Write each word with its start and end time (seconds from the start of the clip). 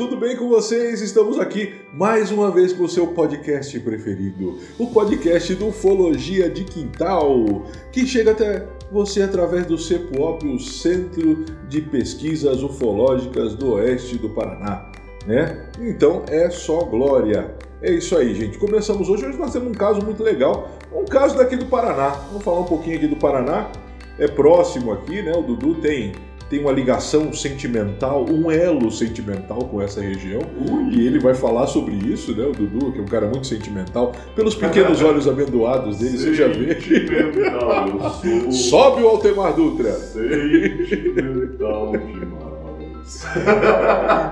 Tudo 0.00 0.16
bem 0.16 0.34
com 0.34 0.48
vocês? 0.48 1.02
Estamos 1.02 1.38
aqui 1.38 1.74
mais 1.92 2.30
uma 2.30 2.50
vez 2.50 2.72
com 2.72 2.84
o 2.84 2.88
seu 2.88 3.08
podcast 3.08 3.78
preferido, 3.80 4.58
o 4.78 4.86
podcast 4.86 5.54
do 5.54 5.68
Ufologia 5.68 6.48
de 6.48 6.64
Quintal, 6.64 7.66
que 7.92 8.06
chega 8.06 8.30
até 8.30 8.66
você 8.90 9.20
através 9.20 9.66
do 9.66 9.76
CEPUOP, 9.76 10.46
o 10.46 10.58
Centro 10.58 11.44
de 11.68 11.82
Pesquisas 11.82 12.62
Ufológicas 12.62 13.54
do 13.54 13.74
Oeste 13.74 14.16
do 14.16 14.30
Paraná, 14.30 14.90
né? 15.26 15.68
Então 15.78 16.24
é 16.28 16.48
só 16.48 16.82
glória. 16.84 17.54
É 17.82 17.92
isso 17.92 18.16
aí, 18.16 18.34
gente. 18.34 18.56
Começamos 18.56 19.06
hoje. 19.06 19.26
Hoje 19.26 19.36
nós 19.36 19.52
temos 19.52 19.68
um 19.68 19.74
caso 19.74 20.00
muito 20.02 20.22
legal, 20.22 20.70
um 20.94 21.04
caso 21.04 21.36
daqui 21.36 21.56
do 21.56 21.66
Paraná. 21.66 22.08
Vamos 22.30 22.42
falar 22.42 22.60
um 22.60 22.64
pouquinho 22.64 22.96
aqui 22.96 23.06
do 23.06 23.16
Paraná. 23.16 23.70
É 24.18 24.26
próximo 24.26 24.92
aqui, 24.92 25.20
né? 25.20 25.32
O 25.36 25.42
Dudu 25.42 25.74
tem 25.74 26.14
tem 26.50 26.60
uma 26.60 26.72
ligação 26.72 27.32
sentimental, 27.32 28.26
um 28.28 28.50
elo 28.50 28.90
sentimental 28.90 29.60
com 29.60 29.80
essa 29.80 30.00
região. 30.00 30.40
Ui. 30.68 30.92
E 30.92 31.06
ele 31.06 31.20
vai 31.20 31.32
falar 31.32 31.68
sobre 31.68 31.94
isso, 31.94 32.36
né? 32.36 32.44
O 32.44 32.50
Dudu, 32.50 32.90
que 32.92 32.98
é 32.98 33.02
um 33.02 33.06
cara 33.06 33.28
muito 33.28 33.46
sentimental, 33.46 34.12
pelos 34.34 34.56
pequenos 34.56 35.00
olhos 35.00 35.28
amendoados 35.28 35.98
dele, 35.98 36.18
você 36.18 36.34
já 36.34 36.48
vê. 36.48 36.76
Sou 38.50 38.80
Sobe 38.80 39.02
o 39.02 39.08
Altemar 39.08 39.52
Dutra! 39.54 39.92
sentimental 39.92 41.92
demais. 41.92 43.24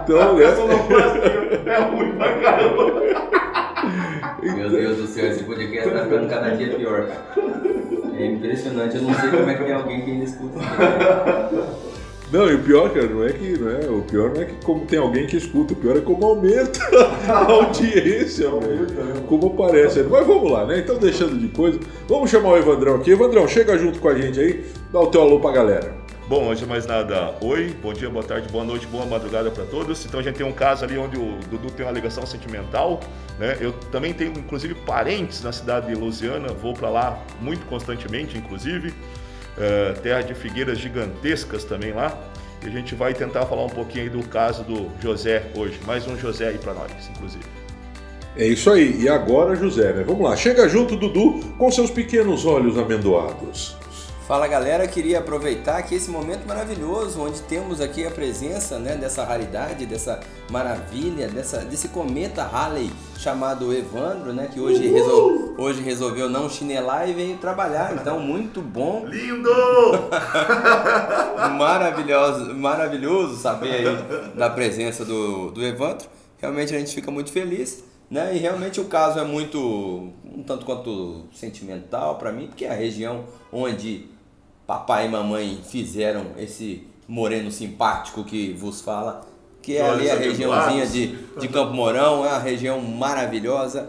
Então, 0.02 0.36
né? 0.36 0.44
Essa 0.44 0.66
não 0.66 0.88
parece 0.88 1.18
é 1.68 1.78
ruim 1.82 2.12
pra 2.16 2.32
caramba. 2.40 3.02
Meu 4.42 4.70
Deus 4.70 4.96
do 4.96 5.06
céu, 5.06 5.26
esse 5.26 5.44
podcast 5.44 5.90
tá 5.90 6.02
ficando 6.02 6.28
cada 6.28 6.50
dia 6.50 6.74
pior, 6.74 7.06
cara. 7.06 7.22
É 8.16 8.26
impressionante, 8.26 8.96
eu 8.96 9.02
não 9.02 9.14
sei 9.14 9.30
como 9.30 9.48
é 9.48 9.54
que 9.54 9.62
tem 9.64 9.72
alguém 9.72 10.00
que 10.00 10.10
ainda 10.10 10.24
escuta 10.24 10.58
isso. 10.58 11.88
Não, 12.30 12.50
e 12.50 12.54
o 12.54 12.62
pior, 12.62 12.92
cara, 12.92 13.06
não 13.06 13.24
é 13.24 13.32
que. 13.32 13.58
Não 13.58 13.70
é, 13.70 13.88
o 13.88 14.02
pior 14.02 14.30
não 14.30 14.42
é 14.42 14.44
que 14.44 14.64
como 14.64 14.84
tem 14.84 14.98
alguém 14.98 15.26
que 15.26 15.36
escuta, 15.36 15.72
o 15.72 15.76
pior 15.76 15.96
é 15.96 16.00
como 16.00 16.26
aumenta 16.26 16.80
a 17.26 17.44
audiência, 17.50 18.50
velho. 18.50 19.22
Como 19.26 19.46
aparece. 19.46 20.02
Mas 20.02 20.26
vamos 20.26 20.50
lá, 20.50 20.66
né? 20.66 20.78
Então, 20.78 20.98
deixando 20.98 21.38
de 21.38 21.48
coisa, 21.48 21.80
vamos 22.06 22.30
chamar 22.30 22.50
o 22.50 22.56
Evandrão 22.58 22.96
aqui. 22.96 23.12
Evandrão, 23.12 23.48
chega 23.48 23.78
junto 23.78 23.98
com 23.98 24.08
a 24.08 24.14
gente 24.14 24.38
aí, 24.38 24.64
dá 24.92 25.00
o 25.00 25.06
teu 25.06 25.22
alô 25.22 25.40
pra 25.40 25.52
galera. 25.52 26.08
Bom, 26.28 26.50
antes 26.50 26.60
de 26.60 26.66
mais 26.66 26.84
nada, 26.84 27.34
oi, 27.40 27.74
bom 27.82 27.90
dia, 27.94 28.10
boa 28.10 28.22
tarde, 28.22 28.52
boa 28.52 28.62
noite, 28.62 28.86
boa 28.86 29.06
madrugada 29.06 29.50
para 29.50 29.64
todos. 29.64 30.04
Então 30.04 30.20
a 30.20 30.22
gente 30.22 30.36
tem 30.36 30.44
um 30.44 30.52
caso 30.52 30.84
ali 30.84 30.98
onde 30.98 31.16
o 31.16 31.38
Dudu 31.50 31.70
tem 31.70 31.86
uma 31.86 31.92
ligação 31.92 32.26
sentimental, 32.26 33.00
né? 33.38 33.56
Eu 33.58 33.72
também 33.90 34.12
tenho 34.12 34.32
inclusive 34.32 34.74
parentes 34.74 35.42
na 35.42 35.52
cidade 35.52 35.86
de 35.86 35.94
Lusiana, 35.94 36.48
vou 36.48 36.74
para 36.74 36.90
lá 36.90 37.18
muito 37.40 37.64
constantemente, 37.64 38.36
inclusive. 38.36 38.92
Eh, 39.60 39.94
terra 40.02 40.22
de 40.22 40.34
figueiras 40.34 40.78
gigantescas 40.78 41.64
também 41.64 41.92
lá. 41.92 42.16
E 42.62 42.66
a 42.66 42.70
gente 42.70 42.94
vai 42.94 43.12
tentar 43.14 43.46
falar 43.46 43.64
um 43.64 43.70
pouquinho 43.70 44.10
do 44.10 44.22
caso 44.28 44.62
do 44.62 44.88
José 45.00 45.46
hoje, 45.56 45.80
mais 45.86 46.06
um 46.06 46.16
José 46.16 46.48
aí 46.48 46.58
para 46.58 46.74
nós, 46.74 46.90
inclusive. 47.10 47.44
É 48.36 48.46
isso 48.46 48.70
aí. 48.70 49.00
E 49.02 49.08
agora, 49.08 49.56
José, 49.56 49.92
né? 49.92 50.04
Vamos 50.04 50.22
lá. 50.22 50.36
Chega 50.36 50.68
junto, 50.68 50.96
Dudu, 50.96 51.40
com 51.58 51.70
seus 51.72 51.90
pequenos 51.90 52.46
olhos 52.46 52.78
amendoados. 52.78 53.77
Fala 54.28 54.46
galera, 54.46 54.86
queria 54.86 55.20
aproveitar 55.20 55.78
aqui 55.78 55.94
esse 55.94 56.10
momento 56.10 56.46
maravilhoso 56.46 57.18
onde 57.18 57.40
temos 57.40 57.80
aqui 57.80 58.06
a 58.06 58.10
presença 58.10 58.78
né, 58.78 58.94
dessa 58.94 59.24
raridade, 59.24 59.86
dessa 59.86 60.20
maravilha, 60.50 61.28
dessa, 61.28 61.64
desse 61.64 61.88
cometa 61.88 62.42
Halley 62.42 62.90
chamado 63.16 63.72
Evandro, 63.72 64.34
né, 64.34 64.50
que 64.52 64.60
hoje, 64.60 64.86
resol- 64.86 65.54
hoje 65.56 65.80
resolveu 65.80 66.28
não 66.28 66.46
chinelar 66.46 67.08
e 67.08 67.14
veio 67.14 67.38
trabalhar. 67.38 67.94
Então, 67.94 68.20
muito 68.20 68.60
bom 68.60 69.06
Lindo! 69.06 69.48
maravilhoso, 71.56 72.54
maravilhoso 72.54 73.38
saber 73.38 73.72
aí 73.72 74.36
da 74.36 74.50
presença 74.50 75.06
do, 75.06 75.52
do 75.52 75.64
Evandro. 75.64 76.06
Realmente 76.36 76.76
a 76.76 76.78
gente 76.78 76.94
fica 76.94 77.10
muito 77.10 77.32
feliz, 77.32 77.82
né? 78.10 78.36
E 78.36 78.38
realmente 78.38 78.78
o 78.78 78.84
caso 78.84 79.18
é 79.18 79.24
muito, 79.24 79.58
um 80.22 80.42
tanto 80.46 80.66
quanto 80.66 81.22
sentimental 81.32 82.16
para 82.16 82.30
mim, 82.30 82.46
porque 82.46 82.66
é 82.66 82.70
a 82.70 82.74
região 82.74 83.24
onde 83.50 84.17
papai 84.68 85.06
e 85.06 85.08
mamãe 85.08 85.60
fizeram 85.66 86.26
esse 86.38 86.86
moreno 87.08 87.50
simpático 87.50 88.22
que 88.22 88.52
vos 88.52 88.82
fala, 88.82 89.22
que 89.62 89.78
é 89.78 89.80
ali 89.80 90.10
a 90.10 90.14
regiãozinha 90.14 90.86
de, 90.86 91.16
de 91.40 91.48
Campo 91.48 91.72
Mourão, 91.72 92.22
é 92.22 92.28
uma 92.28 92.38
região 92.38 92.78
maravilhosa 92.78 93.88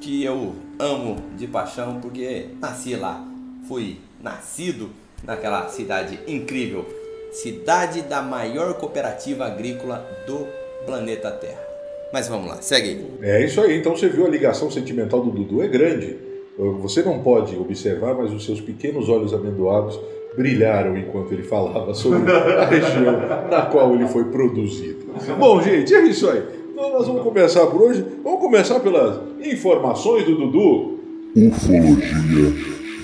que 0.00 0.24
eu 0.24 0.54
amo 0.78 1.16
de 1.36 1.46
paixão 1.46 2.00
porque 2.00 2.46
nasci 2.58 2.96
lá, 2.96 3.22
fui 3.68 3.98
nascido 4.22 4.88
naquela 5.22 5.68
cidade 5.68 6.18
incrível, 6.26 6.86
cidade 7.30 8.00
da 8.00 8.22
maior 8.22 8.72
cooperativa 8.78 9.44
agrícola 9.44 10.08
do 10.26 10.46
planeta 10.86 11.30
Terra. 11.30 11.62
Mas 12.10 12.26
vamos 12.26 12.48
lá, 12.48 12.62
segue 12.62 12.88
aí. 12.88 13.06
É 13.20 13.44
isso 13.44 13.60
aí. 13.60 13.76
Então 13.76 13.94
você 13.94 14.08
viu 14.08 14.24
a 14.24 14.30
ligação 14.30 14.70
sentimental 14.70 15.20
do 15.20 15.30
Dudu 15.30 15.62
é 15.62 15.68
grande. 15.68 16.23
Você 16.56 17.02
não 17.02 17.18
pode 17.20 17.56
observar, 17.56 18.14
mas 18.14 18.32
os 18.32 18.44
seus 18.44 18.60
pequenos 18.60 19.08
olhos 19.08 19.34
amendoados 19.34 19.98
brilharam 20.36 20.96
enquanto 20.96 21.32
ele 21.32 21.42
falava 21.42 21.94
sobre 21.94 22.30
a 22.32 22.64
região 22.64 23.48
na 23.50 23.62
qual 23.62 23.94
ele 23.94 24.06
foi 24.06 24.24
produzido. 24.24 25.06
Bom, 25.38 25.60
gente, 25.60 25.94
é 25.94 26.02
isso 26.02 26.28
aí. 26.28 26.42
Então 26.72 26.92
nós 26.92 27.06
vamos 27.06 27.22
começar 27.22 27.66
por 27.66 27.82
hoje. 27.82 28.04
Vamos 28.22 28.40
começar 28.40 28.80
pelas 28.80 29.20
informações 29.40 30.24
do 30.24 30.36
Dudu. 30.36 31.00
Ufologia 31.36 32.52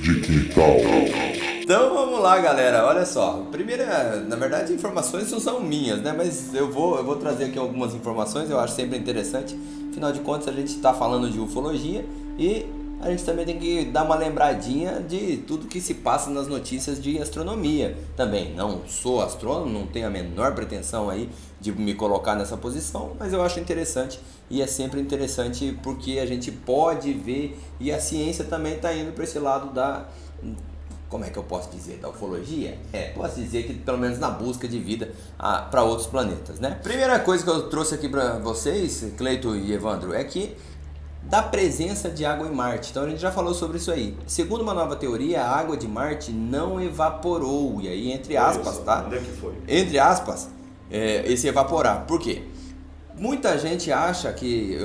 de 0.02 0.20
Quintal. 0.20 0.76
Então 1.62 1.94
vamos 1.94 2.20
lá, 2.20 2.38
galera. 2.38 2.84
Olha 2.86 3.04
só. 3.04 3.46
Primeira, 3.50 4.24
na 4.28 4.34
verdade, 4.34 4.72
informações 4.72 5.30
não 5.30 5.38
são 5.38 5.60
minhas, 5.60 6.00
né? 6.02 6.12
Mas 6.16 6.52
eu 6.54 6.68
vou, 6.68 6.96
eu 6.96 7.04
vou 7.04 7.16
trazer 7.16 7.44
aqui 7.44 7.58
algumas 7.58 7.94
informações. 7.94 8.50
Eu 8.50 8.58
acho 8.58 8.74
sempre 8.74 8.98
interessante. 8.98 9.56
Afinal 9.90 10.12
de 10.12 10.20
contas, 10.20 10.48
a 10.48 10.52
gente 10.52 10.68
está 10.68 10.92
falando 10.92 11.30
de 11.30 11.38
ufologia 11.38 12.04
e 12.38 12.66
a 13.00 13.10
gente 13.10 13.24
também 13.24 13.46
tem 13.46 13.58
que 13.58 13.86
dar 13.86 14.04
uma 14.04 14.14
lembradinha 14.14 15.00
de 15.00 15.38
tudo 15.38 15.66
que 15.66 15.80
se 15.80 15.94
passa 15.94 16.28
nas 16.30 16.46
notícias 16.46 17.00
de 17.00 17.18
astronomia 17.18 17.96
também. 18.14 18.54
Não 18.54 18.86
sou 18.86 19.22
astrônomo, 19.22 19.72
não 19.72 19.86
tenho 19.86 20.06
a 20.06 20.10
menor 20.10 20.54
pretensão 20.54 21.08
aí 21.08 21.30
de 21.60 21.72
me 21.72 21.94
colocar 21.94 22.34
nessa 22.34 22.56
posição, 22.56 23.12
mas 23.18 23.32
eu 23.32 23.42
acho 23.42 23.58
interessante 23.58 24.20
e 24.50 24.60
é 24.60 24.66
sempre 24.66 25.00
interessante 25.00 25.78
porque 25.82 26.18
a 26.18 26.26
gente 26.26 26.52
pode 26.52 27.12
ver 27.12 27.58
e 27.78 27.90
a 27.90 28.00
ciência 28.00 28.44
também 28.44 28.74
está 28.74 28.94
indo 28.94 29.12
para 29.12 29.24
esse 29.24 29.38
lado 29.38 29.72
da 29.72 30.06
como 31.08 31.24
é 31.24 31.30
que 31.30 31.36
eu 31.36 31.42
posso 31.42 31.70
dizer, 31.70 31.98
da 31.98 32.08
ufologia? 32.08 32.78
É, 32.92 33.08
posso 33.08 33.34
dizer 33.34 33.64
que 33.64 33.74
pelo 33.74 33.98
menos 33.98 34.20
na 34.20 34.30
busca 34.30 34.68
de 34.68 34.78
vida 34.78 35.10
para 35.36 35.82
outros 35.82 36.06
planetas, 36.06 36.60
né? 36.60 36.78
Primeira 36.82 37.18
coisa 37.18 37.42
que 37.42 37.50
eu 37.50 37.68
trouxe 37.68 37.96
aqui 37.96 38.08
para 38.08 38.38
vocês, 38.38 39.04
Cleito 39.18 39.56
e 39.56 39.72
Evandro, 39.72 40.14
é 40.14 40.22
que 40.22 40.54
da 41.22 41.42
presença 41.42 42.08
de 42.08 42.24
água 42.24 42.48
em 42.48 42.52
Marte. 42.52 42.90
Então 42.90 43.04
a 43.04 43.08
gente 43.08 43.20
já 43.20 43.30
falou 43.30 43.54
sobre 43.54 43.78
isso 43.78 43.90
aí. 43.90 44.16
Segundo 44.26 44.62
uma 44.62 44.74
nova 44.74 44.96
teoria, 44.96 45.42
a 45.42 45.56
água 45.56 45.76
de 45.76 45.86
Marte 45.86 46.32
não 46.32 46.80
evaporou. 46.80 47.80
E 47.80 47.88
aí, 47.88 48.10
entre 48.10 48.36
aspas, 48.36 48.78
tá? 48.78 49.04
Onde 49.06 49.16
é 49.16 49.18
que 49.18 49.32
foi? 49.32 49.54
entre 49.68 49.98
aspas, 49.98 50.48
é, 50.90 51.30
esse 51.30 51.46
evaporar. 51.46 52.04
Por 52.06 52.18
quê? 52.18 52.42
Muita 53.16 53.58
gente 53.58 53.92
acha 53.92 54.32
que, 54.32 54.78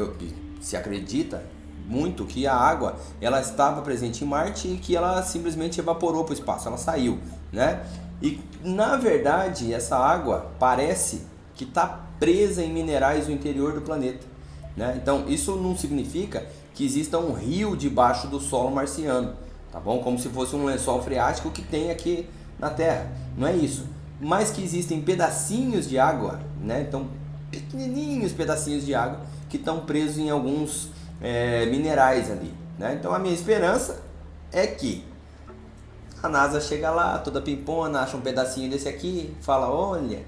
se 0.59 0.75
acredita 0.75 1.43
muito 1.87 2.25
que 2.25 2.47
a 2.47 2.55
água 2.55 2.95
ela 3.21 3.39
estava 3.39 3.81
presente 3.81 4.23
em 4.23 4.27
Marte 4.27 4.67
e 4.67 4.77
que 4.77 4.95
ela 4.95 5.21
simplesmente 5.23 5.79
evaporou 5.79 6.23
para 6.23 6.31
o 6.31 6.33
espaço, 6.33 6.67
ela 6.67 6.77
saiu, 6.77 7.19
né? 7.53 7.85
E 8.21 8.41
na 8.63 8.97
verdade 8.97 9.71
essa 9.73 9.95
água 9.95 10.51
parece 10.57 11.21
que 11.53 11.63
está 11.63 12.07
presa 12.19 12.63
em 12.63 12.73
minerais 12.73 13.27
do 13.27 13.31
interior 13.31 13.73
do 13.73 13.81
planeta, 13.81 14.25
né? 14.75 14.99
Então 15.01 15.25
isso 15.27 15.55
não 15.55 15.75
significa 15.75 16.45
que 16.73 16.85
exista 16.85 17.17
um 17.17 17.33
rio 17.33 17.75
debaixo 17.75 18.27
do 18.27 18.39
solo 18.39 18.71
marciano, 18.71 19.33
tá 19.71 19.79
bom? 19.79 19.99
Como 19.99 20.19
se 20.19 20.29
fosse 20.29 20.55
um 20.55 20.65
lençol 20.65 21.01
freático 21.01 21.49
que 21.51 21.61
tem 21.61 21.91
aqui 21.91 22.27
na 22.59 22.69
Terra. 22.69 23.11
Não 23.37 23.47
é 23.47 23.55
isso. 23.55 23.85
Mas 24.19 24.51
que 24.51 24.63
existem 24.63 25.01
pedacinhos 25.01 25.87
de 25.87 25.97
água, 25.99 26.39
né? 26.61 26.85
Então 26.87 27.07
pequenininhos 27.51 28.33
pedacinhos 28.33 28.85
de 28.85 28.93
água 28.93 29.21
que 29.49 29.57
estão 29.57 29.81
presos 29.81 30.17
em 30.17 30.29
alguns 30.29 30.89
é, 31.21 31.65
minerais 31.67 32.29
ali. 32.29 32.53
Né? 32.77 32.97
Então 32.99 33.13
a 33.13 33.19
minha 33.19 33.33
esperança 33.33 34.01
é 34.51 34.67
que 34.67 35.03
a 36.21 36.29
NASA 36.29 36.59
chega 36.59 36.89
lá, 36.91 37.17
toda 37.19 37.41
pimpona, 37.41 38.01
acha 38.01 38.17
um 38.17 38.21
pedacinho 38.21 38.69
desse 38.69 38.89
aqui, 38.89 39.35
fala, 39.41 39.69
olha, 39.69 40.23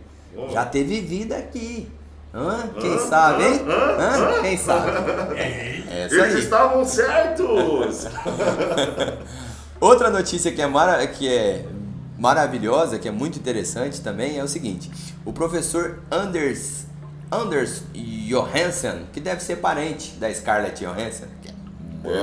já 0.52 0.66
teve 0.66 1.02
vida 1.02 1.36
aqui. 1.38 1.90
Hã? 2.38 2.68
Quem 2.80 3.00
sabe, 3.00 3.44
hein? 3.44 3.62
Hã? 3.68 4.42
Quem 4.42 4.58
sabe? 4.58 4.92
É, 5.90 6.06
isso 6.06 6.16
Eles 6.16 6.36
aí. 6.36 6.40
estavam 6.42 6.86
certos! 6.86 8.06
Outra 9.80 10.10
notícia 10.10 10.52
que 10.52 10.62
é, 10.62 10.68
mara 10.68 11.06
que 11.08 11.28
é 11.34 11.66
maravilhosa, 12.18 13.00
que 13.00 13.08
é 13.08 13.12
muito 13.12 13.40
interessante 13.40 14.02
também, 14.02 14.38
é 14.38 14.44
o 14.44 14.48
seguinte: 14.48 14.92
o 15.26 15.32
professor 15.32 16.00
Anders, 16.12 16.86
Anders 17.32 17.84
Johansson, 17.94 19.04
que 19.14 19.20
deve 19.20 19.42
ser 19.42 19.58
parente 19.58 20.12
da 20.20 20.32
Scarlett 20.34 20.84
Johansson, 20.84 21.26
que 21.42 21.50
é, 21.50 21.54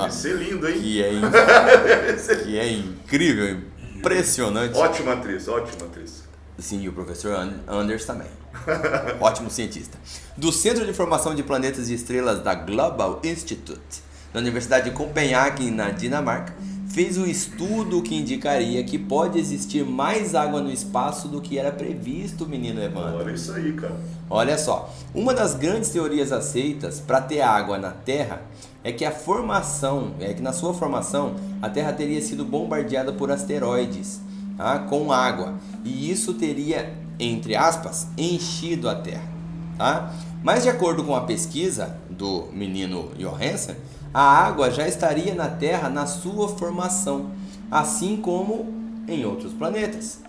Deve 0.01 0.13
ser 0.13 0.37
lindo, 0.37 0.69
hein? 0.69 0.79
que 0.81 1.03
é, 1.03 1.13
in- 1.15 2.45
que 2.45 2.59
é 2.59 2.69
incrível, 2.73 3.61
impressionante. 3.97 4.77
Ótima 4.77 5.15
atriz, 5.15 5.49
ótima 5.49 5.87
atriz. 5.87 6.24
Sim, 6.65 6.81
e 6.81 6.89
o 6.89 6.93
professor 6.95 7.35
An- 7.35 7.61
Anders 7.69 8.07
também. 8.07 8.27
Ótimo 9.21 9.51
cientista. 9.51 9.99
Do 10.35 10.51
Centro 10.51 10.87
de 10.87 10.95
Formação 10.95 11.35
de 11.35 11.43
Planetas 11.43 11.91
e 11.91 11.95
Estrelas 11.95 12.43
da 12.43 12.55
Global 12.55 13.21
Institute, 13.23 14.03
na 14.33 14.41
Universidade 14.41 14.89
de 14.89 14.97
Copenhague, 14.97 15.71
na 15.71 15.91
Dinamarca, 15.91 16.55
fez 16.89 17.19
um 17.19 17.27
estudo 17.27 18.01
que 18.01 18.15
indicaria 18.15 18.83
que 18.83 18.99
pode 18.99 19.39
existir 19.39 19.85
mais 19.85 20.35
água 20.35 20.63
no 20.63 20.73
espaço 20.73 21.29
do 21.29 21.39
que 21.43 21.59
era 21.59 21.71
previsto, 21.71 22.49
menino 22.49 22.83
Evandro. 22.83 23.19
Olha 23.19 23.33
isso 23.33 23.53
aí, 23.53 23.75
cara. 23.75 24.01
Olha 24.31 24.57
só, 24.57 24.91
uma 25.15 25.35
das 25.35 25.55
grandes 25.55 25.91
teorias 25.91 26.33
aceitas 26.33 26.99
para 26.99 27.21
ter 27.21 27.43
água 27.43 27.77
na 27.77 27.91
Terra 27.91 28.41
é 28.83 28.91
que 28.91 29.05
a 29.05 29.11
formação, 29.13 30.15
é 30.19 30.33
que 30.33 30.41
na 30.41 30.55
sua 30.55 30.73
formação 30.73 31.35
a 31.61 31.69
Terra 31.69 31.93
teria 31.93 32.23
sido 32.23 32.43
bombardeada 32.43 33.13
por 33.13 33.31
asteroides 33.31 34.24
tá, 34.57 34.79
com 34.81 35.13
água 35.13 35.55
e 35.85 36.11
isso 36.11 36.35
teria, 36.35 36.95
entre 37.19 37.57
aspas, 37.57 38.09
enchido 38.17 38.89
a 38.89 38.95
Terra. 38.95 39.29
Tá? 39.77 40.13
Mas 40.43 40.63
de 40.63 40.69
acordo 40.69 41.03
com 41.03 41.15
a 41.15 41.23
pesquisa 41.23 41.97
do 42.11 42.49
menino 42.53 43.11
Johansen, 43.19 43.77
a 44.13 44.23
água 44.23 44.71
já 44.71 44.87
estaria 44.87 45.35
na 45.35 45.49
Terra 45.49 45.89
na 45.89 46.07
sua 46.07 46.49
formação, 46.49 47.31
assim 47.71 48.17
como 48.17 48.73
em 49.09 49.25
outros 49.25 49.53
planetas. 49.53 50.21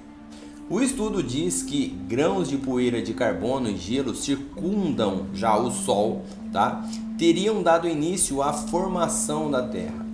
O 0.68 0.82
estudo 0.82 1.22
diz 1.22 1.62
que 1.62 1.90
grãos 2.08 2.50
de 2.50 2.58
poeira 2.58 3.00
de 3.00 3.14
carbono 3.14 3.70
e 3.70 3.78
gelo 3.78 4.16
circundam 4.16 5.28
já 5.32 5.56
o 5.56 5.70
Sol, 5.70 6.24
tá? 6.52 6.84
Teriam 7.20 7.62
dado 7.62 7.88
início 7.88 8.42
à 8.42 8.52
formação 8.52 9.52
da 9.52 9.62
Terra. 9.62 10.05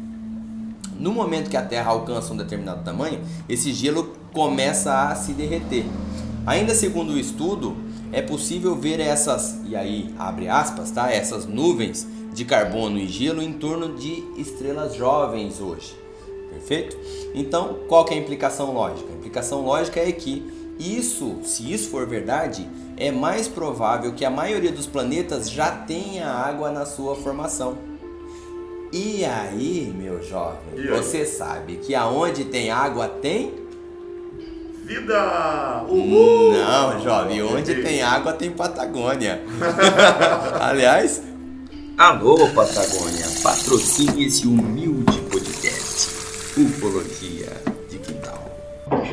No 1.02 1.12
momento 1.12 1.50
que 1.50 1.58
a 1.58 1.66
Terra 1.66 1.90
alcança 1.90 2.32
um 2.32 2.38
determinado 2.38 2.84
tamanho, 2.84 3.22
esse 3.50 3.74
gelo 3.74 4.14
começa 4.32 5.10
a 5.10 5.16
se 5.16 5.34
derreter. 5.34 5.84
Ainda 6.46 6.76
segundo 6.76 7.14
o 7.14 7.18
estudo, 7.18 7.76
é 8.12 8.22
possível 8.22 8.76
ver 8.76 9.00
essas, 9.00 9.60
e 9.66 9.76
aí 9.76 10.14
abre 10.20 10.48
aspas, 10.48 10.92
tá? 10.92 11.12
Essas 11.12 11.48
nuvens 11.48 12.08
de 12.32 12.46
carbono 12.46 13.00
e 13.00 13.08
gelo 13.08 13.42
em 13.42 13.52
torno 13.52 13.96
de 13.96 14.24
estrelas 14.38 14.94
jovens 14.94 15.60
hoje. 15.60 15.96
Perfeito? 16.52 16.96
Então, 17.34 17.80
qual 17.88 18.06
que 18.06 18.14
é 18.14 18.18
a 18.18 18.20
implicação 18.20 18.72
lógica? 18.72 19.12
A 19.12 19.16
implicação 19.16 19.62
lógica 19.66 20.00
é 20.00 20.12
que 20.12 20.46
isso, 20.78 21.38
se 21.44 21.74
isso 21.74 21.90
for 21.90 22.06
verdade, 22.06 22.70
é 22.96 23.10
mais 23.10 23.48
provável 23.48 24.14
que 24.14 24.24
a 24.24 24.30
maioria 24.30 24.72
dos 24.72 24.86
planetas 24.86 25.50
já 25.50 25.72
tenha 25.72 26.28
água 26.28 26.70
na 26.70 26.86
sua 26.86 27.16
formação. 27.16 27.91
E 28.92 29.24
aí, 29.24 29.94
meu 29.98 30.22
jovem, 30.22 30.60
aí? 30.76 30.88
você 30.88 31.26
sabe 31.26 31.78
que 31.78 31.96
aonde 31.96 32.44
tem 32.44 32.70
água 32.72 33.08
tem? 33.08 33.54
Vida! 34.84 35.86
Uhul! 35.88 36.52
Não, 36.52 37.00
jovem, 37.02 37.42
onde 37.42 37.76
tem 37.82 38.02
água 38.02 38.34
tem 38.34 38.52
Patagônia. 38.52 39.42
Aliás, 40.60 41.24
alô 41.98 42.36
Patagônia, 42.50 43.26
patrocine 43.42 44.26
esse 44.26 44.46
humilde 44.46 45.22
podcast, 45.32 46.10
Ufologia 46.60 47.48
de 47.90 47.98
Quintal. 47.98 48.44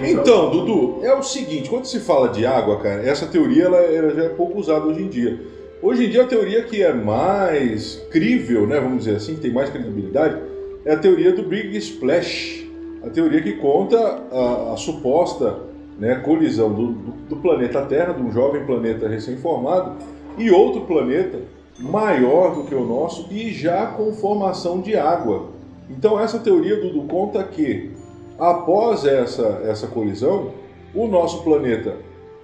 Então, 0.03 0.51
Dudu, 0.51 1.05
é 1.05 1.15
o 1.15 1.23
seguinte, 1.23 1.71
quando 1.71 1.85
se 1.85 2.01
fala 2.01 2.31
de 2.31 2.45
água, 2.45 2.81
cara, 2.81 3.01
essa 3.09 3.27
teoria 3.27 3.67
ela, 3.67 3.77
ela 3.77 4.13
já 4.13 4.25
é 4.25 4.29
pouco 4.31 4.59
usada 4.59 4.87
hoje 4.87 5.03
em 5.03 5.09
dia. 5.09 5.58
Hoje 5.81 6.07
em 6.07 6.11
dia 6.11 6.25
a 6.25 6.27
teoria 6.27 6.65
que 6.65 6.83
é 6.83 6.93
mais 6.93 8.05
crível, 8.11 8.67
né, 8.67 8.81
vamos 8.81 9.05
dizer 9.05 9.17
assim, 9.17 9.37
que 9.37 9.43
tem 9.43 9.53
mais 9.53 9.71
credibilidade, 9.71 10.37
é 10.85 10.93
a 10.93 10.99
teoria 10.99 11.33
do 11.33 11.45
Big 11.45 11.77
Splash. 11.77 12.67
A 13.05 13.11
teoria 13.11 13.41
que 13.41 13.53
conta 13.53 13.97
a, 13.97 14.73
a 14.73 14.77
suposta 14.77 15.61
né, 15.97 16.17
colisão 16.17 16.73
do, 16.73 16.87
do, 16.89 17.13
do 17.29 17.37
planeta 17.37 17.83
Terra, 17.83 18.13
de 18.13 18.21
um 18.21 18.33
jovem 18.33 18.67
planeta 18.67 19.07
recém-formado, 19.07 19.93
e 20.37 20.51
outro 20.51 20.81
planeta 20.81 21.39
maior 21.79 22.57
do 22.57 22.65
que 22.65 22.75
o 22.75 22.85
nosso 22.85 23.29
e 23.31 23.53
já 23.53 23.87
com 23.87 24.13
formação 24.13 24.81
de 24.81 24.97
água. 24.97 25.51
Então 25.89 26.19
essa 26.19 26.41
teoria, 26.41 26.81
Dudu, 26.81 27.03
conta 27.03 27.41
que 27.45 27.93
após 28.37 29.05
essa, 29.05 29.63
essa 29.65 29.87
colisão, 29.87 30.51
o 30.93 31.07
nosso 31.07 31.45
planeta 31.45 31.95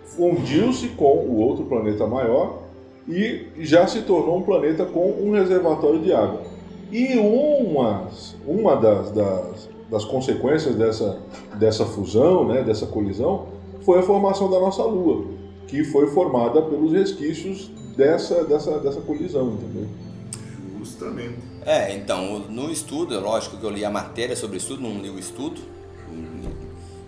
fundiu-se 0.05 0.91
com 0.91 1.17
o 1.17 1.41
outro 1.41 1.65
planeta 1.65 2.07
maior 2.07 2.64
e 3.09 3.47
já 3.59 3.87
se 3.87 4.03
tornou 4.03 4.39
um 4.39 4.43
planeta 4.43 4.85
com 4.85 5.11
um 5.11 5.33
reservatório 5.33 6.01
de 6.01 6.13
água. 6.13 6.43
E 6.91 7.17
uma, 7.19 8.09
uma 8.47 8.77
das, 8.77 9.11
das, 9.11 9.69
das 9.91 10.05
consequências 10.05 10.75
dessa, 10.75 11.19
dessa 11.55 11.85
fusão, 11.85 12.47
né, 12.47 12.63
dessa 12.63 12.87
colisão, 12.87 13.47
foi 13.83 13.99
a 13.99 14.03
formação 14.03 14.51
da 14.51 14.59
nossa 14.59 14.83
Lua, 14.85 15.27
que 15.67 15.85
foi 15.85 16.07
formada 16.09 16.63
pelos 16.63 16.93
resquícios 16.93 17.71
dessa, 17.97 18.45
dessa, 18.45 18.79
dessa 18.79 19.01
colisão, 19.01 19.53
entendeu? 19.53 19.87
Justamente. 20.79 21.39
É, 21.67 21.95
então, 21.95 22.41
no 22.49 22.71
estudo, 22.71 23.15
é 23.15 23.19
lógico 23.19 23.57
que 23.57 23.65
eu 23.65 23.71
li 23.71 23.85
a 23.85 23.91
matéria 23.91 24.37
sobre 24.37 24.57
o 24.57 24.59
estudo, 24.59 24.83
não 24.83 25.01
li 25.01 25.11
o 25.11 25.19
estudo, 25.19 25.61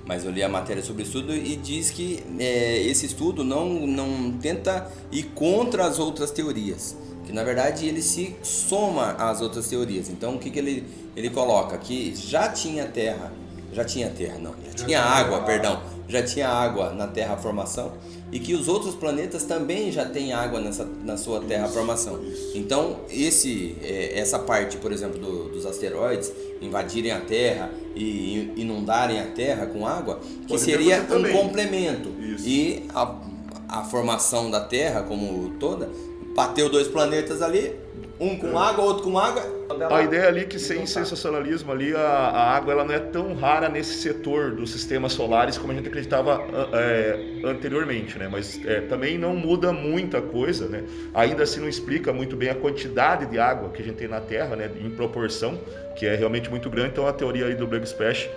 mas 0.07 0.25
eu 0.25 0.31
li 0.31 0.43
a 0.43 0.49
matéria 0.49 0.83
sobre 0.83 1.03
o 1.03 1.05
estudo 1.05 1.35
e 1.35 1.57
diz 1.57 1.91
que 1.91 2.23
é, 2.39 2.81
esse 2.83 3.07
estudo 3.07 3.43
não, 3.45 3.69
não 3.87 4.33
tenta 4.33 4.91
ir 5.11 5.25
contra 5.35 5.85
as 5.85 5.99
outras 5.99 6.31
teorias, 6.31 6.97
que 7.27 7.33
na 7.33 7.43
verdade 7.43 7.87
ele 7.87 8.01
se 8.01 8.35
soma 8.43 9.13
às 9.19 9.41
outras 9.41 9.67
teorias. 9.69 10.09
Então, 10.09 10.37
o 10.37 10.39
que, 10.39 10.49
que 10.51 10.59
ele, 10.59 10.85
ele 11.17 11.29
coloca? 11.31 11.77
Que 11.77 12.15
já 12.15 12.49
tinha 12.49 12.87
terra, 12.87 13.33
já 13.73 13.85
tinha 13.85 14.09
terra, 14.09 14.39
não, 14.39 14.55
já 14.77 14.87
tinha 14.87 15.03
água, 15.03 15.41
perdão, 15.43 15.83
já 16.09 16.23
tinha 16.23 16.49
água 16.49 16.93
na 16.93 17.09
terra 17.09 17.37
formação 17.37 17.93
e 18.31 18.39
que 18.41 18.55
os 18.55 18.69
outros 18.69 18.95
planetas 18.95 19.43
também 19.45 19.91
já 19.93 20.05
têm 20.05 20.33
água 20.33 20.61
nessa, 20.61 20.85
na 21.05 21.17
sua 21.17 21.41
terra 21.41 21.67
formação. 21.69 22.21
Então, 22.55 23.01
esse, 23.11 23.77
é, 23.83 24.19
essa 24.19 24.39
parte, 24.39 24.77
por 24.79 24.93
exemplo, 24.93 25.19
do- 25.19 25.49
dos 25.49 25.65
asteroides 25.67 26.33
invadirem 26.61 27.13
a 27.13 27.21
Terra 27.21 27.71
e 27.95 28.53
inundarem 28.57 29.21
a 29.21 29.27
Terra 29.27 29.67
com 29.67 29.87
água, 29.87 30.21
que 30.43 30.49
Pode 30.49 30.61
seria 30.61 31.03
um 31.03 31.33
complemento. 31.33 32.11
Isso. 32.21 32.47
E 32.47 32.85
a, 32.95 33.17
a 33.69 33.85
formação 33.85 34.51
da 34.51 34.61
Terra 34.61 35.03
como 35.03 35.51
toda, 35.59 35.91
bateu 36.37 36.69
dois 36.69 36.87
planetas 36.87 37.41
ali, 37.41 37.75
um 38.21 38.37
com 38.39 38.59
água, 38.59 38.85
outro 38.85 39.05
com 39.05 39.19
água. 39.19 39.43
A 39.91 40.03
ideia 40.03 40.29
ali 40.29 40.41
é 40.41 40.45
que 40.45 40.59
sem 40.59 40.87
sensacionalismo 40.87 41.73
ali, 41.73 41.95
a, 41.95 41.99
a 41.99 42.57
água 42.57 42.73
ela 42.73 42.85
não 42.85 42.95
é 42.95 42.99
tão 42.99 43.35
rara 43.35 43.69
nesse 43.69 43.95
setor 44.01 44.53
dos 44.53 44.71
sistemas 44.71 45.13
solares 45.13 45.59
como 45.59 45.73
a 45.73 45.75
gente 45.75 45.89
acreditava 45.89 46.41
é, 46.73 47.19
anteriormente, 47.45 48.19
né? 48.19 48.29
Mas 48.31 48.61
é, 48.65 48.83
também 48.83 49.19
não 49.19 49.35
muda 49.35 49.73
muita 49.73 50.23
coisa, 50.23 50.69
né? 50.69 50.85
Ainda 51.13 51.43
assim 51.43 51.61
não 51.61 51.69
explica 51.69 52.13
muito 52.13 52.37
bem 52.37 52.51
a 52.51 52.55
quantidade 52.55 53.27
de 53.27 53.39
água 53.39 53.71
que 53.71 53.83
a 53.83 53.85
gente 53.85 53.97
tem 53.97 54.09
na 54.09 54.21
Terra, 54.21 54.55
né? 54.55 54.71
Em 54.81 54.91
proporção, 54.91 55.59
que 55.97 56.07
é 56.07 56.15
realmente 56.15 56.49
muito 56.49 56.71
grande. 56.71 56.91
Então 56.91 57.07
a 57.07 57.13
teoria 57.13 57.47
aí 57.47 57.55
do 57.55 57.67
Big 57.67 57.85
Splash 57.85 58.29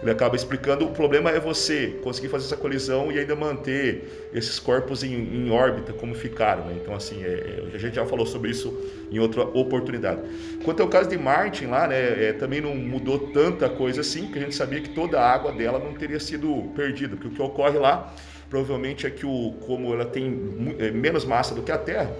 ele 0.00 0.10
acaba 0.10 0.36
explicando. 0.36 0.84
O 0.84 0.90
problema 0.90 1.30
é 1.30 1.40
você 1.40 1.98
conseguir 2.02 2.28
fazer 2.28 2.46
essa 2.46 2.56
colisão 2.56 3.10
e 3.10 3.18
ainda 3.18 3.34
manter 3.34 4.28
esses 4.32 4.58
corpos 4.58 5.02
em, 5.02 5.14
em 5.14 5.50
órbita 5.50 5.92
como 5.92 6.14
ficaram, 6.14 6.64
né? 6.66 6.76
Então 6.80 6.94
assim, 6.94 7.22
é, 7.22 7.26
é, 7.72 7.74
a 7.74 7.78
gente 7.78 7.96
já 7.96 8.06
falou 8.06 8.26
sobre 8.26 8.50
isso 8.50 8.76
em 9.10 9.18
outra 9.18 9.42
oportunidade. 9.42 10.20
Quanto 10.64 10.82
ao 10.82 10.88
caso 10.88 11.08
de 11.08 11.18
Martin 11.18 11.66
lá, 11.66 11.88
né, 11.88 12.28
é, 12.28 12.32
também 12.32 12.60
não 12.60 12.74
mudou 12.74 13.18
tanta 13.32 13.68
coisa 13.68 14.00
assim, 14.00 14.24
porque 14.24 14.38
a 14.38 14.42
gente 14.42 14.54
sabia 14.54 14.80
que 14.80 14.90
toda 14.90 15.20
a 15.20 15.32
água 15.32 15.52
dela 15.52 15.78
não 15.78 15.94
teria 15.94 16.20
sido 16.20 16.70
perdida, 16.76 17.16
porque 17.16 17.28
o 17.28 17.30
que 17.32 17.42
ocorre 17.42 17.78
lá 17.78 18.14
provavelmente 18.48 19.06
é 19.06 19.10
que 19.10 19.26
o, 19.26 19.54
como 19.66 19.92
ela 19.92 20.06
tem 20.06 20.76
é, 20.78 20.90
menos 20.90 21.24
massa 21.24 21.54
do 21.54 21.62
que 21.62 21.70
a 21.70 21.76
Terra, 21.76 22.10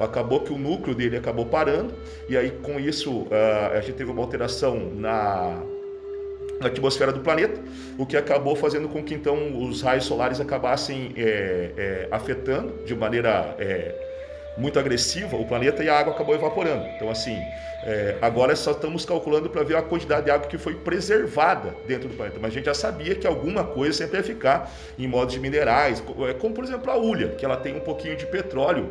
acabou 0.00 0.40
que 0.40 0.52
o 0.52 0.58
núcleo 0.58 0.94
dele 0.94 1.16
acabou 1.16 1.46
parando 1.46 1.94
e 2.28 2.36
aí 2.36 2.50
com 2.50 2.78
isso 2.80 3.26
ah, 3.30 3.78
a 3.78 3.80
gente 3.80 3.94
teve 3.94 4.10
uma 4.10 4.20
alteração 4.20 4.90
na 4.94 5.62
na 6.60 6.68
atmosfera 6.68 7.12
do 7.12 7.20
planeta, 7.20 7.60
o 7.98 8.06
que 8.06 8.16
acabou 8.16 8.56
fazendo 8.56 8.88
com 8.88 9.02
que 9.02 9.14
então 9.14 9.62
os 9.62 9.82
raios 9.82 10.04
solares 10.04 10.40
acabassem 10.40 11.12
é, 11.16 11.70
é, 11.76 12.08
afetando 12.10 12.84
de 12.84 12.94
maneira 12.94 13.54
é, 13.58 13.94
muito 14.56 14.78
agressiva, 14.78 15.36
o 15.36 15.44
planeta 15.44 15.84
e 15.84 15.88
a 15.88 15.98
água 15.98 16.14
acabou 16.14 16.34
evaporando. 16.34 16.86
Então, 16.96 17.10
assim, 17.10 17.36
é, 17.84 18.16
agora 18.22 18.56
só 18.56 18.72
estamos 18.72 19.04
calculando 19.04 19.50
para 19.50 19.62
ver 19.62 19.76
a 19.76 19.82
quantidade 19.82 20.24
de 20.24 20.30
água 20.30 20.48
que 20.48 20.56
foi 20.56 20.74
preservada 20.74 21.74
dentro 21.86 22.08
do 22.08 22.14
planeta. 22.14 22.38
Mas 22.40 22.52
a 22.52 22.54
gente 22.54 22.64
já 22.64 22.74
sabia 22.74 23.14
que 23.14 23.26
alguma 23.26 23.64
coisa 23.64 23.98
sempre 23.98 24.16
ia 24.16 24.22
ficar 24.22 24.70
em 24.98 25.06
modos 25.06 25.34
de 25.34 25.40
minerais, 25.40 26.02
é, 26.28 26.34
como 26.34 26.54
por 26.54 26.64
exemplo 26.64 26.90
a 26.90 26.96
ulha, 26.96 27.28
que 27.28 27.44
ela 27.44 27.56
tem 27.56 27.76
um 27.76 27.80
pouquinho 27.80 28.16
de 28.16 28.26
petróleo, 28.26 28.88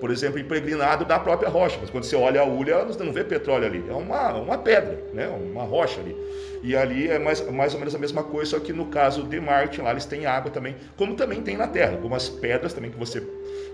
por 0.00 0.10
exemplo, 0.10 0.38
impregnado 0.38 1.04
da 1.04 1.18
própria 1.18 1.48
rocha. 1.48 1.78
Mas 1.80 1.90
quando 1.90 2.04
você 2.04 2.16
olha 2.16 2.40
a 2.40 2.44
ulha, 2.44 2.84
você 2.84 3.02
não 3.02 3.12
vê 3.12 3.24
petróleo 3.24 3.66
ali, 3.66 3.84
é 3.88 3.92
uma, 3.92 4.34
uma 4.34 4.58
pedra, 4.58 5.02
né? 5.12 5.28
uma 5.28 5.64
rocha 5.64 6.00
ali. 6.00 6.16
E 6.62 6.74
ali 6.74 7.08
é 7.08 7.18
mais, 7.18 7.46
mais 7.50 7.74
ou 7.74 7.78
menos 7.78 7.94
a 7.94 7.98
mesma 7.98 8.22
coisa, 8.22 8.52
só 8.52 8.58
que 8.58 8.72
no 8.72 8.86
caso 8.86 9.22
de 9.24 9.38
Marte, 9.38 9.82
lá 9.82 9.90
eles 9.90 10.06
têm 10.06 10.24
água 10.24 10.50
também, 10.50 10.74
como 10.96 11.14
também 11.14 11.42
tem 11.42 11.56
na 11.56 11.66
Terra, 11.66 11.92
algumas 11.92 12.28
pedras 12.28 12.72
também 12.72 12.90
que 12.90 12.98
você 12.98 13.20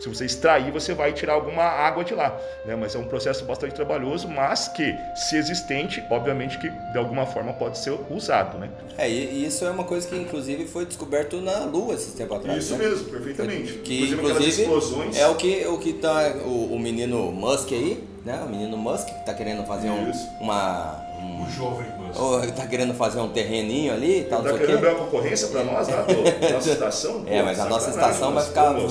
se 0.01 0.09
você 0.09 0.25
extrair, 0.25 0.71
você 0.71 0.95
vai 0.95 1.13
tirar 1.13 1.35
alguma 1.35 1.63
água 1.63 2.03
de 2.05 2.15
lá, 2.15 2.39
né? 2.65 2.75
Mas 2.75 2.95
é 2.95 2.99
um 2.99 3.05
processo 3.05 3.45
bastante 3.45 3.75
trabalhoso, 3.75 4.29
mas 4.29 4.69
que, 4.69 4.97
se 5.15 5.37
existente, 5.37 6.03
obviamente 6.11 6.59
que 6.59 6.71
de 6.71 6.99
alguma 6.99 7.27
forma 7.27 7.53
pode 7.53 7.79
ser 7.79 7.99
usado, 8.11 8.59
né? 8.59 8.71
É, 8.97 9.09
e 9.09 9.45
isso 9.45 9.65
é 9.65 9.71
uma 9.71 9.85
coisa 9.85 10.09
que 10.09 10.17
inclusive 10.17 10.67
foi 10.67 10.87
descoberto 10.87 11.41
na 11.41 11.65
Lua 11.65 11.95
esses 11.95 12.15
tempos 12.15 12.39
atrás. 12.39 12.65
Isso 12.65 12.77
né? 12.77 12.87
mesmo, 12.87 13.05
perfeitamente. 13.11 13.73
Que 13.75 13.95
Inclusive 13.95 14.15
aquelas 14.21 14.37
inclusive 14.39 14.63
explosões. 14.63 15.17
é 15.19 15.27
o 15.27 15.35
que 15.35 15.67
o 15.67 15.79
que 15.79 15.93
tá 15.95 16.35
o, 16.45 16.75
o 16.75 16.79
menino 16.79 17.31
Musk 17.31 17.73
aí, 17.73 18.03
né? 18.25 18.43
O 18.45 18.49
menino 18.49 18.77
Musk 18.77 19.07
que 19.07 19.27
tá 19.27 19.35
querendo 19.35 19.65
fazer 19.67 19.91
um, 19.91 20.11
Isso. 20.11 20.27
uma 20.41 20.97
um, 21.21 21.45
O 21.45 21.51
jovem 21.51 21.87
Musk. 21.99 22.21
ou 22.21 22.41
tá 22.53 22.67
querendo 22.67 22.95
fazer 22.95 23.21
um 23.21 23.29
terreninho 23.29 23.93
ali, 23.93 24.21
e 24.21 24.25
tal, 24.25 24.43
Tá 24.43 24.49
sei 24.49 24.57
o 24.57 24.61
querendo 24.61 24.81
ver 24.81 24.95
uma 24.95 25.05
concorrência 25.05 25.49
para 25.49 25.65
nós 25.65 25.89
lá, 25.89 26.07
nossa 26.53 26.71
estação? 26.71 27.25
É, 27.27 27.43
mas 27.43 27.59
a 27.61 27.67
nossa 27.67 27.91
estação 27.91 28.33
vai 28.33 28.45
nossa, 28.45 28.49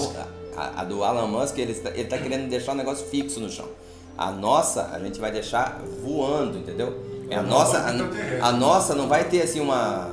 ficar. 0.10 0.39
A, 0.60 0.82
a 0.82 0.84
do 0.84 1.04
Alan 1.04 1.28
Musk, 1.28 1.58
ele 1.58 1.72
está, 1.72 1.90
ele 1.92 2.06
tá 2.06 2.18
querendo 2.18 2.50
deixar 2.50 2.74
o 2.74 2.76
negócio 2.76 3.06
fixo 3.08 3.40
no 3.40 3.50
chão. 3.50 3.68
A 4.18 4.32
nossa, 4.32 4.90
a 4.92 5.00
gente 5.00 5.20
vai 5.20 5.32
deixar 5.32 5.82
voando, 6.04 6.58
entendeu? 6.58 6.94
É 7.30 7.36
a 7.36 7.42
nossa, 7.44 7.78
a, 7.78 8.48
a 8.48 8.52
nossa 8.52 8.94
não 8.94 9.08
vai 9.08 9.24
ter 9.24 9.42
assim 9.42 9.60
uma. 9.60 10.10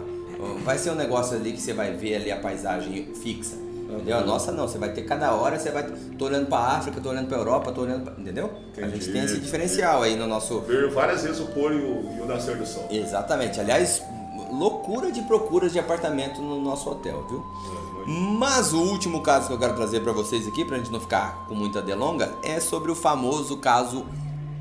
Vai 0.65 0.79
ser 0.79 0.91
um 0.91 0.95
negócio 0.95 1.37
ali 1.37 1.53
que 1.53 1.61
você 1.61 1.73
vai 1.73 1.93
ver 1.95 2.17
ali 2.17 2.31
a 2.31 2.37
paisagem 2.37 3.13
fixa. 3.15 3.57
Entendeu? 3.57 4.19
A 4.19 4.21
nossa 4.21 4.53
não, 4.53 4.69
você 4.69 4.79
vai 4.79 4.93
ter 4.93 5.03
cada 5.03 5.33
hora, 5.33 5.59
você 5.59 5.71
vai. 5.71 5.85
Tô 6.19 6.27
olhando 6.27 6.47
pra 6.47 6.59
África, 6.59 7.01
tô 7.01 7.09
olhando 7.09 7.29
pra 7.29 7.39
Europa, 7.39 7.73
tô 7.73 7.83
olhando 7.83 8.05
pra, 8.05 8.13
Entendeu? 8.21 8.51
A 8.77 8.81
gente 8.83 8.97
Entendi, 8.97 9.13
tem 9.13 9.23
esse 9.23 9.33
entendi. 9.33 9.47
diferencial 9.47 10.03
aí 10.03 10.17
no 10.17 10.27
nosso. 10.27 10.61
Ver 10.61 10.91
várias 10.91 11.23
vezes 11.23 11.41
o 11.41 11.47
pôr 11.47 11.73
e 11.73 11.77
o, 11.77 12.17
e 12.19 12.21
o 12.21 12.27
nascer 12.27 12.57
do 12.57 12.67
sol. 12.67 12.87
Exatamente. 12.91 13.59
Aliás, 13.59 14.03
loucura 14.53 15.11
de 15.11 15.23
procuras 15.23 15.73
de 15.73 15.79
apartamento 15.79 16.41
no 16.43 16.61
nosso 16.61 16.91
hotel, 16.91 17.25
viu? 17.29 17.45
Mas 18.07 18.73
o 18.73 18.81
último 18.81 19.21
caso 19.21 19.49
que 19.49 19.53
eu 19.53 19.59
quero 19.59 19.75
trazer 19.75 20.01
para 20.01 20.13
vocês 20.13 20.47
aqui, 20.47 20.65
pra 20.65 20.79
gente 20.79 20.93
não 20.93 21.01
ficar 21.01 21.45
com 21.49 21.55
muita 21.55 21.83
delonga, 21.83 22.33
é 22.45 22.61
sobre 22.61 22.91
o 22.91 22.95
famoso 22.95 23.57
caso 23.57 24.05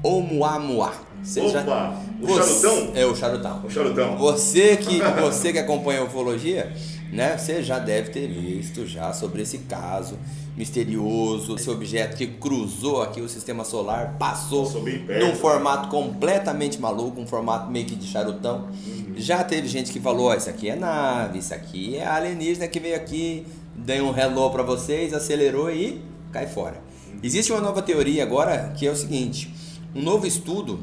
Oumuamua. 0.01 0.91
Você 1.23 1.41
Opa, 1.41 1.95
o 2.21 2.27
Você- 2.27 2.59
charutão? 2.61 2.91
É 2.93 3.05
o 3.05 3.15
charutão. 3.15 3.61
O 3.65 3.69
charutão. 3.69 4.17
Você 4.17 4.77
que, 4.77 4.99
você 5.21 5.51
que 5.51 5.57
acompanha 5.59 6.01
a 6.01 6.03
ufologia, 6.03 6.71
né? 7.11 7.37
Você 7.37 7.63
já 7.63 7.79
deve 7.79 8.09
ter 8.11 8.27
visto 8.27 8.85
já 8.85 9.11
sobre 9.13 9.41
esse 9.41 9.59
caso 9.59 10.17
misterioso, 10.55 11.55
esse 11.55 11.69
objeto 11.69 12.15
que 12.15 12.27
cruzou 12.27 13.01
aqui 13.01 13.19
o 13.21 13.27
sistema 13.27 13.63
solar, 13.65 14.15
passou 14.19 14.71
num 15.19 15.35
formato 15.35 15.89
completamente 15.89 16.79
maluco, 16.79 17.19
um 17.19 17.27
formato 17.27 17.69
meio 17.71 17.85
que 17.85 17.95
de 17.95 18.07
charutão. 18.07 18.67
Já 19.15 19.43
teve 19.43 19.67
gente 19.67 19.91
que 19.91 19.99
falou, 19.99 20.27
ó, 20.27 20.35
isso 20.35 20.49
aqui 20.49 20.69
é 20.69 20.75
nave, 20.75 21.39
isso 21.39 21.53
aqui 21.53 21.97
é 21.97 22.05
alienígena 22.05 22.67
que 22.67 22.79
veio 22.79 22.95
aqui, 22.95 23.45
deu 23.75 24.05
um 24.05 24.17
hello 24.17 24.49
para 24.49 24.63
vocês, 24.63 25.13
acelerou 25.13 25.71
e 25.71 26.01
cai 26.31 26.47
fora. 26.47 26.81
Existe 27.23 27.51
uma 27.51 27.61
nova 27.61 27.81
teoria 27.81 28.23
agora 28.23 28.73
que 28.77 28.85
é 28.85 28.91
o 28.91 28.95
seguinte, 28.95 29.53
um 29.95 30.01
novo 30.01 30.27
estudo 30.27 30.79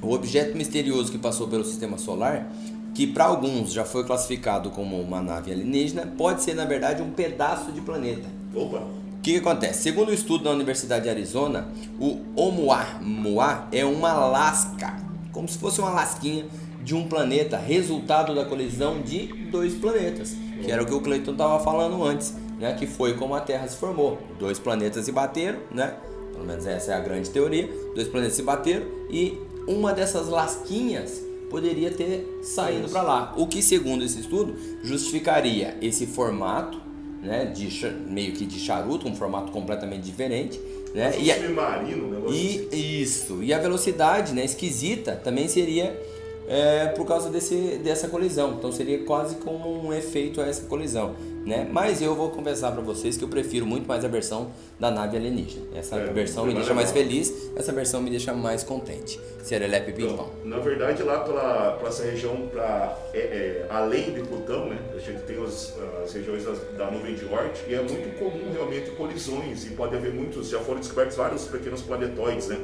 o 0.00 0.12
objeto 0.12 0.56
misterioso 0.56 1.10
que 1.10 1.18
passou 1.18 1.48
pelo 1.48 1.64
sistema 1.64 1.98
solar, 1.98 2.48
que 2.94 3.06
para 3.06 3.24
alguns 3.24 3.72
já 3.72 3.84
foi 3.84 4.04
classificado 4.04 4.70
como 4.70 5.00
uma 5.00 5.20
nave 5.20 5.52
alienígena, 5.52 6.06
pode 6.06 6.42
ser 6.42 6.54
na 6.54 6.64
verdade 6.64 7.02
um 7.02 7.10
pedaço 7.10 7.72
de 7.72 7.80
planeta. 7.80 8.28
Opa. 8.54 8.78
O 8.78 9.20
que, 9.20 9.32
que 9.32 9.38
acontece? 9.38 9.82
Segundo 9.82 10.10
o 10.10 10.14
estudo 10.14 10.44
da 10.44 10.50
Universidade 10.50 11.04
de 11.04 11.10
Arizona, 11.10 11.68
o 11.98 12.18
Oumuamua 12.36 13.66
é 13.72 13.84
uma 13.84 14.12
lasca, 14.12 14.96
como 15.32 15.48
se 15.48 15.58
fosse 15.58 15.80
uma 15.80 15.90
lasquinha 15.90 16.46
de 16.82 16.94
um 16.94 17.08
planeta, 17.08 17.56
resultado 17.56 18.34
da 18.34 18.44
colisão 18.44 19.00
de 19.00 19.26
dois 19.50 19.74
planetas, 19.74 20.34
que 20.62 20.70
era 20.70 20.82
o 20.82 20.86
que 20.86 20.94
o 20.94 21.00
Cleiton 21.00 21.32
estava 21.32 21.62
falando 21.62 22.02
antes, 22.02 22.34
né? 22.58 22.74
Que 22.74 22.86
foi 22.86 23.14
como 23.14 23.34
a 23.34 23.40
Terra 23.40 23.66
se 23.68 23.76
formou. 23.76 24.18
Dois 24.38 24.58
planetas 24.58 25.04
se 25.04 25.12
bateram, 25.12 25.58
né? 25.70 25.94
Pelo 26.32 26.44
menos 26.44 26.66
essa 26.66 26.92
é 26.92 26.94
a 26.94 27.00
grande 27.00 27.30
teoria. 27.30 27.68
Dois 27.94 28.08
planetas 28.08 28.36
se 28.36 28.42
bateram 28.42 28.86
e 29.10 29.38
uma 29.66 29.92
dessas 29.92 30.28
lasquinhas 30.28 31.22
poderia 31.50 31.90
ter 31.90 32.40
saído 32.42 32.88
para 32.88 33.02
lá. 33.02 33.34
O 33.36 33.46
que, 33.46 33.62
segundo 33.62 34.04
esse 34.04 34.20
estudo, 34.20 34.54
justificaria 34.82 35.76
esse 35.80 36.06
formato, 36.06 36.80
né? 37.22 37.44
De 37.44 37.68
meio 38.08 38.32
que 38.32 38.46
de 38.46 38.58
charuto, 38.58 39.08
um 39.08 39.14
formato 39.14 39.50
completamente 39.50 40.02
diferente, 40.02 40.60
né? 40.94 41.12
E 41.18 41.32
submarino, 41.32 42.10
negócio 42.10 42.36
assim. 42.36 42.68
e 42.72 43.02
isso. 43.02 43.42
E 43.42 43.52
a 43.52 43.58
velocidade, 43.58 44.32
né, 44.32 44.44
esquisita, 44.44 45.16
também 45.16 45.48
seria 45.48 45.98
é, 46.48 46.86
por 46.88 47.06
causa 47.06 47.28
desse, 47.30 47.78
dessa 47.82 48.08
colisão. 48.08 48.54
Então 48.58 48.72
seria 48.72 49.04
quase 49.04 49.36
como 49.36 49.86
um 49.86 49.92
efeito 49.92 50.40
a 50.40 50.46
essa 50.46 50.62
colisão, 50.66 51.14
né? 51.44 51.68
Mas 51.70 52.00
eu 52.02 52.14
vou 52.14 52.30
confessar 52.30 52.72
para 52.72 52.80
vocês 52.82 53.16
que 53.16 53.24
eu 53.24 53.28
prefiro 53.28 53.66
muito 53.66 53.86
mais 53.86 54.04
a 54.04 54.08
versão 54.08 54.50
da 54.80 54.90
nave 54.90 55.16
alienígena. 55.16 55.66
Essa 55.74 55.96
É, 55.96 56.06
versão 56.12 56.46
me 56.46 56.54
deixa 56.54 56.70
é 56.70 56.74
mais 56.74 56.88
bom. 56.90 56.94
feliz, 56.98 57.50
essa 57.56 57.72
versão 57.72 58.00
me 58.02 58.10
deixa 58.10 58.32
mais 58.32 58.62
contente. 58.62 59.20
Serelepe 59.42 59.92
Pão. 59.92 60.10
Então, 60.12 60.28
na 60.44 60.58
verdade, 60.58 61.02
lá 61.02 61.20
pela, 61.20 61.72
pela 61.72 61.88
essa 61.88 62.02
região, 62.04 62.48
pra, 62.52 62.98
é, 63.14 63.18
é, 63.18 63.66
além 63.70 64.12
de 64.12 64.20
Plutão, 64.20 64.68
né, 64.68 64.78
a 64.94 64.98
gente 64.98 65.22
tem 65.22 65.42
as, 65.42 65.74
as 66.04 66.12
regiões 66.12 66.44
das- 66.44 66.60
da 66.76 66.90
nuvem 66.90 67.14
de 67.14 67.24
Oort 67.24 67.58
e 67.66 67.74
é 67.74 67.78
muito 67.80 68.18
comum 68.18 68.52
realmente 68.52 68.90
colisões 68.90 69.64
e 69.64 69.70
pode 69.70 69.96
haver 69.96 70.12
muitos, 70.12 70.48
já 70.50 70.58
foram 70.60 70.80
descobertos 70.80 71.16
vários 71.16 71.46
pequenos 71.46 71.80
planetoides, 71.80 72.48
né? 72.48 72.58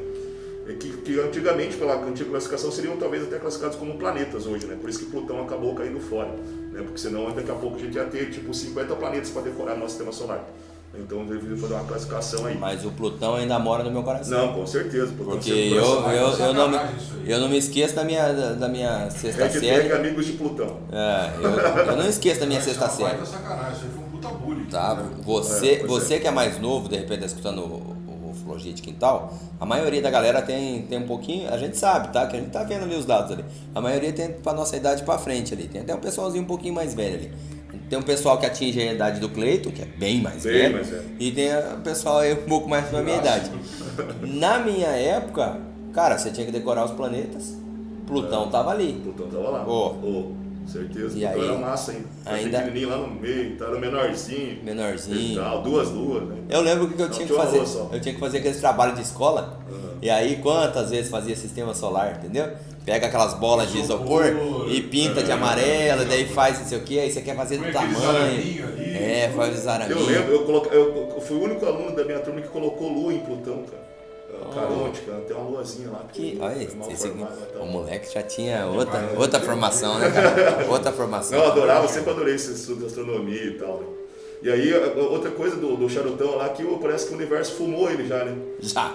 É 0.66 0.72
Que, 0.72 0.88
que 0.98 1.20
antigamente, 1.20 1.76
pela 1.76 1.94
antiga 2.02 2.30
classificação, 2.30 2.72
seriam 2.72 2.96
talvez 2.96 3.22
até 3.24 3.38
classificados 3.38 3.76
como 3.76 3.98
planetas 3.98 4.46
hoje, 4.46 4.66
né? 4.66 4.76
Por 4.80 4.88
isso 4.88 5.00
que 5.00 5.06
Plutão 5.06 5.42
acabou 5.42 5.74
caindo 5.74 6.00
fora, 6.00 6.30
né? 6.72 6.82
Porque 6.82 6.98
senão 6.98 7.30
daqui 7.32 7.50
a 7.50 7.54
pouco 7.54 7.76
a 7.76 7.80
gente 7.80 7.94
ia 7.94 8.04
ter 8.04 8.30
tipo 8.30 8.52
50 8.54 8.94
planetas 8.96 9.30
para 9.30 9.42
decorar 9.42 9.74
nosso 9.76 9.90
sistema 9.90 10.12
solar. 10.12 10.44
Então 10.96 11.26
deveria 11.26 11.56
fazer 11.56 11.74
uma 11.74 11.84
classificação 11.84 12.46
aí. 12.46 12.56
Mas 12.56 12.84
o 12.84 12.90
Plutão 12.92 13.34
ainda 13.34 13.58
mora 13.58 13.82
no 13.82 13.90
meu 13.90 14.02
coração. 14.04 14.46
Não, 14.46 14.54
com 14.54 14.66
certeza. 14.66 15.08
Plutão 15.08 15.34
Porque 15.34 15.50
eu, 15.50 16.10
eu, 16.10 16.28
eu, 16.38 16.54
não 16.54 16.70
me, 16.70 16.78
eu 17.26 17.40
não 17.40 17.48
me 17.48 17.58
esqueço 17.58 17.96
da 17.96 18.04
minha, 18.04 18.32
da, 18.32 18.52
da 18.52 18.68
minha 18.68 19.10
sexta 19.10 19.44
Hashtag 19.44 19.66
série. 19.66 19.92
amigos 19.92 20.24
de 20.24 20.32
Plutão. 20.34 20.78
É, 20.92 21.30
eu, 21.42 21.50
eu 21.90 21.96
não 21.96 22.08
esqueço 22.08 22.40
da 22.40 22.46
minha 22.46 22.60
é 22.60 22.62
sexta 22.62 22.84
uma 22.84 22.90
série. 22.90 23.08
baita 23.10 23.26
sacanagem, 23.26 23.72
isso 23.72 23.84
aí 23.86 23.90
foi 23.92 24.04
um 24.04 24.08
puta 24.08 24.28
bullying. 24.28 24.64
Tá? 24.66 24.94
né? 24.94 25.10
Você, 25.24 25.72
É, 25.72 25.86
você 25.86 26.14
é. 26.14 26.18
que 26.20 26.28
é 26.28 26.30
mais 26.30 26.60
novo, 26.60 26.88
de 26.88 26.96
repente 26.96 27.20
tá 27.20 27.26
escutando 27.26 27.82
Ufologia 28.44 28.72
de 28.74 28.82
Quintal, 28.82 29.32
a 29.58 29.64
maioria 29.64 30.02
da 30.02 30.10
galera 30.10 30.42
tem, 30.42 30.82
tem 30.82 30.98
um 30.98 31.06
pouquinho, 31.06 31.52
a 31.52 31.56
gente 31.56 31.76
sabe, 31.78 32.12
tá? 32.12 32.26
Que 32.26 32.36
a 32.36 32.40
gente 32.40 32.50
tá 32.50 32.62
vendo 32.62 32.82
ali 32.84 32.94
os 32.94 33.06
dados 33.06 33.32
ali. 33.32 33.44
A 33.74 33.80
maioria 33.80 34.12
tem 34.12 34.28
pra 34.32 34.52
nossa 34.52 34.76
idade 34.76 35.02
pra 35.02 35.16
frente 35.18 35.54
ali. 35.54 35.66
Tem 35.66 35.80
até 35.80 35.94
um 35.94 35.98
pessoalzinho 35.98 36.44
um 36.44 36.46
pouquinho 36.46 36.74
mais 36.74 36.92
velho 36.94 37.14
ali. 37.14 37.32
Tem 37.88 37.98
um 37.98 38.02
pessoal 38.02 38.38
que 38.38 38.46
atinge 38.46 38.80
a 38.80 38.92
idade 38.92 39.18
do 39.20 39.28
Cleito, 39.28 39.70
que 39.72 39.82
é 39.82 39.84
bem 39.86 40.20
mais 40.20 40.42
Bem 40.44 40.52
velho. 40.52 40.74
mais 40.74 40.88
velho. 40.90 41.04
E 41.18 41.30
tem 41.32 41.48
o 41.56 41.80
pessoal 41.82 42.18
aí 42.18 42.32
um 42.34 42.44
pouco 42.48 42.68
mais 42.68 42.90
da 42.90 43.02
minha 43.02 43.16
idade. 43.16 43.50
Na 44.22 44.58
minha 44.58 44.88
época, 44.88 45.58
cara, 45.92 46.18
você 46.18 46.30
tinha 46.30 46.44
que 46.46 46.52
decorar 46.52 46.84
os 46.84 46.92
planetas. 46.92 47.56
Plutão 48.06 48.48
tava 48.50 48.70
ali. 48.70 49.00
Plutão 49.02 49.26
tava 49.28 49.48
lá. 49.50 49.66
Ô. 49.68 49.86
Ô, 49.88 50.32
certeza. 50.70 51.16
E 51.18 51.26
aí, 51.26 51.40
era 51.44 51.58
massa 51.58 51.92
ainda. 51.92 52.04
Era 52.26 52.36
ainda- 52.36 52.58
pequenininho 52.58 52.88
lá 52.90 52.96
no 52.98 53.08
meio, 53.14 53.56
tá? 53.56 53.66
era 53.66 53.78
menorzinho. 53.78 54.58
E 54.60 54.64
Menorzinho. 54.64 55.40
tal, 55.40 55.62
duas 55.62 55.88
luas, 55.90 56.22
né? 56.28 56.36
Eu 56.48 56.60
lembro 56.60 56.88
que 56.88 57.00
eu 57.00 57.10
tinha 57.10 57.26
que 57.26 57.32
fazer. 57.34 57.58
Eu 57.92 58.00
tinha 58.00 58.14
que 58.14 58.20
fazer 58.20 58.38
aqueles 58.38 58.58
trabalhos 58.60 58.96
de 58.96 59.02
escola. 59.02 59.58
Uhum. 59.70 59.98
E 60.02 60.10
aí 60.10 60.36
quantas 60.36 60.90
vezes 60.90 61.10
fazia 61.10 61.34
sistema 61.36 61.74
solar, 61.74 62.16
entendeu? 62.18 62.48
Pega 62.84 63.06
aquelas 63.06 63.32
bolas 63.34 63.72
de 63.72 63.78
isopor 63.80 64.24
e 64.68 64.82
pinta 64.82 65.22
de 65.22 65.32
amarelo, 65.32 66.02
e 66.02 66.04
daí 66.04 66.26
faz 66.28 66.58
não 66.60 66.66
sei 66.66 66.76
o 66.78 66.82
que, 66.82 67.00
aí 67.00 67.10
você 67.10 67.22
quer 67.22 67.34
fazer 67.34 67.56
do 67.56 67.64
aqueles 67.66 67.96
tamanho. 67.98 68.24
ali. 68.26 68.62
É, 68.94 69.32
faz 69.34 69.58
os 69.58 69.64
Eu 69.64 69.70
araminhos. 69.70 70.06
lembro, 70.06 70.32
eu, 70.34 70.42
coloquei, 70.44 70.78
eu, 70.78 71.12
eu 71.14 71.20
fui 71.22 71.36
o 71.38 71.44
único 71.44 71.64
aluno 71.64 71.96
da 71.96 72.04
minha 72.04 72.18
turma 72.20 72.42
que 72.42 72.48
colocou 72.48 72.92
lua 72.92 73.12
em 73.14 73.20
Plutão, 73.20 73.62
cara. 73.64 73.83
Caronte, 74.54 75.00
cara, 75.02 75.20
tem 75.22 75.36
uma 75.36 75.48
luazinha 75.50 75.90
lá. 75.90 76.00
Oh. 76.04 76.12
Que, 76.12 76.38
olha, 76.40 76.52
é 76.62 76.74
mal 76.74 76.90
esse, 76.90 77.08
formada, 77.08 77.36
tá? 77.52 77.60
o 77.60 77.66
moleque 77.66 78.12
já 78.12 78.22
tinha 78.22 78.66
outra, 78.66 79.10
outra 79.16 79.40
formação, 79.40 79.98
né, 79.98 80.10
cara? 80.10 80.66
Outra 80.70 80.92
formação. 80.92 81.38
Não, 81.38 81.44
eu 81.46 81.52
adorava, 81.52 81.88
sempre 81.88 82.10
adorei 82.10 82.34
esse 82.34 82.52
estudo 82.52 82.80
de 82.80 82.86
astronomia 82.86 83.44
e 83.44 83.58
tal. 83.58 83.78
Né? 83.78 83.86
E 84.42 84.50
aí, 84.50 84.74
outra 84.96 85.30
coisa 85.30 85.56
do, 85.56 85.74
do 85.76 85.88
charutão 85.88 86.36
lá, 86.36 86.50
que 86.50 86.62
o- 86.62 86.76
parece 86.78 87.06
que 87.06 87.12
o 87.12 87.16
universo 87.16 87.54
fumou 87.54 87.90
ele 87.90 88.06
já, 88.06 88.24
né? 88.24 88.36
Já. 88.60 88.94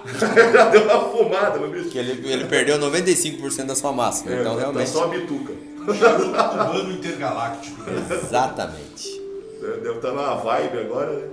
já 0.53 0.69
deu 0.69 0.83
uma 0.83 1.09
fumada, 1.09 1.57
meu 1.57 1.71
bicho. 1.71 1.89
Que 1.89 1.97
ele, 1.97 2.31
ele 2.31 2.45
perdeu 2.45 2.77
95% 2.77 3.65
da 3.65 3.73
sua 3.75 3.91
massa. 3.91 4.29
É, 4.29 4.41
então 4.41 4.53
tá- 4.53 4.59
realmente. 4.59 4.85
Tá 4.85 4.91
só 4.93 5.05
a 5.05 5.07
bituca. 5.07 5.53
Charuto 5.97 6.29
cubano 6.29 6.91
intergaláctico. 6.91 7.81
Exatamente. 8.13 9.19
Deve 9.59 9.89
estar 9.95 10.09
numa 10.11 10.35
vibe 10.35 10.77
agora, 10.79 11.13
né? 11.13 11.23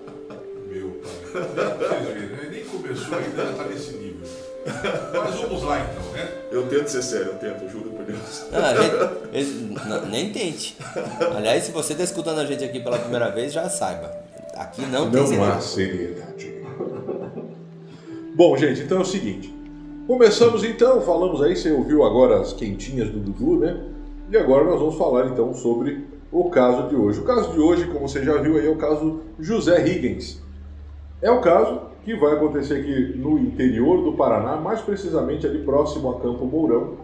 Vocês 1.06 2.30
né? 2.30 2.48
Nem 2.50 2.64
começou 2.64 3.18
ainda, 3.18 3.44
já 3.46 3.52
tá 3.52 3.64
nesse 3.64 3.92
nível. 3.94 4.26
Mas 4.66 5.34
vamos 5.40 5.62
lá 5.62 5.78
então, 5.80 6.12
né? 6.12 6.28
Eu 6.50 6.66
tento 6.66 6.88
ser 6.88 7.02
sério, 7.02 7.26
eu 7.28 7.34
tento, 7.34 7.68
juro 7.70 7.90
por 7.90 8.04
Deus. 8.04 8.44
Não, 8.50 8.82
gente- 8.82 9.88
não, 9.88 10.06
nem 10.06 10.32
tente. 10.32 10.76
Aliás, 11.36 11.64
se 11.64 11.70
você 11.70 11.92
está 11.92 12.04
escutando 12.04 12.40
a 12.40 12.44
gente 12.46 12.64
aqui 12.64 12.80
pela 12.80 12.98
primeira 12.98 13.30
vez, 13.30 13.52
já 13.52 13.68
saiba. 13.68 14.10
Aqui 14.54 14.82
não, 14.86 15.10
tem 15.10 15.20
Não 15.20 15.26
segredo. 15.28 15.52
há 15.52 15.60
seriedade. 15.60 16.52
Bom, 18.34 18.56
gente, 18.56 18.82
então 18.82 18.98
é 18.98 19.00
o 19.02 19.04
seguinte. 19.04 19.54
Começamos 20.06 20.62
então, 20.64 21.00
falamos 21.00 21.42
aí, 21.42 21.56
você 21.56 21.70
ouviu 21.72 22.04
agora 22.04 22.40
as 22.40 22.52
quentinhas 22.52 23.08
do 23.08 23.18
Dudu, 23.18 23.58
né? 23.58 23.80
E 24.30 24.36
agora 24.36 24.64
nós 24.64 24.78
vamos 24.78 24.96
falar 24.96 25.26
então 25.26 25.54
sobre 25.54 26.06
o 26.32 26.50
caso 26.50 26.88
de 26.88 26.96
hoje. 26.96 27.20
O 27.20 27.24
caso 27.24 27.52
de 27.52 27.58
hoje, 27.60 27.86
como 27.86 28.08
você 28.08 28.22
já 28.24 28.36
viu 28.38 28.56
aí, 28.56 28.66
é 28.66 28.70
o 28.70 28.76
caso 28.76 29.20
José 29.38 29.86
Higgins. 29.86 30.40
É 31.20 31.30
o 31.30 31.40
caso 31.40 31.80
que 32.04 32.14
vai 32.14 32.34
acontecer 32.34 32.74
aqui 32.74 33.18
no 33.18 33.38
interior 33.38 34.02
do 34.04 34.12
Paraná, 34.12 34.56
mais 34.56 34.80
precisamente 34.80 35.46
ali 35.46 35.64
próximo 35.64 36.10
a 36.10 36.20
Campo 36.20 36.44
Mourão, 36.44 36.94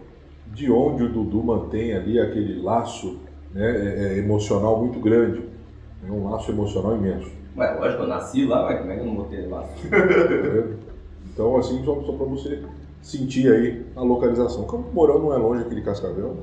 de 0.53 0.71
onde 0.71 1.03
o 1.03 1.09
Dudu 1.09 1.43
mantém 1.43 1.93
ali 1.93 2.19
aquele 2.19 2.61
laço 2.61 3.19
né, 3.53 3.65
é, 3.65 4.03
é, 4.03 4.17
emocional 4.19 4.79
muito 4.79 4.99
grande. 4.99 5.43
É 6.07 6.11
um 6.11 6.29
laço 6.29 6.51
emocional 6.51 6.95
imenso. 6.95 7.31
Ué, 7.57 7.73
lógico, 7.79 8.03
eu 8.03 8.07
nasci 8.07 8.45
lá, 8.45 8.63
mas 8.63 8.79
como 8.79 8.91
é 8.91 8.95
que 8.95 9.01
eu 9.01 9.13
não 9.13 9.23
ter 9.25 9.47
lá? 9.47 9.67
Entendeu? 9.83 10.77
Então, 11.33 11.57
assim, 11.57 11.83
só, 11.83 11.99
só 12.03 12.11
para 12.11 12.27
você 12.27 12.61
sentir 13.01 13.51
aí 13.51 13.83
a 13.95 14.01
localização. 14.01 14.65
Campo 14.65 14.93
Mourão 14.93 15.17
não 15.17 15.33
é 15.33 15.37
longe 15.37 15.63
aqui 15.63 15.73
de 15.73 15.81
Cascavel, 15.81 16.37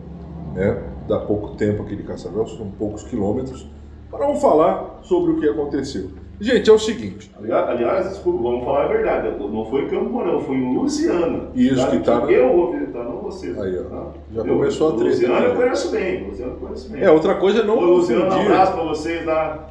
né? 0.53 0.83
Dá 1.07 1.21
pouco 1.21 1.55
tempo 1.55 1.85
aqui 1.85 1.95
de 1.95 2.03
Cascavel, 2.03 2.45
são 2.49 2.71
poucos 2.73 3.05
quilômetros. 3.05 3.69
Mas 4.11 4.21
vamos 4.21 4.43
falar 4.43 4.99
sobre 5.03 5.33
o 5.33 5.39
que 5.39 5.49
aconteceu. 5.49 6.11
Gente, 6.41 6.71
é 6.71 6.73
o 6.73 6.79
seguinte. 6.79 7.31
Aliás, 7.39 8.09
desculpa, 8.09 8.43
vamos 8.43 8.65
falar 8.65 8.85
a 8.85 8.89
verdade. 8.89 9.39
Não 9.39 9.65
foi 9.67 9.83
em 9.83 9.89
Campo 9.89 10.09
Mourão, 10.11 10.41
foi 10.41 10.57
em 10.57 10.75
Luciana. 10.75 11.49
Isso, 11.55 11.91
que 11.91 11.99
tá 12.01 12.21
na- 12.21 12.33
Eu 12.33 12.57
vou 12.57 12.73
visitar, 12.73 13.05
não 13.05 13.19
vocês. 13.19 13.59
Aí, 13.61 13.79
ó. 13.79 13.83
tá? 13.83 14.13
Já 14.33 14.41
Eu- 14.41 14.47
começou 14.57 14.89
a 14.89 14.93
treta 14.93 15.11
Luciana 15.11 15.41
eu 15.41 15.49
né? 15.55 15.61
conheço 15.61 15.91
bem. 15.91 16.27
Luciana 16.29 16.53
eu 16.53 16.57
conheço 16.57 16.91
bem. 16.91 17.03
É, 17.03 17.11
outra 17.11 17.35
coisa 17.35 17.61
é 17.61 17.63
não 17.65 17.77
Ô, 17.77 17.85
Luciano, 17.97 18.25
um 18.25 18.41
abraço 18.41 18.73
pra 18.73 18.85
vocês 18.85 19.27
lá. 19.27 19.69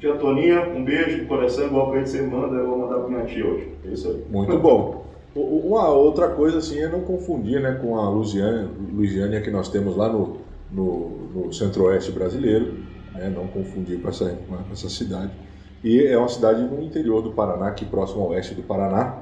Tia 0.00 0.14
Toninha, 0.16 0.68
um 0.74 0.84
beijo 0.84 1.22
no 1.22 1.28
coração, 1.28 1.66
igual 1.66 1.94
ele 1.94 2.04
você 2.04 2.22
manda, 2.22 2.56
eu 2.56 2.66
vou 2.66 2.78
mandar 2.78 2.98
pra 2.98 3.08
minha 3.08 3.24
tia 3.24 3.46
hoje. 3.46 3.68
É 3.84 3.92
isso 3.92 4.08
aí. 4.08 4.24
Muito 4.28 4.58
bom. 4.58 5.04
Uma 5.36 5.88
outra 5.88 6.28
coisa 6.30 6.58
assim 6.58 6.80
é 6.80 6.88
não 6.88 7.00
confundir 7.02 7.60
né, 7.60 7.78
com 7.80 7.96
a 7.96 8.10
Lusiânia 8.10 9.40
que 9.40 9.50
nós 9.52 9.68
temos 9.68 9.96
lá 9.96 10.08
no, 10.08 10.38
no, 10.72 11.10
no 11.32 11.52
centro-oeste 11.52 12.10
brasileiro, 12.10 12.74
né, 13.14 13.32
não 13.34 13.46
confundir 13.46 14.00
com 14.02 14.08
essa, 14.08 14.36
com 14.48 14.56
essa 14.72 14.88
cidade. 14.90 15.30
E 15.82 16.06
é 16.06 16.16
uma 16.16 16.28
cidade 16.28 16.62
no 16.62 16.82
interior 16.82 17.22
do 17.22 17.32
Paraná, 17.32 17.68
aqui 17.68 17.84
próximo 17.84 18.22
ao 18.22 18.30
oeste 18.30 18.54
do 18.54 18.62
Paraná. 18.62 19.18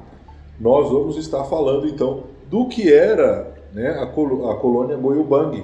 Nós 0.59 0.89
vamos 0.91 1.17
estar 1.17 1.43
falando 1.45 1.87
então 1.87 2.23
do 2.49 2.67
que 2.67 2.93
era 2.93 3.51
né, 3.73 3.89
a, 3.99 4.05
colo- 4.05 4.49
a 4.49 4.55
colônia 4.57 4.95
Goiubang, 4.95 5.63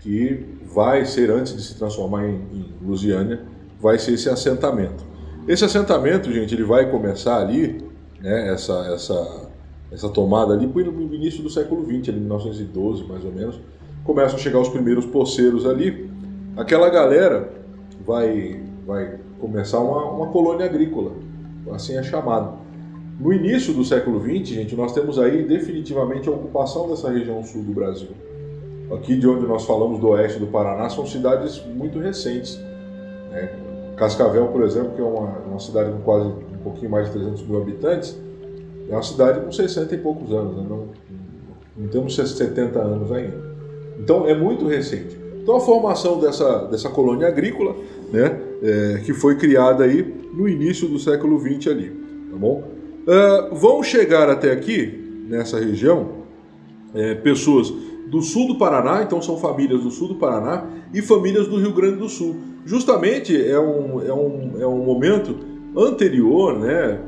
que 0.00 0.44
vai 0.72 1.04
ser, 1.04 1.30
antes 1.30 1.54
de 1.54 1.62
se 1.62 1.76
transformar 1.78 2.26
em, 2.26 2.34
em 2.52 2.74
Lusiânia, 2.82 3.40
vai 3.80 3.98
ser 3.98 4.14
esse 4.14 4.28
assentamento. 4.28 5.04
Esse 5.46 5.64
assentamento, 5.64 6.32
gente, 6.32 6.54
ele 6.54 6.64
vai 6.64 6.90
começar 6.90 7.38
ali, 7.38 7.82
né, 8.20 8.52
essa, 8.52 8.72
essa, 8.92 9.48
essa 9.92 10.08
tomada 10.08 10.52
ali, 10.52 10.66
no 10.66 11.14
início 11.14 11.42
do 11.42 11.50
século 11.50 11.84
XX, 11.84 12.08
ali, 12.10 12.20
1912 12.20 13.04
mais 13.04 13.24
ou 13.24 13.32
menos, 13.32 13.60
começam 14.04 14.36
a 14.36 14.40
chegar 14.40 14.58
os 14.58 14.68
primeiros 14.68 15.06
poceiros 15.06 15.66
ali, 15.66 16.10
aquela 16.56 16.88
galera 16.90 17.50
vai, 18.04 18.60
vai 18.88 19.18
começar 19.38 19.80
uma, 19.80 20.10
uma 20.10 20.28
colônia 20.28 20.64
agrícola, 20.64 21.12
assim 21.72 21.94
é 21.98 22.02
chamado. 22.02 22.56
No 23.20 23.34
início 23.34 23.74
do 23.74 23.84
século 23.84 24.18
XX, 24.18 24.54
gente, 24.54 24.74
nós 24.74 24.94
temos 24.94 25.18
aí 25.18 25.42
definitivamente 25.42 26.26
a 26.26 26.32
ocupação 26.32 26.88
dessa 26.88 27.10
região 27.10 27.44
sul 27.44 27.62
do 27.62 27.72
Brasil. 27.72 28.08
Aqui 28.90 29.18
de 29.18 29.28
onde 29.28 29.46
nós 29.46 29.66
falamos 29.66 30.00
do 30.00 30.08
oeste 30.08 30.38
do 30.38 30.46
Paraná 30.46 30.88
são 30.88 31.04
cidades 31.04 31.62
muito 31.66 31.98
recentes. 31.98 32.58
né? 33.30 33.50
Cascavel, 33.94 34.48
por 34.48 34.62
exemplo, 34.62 34.92
que 34.94 35.02
é 35.02 35.04
uma, 35.04 35.38
uma 35.40 35.58
cidade 35.58 35.92
com 35.92 36.00
quase 36.00 36.28
um 36.28 36.62
pouquinho 36.64 36.90
mais 36.90 37.08
de 37.08 37.12
300 37.12 37.42
mil 37.46 37.60
habitantes, 37.60 38.18
é 38.88 38.92
uma 38.92 39.02
cidade 39.02 39.40
com 39.40 39.52
60 39.52 39.94
e 39.94 39.98
poucos 39.98 40.32
anos, 40.32 40.56
né? 40.56 40.66
não, 40.66 40.88
não 41.76 41.88
temos 41.88 42.16
70 42.16 42.78
anos 42.78 43.12
ainda. 43.12 43.36
Então 43.98 44.26
é 44.26 44.34
muito 44.34 44.66
recente. 44.66 45.18
Então 45.42 45.56
a 45.56 45.60
formação 45.60 46.18
dessa, 46.18 46.66
dessa 46.66 46.88
colônia 46.88 47.26
agrícola, 47.26 47.74
né, 48.10 48.47
é, 48.62 49.02
que 49.04 49.12
foi 49.12 49.36
criada 49.36 49.84
aí 49.84 50.02
no 50.32 50.48
início 50.48 50.88
do 50.88 50.98
século 50.98 51.38
XX 51.40 51.68
ali, 51.68 51.90
tá 52.30 52.36
bom? 52.36 52.78
Ah, 53.06 53.48
vão 53.52 53.82
chegar 53.82 54.28
até 54.28 54.52
aqui, 54.52 55.26
nessa 55.28 55.58
região, 55.58 56.18
é, 56.94 57.14
pessoas 57.14 57.72
do 58.08 58.22
sul 58.22 58.48
do 58.48 58.58
Paraná, 58.58 59.02
então 59.02 59.20
são 59.20 59.38
famílias 59.38 59.82
do 59.82 59.90
sul 59.90 60.08
do 60.08 60.14
Paraná 60.16 60.66
e 60.92 61.02
famílias 61.02 61.46
do 61.46 61.56
Rio 61.56 61.72
Grande 61.72 61.96
do 61.96 62.08
Sul. 62.08 62.36
Justamente 62.64 63.34
é 63.36 63.58
um, 63.58 64.02
é 64.02 64.12
um, 64.12 64.52
é 64.60 64.66
um 64.66 64.84
momento 64.84 65.36
anterior 65.76 66.58
né, 66.58 66.98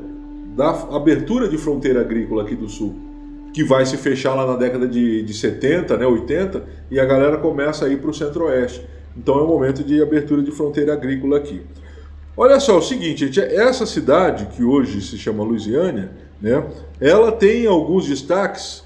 da 0.55 0.69
abertura 0.95 1.47
de 1.47 1.57
fronteira 1.57 2.01
agrícola 2.01 2.43
aqui 2.43 2.55
do 2.55 2.69
sul, 2.69 2.95
que 3.53 3.63
vai 3.63 3.85
se 3.85 3.97
fechar 3.97 4.33
lá 4.33 4.45
na 4.45 4.55
década 4.55 4.87
de, 4.87 5.23
de 5.23 5.33
70, 5.33 5.97
né, 5.97 6.05
80, 6.05 6.63
e 6.89 6.99
a 6.99 7.05
galera 7.05 7.37
começa 7.37 7.85
a 7.85 7.89
ir 7.89 7.99
para 7.99 8.09
o 8.09 8.13
centro-oeste. 8.13 8.85
Então 9.15 9.39
é 9.39 9.43
um 9.43 9.47
momento 9.47 9.83
de 9.83 10.01
abertura 10.01 10.41
de 10.41 10.51
fronteira 10.51 10.93
agrícola 10.93 11.37
aqui. 11.37 11.61
Olha 12.35 12.59
só, 12.59 12.75
é 12.75 12.77
o 12.77 12.81
seguinte, 12.81 13.25
gente, 13.25 13.39
essa 13.39 13.85
cidade 13.85 14.47
que 14.55 14.63
hoje 14.63 15.01
se 15.01 15.17
chama 15.17 15.43
Luisiânia, 15.43 16.11
né, 16.41 16.65
ela 16.99 17.31
tem 17.31 17.67
alguns 17.67 18.07
destaques 18.07 18.83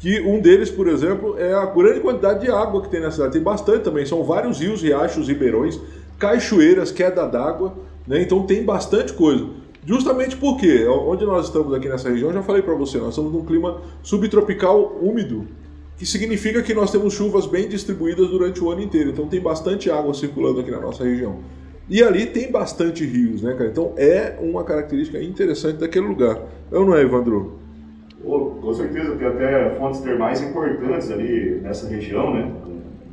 que 0.00 0.20
um 0.20 0.40
deles, 0.40 0.70
por 0.70 0.86
exemplo, 0.88 1.36
é 1.38 1.52
a 1.52 1.66
grande 1.66 2.00
quantidade 2.00 2.40
de 2.40 2.50
água 2.50 2.82
que 2.82 2.88
tem 2.88 3.00
na 3.00 3.10
cidade. 3.10 3.32
Tem 3.32 3.42
bastante 3.42 3.82
também, 3.82 4.06
são 4.06 4.22
vários 4.22 4.60
rios, 4.60 4.82
riachos, 4.82 5.28
ribeirões, 5.28 5.80
cachoeiras, 6.18 6.92
queda 6.92 7.26
d'água, 7.26 7.74
né? 8.06 8.22
Então 8.22 8.44
tem 8.44 8.64
bastante 8.64 9.12
coisa. 9.12 9.46
Justamente 9.84 10.36
porque 10.36 10.86
onde 10.86 11.24
nós 11.24 11.46
estamos 11.46 11.72
aqui 11.72 11.88
nessa 11.88 12.10
região, 12.10 12.32
já 12.32 12.42
falei 12.42 12.62
para 12.62 12.74
você, 12.74 12.98
nós 12.98 13.10
estamos 13.10 13.32
num 13.32 13.44
clima 13.44 13.80
subtropical 14.02 14.98
úmido, 15.00 15.46
que 15.98 16.06
significa 16.06 16.62
que 16.62 16.72
nós 16.72 16.92
temos 16.92 17.12
chuvas 17.12 17.44
bem 17.44 17.68
distribuídas 17.68 18.28
durante 18.28 18.62
o 18.62 18.70
ano 18.70 18.80
inteiro. 18.80 19.10
Então 19.10 19.26
tem 19.26 19.40
bastante 19.40 19.90
água 19.90 20.14
circulando 20.14 20.60
aqui 20.60 20.70
na 20.70 20.80
nossa 20.80 21.02
região. 21.02 21.40
E 21.90 22.02
ali 22.02 22.26
tem 22.26 22.52
bastante 22.52 23.04
rios, 23.04 23.42
né, 23.42 23.54
cara? 23.54 23.68
Então 23.68 23.94
é 23.96 24.36
uma 24.40 24.62
característica 24.62 25.20
interessante 25.20 25.78
daquele 25.78 26.06
lugar. 26.06 26.40
É 26.70 26.78
ou 26.78 26.86
não 26.86 26.94
é, 26.94 27.02
Evandro? 27.02 27.58
Pô, 28.22 28.50
com 28.60 28.74
certeza, 28.74 29.16
tem 29.16 29.26
até 29.26 29.74
fontes 29.76 30.00
termais 30.00 30.40
importantes 30.40 31.10
ali 31.10 31.60
nessa 31.62 31.88
região, 31.88 32.32
né? 32.32 32.52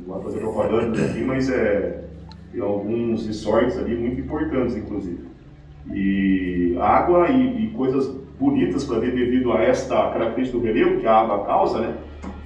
Não 0.06 0.14
vai 0.14 0.22
fazer 0.22 0.38
propaganda 0.38 1.04
aqui, 1.04 1.20
mas 1.22 1.50
é, 1.50 2.04
tem 2.52 2.60
alguns 2.60 3.26
resorts 3.26 3.76
ali 3.78 3.96
muito 3.96 4.20
importantes, 4.20 4.76
inclusive. 4.76 5.20
E 5.92 6.76
água 6.78 7.30
e, 7.30 7.64
e 7.64 7.70
coisas 7.70 8.08
bonitas 8.38 8.84
para 8.84 9.00
ver 9.00 9.12
devido 9.12 9.52
a 9.52 9.62
esta 9.62 10.10
característica 10.10 10.58
do 10.58 10.64
relevo 10.64 11.00
que 11.00 11.06
a 11.06 11.16
água 11.16 11.44
causa, 11.46 11.80
né? 11.80 11.96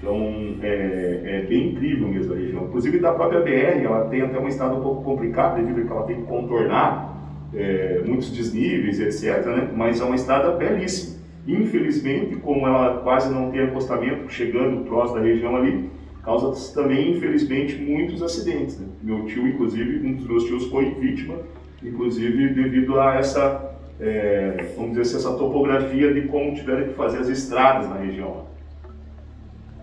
Então 0.01 0.57
é, 0.63 1.21
é 1.25 1.47
bem 1.47 1.69
incrível 1.69 2.09
mesmo 2.09 2.33
a 2.33 2.37
região. 2.37 2.65
Inclusive 2.65 2.99
da 2.99 3.13
própria 3.13 3.41
BR, 3.41 3.85
ela 3.85 4.07
tem 4.07 4.23
até 4.23 4.39
um 4.39 4.49
estado 4.49 4.77
um 4.77 4.83
pouco 4.83 5.03
complicado 5.03 5.57
devido 5.57 5.83
a 5.83 5.85
que 5.85 5.93
ela 5.93 6.03
tem 6.05 6.17
que 6.17 6.23
contornar 6.23 7.11
é, 7.55 8.03
muitos 8.07 8.31
desníveis, 8.31 8.99
etc. 8.99 9.45
Né? 9.47 9.71
Mas 9.75 10.01
é 10.01 10.05
uma 10.05 10.17
estrada 10.17 10.53
belíssima. 10.53 11.21
Infelizmente, 11.47 12.37
como 12.37 12.67
ela 12.67 12.99
quase 12.99 13.33
não 13.33 13.51
tem 13.51 13.61
acostamento 13.61 14.31
chegando 14.31 14.85
próximo 14.85 15.19
da 15.19 15.25
região 15.25 15.57
ali, 15.57 15.91
causa 16.23 16.75
também, 16.75 17.13
infelizmente, 17.13 17.77
muitos 17.77 18.23
acidentes. 18.23 18.79
Né? 18.79 18.87
Meu 19.03 19.27
tio, 19.27 19.47
inclusive, 19.47 20.07
um 20.07 20.15
dos 20.15 20.27
meus 20.27 20.45
tios 20.45 20.67
foi 20.67 20.95
vítima, 20.95 21.37
inclusive 21.83 22.55
devido 22.55 23.01
a 23.01 23.17
essa, 23.17 23.75
é, 23.99 24.67
vamos 24.77 24.91
dizer 24.91 25.03
assim, 25.03 25.17
essa 25.17 25.37
topografia 25.37 26.13
de 26.13 26.23
como 26.29 26.55
tiveram 26.55 26.89
que 26.89 26.95
fazer 26.95 27.19
as 27.19 27.29
estradas 27.29 27.89
na 27.89 27.97
região. 27.97 28.49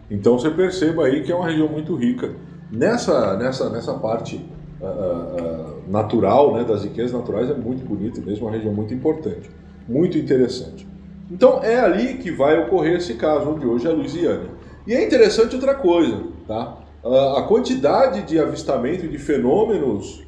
Então 0.10 0.40
você 0.40 0.50
perceba 0.50 1.06
aí 1.06 1.24
que 1.24 1.32
é 1.32 1.36
uma 1.36 1.48
região 1.48 1.68
muito 1.68 1.96
rica. 1.96 2.32
Nessa, 2.72 3.36
nessa, 3.38 3.70
nessa 3.70 3.94
parte 3.94 4.44
uh, 4.82 4.86
uh, 4.86 5.92
natural, 5.92 6.54
né, 6.56 6.64
das 6.64 6.84
riquezas 6.84 7.14
naturais, 7.14 7.50
é 7.50 7.54
muito 7.54 7.86
bonita 7.86 8.22
mesmo, 8.22 8.46
uma 8.46 8.52
região 8.52 8.74
muito 8.74 8.94
importante, 8.94 9.50
muito 9.88 10.18
interessante. 10.18 10.88
Então 11.30 11.62
é 11.64 11.80
ali 11.80 12.16
que 12.16 12.32
vai 12.32 12.60
ocorrer 12.60 12.98
esse 12.98 13.16
caso, 13.16 13.50
onde 13.50 13.66
hoje 13.66 13.88
é 13.88 13.92
a 13.92 13.94
Louisiana. 13.94 14.46
E 14.86 14.94
é 14.94 15.06
interessante 15.06 15.56
outra 15.56 15.76
coisa, 15.76 16.24
tá? 16.48 16.78
A 17.38 17.44
quantidade 17.44 18.24
de 18.24 18.40
avistamento 18.40 19.08
de 19.08 19.18
fenômenos 19.18 20.24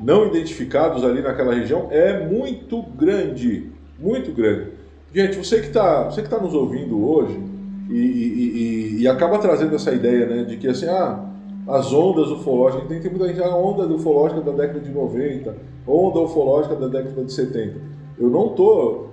não 0.00 0.26
identificados 0.26 1.04
ali 1.04 1.22
naquela 1.22 1.54
região 1.54 1.88
é 1.90 2.26
muito 2.26 2.82
grande, 2.82 3.70
muito 3.98 4.32
grande. 4.32 4.72
Gente, 5.14 5.36
você 5.36 5.60
que 5.60 5.68
está 5.68 6.08
tá 6.08 6.38
nos 6.38 6.54
ouvindo 6.54 7.04
hoje 7.08 7.51
e, 7.88 7.98
e, 7.98 9.02
e, 9.02 9.08
acaba 9.08 9.38
trazendo 9.38 9.74
essa 9.74 9.92
ideia, 9.92 10.26
né, 10.26 10.44
de 10.44 10.56
que 10.56 10.68
assim, 10.68 10.86
ah, 10.86 11.24
as 11.66 11.92
ondas 11.92 12.30
ufológicas, 12.30 12.88
tem, 12.88 13.00
tem 13.00 13.10
muita 13.10 13.28
gente, 13.28 13.42
a 13.42 13.54
onda 13.54 13.86
ufológica 13.86 14.40
da 14.40 14.52
década 14.52 14.80
de 14.80 14.90
90, 14.90 15.56
onda 15.86 16.20
ufológica 16.20 16.74
da 16.74 16.88
década 16.88 17.24
de 17.24 17.32
70. 17.32 17.80
Eu 18.18 18.30
não 18.30 18.46
estou 18.48 19.10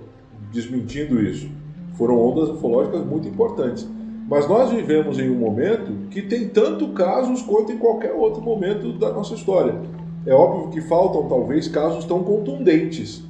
desmentindo 0.52 1.20
isso. 1.22 1.48
Foram 1.94 2.18
ondas 2.18 2.48
ufológicas 2.48 3.04
muito 3.04 3.28
importantes. 3.28 3.88
Mas 4.28 4.48
nós 4.48 4.70
vivemos 4.70 5.18
em 5.18 5.28
um 5.28 5.34
momento 5.34 6.08
que 6.08 6.22
tem 6.22 6.48
tanto 6.48 6.88
casos 6.88 7.42
quanto 7.42 7.72
em 7.72 7.78
qualquer 7.78 8.12
outro 8.12 8.40
momento 8.40 8.92
da 8.92 9.12
nossa 9.12 9.34
história. 9.34 9.74
É 10.24 10.32
óbvio 10.32 10.70
que 10.70 10.80
faltam 10.82 11.28
talvez 11.28 11.66
casos 11.66 12.04
tão 12.04 12.22
contundentes, 12.22 13.24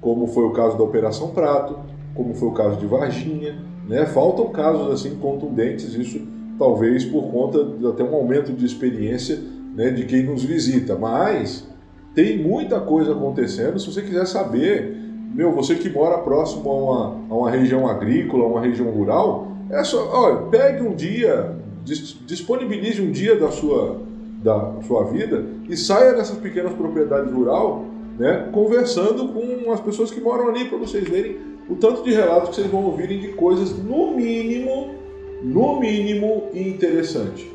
como 0.00 0.26
foi 0.26 0.44
o 0.44 0.52
caso 0.52 0.76
da 0.76 0.84
Operação 0.84 1.30
Prato, 1.30 1.78
como 2.14 2.34
foi 2.34 2.48
o 2.48 2.52
caso 2.52 2.78
de 2.78 2.86
Varginha, 2.86 3.56
né? 3.88 4.06
Faltam 4.06 4.48
casos 4.48 4.92
assim 4.92 5.16
contundentes, 5.16 5.94
isso 5.94 6.20
talvez 6.58 7.04
por 7.04 7.30
conta 7.30 7.64
de 7.64 7.86
até 7.86 8.04
um 8.04 8.14
aumento 8.14 8.52
de 8.52 8.64
experiência 8.64 9.38
né, 9.74 9.90
de 9.90 10.04
quem 10.04 10.24
nos 10.24 10.44
visita. 10.44 10.96
Mas 10.96 11.66
tem 12.14 12.38
muita 12.38 12.80
coisa 12.80 13.12
acontecendo. 13.12 13.78
Se 13.78 13.92
você 13.92 14.02
quiser 14.02 14.26
saber, 14.26 14.96
meu, 15.34 15.52
você 15.52 15.74
que 15.74 15.90
mora 15.90 16.18
próximo 16.18 16.70
a 16.70 16.74
uma, 16.74 17.16
a 17.30 17.38
uma 17.38 17.50
região 17.50 17.88
agrícola, 17.88 18.44
a 18.44 18.46
uma 18.46 18.60
região 18.60 18.88
rural, 18.90 19.48
é 19.70 19.82
só, 19.82 20.08
olha, 20.12 20.36
pegue 20.46 20.82
um 20.82 20.94
dia, 20.94 21.56
disponibilize 21.84 23.02
um 23.02 23.10
dia 23.10 23.36
da 23.36 23.50
sua, 23.50 24.00
da 24.42 24.74
sua 24.86 25.04
vida 25.04 25.44
e 25.68 25.76
saia 25.76 26.14
dessas 26.14 26.38
pequenas 26.38 26.72
propriedades 26.74 27.32
rurais, 27.32 27.84
né, 28.18 28.48
conversando 28.52 29.28
com 29.28 29.72
as 29.72 29.80
pessoas 29.80 30.10
que 30.10 30.20
moram 30.20 30.48
ali 30.48 30.66
para 30.66 30.78
vocês 30.78 31.08
verem 31.08 31.36
o 31.68 31.74
tanto 31.76 32.02
de 32.02 32.12
relatos 32.12 32.48
que 32.50 32.56
vocês 32.56 32.66
vão 32.68 32.84
ouvirem 32.84 33.20
de 33.20 33.28
coisas 33.28 33.76
no 33.76 34.14
mínimo, 34.14 34.94
no 35.42 35.80
mínimo 35.80 36.44
interessante. 36.54 37.50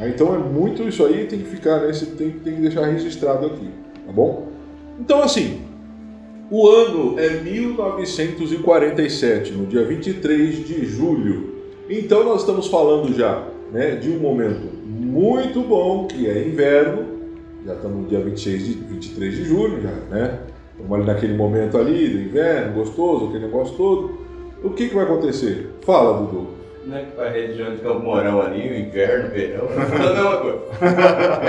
Então 0.00 0.34
é 0.34 0.38
muito 0.38 0.82
isso 0.82 1.04
aí, 1.04 1.26
tem 1.26 1.38
que 1.38 1.50
ficar, 1.50 1.80
né, 1.80 1.92
tem, 2.18 2.30
tem 2.30 2.56
que 2.56 2.62
deixar 2.62 2.86
registrado 2.86 3.46
aqui, 3.46 3.68
tá 4.06 4.12
bom? 4.12 4.48
Então 4.98 5.22
assim, 5.22 5.60
o 6.50 6.68
ano 6.68 7.16
é 7.18 7.40
1947, 7.40 9.52
no 9.52 9.66
dia 9.66 9.84
23 9.84 10.66
de 10.66 10.84
julho. 10.84 11.54
Então 11.88 12.24
nós 12.24 12.40
estamos 12.40 12.66
falando 12.66 13.14
já 13.14 13.46
né, 13.72 13.94
de 13.96 14.10
um 14.10 14.18
momento 14.18 14.68
muito 14.84 15.60
bom, 15.60 16.06
que 16.06 16.28
é 16.28 16.46
inverno. 16.46 17.14
Já 17.64 17.72
estamos 17.74 18.02
no 18.02 18.08
dia 18.08 18.20
26 18.20 18.66
de, 18.66 18.74
23 18.74 19.36
de 19.36 19.44
julho, 19.44 19.80
já, 19.80 19.92
né? 20.10 20.40
Estamos 20.76 20.98
ali 20.98 21.06
naquele 21.06 21.34
momento 21.34 21.78
ali 21.78 22.08
do 22.08 22.18
inverno, 22.20 22.74
gostoso, 22.74 23.26
aquele 23.26 23.46
negócio 23.46 23.76
todo. 23.76 24.18
O 24.62 24.70
que, 24.70 24.88
que 24.88 24.94
vai 24.94 25.04
acontecer? 25.04 25.70
Fala, 25.82 26.18
Dudu. 26.18 26.48
Não 26.86 26.96
é 26.96 27.02
que 27.02 27.12
para 27.12 27.26
a 27.26 27.30
região 27.30 27.72
de 27.72 27.80
Campo 27.80 28.00
Mourão 28.00 28.42
ali, 28.42 28.68
o 28.68 28.78
inverno, 28.78 29.28
o 29.28 29.30
verão, 29.30 29.68
é 29.72 29.82
a 29.82 30.14
mesma 30.14 30.36
coisa. 30.36 30.58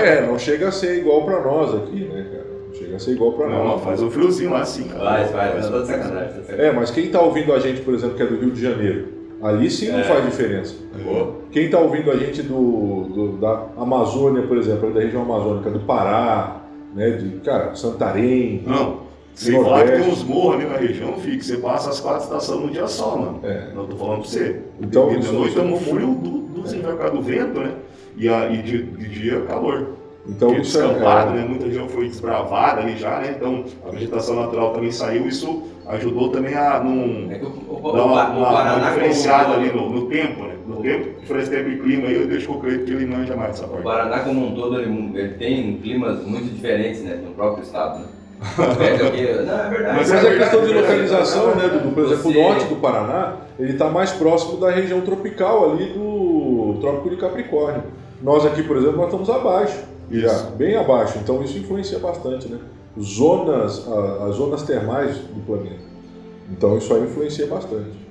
é, 0.02 0.26
não 0.26 0.38
chega 0.38 0.68
a 0.68 0.72
ser 0.72 0.98
igual 0.98 1.24
para 1.24 1.42
nós 1.42 1.74
aqui, 1.74 2.04
né, 2.04 2.26
cara? 2.30 2.46
Chega 2.72 2.96
a 2.96 2.98
ser 2.98 3.12
igual 3.12 3.32
para 3.32 3.48
nós. 3.48 3.64
Não, 3.64 3.78
faz 3.78 4.02
um 4.02 4.10
friozinho 4.10 4.50
lá 4.50 4.60
assim, 4.60 4.84
cara. 4.84 5.04
Faz, 5.04 5.30
faz, 5.30 5.64
não 5.64 5.72
tô 5.72 5.80
de 5.82 5.86
sacanagem. 5.88 6.42
É, 6.48 6.72
mas 6.72 6.90
quem 6.90 7.06
está 7.06 7.20
ouvindo 7.20 7.52
a 7.52 7.58
gente, 7.58 7.80
por 7.82 7.94
exemplo, 7.94 8.16
que 8.16 8.22
é 8.22 8.26
do 8.26 8.38
Rio 8.38 8.50
de 8.50 8.62
Janeiro, 8.62 9.08
ali 9.42 9.70
sim 9.70 9.90
não 9.90 10.00
é. 10.00 10.04
faz 10.04 10.24
diferença. 10.24 10.74
Boa. 11.02 11.36
Quem 11.50 11.66
está 11.66 11.78
ouvindo 11.78 12.10
a 12.10 12.16
gente 12.16 12.42
do, 12.42 13.04
do, 13.04 13.32
da 13.38 13.66
Amazônia, 13.76 14.42
por 14.42 14.56
exemplo, 14.56 14.92
da 14.92 15.00
região 15.00 15.22
amazônica, 15.22 15.70
do 15.70 15.80
Pará, 15.80 16.62
né, 16.94 17.10
de, 17.10 17.40
cara, 17.40 17.74
Santarém. 17.74 18.62
Não. 18.66 19.05
Sem 19.36 19.62
falar 19.62 19.84
que 19.84 19.92
tem 19.92 20.10
uns 20.10 20.24
morros 20.24 20.54
ali 20.54 20.64
na 20.64 20.78
região, 20.78 21.12
fica, 21.18 21.42
você 21.44 21.58
passa 21.58 21.90
as 21.90 22.00
quatro 22.00 22.24
estações 22.24 22.58
num 22.58 22.68
dia 22.68 22.86
só, 22.88 23.18
mano. 23.18 23.40
É. 23.42 23.68
Não 23.74 23.86
tô 23.86 23.94
falando 23.96 24.20
pra 24.22 24.30
você. 24.30 24.62
Então, 24.80 25.14
de 25.14 25.30
noite 25.30 25.58
é 25.58 25.62
um 25.62 25.76
frio 25.76 26.14
do, 26.14 26.30
do 26.38 26.62
desembarcar 26.62 27.10
do 27.10 27.20
vento, 27.20 27.60
né? 27.60 27.72
E, 28.16 28.30
a, 28.30 28.50
e 28.50 28.62
de, 28.62 28.82
de 28.82 29.08
dia 29.10 29.42
calor. 29.42 29.88
Então, 30.26 30.48
Porque 30.48 30.62
isso 30.62 30.80
é- 30.80 30.86
descampado, 30.86 31.32
é... 31.32 31.34
né? 31.34 31.46
Muita 31.46 31.66
região 31.66 31.86
foi 31.86 32.08
desbravada 32.08 32.80
ali 32.80 32.96
já, 32.96 33.20
né? 33.20 33.34
Então 33.36 33.62
a 33.86 33.90
vegetação 33.90 34.36
natural 34.36 34.72
também 34.72 34.90
saiu, 34.90 35.28
isso 35.28 35.64
ajudou 35.86 36.30
também 36.30 36.54
a 36.54 36.82
num, 36.82 37.30
É 37.30 37.38
que 37.38 37.44
o, 37.44 37.78
o, 37.80 37.92
dar 37.92 38.04
uma, 38.04 38.30
o 38.30 38.38
uma, 38.38 38.74
uma 38.76 38.88
diferenciada 38.88 39.52
ali 39.54 39.70
no, 39.70 39.88
no 39.90 40.06
tempo, 40.08 40.42
né? 40.44 40.54
No 40.66 40.76
tempo, 40.82 41.20
diferença 41.20 41.50
tempo 41.50 41.68
e 41.68 41.78
clima 41.78 42.08
aí, 42.08 42.16
eu 42.16 42.26
deixo 42.26 42.48
com 42.48 42.54
o 42.54 42.60
Cleito 42.60 42.86
que 42.86 42.92
ele 42.92 43.06
manja 43.06 43.36
mais 43.36 43.50
essa 43.50 43.66
O 43.66 43.68
parte. 43.68 43.84
Paraná 43.84 44.20
como 44.20 44.46
um 44.46 44.54
todo 44.54 44.80
ele, 44.80 45.12
ele 45.14 45.34
tem 45.34 45.76
climas 45.76 46.24
muito 46.24 46.52
diferentes, 46.52 47.02
né, 47.02 47.20
no 47.22 47.32
próprio 47.34 47.62
estado, 47.62 48.00
né? 48.00 48.06
Não, 48.58 48.64
é 48.64 49.70
verdade. 49.70 49.96
Mas 49.96 50.12
é 50.12 50.16
é 50.16 50.20
verdade, 50.20 50.38
questão 50.50 50.66
de 50.66 50.72
é 50.72 50.80
localização, 50.80 51.54
né, 51.56 51.68
Dudu? 51.68 51.94
Por 51.94 52.04
exemplo, 52.04 52.22
Você- 52.32 52.38
o 52.38 52.42
norte 52.42 52.64
do 52.66 52.76
Paraná, 52.76 53.36
ele 53.58 53.72
está 53.72 53.88
mais 53.88 54.12
próximo 54.12 54.58
da 54.58 54.70
região 54.70 55.00
tropical 55.00 55.72
ali 55.72 55.86
do 55.94 56.76
Trópico 56.80 57.10
de 57.10 57.16
Capricórnio. 57.16 57.82
Nós 58.22 58.44
aqui, 58.44 58.62
por 58.62 58.76
exemplo, 58.76 58.96
nós 58.96 59.06
estamos 59.06 59.30
abaixo, 59.30 59.78
já, 60.10 60.32
bem 60.56 60.76
abaixo. 60.76 61.18
Então 61.22 61.42
isso 61.42 61.56
influencia 61.58 61.98
bastante, 61.98 62.48
né? 62.48 62.58
Zonas, 63.00 63.86
a- 63.88 64.26
as 64.28 64.36
zonas 64.36 64.62
termais 64.62 65.16
do 65.16 65.40
planeta. 65.46 65.84
Então 66.50 66.76
isso 66.78 66.92
aí 66.94 67.02
influencia 67.02 67.46
bastante. 67.46 68.06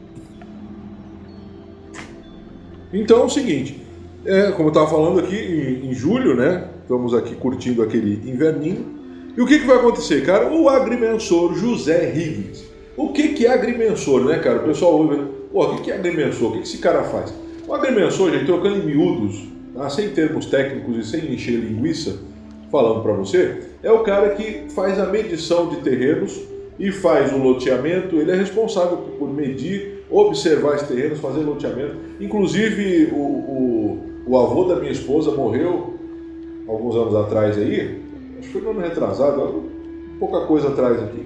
Então 2.94 3.22
é 3.22 3.24
o 3.26 3.30
seguinte, 3.30 3.86
é, 4.26 4.52
como 4.52 4.66
eu 4.70 4.70
estava 4.70 4.88
falando 4.88 5.20
aqui, 5.20 5.36
em, 5.36 5.90
em 5.90 5.94
julho, 5.94 6.36
né? 6.36 6.66
Estamos 6.82 7.14
aqui 7.14 7.36
curtindo 7.36 7.82
aquele 7.82 8.30
inverninho. 8.30 9.05
E 9.38 9.42
o 9.42 9.46
que, 9.46 9.60
que 9.60 9.66
vai 9.66 9.78
acontecer, 9.78 10.26
cara? 10.26 10.50
O 10.50 10.70
agrimensor 10.70 11.54
José 11.56 12.10
Higgins. 12.16 12.64
O 12.96 13.10
que, 13.10 13.30
que 13.30 13.46
é 13.46 13.52
agrimensor, 13.52 14.24
né, 14.24 14.40
cara? 14.40 14.60
O 14.60 14.64
pessoal 14.64 14.94
ouve, 14.94 15.18
né? 15.18 15.28
Pô, 15.52 15.66
o 15.66 15.76
que, 15.76 15.84
que 15.84 15.92
é 15.92 15.96
agrimensor? 15.96 16.50
O 16.50 16.52
que, 16.54 16.60
que 16.60 16.68
esse 16.68 16.78
cara 16.78 17.04
faz? 17.04 17.34
O 17.68 17.74
agrimensor, 17.74 18.32
gente, 18.32 18.46
trocando 18.46 18.78
em 18.78 18.86
miúdos, 18.86 19.44
tá? 19.74 19.90
sem 19.90 20.10
termos 20.10 20.46
técnicos 20.46 20.98
e 20.98 21.10
sem 21.10 21.34
encher 21.34 21.60
linguiça, 21.60 22.20
falando 22.72 23.02
para 23.02 23.12
você, 23.14 23.64
é 23.84 23.92
o 23.92 24.00
cara 24.00 24.30
que 24.30 24.70
faz 24.74 24.98
a 25.00 25.08
medição 25.08 25.68
de 25.68 25.78
terrenos 25.78 26.40
e 26.80 26.92
faz 26.92 27.34
o 27.34 27.38
loteamento. 27.38 28.16
Ele 28.16 28.32
é 28.32 28.36
responsável 28.36 28.98
por 29.20 29.30
medir, 29.30 30.06
observar 30.10 30.76
esses 30.76 30.88
terrenos, 30.88 31.20
fazer 31.20 31.42
loteamento. 31.42 31.96
Inclusive, 32.22 33.10
o, 33.12 33.18
o, 33.18 34.00
o 34.28 34.40
avô 34.40 34.64
da 34.64 34.78
minha 34.78 34.92
esposa 34.92 35.32
morreu 35.32 35.94
alguns 36.68 36.96
anos 36.96 37.16
atrás 37.16 37.58
aí, 37.58 38.05
acho 38.46 38.48
que 38.48 38.52
foi 38.52 38.62
no 38.62 38.72
ano 38.72 38.82
retrasado, 38.82 39.64
pouca 40.20 40.42
coisa 40.42 40.70
atrás 40.70 41.02
aqui. 41.02 41.26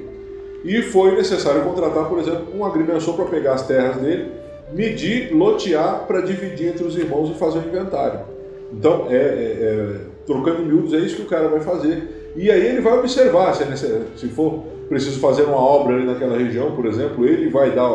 E 0.63 0.81
foi 0.81 1.15
necessário 1.15 1.61
contratar, 1.63 2.07
por 2.09 2.19
exemplo, 2.19 2.47
um 2.55 2.65
agrimensor 2.65 3.15
para 3.15 3.25
pegar 3.25 3.53
as 3.53 3.65
terras 3.65 3.97
dele, 3.97 4.31
medir, 4.73 5.33
lotear 5.33 6.05
para 6.05 6.21
dividir 6.21 6.67
entre 6.69 6.85
os 6.85 6.97
irmãos 6.97 7.29
e 7.29 7.33
fazer 7.33 7.59
o 7.59 7.67
inventário. 7.67 8.21
Então, 8.71 9.07
é, 9.09 9.15
é- 9.15 9.17
é- 9.17 9.95
trocando 10.25 10.63
miúdos, 10.63 10.93
é 10.93 10.97
isso 10.97 11.15
que 11.15 11.21
o 11.23 11.25
cara 11.25 11.47
vai 11.47 11.59
fazer. 11.61 12.33
E 12.35 12.51
aí 12.51 12.63
ele 12.67 12.81
vai 12.81 12.99
observar, 12.99 13.53
se, 13.55 13.63
é 13.63 13.75
se 14.15 14.27
for 14.27 14.63
preciso 14.87 15.19
fazer 15.19 15.43
uma 15.43 15.57
obra 15.57 15.95
ali 15.95 16.05
naquela 16.05 16.37
região, 16.37 16.75
por 16.75 16.85
exemplo, 16.85 17.25
ele 17.25 17.49
vai 17.49 17.71
dar 17.71 17.89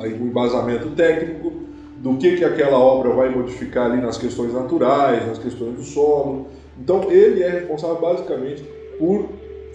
aí 0.00 0.12
um 0.20 0.26
embasamento 0.26 0.90
técnico 0.90 1.52
do 1.98 2.16
que, 2.16 2.36
que 2.36 2.44
aquela 2.44 2.78
obra 2.78 3.10
vai 3.10 3.30
modificar 3.30 3.90
ali 3.90 4.00
nas 4.00 4.18
questões 4.18 4.52
naturais, 4.52 5.26
nas 5.26 5.38
questões 5.38 5.74
do 5.74 5.82
solo. 5.82 6.46
Então 6.80 7.10
ele 7.10 7.42
é 7.42 7.50
responsável 7.50 8.00
basicamente 8.00 8.62
por 8.98 9.28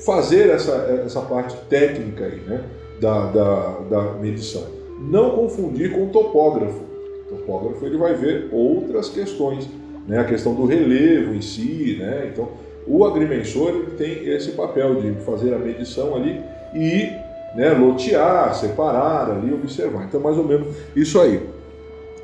fazer 0.05 0.49
essa, 0.49 0.71
essa 1.05 1.21
parte 1.21 1.55
técnica 1.69 2.25
aí, 2.25 2.39
né, 2.41 2.63
da, 2.99 3.25
da, 3.27 3.79
da 3.89 4.01
medição. 4.13 4.63
Não 4.99 5.31
confundir 5.31 5.91
com 5.91 6.05
o 6.05 6.09
topógrafo. 6.09 6.83
O 7.29 7.35
topógrafo 7.35 7.85
ele 7.85 7.97
vai 7.97 8.13
ver 8.13 8.49
outras 8.51 9.09
questões, 9.09 9.67
né, 10.07 10.19
a 10.19 10.23
questão 10.23 10.53
do 10.53 10.65
relevo 10.65 11.33
em 11.33 11.41
si, 11.41 11.97
né, 11.99 12.29
então 12.31 12.49
o 12.87 13.05
agrimensor 13.05 13.85
tem 13.97 14.27
esse 14.27 14.51
papel 14.51 14.95
de 14.95 15.13
fazer 15.23 15.53
a 15.53 15.57
medição 15.57 16.15
ali 16.15 16.41
e 16.73 17.09
né, 17.55 17.69
lotear, 17.71 18.55
separar 18.55 19.29
ali, 19.29 19.53
observar. 19.53 20.05
Então 20.05 20.19
mais 20.19 20.37
ou 20.37 20.43
menos 20.43 20.75
isso 20.95 21.19
aí. 21.19 21.41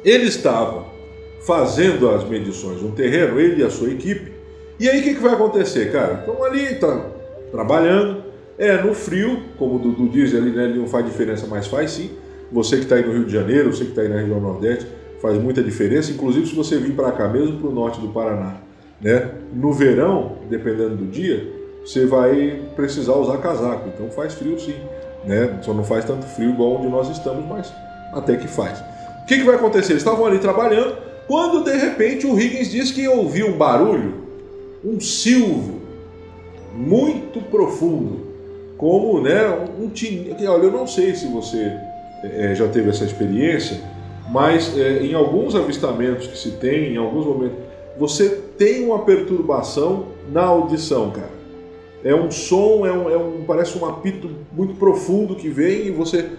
Ele 0.04 0.26
estava 0.26 0.86
fazendo 1.42 2.10
as 2.10 2.24
medições 2.28 2.82
no 2.82 2.92
terreno, 2.92 3.40
ele 3.40 3.62
e 3.62 3.66
a 3.66 3.70
sua 3.70 3.90
equipe. 3.90 4.37
E 4.80 4.88
aí 4.88 5.00
o 5.00 5.04
que, 5.04 5.16
que 5.16 5.22
vai 5.22 5.34
acontecer, 5.34 5.92
cara? 5.92 6.22
Então 6.24 6.44
ali 6.44 6.76
tá 6.76 7.06
trabalhando, 7.52 8.24
é 8.58 8.82
no 8.82 8.94
frio, 8.94 9.42
como 9.58 9.76
o 9.76 9.80
Dudu 9.80 10.10
diz 10.10 10.34
ali, 10.36 10.52
né, 10.52 10.68
não 10.68 10.88
faz 10.88 11.06
diferença, 11.06 11.48
mas 11.48 11.68
faz 11.68 11.92
sim. 11.92 12.12
Você 12.52 12.78
que 12.78 12.84
está 12.84 12.96
aí 12.96 13.06
no 13.06 13.12
Rio 13.12 13.26
de 13.26 13.34
Janeiro, 13.34 13.74
você 13.74 13.84
que 13.84 13.90
está 13.90 14.02
aí 14.02 14.10
na 14.10 14.20
região 14.20 14.40
Nordeste, 14.40 14.88
faz 15.22 15.38
muita 15.38 15.62
diferença. 15.63 16.12
Inclusive 16.12 16.48
se 16.48 16.56
você 16.56 16.78
vir 16.78 16.94
para 16.94 17.12
cá, 17.12 17.28
mesmo 17.28 17.60
para 17.60 17.70
o 17.70 17.74
norte 17.74 18.00
do 18.00 18.10
Paraná, 18.10 18.58
né? 19.02 19.32
No 19.54 19.74
verão, 19.74 20.38
dependendo 20.50 20.96
do 20.96 21.06
dia, 21.06 21.52
você 21.84 22.06
vai 22.06 22.62
precisar 22.76 23.13
usar 23.13 23.38
casaco. 23.38 23.90
Então 23.94 24.10
faz 24.10 24.34
frio 24.34 24.60
sim, 24.60 24.76
né? 25.26 25.60
Só 25.62 25.74
não 25.74 25.84
faz 25.84 26.06
tanto 26.06 26.26
frio 26.26 26.52
igual 26.52 26.76
onde 26.76 26.88
nós 26.88 27.10
estamos, 27.10 27.46
mas 27.48 27.74
até 28.13 28.36
que 28.36 28.48
faz. 28.48 28.80
O 29.24 29.26
que, 29.26 29.38
que 29.38 29.44
vai 29.44 29.56
acontecer? 29.56 29.94
Eles 29.94 30.04
estavam 30.04 30.26
ali 30.26 30.40
trabalhando, 30.40 30.96
quando 31.28 31.63
de 31.63 31.76
repente 31.76 32.26
o 32.26 32.40
Higgins 32.40 32.72
diz 32.72 32.92
que 32.92 33.08
ouviu 33.08 33.48
um 33.48 33.58
barulho, 33.58 34.27
um 34.84 35.00
silvo 35.00 35.82
muito 36.72 37.42
profundo, 37.50 38.28
como 38.78 39.22
né, 39.22 39.48
um, 39.80 39.90
tin- 39.90 40.36
que, 40.36 40.46
Olha, 40.48 40.63
eu 40.66 40.72
não 40.72 40.86
sei 40.88 41.16
se 41.16 41.28
você 41.28 41.82
eh, 42.24 42.54
já 42.56 42.68
teve 42.68 42.90
essa 42.90 43.06
experiência, 43.06 43.82
mas 44.26 44.76
eh, 44.78 45.04
em 45.04 45.13
alguns 45.13 45.56
avistamentos 45.56 46.28
que 46.28 46.38
se 46.38 46.52
tem, 46.58 46.94
em 46.94 46.98
alguns 46.98 47.26
momentos, 47.26 47.58
você 47.96 48.30
tem 48.58 48.86
uma 48.86 49.06
perturbação 49.06 50.16
na 50.28 50.44
audição, 50.44 51.12
cara. 51.12 51.32
é 52.04 52.16
um 52.16 52.32
som, 52.32 52.86
é 52.86 52.92
um, 52.94 53.10
é 53.10 53.18
um 53.18 53.44
parece 53.46 53.78
um 53.78 53.86
apito 53.86 54.30
muito 54.52 54.76
profundo 54.76 55.36
que 55.36 55.50
vem 55.50 55.88
e 55.88 55.92
você 55.92 56.32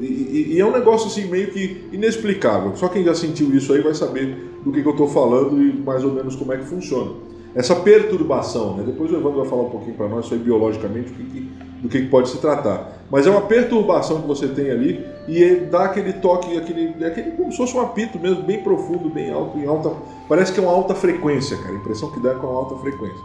e, 0.00 0.04
e, 0.04 0.54
e, 0.56 0.60
é 0.60 0.66
um 0.66 0.72
negócio 0.72 1.06
assim 1.08 1.26
meio 1.28 1.50
que 1.52 1.88
inexplicável. 1.92 2.74
Só 2.76 2.88
quem 2.88 3.04
já 3.04 3.14
sentiu 3.14 3.54
isso 3.54 3.72
aí 3.72 3.80
vai 3.82 3.94
saber 3.94 4.36
do 4.64 4.72
que, 4.72 4.82
que 4.82 4.88
eu 4.88 4.92
estou 4.92 5.08
falando 5.08 5.60
e 5.62 5.72
mais 5.72 6.04
ou 6.04 6.12
menos 6.12 6.34
como 6.36 6.52
é 6.52 6.58
que 6.58 6.64
funciona. 6.64 7.12
Essa 7.54 7.76
perturbação, 7.76 8.76
né? 8.76 8.82
depois 8.84 9.12
o 9.12 9.16
Evandro 9.16 9.40
vai 9.40 9.48
falar 9.48 9.62
um 9.62 9.70
pouquinho 9.70 9.94
para 9.94 10.08
nós 10.08 10.26
sobre 10.26 10.44
biologicamente 10.44 11.12
o 11.12 11.14
que, 11.14 11.50
do 11.82 11.88
que, 11.88 12.02
pode 12.06 12.28
se 12.28 12.38
tratar. 12.38 13.04
Mas 13.10 13.26
é 13.26 13.30
uma 13.30 13.42
perturbação 13.42 14.20
que 14.22 14.26
você 14.26 14.48
tem 14.48 14.70
ali 14.70 15.06
e 15.28 15.56
dá 15.70 15.84
aquele 15.84 16.14
toque, 16.14 16.56
aquele, 16.56 16.94
é 17.00 17.06
aquele 17.06 17.30
como 17.32 17.52
se 17.52 17.56
fosse 17.56 17.76
um 17.76 17.80
apito 17.80 18.18
mesmo, 18.18 18.42
bem 18.42 18.60
profundo, 18.60 19.08
bem 19.08 19.32
alto, 19.32 19.56
em 19.56 19.66
alta. 19.66 19.92
Parece 20.28 20.52
que 20.52 20.58
é 20.58 20.62
uma 20.62 20.72
alta 20.72 20.94
frequência, 20.96 21.56
cara. 21.58 21.74
A 21.74 21.76
impressão 21.76 22.10
que 22.10 22.18
dá 22.18 22.30
é 22.30 22.34
com 22.34 22.48
uma 22.48 22.58
alta 22.58 22.74
frequência. 22.76 23.22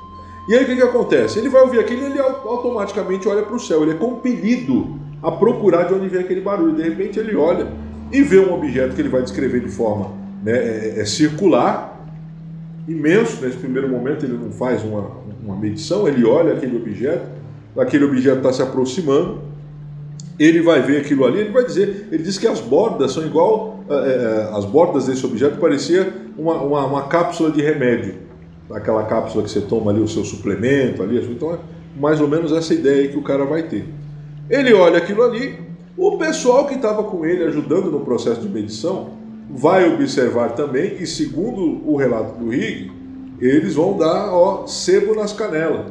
E 0.47 0.55
aí 0.55 0.63
o 0.63 0.67
que, 0.67 0.75
que 0.75 0.81
acontece? 0.81 1.39
Ele 1.39 1.49
vai 1.49 1.61
ouvir 1.61 1.79
aquilo 1.79 2.03
e 2.03 2.05
ele 2.05 2.19
automaticamente 2.19 3.27
olha 3.27 3.41
para 3.43 3.55
o 3.55 3.59
céu, 3.59 3.81
ele 3.81 3.91
é 3.91 3.95
compelido 3.95 4.99
a 5.21 5.31
procurar 5.31 5.83
de 5.83 5.93
onde 5.93 6.07
vem 6.07 6.21
aquele 6.21 6.41
barulho. 6.41 6.75
De 6.75 6.83
repente 6.83 7.19
ele 7.19 7.35
olha 7.35 7.67
e 8.11 8.21
vê 8.21 8.39
um 8.39 8.53
objeto 8.53 8.95
que 8.95 9.01
ele 9.01 9.09
vai 9.09 9.21
descrever 9.21 9.59
de 9.59 9.69
forma 9.69 10.11
né, 10.43 10.53
é, 10.53 11.01
é 11.01 11.05
circular, 11.05 11.98
imenso. 12.89 13.43
Nesse 13.45 13.57
primeiro 13.57 13.87
momento 13.87 14.25
ele 14.25 14.37
não 14.37 14.51
faz 14.51 14.83
uma, 14.83 15.11
uma 15.43 15.55
medição, 15.55 16.07
ele 16.07 16.25
olha 16.25 16.53
aquele 16.53 16.75
objeto, 16.75 17.27
aquele 17.77 18.03
objeto 18.03 18.37
está 18.37 18.51
se 18.51 18.61
aproximando, 18.61 19.39
ele 20.37 20.61
vai 20.61 20.81
ver 20.81 20.97
aquilo 20.97 21.25
ali, 21.25 21.39
ele 21.39 21.51
vai 21.51 21.65
dizer, 21.65 22.07
ele 22.11 22.23
diz 22.23 22.37
que 22.37 22.47
as 22.47 22.59
bordas 22.59 23.11
são 23.11 23.25
igual, 23.25 23.83
é, 23.89 24.49
as 24.53 24.65
bordas 24.65 25.07
desse 25.07 25.25
objeto 25.25 25.59
parecia 25.59 26.13
uma, 26.37 26.55
uma, 26.61 26.85
uma, 26.85 27.07
cápsula 27.07 27.51
de 27.51 27.61
remédio, 27.61 28.15
aquela 28.71 29.03
cápsula 29.03 29.43
que 29.43 29.49
você 29.49 29.61
toma 29.61 29.91
ali 29.91 29.99
o 29.99 30.07
seu 30.07 30.23
suplemento 30.23 31.03
ali, 31.03 31.17
então 31.29 31.53
é 31.53 31.57
mais 31.99 32.21
ou 32.21 32.27
menos 32.27 32.51
essa 32.53 32.73
ideia 32.73 33.07
que 33.09 33.17
o 33.17 33.21
cara 33.21 33.45
vai 33.45 33.63
ter. 33.63 33.85
Ele 34.49 34.73
olha 34.73 34.97
aquilo 34.97 35.23
ali, 35.23 35.59
o 35.97 36.17
pessoal 36.17 36.65
que 36.65 36.75
estava 36.75 37.03
com 37.03 37.25
ele 37.25 37.43
ajudando 37.43 37.91
no 37.91 37.99
processo 37.99 38.39
de 38.39 38.47
medição 38.47 39.18
vai 39.49 39.91
observar 39.91 40.51
também 40.51 40.97
e 40.99 41.07
segundo 41.07 41.81
o 41.89 41.95
relato 41.95 42.37
do 42.37 42.49
Rig, 42.49 42.91
eles 43.41 43.75
vão 43.75 43.97
dar 43.97 44.31
ó, 44.31 44.67
sebo 44.67 45.15
nas 45.15 45.33
canelas. 45.33 45.87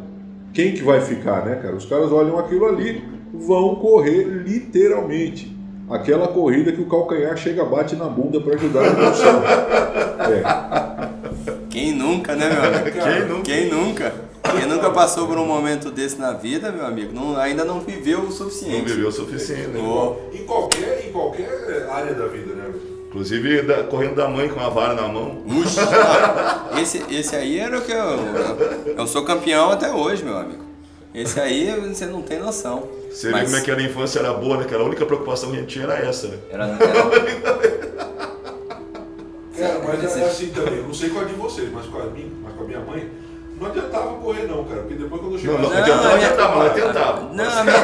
Quem 0.52 0.74
que 0.74 0.82
vai 0.82 1.00
ficar, 1.00 1.44
né, 1.44 1.56
cara? 1.56 1.74
Os 1.74 1.84
caras 1.84 2.12
olham 2.12 2.38
aquilo 2.38 2.66
ali, 2.66 3.02
vão 3.32 3.76
correr 3.76 4.24
literalmente. 4.24 5.56
Aquela 5.90 6.28
corrida 6.28 6.70
que 6.70 6.80
o 6.80 6.86
calcanhar 6.86 7.36
chega, 7.36 7.64
bate 7.64 7.96
na 7.96 8.04
bunda 8.04 8.40
para 8.40 8.54
ajudar 8.54 8.82
a 8.82 8.86
emoção. 8.86 9.42
É. 10.18 10.42
Quem 11.70 11.92
nunca, 11.94 12.34
né, 12.34 12.50
meu 12.50 12.62
amigo? 12.62 12.90
Quem 12.90 13.24
nunca? 13.24 13.42
Quem 13.44 13.70
nunca? 13.70 14.14
Quem 14.42 14.66
nunca 14.66 14.90
passou 14.90 15.26
por 15.26 15.38
um 15.38 15.46
momento 15.46 15.90
desse 15.90 16.18
na 16.18 16.32
vida, 16.32 16.72
meu 16.72 16.84
amigo, 16.84 17.14
não, 17.14 17.36
ainda 17.36 17.64
não 17.64 17.80
viveu 17.80 18.20
o 18.20 18.32
suficiente. 18.32 18.78
Não 18.78 18.84
viveu 18.84 19.08
o 19.08 19.12
suficiente. 19.12 19.68
Né? 19.68 19.80
Em, 20.34 20.44
qualquer, 20.44 21.06
em 21.06 21.12
qualquer 21.12 21.86
área 21.88 22.14
da 22.14 22.26
vida, 22.26 22.52
né? 22.52 22.64
Inclusive 23.08 23.62
da, 23.62 23.84
correndo 23.84 24.16
da 24.16 24.28
mãe 24.28 24.48
com 24.48 24.60
a 24.60 24.68
vara 24.68 24.94
na 24.94 25.08
mão. 25.08 25.42
Uxa, 25.46 25.80
esse, 26.80 27.02
esse 27.10 27.34
aí 27.34 27.58
era 27.58 27.78
o 27.78 27.82
que 27.82 27.90
eu, 27.90 27.96
eu. 27.96 28.94
Eu 28.98 29.06
sou 29.06 29.24
campeão 29.24 29.70
até 29.70 29.90
hoje, 29.90 30.22
meu 30.22 30.36
amigo. 30.36 30.62
Esse 31.14 31.40
aí 31.40 31.70
você 31.80 32.04
não 32.04 32.20
tem 32.20 32.38
noção. 32.38 32.86
Você 33.10 33.30
Mas... 33.30 33.40
viu 33.40 33.48
como 33.48 33.56
é 33.56 33.64
que 33.64 33.70
era 33.70 33.80
a 33.80 33.84
infância 33.84 34.18
era 34.18 34.34
boa, 34.34 34.58
né? 34.58 34.64
Que 34.64 34.74
a 34.74 34.82
única 34.82 35.06
preocupação 35.06 35.50
que 35.50 35.56
a 35.56 35.60
gente 35.60 35.70
tinha 35.72 35.84
era 35.84 35.96
essa, 36.06 36.28
né? 36.28 36.38
Era. 36.50 36.66
era... 36.66 36.78
Cara, 39.58 39.80
mas 39.84 40.16
é 40.16 40.24
assim 40.24 40.50
também. 40.50 40.82
Não 40.82 40.94
sei 40.94 41.10
qual 41.10 41.24
é 41.24 41.26
de 41.26 41.34
vocês, 41.34 41.68
mas 41.72 41.86
com 41.86 41.98
a 41.98 42.04
minha, 42.04 42.30
mas 42.42 42.54
com 42.54 42.62
a 42.62 42.66
minha 42.66 42.80
mãe 42.80 43.10
não 43.58 43.66
adiantava 43.66 44.14
correr 44.16 44.46
não, 44.46 44.64
cara, 44.64 44.82
porque 44.82 44.94
depois 44.94 45.20
quando 45.20 45.34
eu 45.34 45.38
chegava... 45.38 45.62
Não, 45.62 45.70
não, 45.70 45.86
não, 45.86 46.04
não 46.04 46.14
adiantava, 46.14 46.56
mas 46.56 46.76
eu 46.76 46.86
tentava. 46.86 47.20
Não, 47.32 47.44
a 47.44 47.64
minha... 47.64 47.76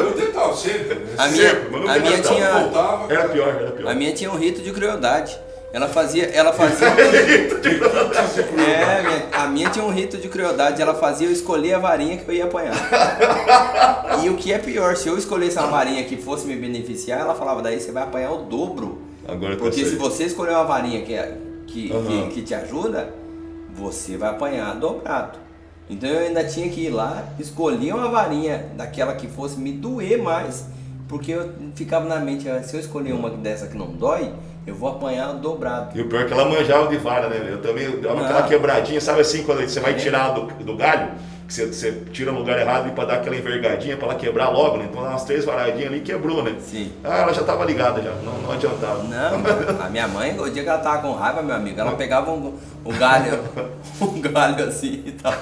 Eu 0.00 0.12
tentava 0.12 0.56
sempre, 0.56 0.94
né? 0.94 1.14
A 1.18 1.28
minha, 1.28 1.50
sempre, 1.50 1.70
mas 1.70 1.80
não 1.80 1.90
a 1.90 1.98
minha 1.98 2.22
tinha... 2.22 2.50
Voltava, 2.52 3.12
era 3.12 3.28
pior, 3.28 3.48
era 3.48 3.70
pior. 3.72 3.90
A 3.90 3.94
minha 3.94 4.12
tinha 4.12 4.30
um 4.30 4.36
rito 4.36 4.62
de 4.62 4.72
crueldade. 4.72 5.38
Ela 5.70 5.86
fazia, 5.86 6.24
ela 6.24 6.50
fazia. 6.50 6.88
é, 8.56 9.02
minha, 9.02 9.28
a 9.32 9.46
minha 9.48 9.68
tinha 9.68 9.84
um 9.84 9.90
rito 9.90 10.16
de 10.16 10.26
crueldade. 10.28 10.80
Ela 10.80 10.94
fazia 10.94 11.28
eu 11.28 11.32
escolher 11.32 11.74
a 11.74 11.78
varinha 11.78 12.16
que 12.16 12.26
eu 12.26 12.34
ia 12.34 12.44
apanhar. 12.44 12.74
e 14.24 14.30
o 14.30 14.36
que 14.36 14.50
é 14.50 14.58
pior, 14.58 14.96
se 14.96 15.08
eu 15.08 15.18
escolhesse 15.18 15.58
uma 15.58 15.66
varinha 15.66 16.02
que 16.04 16.16
fosse 16.16 16.46
me 16.46 16.56
beneficiar, 16.56 17.20
ela 17.20 17.34
falava 17.34 17.60
daí 17.60 17.78
você 17.78 17.92
vai 17.92 18.04
apanhar 18.04 18.32
o 18.32 18.44
dobro. 18.44 19.02
Agora 19.26 19.56
Porque 19.56 19.84
se 19.84 19.96
você 19.96 20.24
escolher 20.24 20.52
uma 20.52 20.64
varinha 20.64 21.02
que, 21.02 21.12
é, 21.12 21.36
que, 21.66 21.92
uhum. 21.92 22.28
que, 22.28 22.36
que 22.36 22.42
te 22.42 22.54
ajuda, 22.54 23.12
você 23.78 24.16
vai 24.16 24.30
apanhar 24.30 24.74
dobrado. 24.74 25.38
Então 25.88 26.08
eu 26.08 26.26
ainda 26.26 26.44
tinha 26.44 26.68
que 26.68 26.86
ir 26.86 26.90
lá, 26.90 27.24
escolher 27.38 27.94
uma 27.94 28.08
varinha 28.08 28.70
daquela 28.76 29.14
que 29.14 29.26
fosse 29.26 29.58
me 29.58 29.72
doer 29.72 30.22
mais, 30.22 30.66
porque 31.08 31.32
eu 31.32 31.50
ficava 31.74 32.06
na 32.06 32.16
mente, 32.16 32.48
ah, 32.48 32.62
se 32.62 32.76
eu 32.76 32.80
escolher 32.80 33.12
uma 33.12 33.30
dessa 33.30 33.68
que 33.68 33.76
não 33.76 33.92
dói, 33.92 34.30
eu 34.66 34.74
vou 34.74 34.90
apanhar 34.90 35.32
dobrado. 35.32 35.96
E 35.96 36.02
o 36.02 36.08
pior 36.08 36.22
é 36.22 36.24
que 36.26 36.32
ela 36.34 36.44
manjava 36.44 36.88
de 36.88 36.98
vara, 36.98 37.28
né? 37.28 37.48
Eu 37.50 37.62
também 37.62 38.00
dava 38.00 38.22
aquela 38.22 38.42
quebradinha, 38.42 39.00
sabe 39.00 39.22
assim, 39.22 39.42
quando 39.44 39.62
você 39.62 39.80
vai 39.80 39.92
é. 39.92 39.94
tirar 39.94 40.30
do, 40.30 40.42
do 40.62 40.76
galho? 40.76 41.12
Que 41.48 41.54
você, 41.54 41.66
você, 41.66 41.92
tira 42.12 42.30
no 42.30 42.40
lugar 42.40 42.58
errado 42.58 42.88
e 42.88 42.90
para 42.92 43.06
dar 43.06 43.14
aquela 43.14 43.34
envergadinha 43.34 43.96
para 43.96 44.08
ela 44.08 44.14
quebrar 44.16 44.50
logo, 44.50 44.76
né? 44.76 44.86
Então 44.90 45.02
umas 45.02 45.24
três 45.24 45.46
varadinhas 45.46 45.86
ali 45.90 46.00
quebrou, 46.00 46.44
né? 46.44 46.54
Sim. 46.60 46.92
Ah, 47.02 47.20
ela 47.20 47.32
já 47.32 47.40
estava 47.40 47.64
ligada 47.64 48.02
já, 48.02 48.12
não, 48.16 48.34
não 48.34 48.52
adiantava. 48.52 49.02
Não, 49.04 49.82
a 49.82 49.88
minha 49.88 50.06
mãe, 50.06 50.38
o 50.38 50.50
dia 50.50 50.62
que 50.62 50.68
ela 50.68 50.78
tava 50.78 51.00
com 51.00 51.12
raiva, 51.12 51.42
meu 51.42 51.56
amigo, 51.56 51.80
ela 51.80 51.92
pegava 51.92 52.30
um, 52.30 52.54
um 52.84 52.92
galho, 52.98 53.40
um 53.98 54.20
galho 54.20 54.68
assim 54.68 55.02
e 55.06 55.12
tal. 55.12 55.32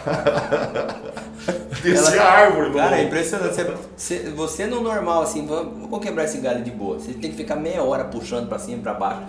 Descia 1.83 2.23
a 2.23 2.33
árvore, 2.33 2.73
Cara, 2.73 3.01
é 3.01 3.03
impressionante. 3.03 3.57
Você, 3.97 4.31
você 4.31 4.67
no 4.67 4.81
normal, 4.81 5.23
assim, 5.23 5.45
vou 5.45 5.99
quebrar 5.99 6.25
esse 6.25 6.39
galho 6.39 6.63
de 6.63 6.71
boa. 6.71 7.01
Você 7.01 7.15
tem 7.15 7.33
que 7.33 7.37
ficar 7.37 7.57
meia 7.57 7.83
hora 7.83 8.05
puxando 8.05 8.49
para 8.49 8.61
cima 8.61 8.79
e 8.79 8.81
para 8.81 8.95
baixo 8.95 9.23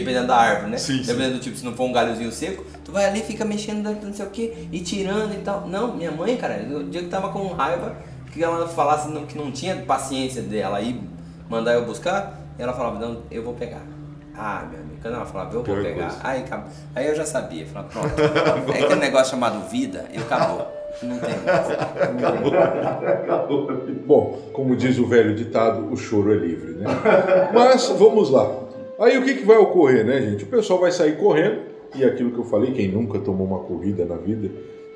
dependendo 0.00 0.26
da 0.26 0.36
árvore, 0.36 0.72
né? 0.72 0.78
Sim, 0.78 0.98
dependendo 0.98 1.34
sim. 1.34 1.38
do 1.38 1.40
tipo, 1.40 1.56
se 1.56 1.64
não 1.64 1.74
for 1.74 1.84
um 1.84 1.92
galhozinho 1.92 2.32
seco, 2.32 2.64
tu 2.84 2.92
vai 2.92 3.06
ali, 3.06 3.20
fica 3.20 3.44
mexendo, 3.44 3.82
não 3.82 4.12
sei 4.12 4.26
o 4.26 4.30
que, 4.30 4.68
e 4.70 4.80
tirando 4.80 5.34
e 5.34 5.38
tal. 5.38 5.66
Não, 5.66 5.94
minha 5.94 6.10
mãe, 6.10 6.36
cara, 6.36 6.62
o 6.62 6.84
dia 6.84 7.02
que 7.02 7.08
tava 7.08 7.30
com 7.30 7.46
raiva, 7.48 7.96
que 8.32 8.42
ela 8.42 8.66
falasse 8.68 9.10
que 9.26 9.38
não 9.38 9.52
tinha 9.52 9.76
paciência 9.76 10.42
dela 10.42 10.78
aí 10.78 11.00
mandar 11.48 11.74
eu 11.74 11.84
buscar, 11.84 12.40
ela 12.58 12.72
falava, 12.72 12.98
não, 12.98 13.22
eu 13.30 13.42
vou 13.42 13.54
pegar. 13.54 13.82
Ah, 14.36 14.66
meu 14.68 14.80
amigo, 14.80 14.98
ela 15.04 15.24
falava, 15.24 15.54
eu 15.54 15.62
vou 15.62 15.76
pegar, 15.76 16.18
aí, 16.24 16.44
aí 16.94 17.06
eu 17.06 17.14
já 17.14 17.24
sabia, 17.24 17.64
falava, 17.66 17.88
pronto, 17.88 18.14
é 18.74 18.82
aquele 18.82 19.00
negócio 19.00 19.30
chamado 19.30 19.68
vida, 19.68 20.06
e 20.12 20.18
acabou. 20.18 20.66
Não 21.02 21.18
tem 21.18 21.34
Bom, 24.06 24.38
como 24.52 24.76
diz 24.76 24.96
o 24.98 25.06
velho 25.06 25.34
ditado, 25.34 25.92
o 25.92 25.96
choro 25.96 26.32
é 26.32 26.36
livre, 26.36 26.74
né? 26.74 26.84
Mas 27.52 27.88
vamos 27.88 28.30
lá. 28.30 28.63
Aí 28.98 29.18
o 29.18 29.24
que, 29.24 29.34
que 29.34 29.44
vai 29.44 29.56
ocorrer, 29.56 30.04
né, 30.04 30.20
gente? 30.20 30.44
O 30.44 30.48
pessoal 30.48 30.78
vai 30.78 30.92
sair 30.92 31.16
correndo, 31.16 31.62
e 31.96 32.04
aquilo 32.04 32.30
que 32.30 32.38
eu 32.38 32.44
falei, 32.44 32.72
quem 32.72 32.88
nunca 32.88 33.18
tomou 33.18 33.46
uma 33.46 33.60
corrida 33.60 34.04
na 34.04 34.16
vida, 34.16 34.50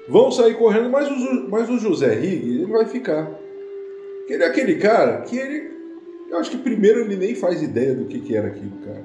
vão 0.09 0.31
sair 0.31 0.55
correndo, 0.55 0.89
mas 0.89 1.09
o, 1.09 1.49
mas 1.49 1.69
o 1.69 1.79
José 1.79 2.15
Rig, 2.15 2.63
ele 2.63 2.67
vai 2.67 2.87
ficar. 2.87 3.31
Ele 4.29 4.43
é 4.43 4.47
aquele 4.47 4.77
cara 4.77 5.23
que 5.23 5.37
ele. 5.37 5.79
Eu 6.31 6.39
acho 6.39 6.51
que 6.51 6.59
primeiro 6.59 7.01
ele 7.01 7.17
nem 7.17 7.35
faz 7.35 7.63
ideia 7.63 7.95
do 7.95 8.05
que, 8.05 8.21
que 8.21 8.37
era 8.37 8.49
aquilo, 8.49 8.77
cara. 8.85 9.03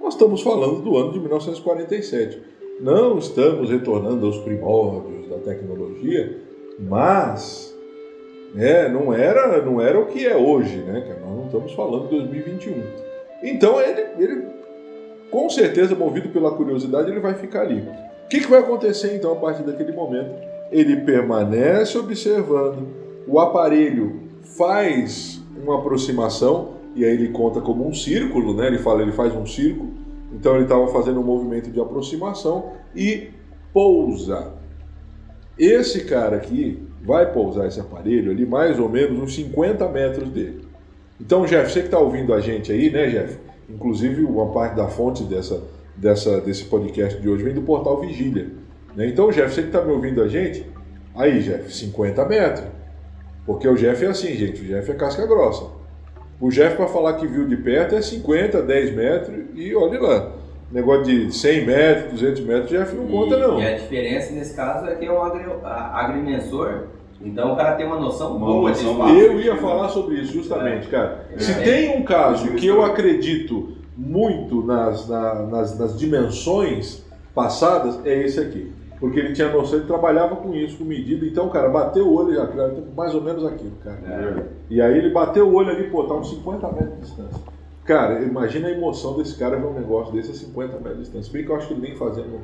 Nós 0.00 0.14
estamos 0.14 0.42
falando 0.42 0.82
do 0.82 0.96
ano 0.96 1.12
de 1.12 1.20
1947. 1.20 2.42
Não 2.80 3.18
estamos 3.18 3.70
retornando 3.70 4.26
aos 4.26 4.38
primórdios 4.38 5.28
da 5.28 5.38
tecnologia, 5.38 6.38
mas 6.78 7.76
é, 8.56 8.88
não 8.88 9.12
era 9.12 9.62
não 9.62 9.80
era 9.80 10.00
o 10.00 10.06
que 10.06 10.26
é 10.26 10.36
hoje, 10.36 10.78
né? 10.78 11.16
Nós 11.20 11.36
não 11.36 11.46
estamos 11.46 11.72
falando 11.74 12.08
de 12.08 12.16
2021. 12.16 13.09
Então 13.42 13.80
ele, 13.80 14.06
ele, 14.18 14.46
com 15.30 15.48
certeza, 15.48 15.94
movido 15.94 16.28
pela 16.28 16.50
curiosidade, 16.52 17.10
ele 17.10 17.20
vai 17.20 17.34
ficar 17.34 17.62
ali. 17.62 17.80
O 18.24 18.28
que, 18.28 18.40
que 18.40 18.50
vai 18.50 18.60
acontecer 18.60 19.16
então 19.16 19.32
a 19.32 19.36
partir 19.36 19.62
daquele 19.62 19.92
momento? 19.92 20.30
Ele 20.70 20.98
permanece 20.98 21.98
observando, 21.98 22.86
o 23.26 23.40
aparelho 23.40 24.20
faz 24.56 25.42
uma 25.56 25.78
aproximação, 25.78 26.80
e 26.94 27.04
aí 27.04 27.12
ele 27.12 27.28
conta 27.28 27.60
como 27.60 27.86
um 27.86 27.94
círculo, 27.94 28.54
né? 28.54 28.66
Ele 28.66 28.78
fala, 28.78 29.02
ele 29.02 29.12
faz 29.12 29.34
um 29.34 29.46
círculo. 29.46 29.90
Então 30.32 30.54
ele 30.54 30.64
estava 30.64 30.86
fazendo 30.88 31.20
um 31.20 31.24
movimento 31.24 31.70
de 31.70 31.80
aproximação 31.80 32.72
e 32.94 33.30
pousa. 33.72 34.52
Esse 35.58 36.04
cara 36.04 36.36
aqui 36.36 36.82
vai 37.02 37.32
pousar 37.32 37.66
esse 37.66 37.80
aparelho 37.80 38.30
ali 38.30 38.46
mais 38.46 38.78
ou 38.78 38.88
menos 38.88 39.18
uns 39.18 39.34
50 39.34 39.88
metros 39.88 40.28
dele. 40.28 40.69
Então, 41.20 41.44
Jeff, 41.44 41.70
você 41.70 41.80
que 41.80 41.86
está 41.86 41.98
ouvindo 41.98 42.32
a 42.32 42.40
gente 42.40 42.72
aí, 42.72 42.90
né, 42.90 43.06
Jeff? 43.08 43.38
Inclusive, 43.68 44.24
uma 44.24 44.50
parte 44.52 44.74
da 44.76 44.88
fonte 44.88 45.22
dessa, 45.24 45.62
dessa, 45.96 46.40
desse 46.40 46.64
podcast 46.64 47.20
de 47.20 47.28
hoje 47.28 47.44
vem 47.44 47.54
do 47.54 47.62
portal 47.62 48.00
Vigília. 48.00 48.48
Né? 48.96 49.06
Então, 49.08 49.30
Jeff, 49.30 49.54
você 49.54 49.62
que 49.62 49.68
está 49.68 49.82
me 49.82 49.92
ouvindo 49.92 50.22
a 50.22 50.28
gente, 50.28 50.64
aí, 51.14 51.40
Jeff, 51.42 51.72
50 51.72 52.24
metros. 52.26 52.66
Porque 53.46 53.68
o 53.68 53.74
Jeff 53.74 54.04
é 54.04 54.08
assim, 54.08 54.34
gente, 54.34 54.60
o 54.62 54.64
Jeff 54.64 54.90
é 54.90 54.94
casca 54.94 55.26
grossa. 55.26 55.66
O 56.40 56.48
Jeff, 56.48 56.74
para 56.76 56.86
falar 56.88 57.14
que 57.14 57.26
viu 57.26 57.46
de 57.46 57.56
perto, 57.56 57.94
é 57.94 58.00
50, 58.02 58.62
10 58.62 58.94
metros 58.96 59.44
e 59.54 59.74
olhe 59.74 59.98
lá. 59.98 60.32
negócio 60.72 61.04
de 61.04 61.34
100 61.34 61.66
metros, 61.66 62.12
200 62.20 62.40
metros, 62.44 62.70
Jeff 62.70 62.94
não 62.94 63.06
conta 63.08 63.34
E- 63.34 63.40
não. 63.40 63.60
E 63.60 63.66
a 63.66 63.76
diferença 63.76 64.32
nesse 64.32 64.54
caso 64.54 64.86
é 64.86 64.94
que 64.94 65.04
é 65.04 65.12
um 65.12 65.20
agrimensor, 65.20 66.84
então 67.22 67.52
o 67.52 67.56
cara 67.56 67.74
tem 67.76 67.86
uma 67.86 67.98
noção 67.98 68.36
Uma 68.36 68.46
boa 68.46 68.72
de 68.72 68.82
noção 68.84 68.92
espaço. 69.08 69.14
Eu 69.16 69.40
ia 69.40 69.56
falar 69.56 69.88
sobre 69.88 70.16
isso 70.16 70.32
justamente, 70.32 70.88
cara. 70.88 71.26
Se 71.36 71.52
É. 71.52 71.62
tem 71.62 71.98
um 71.98 72.02
caso 72.04 72.52
que 72.54 72.66
eu 72.66 72.82
acredito 72.84 73.72
muito 73.96 74.62
nas, 74.64 75.08
na- 75.08 75.42
nas, 75.46 75.78
nas 75.78 75.98
dimensões 75.98 77.04
passadas, 77.34 77.98
é 78.04 78.22
esse 78.24 78.40
aqui. 78.40 78.72
Porque 78.98 79.18
ele 79.18 79.32
tinha 79.32 79.50
noção, 79.50 79.78
ele 79.78 79.86
trabalhava 79.86 80.36
com 80.36 80.54
isso, 80.54 80.76
com 80.78 80.84
medida. 80.84 81.24
Então, 81.24 81.48
cara, 81.48 81.68
bateu 81.70 82.06
o 82.06 82.14
olho, 82.14 82.34
já, 82.34 82.46
mais 82.94 83.14
ou 83.14 83.22
menos 83.22 83.44
aquilo, 83.46 83.72
cara. 83.82 83.98
É. 84.06 84.44
E 84.68 84.80
aí 84.80 84.96
ele 84.98 85.08
bateu 85.10 85.48
o 85.48 85.54
olho 85.54 85.70
ali, 85.70 85.84
pô, 85.88 86.04
tá 86.04 86.14
uns 86.14 86.28
50 86.30 86.66
metros 86.68 86.94
de 86.96 87.00
distância. 87.00 87.40
Cara, 87.84 88.20
imagina 88.22 88.68
a 88.68 88.70
emoção 88.70 89.16
desse 89.16 89.38
cara 89.38 89.56
ver 89.56 89.66
um 89.66 89.72
negócio 89.72 90.12
desse 90.12 90.30
a 90.32 90.34
50 90.34 90.74
metros 90.76 90.96
de 90.96 91.02
distância. 91.04 91.32
Bem 91.32 91.44
que 91.44 91.50
eu 91.50 91.56
acho 91.56 91.66
que 91.68 91.72
ele 91.74 91.80
nem 91.80 91.96
fazendo, 91.96 92.40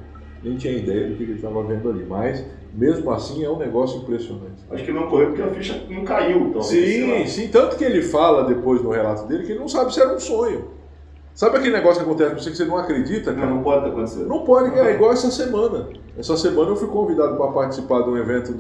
nem 0.46 0.56
tinha 0.56 0.72
ideia 0.72 1.08
do 1.08 1.16
que 1.16 1.24
ele 1.24 1.32
estava 1.34 1.62
vendo 1.64 1.90
ali. 1.90 2.04
Mas, 2.04 2.44
mesmo 2.72 3.10
assim, 3.10 3.44
é 3.44 3.50
um 3.50 3.58
negócio 3.58 3.98
impressionante. 4.00 4.64
Acho 4.70 4.84
que 4.84 4.92
não 4.92 5.08
correu 5.08 5.28
porque 5.28 5.42
a 5.42 5.48
ficha 5.48 5.82
não 5.90 6.04
caiu. 6.04 6.62
Sei 6.62 7.02
Sim, 7.02 7.26
sim. 7.26 7.48
Tanto 7.48 7.76
que 7.76 7.84
ele 7.84 8.02
fala 8.02 8.44
depois 8.44 8.82
no 8.82 8.90
relato 8.90 9.26
dele 9.26 9.44
que 9.44 9.52
ele 9.52 9.60
não 9.60 9.68
sabe 9.68 9.92
se 9.92 10.00
era 10.00 10.14
um 10.14 10.20
sonho. 10.20 10.76
Sabe 11.34 11.58
aquele 11.58 11.74
negócio 11.74 12.02
que 12.02 12.08
acontece 12.08 12.30
com 12.30 12.40
você 12.40 12.50
que 12.50 12.56
você 12.56 12.64
não 12.64 12.78
acredita, 12.78 13.30
Não, 13.30 13.38
cara? 13.40 13.50
não 13.50 13.62
pode 13.62 13.78
estar 13.78 13.90
acontecendo. 13.90 14.26
Não 14.26 14.44
pode, 14.44 14.78
é 14.78 14.94
igual 14.94 15.12
essa 15.12 15.30
semana. 15.30 15.88
Essa 16.16 16.34
semana 16.36 16.70
eu 16.70 16.76
fui 16.76 16.88
convidado 16.88 17.36
para 17.36 17.52
participar 17.52 18.02
de 18.02 18.08
um 18.10 18.16
evento 18.16 18.54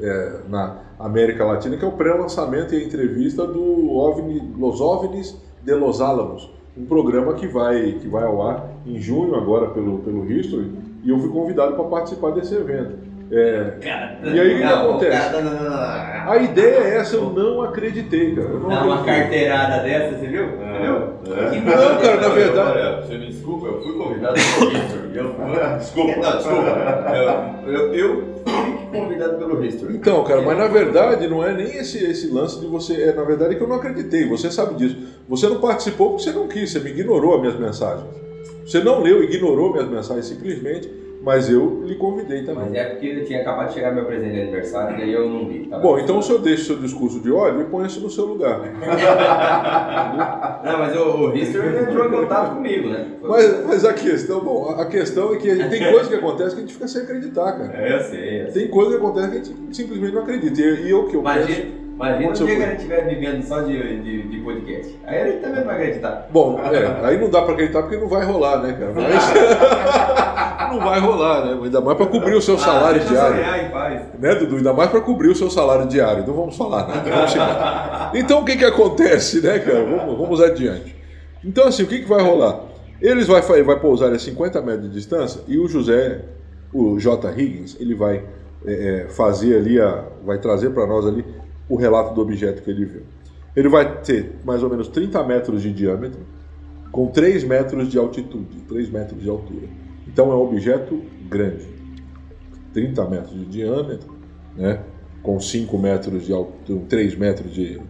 é, 0.00 0.40
na 0.48 0.76
América 0.98 1.44
Latina, 1.44 1.76
que 1.76 1.84
é 1.84 1.88
o 1.88 1.92
pré-lançamento 1.92 2.72
e 2.72 2.78
a 2.78 2.84
entrevista 2.84 3.44
do 3.46 3.90
OVNI, 3.96 4.54
Los 4.56 4.80
OVNIs 4.80 5.36
de 5.64 5.74
Los 5.74 6.00
Álamos, 6.00 6.48
um 6.78 6.84
programa 6.86 7.34
que 7.34 7.46
vai, 7.46 7.92
que 8.00 8.06
vai 8.08 8.24
ao 8.24 8.46
ar 8.46 8.64
em 8.86 9.00
junho 9.00 9.34
agora 9.34 9.66
pelo, 9.70 9.98
pelo 9.98 10.30
History, 10.30 10.70
e 11.04 11.10
eu 11.10 11.18
fui 11.18 11.28
convidado 11.30 11.74
para 11.74 11.84
participar 11.84 12.30
desse 12.32 12.54
evento. 12.54 13.08
É, 13.30 13.72
Cara, 13.82 14.18
E 14.24 14.40
aí 14.40 14.54
o 14.54 14.56
que 14.56 14.62
acontece? 14.64 15.10
cara, 15.30 15.42
não, 15.42 15.52
não, 15.52 15.60
não, 15.64 15.70
não. 15.70 16.30
a 16.32 16.36
ideia 16.38 16.78
é 16.78 16.96
essa, 16.96 17.16
eu 17.16 17.28
não 17.28 17.60
acreditei, 17.60 18.34
cara. 18.34 18.48
Eu 18.48 18.60
não 18.60 18.68
Dá 18.70 18.84
uma 18.84 19.04
carteirada 19.04 19.82
dessa, 19.82 20.16
você 20.16 20.26
viu? 20.28 20.46
Você 20.46 21.34
É, 21.34 21.56
é. 21.56 21.60
Não, 21.60 22.00
cara, 22.00 22.20
na 22.22 22.28
verdade- 22.28 22.70
Olha, 22.78 23.02
você 23.02 23.18
me 23.18 23.26
desculpa, 23.26 23.66
eu 23.66 23.82
fui 23.82 23.92
convidado 23.98 24.34
pelo 24.34 24.72
History. 24.72 25.08
Eu. 25.14 25.34
Desculpa. 25.78 26.16
Não, 26.16 26.36
desculpa. 26.38 27.12
Eu, 27.66 27.72
eu, 27.72 27.94
eu 27.94 28.24
convidado 28.90 29.38
pelo 29.38 29.64
History. 29.64 29.96
Então, 29.96 30.24
cara, 30.24 30.42
mas 30.42 30.56
na 30.58 30.66
verdade 30.66 31.28
não 31.28 31.44
é 31.44 31.54
nem 31.54 31.76
esse, 31.76 32.02
esse 32.04 32.28
lance 32.28 32.60
de 32.60 32.66
você. 32.66 32.94
É, 33.02 33.12
na 33.14 33.22
verdade 33.22 33.54
é 33.54 33.56
que 33.56 33.62
eu 33.62 33.68
não 33.68 33.76
acreditei, 33.76 34.28
você 34.28 34.50
sabe 34.50 34.74
disso. 34.74 34.96
Você 35.28 35.48
não 35.48 35.60
participou 35.60 36.10
porque 36.10 36.24
você 36.24 36.32
não 36.32 36.48
quis, 36.48 36.70
você 36.70 36.80
me 36.80 36.90
ignorou 36.90 37.34
as 37.34 37.40
minhas 37.40 37.58
mensagens. 37.58 38.06
Você 38.64 38.80
não 38.80 39.00
leu, 39.02 39.22
ignorou 39.22 39.72
minhas 39.72 39.88
mensagens 39.88 40.26
simplesmente, 40.26 40.90
mas 41.22 41.50
eu 41.50 41.82
lhe 41.84 41.94
convidei 41.96 42.42
também. 42.44 42.64
Mas 42.64 42.74
é 42.74 42.84
porque 42.84 43.06
eu 43.06 43.24
tinha 43.24 43.40
acabado 43.40 43.68
de 43.68 43.74
chegar 43.74 43.92
meu 43.92 44.04
presente 44.04 44.34
de 44.34 44.40
aniversário, 44.40 44.96
daí 44.96 45.12
eu 45.12 45.28
não 45.28 45.48
vi. 45.48 45.66
tá 45.66 45.78
Bom, 45.78 45.98
então 45.98 46.18
o 46.18 46.22
senhor 46.22 46.40
deixa 46.40 46.62
o 46.62 46.66
seu 46.66 46.76
discurso 46.76 47.20
de 47.20 47.30
ódio 47.30 47.62
e 47.62 47.64
põe-se 47.64 48.00
no 48.00 48.10
seu 48.10 48.24
lugar. 48.24 48.60
Não, 50.64 50.78
mas 50.78 50.96
o, 50.96 51.28
o 51.28 51.36
History 51.36 51.82
entrou 51.82 52.06
em 52.06 52.10
contato 52.10 52.56
comigo, 52.56 52.88
né? 52.88 53.06
Mas, 53.22 53.66
mas 53.66 53.84
a 53.84 53.92
questão, 53.92 54.40
bom, 54.40 54.70
a 54.70 54.86
questão 54.86 55.34
é 55.34 55.36
que 55.36 55.54
tem 55.68 55.92
coisa 55.92 56.08
que 56.08 56.14
acontece 56.14 56.54
que 56.54 56.58
a 56.58 56.64
gente 56.64 56.74
fica 56.74 56.88
sem 56.88 57.02
acreditar, 57.02 57.52
cara. 57.52 57.72
É, 57.76 57.96
eu 57.96 58.00
sei, 58.00 58.42
eu 58.42 58.50
sei. 58.50 58.62
Tem 58.62 58.70
coisa 58.70 58.90
que 58.92 58.96
acontece 58.96 59.30
que 59.30 59.36
a 59.36 59.44
gente 59.44 59.76
simplesmente 59.76 60.14
não 60.14 60.22
acredita. 60.22 60.60
E, 60.60 60.90
eu 60.90 61.06
que 61.06 61.16
eu 61.16 61.22
penso. 61.22 61.87
Imagina, 61.98 62.30
o 62.30 62.32
dia 62.32 62.46
que 62.46 62.62
gente 62.62 62.76
estiver 62.76 63.08
vivendo 63.08 63.42
só 63.42 63.60
de, 63.62 64.02
de, 64.02 64.28
de 64.28 64.38
podcast. 64.38 64.96
Aí 65.04 65.20
a 65.20 65.26
gente 65.26 65.40
também 65.40 65.58
não 65.58 65.66
vai 65.66 65.74
acreditar. 65.74 66.28
Bom, 66.30 66.60
é, 66.60 67.06
aí 67.06 67.18
não 67.18 67.28
dá 67.28 67.42
pra 67.42 67.54
acreditar 67.54 67.82
porque 67.82 67.96
não 67.96 68.06
vai 68.06 68.24
rolar, 68.24 68.62
né, 68.62 68.72
cara? 68.72 68.92
Mas 68.94 70.70
não 70.72 70.78
vai 70.78 71.00
rolar, 71.00 71.44
né? 71.44 71.58
Ainda 71.60 71.80
mais 71.80 71.96
pra 71.96 72.06
cobrir 72.06 72.34
o 72.34 72.40
seu 72.40 72.56
salário 72.56 73.02
ah, 73.02 73.04
deixa 73.04 73.12
eu 73.12 73.34
diário. 73.34 73.66
em 73.66 73.70
paz. 73.70 74.02
Né, 74.16 74.34
Dudu? 74.36 74.56
Ainda 74.58 74.72
mais 74.72 74.90
para 74.90 75.00
cobrir 75.00 75.28
o 75.28 75.34
seu 75.34 75.50
salário 75.50 75.88
diário. 75.88 76.24
Não 76.24 76.34
vamos 76.34 76.56
falar 76.56 76.86
nada. 76.86 77.10
Vamos 77.10 77.32
chegar. 77.32 78.12
Então, 78.14 78.42
o 78.42 78.44
que 78.44 78.56
que 78.56 78.64
acontece, 78.64 79.40
né, 79.40 79.58
cara? 79.58 79.84
Vamos, 79.84 80.16
vamos 80.16 80.40
adiante. 80.40 80.94
Então, 81.44 81.66
assim, 81.66 81.82
o 81.82 81.86
que 81.88 81.98
que 81.98 82.08
vai 82.08 82.22
rolar? 82.22 82.60
Eles 83.02 83.26
vai, 83.26 83.42
vai 83.42 83.80
pousar 83.80 84.12
a 84.12 84.18
50 84.18 84.62
metros 84.62 84.84
de 84.84 84.94
distância 84.94 85.40
e 85.48 85.58
o 85.58 85.66
José, 85.66 86.20
o 86.72 86.96
J. 86.96 87.28
Higgins, 87.32 87.76
ele 87.80 87.96
vai 87.96 88.22
é, 88.64 89.06
é, 89.06 89.08
fazer 89.08 89.56
ali, 89.56 89.80
a, 89.80 90.04
vai 90.24 90.38
trazer 90.38 90.70
para 90.70 90.86
nós 90.86 91.04
ali 91.04 91.24
o 91.68 91.76
relato 91.76 92.14
do 92.14 92.20
objeto 92.20 92.62
que 92.62 92.70
ele 92.70 92.84
viu. 92.84 93.02
Ele 93.54 93.68
vai 93.68 94.00
ter 94.02 94.36
mais 94.44 94.62
ou 94.62 94.70
menos 94.70 94.88
30 94.88 95.22
metros 95.24 95.62
de 95.62 95.72
diâmetro, 95.72 96.20
com 96.90 97.08
3 97.08 97.44
metros 97.44 97.88
de 97.88 97.98
altitude, 97.98 98.60
3 98.68 98.90
metros 98.90 99.20
de 99.20 99.28
altura. 99.28 99.68
Então 100.06 100.32
é 100.32 100.34
um 100.34 100.42
objeto 100.42 101.02
grande. 101.28 101.68
30 102.72 103.04
metros 103.08 103.32
de 103.32 103.44
diâmetro, 103.46 104.14
né? 104.56 104.80
com 105.22 105.38
5 105.40 105.78
metros 105.78 106.24
de 106.24 106.32
altura, 106.32 106.84
3 106.88 107.16
metros 107.16 107.52
de. 107.52 107.80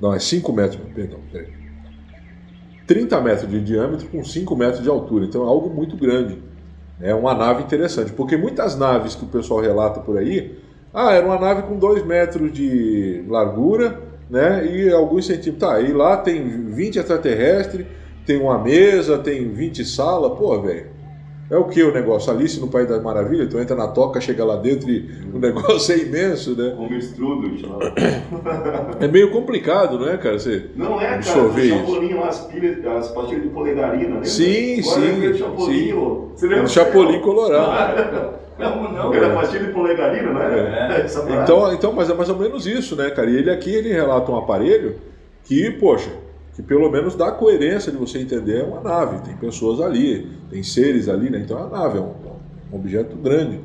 Não, 0.00 0.12
é 0.12 0.18
5 0.18 0.52
metros, 0.52 0.80
perdão, 0.94 1.18
peraí. 1.32 1.52
30 2.86 3.20
metros 3.20 3.50
de 3.50 3.60
diâmetro 3.60 4.08
com 4.08 4.22
5 4.22 4.56
metros 4.56 4.82
de 4.82 4.88
altura, 4.88 5.24
então 5.24 5.42
é 5.42 5.46
algo 5.46 5.70
muito 5.70 5.96
grande. 5.96 6.38
É 7.00 7.14
uma 7.14 7.34
nave 7.34 7.62
interessante, 7.62 8.12
porque 8.12 8.36
muitas 8.36 8.76
naves 8.76 9.14
que 9.14 9.24
o 9.24 9.28
pessoal 9.28 9.60
relata 9.60 10.00
por 10.00 10.18
aí, 10.18 10.58
ah, 10.94 11.12
era 11.12 11.26
uma 11.26 11.38
nave 11.38 11.62
com 11.62 11.76
2 11.76 12.06
metros 12.06 12.52
de 12.52 13.24
largura, 13.28 14.00
né? 14.30 14.64
E 14.64 14.92
alguns 14.92 15.26
centímetros. 15.26 15.68
Tá, 15.68 15.80
e 15.80 15.92
lá 15.92 16.16
tem 16.16 16.70
20 16.70 17.00
extraterrestres, 17.00 17.84
tem 18.24 18.40
uma 18.40 18.58
mesa, 18.58 19.18
tem 19.18 19.52
20 19.52 19.84
salas, 19.84 20.38
pô, 20.38 20.60
velho. 20.62 20.93
É 21.54 21.56
o 21.56 21.66
que 21.66 21.80
o 21.84 21.92
negócio? 21.92 22.32
Alice 22.32 22.58
no 22.60 22.66
País 22.66 22.88
das 22.88 23.00
Maravilhas, 23.00 23.48
tu 23.48 23.60
entra 23.60 23.76
na 23.76 23.86
toca, 23.86 24.20
chega 24.20 24.44
lá 24.44 24.56
dentro 24.56 24.90
e 24.90 25.08
o 25.32 25.38
negócio 25.38 25.94
é 25.94 25.98
imenso, 25.98 26.56
né? 26.56 26.74
Como 26.76 26.92
estrudo. 26.92 27.48
É 28.98 29.06
meio 29.06 29.30
complicado, 29.30 29.96
não 29.96 30.08
é, 30.08 30.16
cara? 30.16 30.36
Você... 30.36 30.64
Não 30.74 31.00
é, 31.00 31.04
cara, 31.04 31.14
Absorver 31.16 31.60
o 31.60 31.64
isso. 31.64 31.76
Chapolin 31.76 32.14
lá, 32.14 32.26
as 32.28 32.40
pilhas, 32.46 32.84
as 32.84 33.08
pastilhas 33.08 33.42
de 33.44 33.48
polegarina, 33.50 34.16
né? 34.16 34.24
Sim, 34.24 34.80
Agora 34.80 35.00
sim, 35.00 35.20
do 35.20 35.38
Chapolin, 35.38 35.74
sim. 35.74 36.28
Você 36.34 36.46
É 36.46 36.48
lembra? 36.48 36.64
o 36.64 36.68
Chapolin 36.68 37.20
Colorado. 37.20 38.34
Como 38.58 38.88
não? 38.92 39.14
Era 39.14 39.34
pastilha 39.34 39.64
de 39.64 39.72
polegarina, 39.72 40.32
não 40.32 40.42
era? 40.42 40.94
Essa 41.04 41.22
parada. 41.22 41.42
Então, 41.42 41.72
então, 41.72 41.92
mas 41.92 42.10
é 42.10 42.14
mais 42.14 42.28
ou 42.30 42.36
menos 42.36 42.66
isso, 42.66 42.96
né, 42.96 43.10
cara? 43.10 43.30
E 43.30 43.36
ele 43.36 43.50
aqui 43.50 43.72
ele 43.72 43.92
relata 43.92 44.32
um 44.32 44.36
aparelho 44.36 44.96
que, 45.44 45.70
poxa, 45.70 46.10
que 46.54 46.62
pelo 46.62 46.90
menos 46.90 47.16
dá 47.16 47.32
coerência 47.32 47.90
de 47.90 47.98
você 47.98 48.18
entender 48.18 48.60
é 48.60 48.64
uma 48.64 48.80
nave. 48.80 49.22
Tem 49.24 49.36
pessoas 49.36 49.80
ali, 49.80 50.30
tem 50.48 50.62
seres 50.62 51.08
ali, 51.08 51.28
né? 51.28 51.40
Então 51.40 51.58
é 51.58 51.62
uma 51.62 51.78
nave, 51.78 51.98
é 51.98 52.00
um, 52.00 52.14
um 52.72 52.76
objeto 52.76 53.16
grande. 53.16 53.60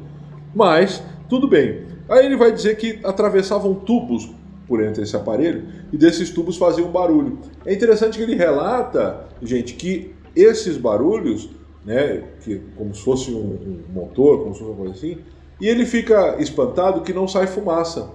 Mas, 0.54 1.04
tudo 1.30 1.48
bem. 1.48 1.84
Aí 2.10 2.26
ele 2.26 2.36
vai 2.36 2.52
dizer 2.52 2.76
que 2.78 3.00
atravessavam 3.04 3.76
tubos 3.76 4.32
por 4.68 4.84
entre 4.84 5.04
esse 5.04 5.16
aparelho 5.16 5.64
e 5.94 5.98
desses 5.98 6.32
tubos 6.32 6.58
faziam 6.58 6.90
barulho. 6.90 7.40
É 7.66 7.74
interessante 7.74 8.18
que 8.18 8.24
ele 8.24 8.36
relata, 8.36 9.28
gente, 9.42 9.76
que 9.76 10.14
esses 10.36 10.76
barulhos, 10.78 11.50
né, 11.86 12.24
que 12.44 12.62
como 12.76 12.94
se 12.94 13.04
fosse 13.04 13.32
um, 13.32 13.38
um 13.38 13.94
motor, 13.94 14.40
como 14.40 14.54
se 14.54 14.60
fosse 14.60 14.72
uma 14.72 14.78
coisa 14.78 14.94
assim, 14.94 15.18
e 15.62 15.68
ele 15.68 15.86
fica 15.86 16.38
espantado 16.40 17.02
que 17.02 17.14
não 17.14 17.28
sai 17.28 17.46
fumaça. 17.46 18.10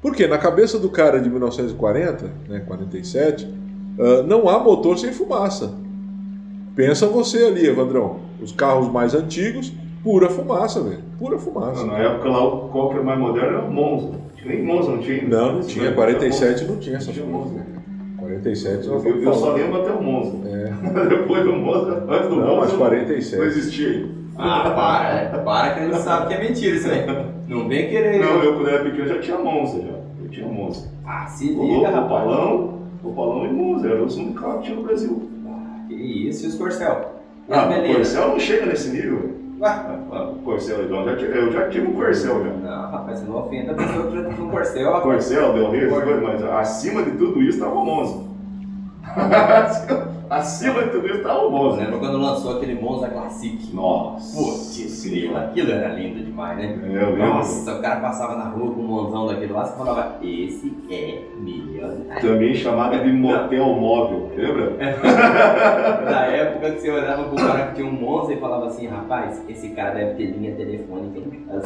Por 0.00 0.14
quê? 0.14 0.26
Na 0.26 0.36
cabeça 0.36 0.78
do 0.78 0.90
cara 0.90 1.18
de 1.20 1.30
1940, 1.30 2.30
né, 2.48 2.60
47, 2.60 3.48
ah, 3.98 4.22
não 4.26 4.48
há 4.48 4.58
motor 4.58 4.98
sem 4.98 5.12
fumaça. 5.12 5.74
Pensa 6.74 7.06
você 7.06 7.44
ali, 7.44 7.66
Evandrão. 7.66 8.16
Os 8.42 8.52
carros 8.52 8.90
mais 8.90 9.14
antigos, 9.14 9.72
pura 10.02 10.28
fumaça, 10.28 10.82
velho. 10.82 11.02
Pura 11.18 11.38
fumaça. 11.38 11.86
Na 11.86 11.98
época 11.98 12.28
lá, 12.28 12.44
o 12.44 12.90
era 12.92 13.02
mais 13.02 13.18
moderno 13.18 13.58
era 13.58 13.64
o 13.64 13.72
Monza. 13.72 14.10
Nem 14.44 14.62
Monza 14.62 14.90
não 14.90 14.98
tinha. 14.98 15.26
Não, 15.26 15.52
não 15.54 15.60
tinha. 15.62 15.92
47 15.92 16.64
não 16.64 16.76
tinha 16.76 16.96
essa 16.96 17.12
Tinha 17.12 17.24
fumaça. 17.24 17.50
Monza. 17.50 17.74
47 18.18 18.86
Eu, 18.86 19.04
eu, 19.04 19.22
eu 19.22 19.34
só 19.34 19.52
lembro 19.52 19.80
até 19.80 19.92
o 19.92 20.02
Monza. 20.02 20.36
É. 20.48 20.72
Depois 21.08 21.44
do 21.44 21.52
Monza, 21.52 22.04
antes 22.08 22.28
do 22.28 22.36
Não, 22.36 22.46
Monza, 22.46 22.60
mas 22.60 22.70
não 22.72 22.78
47. 22.78 23.42
existia 23.42 23.88
ainda. 23.88 24.08
Ah, 24.36 24.70
para, 24.70 25.38
para 25.42 25.74
que 25.74 25.80
a 25.80 25.84
gente 25.84 25.98
sabe 25.98 26.26
que 26.26 26.34
é 26.34 26.40
mentira 26.48 26.76
isso 26.76 26.90
aí. 26.90 27.06
Não 27.46 27.68
vem 27.68 27.88
querer. 27.88 28.20
Não, 28.20 28.42
eu 28.42 28.54
quando 28.54 28.68
era 28.68 28.82
pequeno 28.82 29.06
já 29.06 29.20
tinha 29.20 29.38
Monza. 29.38 29.80
Já. 29.80 29.94
Eu 30.24 30.28
tinha 30.30 30.48
Monza. 30.48 30.90
Ah, 31.06 31.26
se 31.26 31.46
liga, 31.52 31.90
rapaz. 31.90 32.26
Opalão, 33.04 33.36
Opalão 33.38 33.46
e 33.46 33.52
Monza. 33.52 33.88
Era 33.88 34.02
os 34.02 34.16
únicos 34.16 34.40
carros 34.40 34.56
que 34.58 34.62
tinha 34.64 34.76
no 34.76 34.82
Brasil. 34.82 35.22
Que 35.88 35.94
isso, 35.94 36.44
e 36.44 36.48
os 36.48 36.54
Corcel? 36.56 37.12
E 37.48 37.52
Ah, 37.52 37.68
o? 37.68 37.94
Corcel 37.94 38.28
não 38.28 38.38
chega 38.38 38.66
nesse 38.66 38.90
nível. 38.90 39.30
Ah, 39.62 40.30
o 40.32 40.42
Corcel, 40.44 40.78
eu 40.78 41.04
já, 41.04 41.16
tive- 41.16 41.38
eu 41.38 41.52
já 41.52 41.68
tive 41.68 41.86
um 41.86 41.92
Corcel 41.94 42.44
já. 42.44 42.50
Não, 42.52 42.90
rapaz, 42.90 43.20
você 43.20 43.26
não 43.26 43.36
ofenda 43.38 43.72
a 43.72 43.74
pessoa 43.74 44.06
que 44.06 44.16
já 44.16 44.24
teve 44.24 44.42
um 44.42 44.48
Corcel. 44.50 45.00
Corcel, 45.00 45.52
Del 45.52 45.70
Rey, 45.70 45.88
mas 46.22 46.42
acima 46.42 47.02
de 47.02 47.12
tudo 47.12 47.40
isso 47.42 47.58
estava 47.58 47.74
o 47.74 47.84
Monza. 47.84 48.33
Acima 50.30 50.82
de 50.84 50.90
tudo 50.90 51.06
isso 51.06 51.22
tá 51.22 51.38
o 51.38 51.50
Monza. 51.50 51.82
Lembra 51.82 51.98
quando 51.98 52.18
lançou 52.18 52.56
aquele 52.56 52.74
Monza 52.74 53.08
Classic? 53.08 53.74
Nossa. 53.74 54.36
Putz, 54.36 54.74
aquilo 55.36 55.70
era 55.70 55.88
lindo 55.88 56.24
demais, 56.24 56.56
né? 56.58 56.78
É, 56.82 57.02
eu. 57.02 57.16
Nossa, 57.16 57.74
o 57.74 57.82
cara 57.82 58.00
passava 58.00 58.36
na 58.36 58.48
rua 58.48 58.72
com 58.72 58.80
um 58.80 58.86
monzão 58.86 59.26
daquele 59.26 59.52
lá, 59.52 59.64
você 59.64 59.76
falava, 59.76 60.18
esse 60.22 60.74
é 60.90 61.22
milionário. 61.38 62.20
Também 62.20 62.54
chamada 62.54 62.98
de 62.98 63.12
motel 63.12 63.66
móvel, 63.66 64.30
lembra? 64.34 64.72
Na 66.10 66.26
época 66.26 66.70
que 66.72 66.80
você 66.80 66.90
olhava 66.90 67.24
pro 67.24 67.36
cara 67.36 67.66
que 67.66 67.74
tinha 67.74 67.86
um 67.86 67.92
Monza 67.92 68.32
e 68.32 68.40
falava 68.40 68.66
assim, 68.66 68.86
rapaz, 68.86 69.42
esse 69.48 69.68
cara 69.70 69.90
deve 69.94 70.14
ter 70.14 70.24
linha 70.32 70.54
telefônica 70.54 71.18
em 71.20 71.44
casa. 71.44 71.62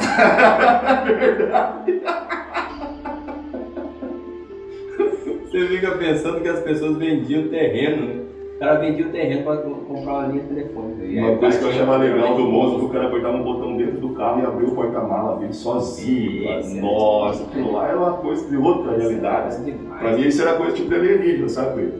Você 5.49 5.67
fica 5.67 5.91
pensando 5.91 6.41
que 6.41 6.47
as 6.47 6.59
pessoas 6.59 6.97
vendiam 6.97 7.47
terreno, 7.47 8.05
né? 8.05 8.21
O 8.55 8.59
cara 8.59 8.75
vendia 8.79 9.05
o 9.07 9.09
terreno 9.09 9.43
pra 9.43 9.57
co- 9.57 9.69
comprar 9.87 10.11
uma 10.13 10.27
linha 10.27 10.43
telefônica. 10.43 11.03
E 11.05 11.17
aí 11.17 11.25
Uma 11.25 11.37
coisa 11.37 11.57
que 11.57 11.63
eu 11.63 11.69
achava 11.69 11.97
legal 11.97 12.35
do 12.35 12.43
Monza. 12.43 12.79
Que 12.79 12.85
o 12.85 12.89
cara 12.89 13.07
apertava 13.07 13.37
um 13.37 13.43
botão 13.43 13.77
dentro 13.77 13.97
do 13.99 14.09
carro 14.09 14.41
e 14.41 14.45
abria 14.45 14.67
o 14.67 14.75
porta-mala 14.75 15.37
dele 15.37 15.53
sozinho. 15.53 16.47
é 16.49 16.61
Nossa, 16.81 17.43
aquilo 17.43 17.71
lá 17.73 17.87
era 17.87 17.97
uma 17.97 18.13
coisa 18.13 18.47
de 18.49 18.57
outra 18.57 18.97
realidade. 18.97 19.71
Pra 19.99 20.11
mim 20.11 20.21
isso 20.27 20.41
era 20.41 20.53
coisa 20.57 20.73
tipo 20.73 20.89
de 20.89 20.95
alienígena, 20.95 21.49
sabe? 21.49 21.93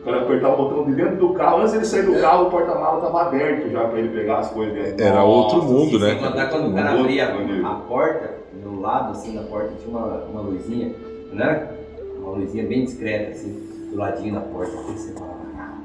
O 0.00 0.04
cara 0.04 0.20
apertava 0.20 0.54
o 0.54 0.68
botão 0.68 0.84
de 0.84 0.94
dentro 0.94 1.16
do 1.16 1.32
carro, 1.32 1.62
antes 1.62 1.72
ele 1.74 1.84
sair 1.86 2.02
do 2.04 2.20
carro, 2.20 2.48
o 2.48 2.50
porta-mala 2.50 3.00
tava 3.00 3.22
aberto 3.22 3.70
já 3.70 3.84
pra 3.88 3.98
ele 3.98 4.10
pegar 4.10 4.40
as 4.40 4.50
coisas 4.50 4.74
dentro. 4.74 5.02
Era 5.02 5.24
outro 5.24 5.62
mundo, 5.62 5.98
né? 5.98 6.14
contar 6.16 6.50
quando 6.50 6.70
o 6.70 6.74
cara 6.74 7.00
abria 7.00 7.34
a 7.66 7.74
porta, 7.88 8.34
no 8.62 8.80
lado 8.82 9.12
assim 9.12 9.34
da 9.34 9.40
porta 9.44 9.70
tinha 9.82 9.96
uma, 9.96 10.24
uma 10.30 10.40
luzinha, 10.42 10.92
era? 11.34 11.83
Uma 12.24 12.38
luzinha 12.38 12.66
bem 12.66 12.84
discreta, 12.84 13.32
assim, 13.32 13.52
do 13.90 13.96
ladinho 13.96 14.34
da 14.34 14.40
porta. 14.40 14.72
Aí 14.72 14.96
você 14.98 15.12
falava, 15.12 15.36
ah, 15.58 15.78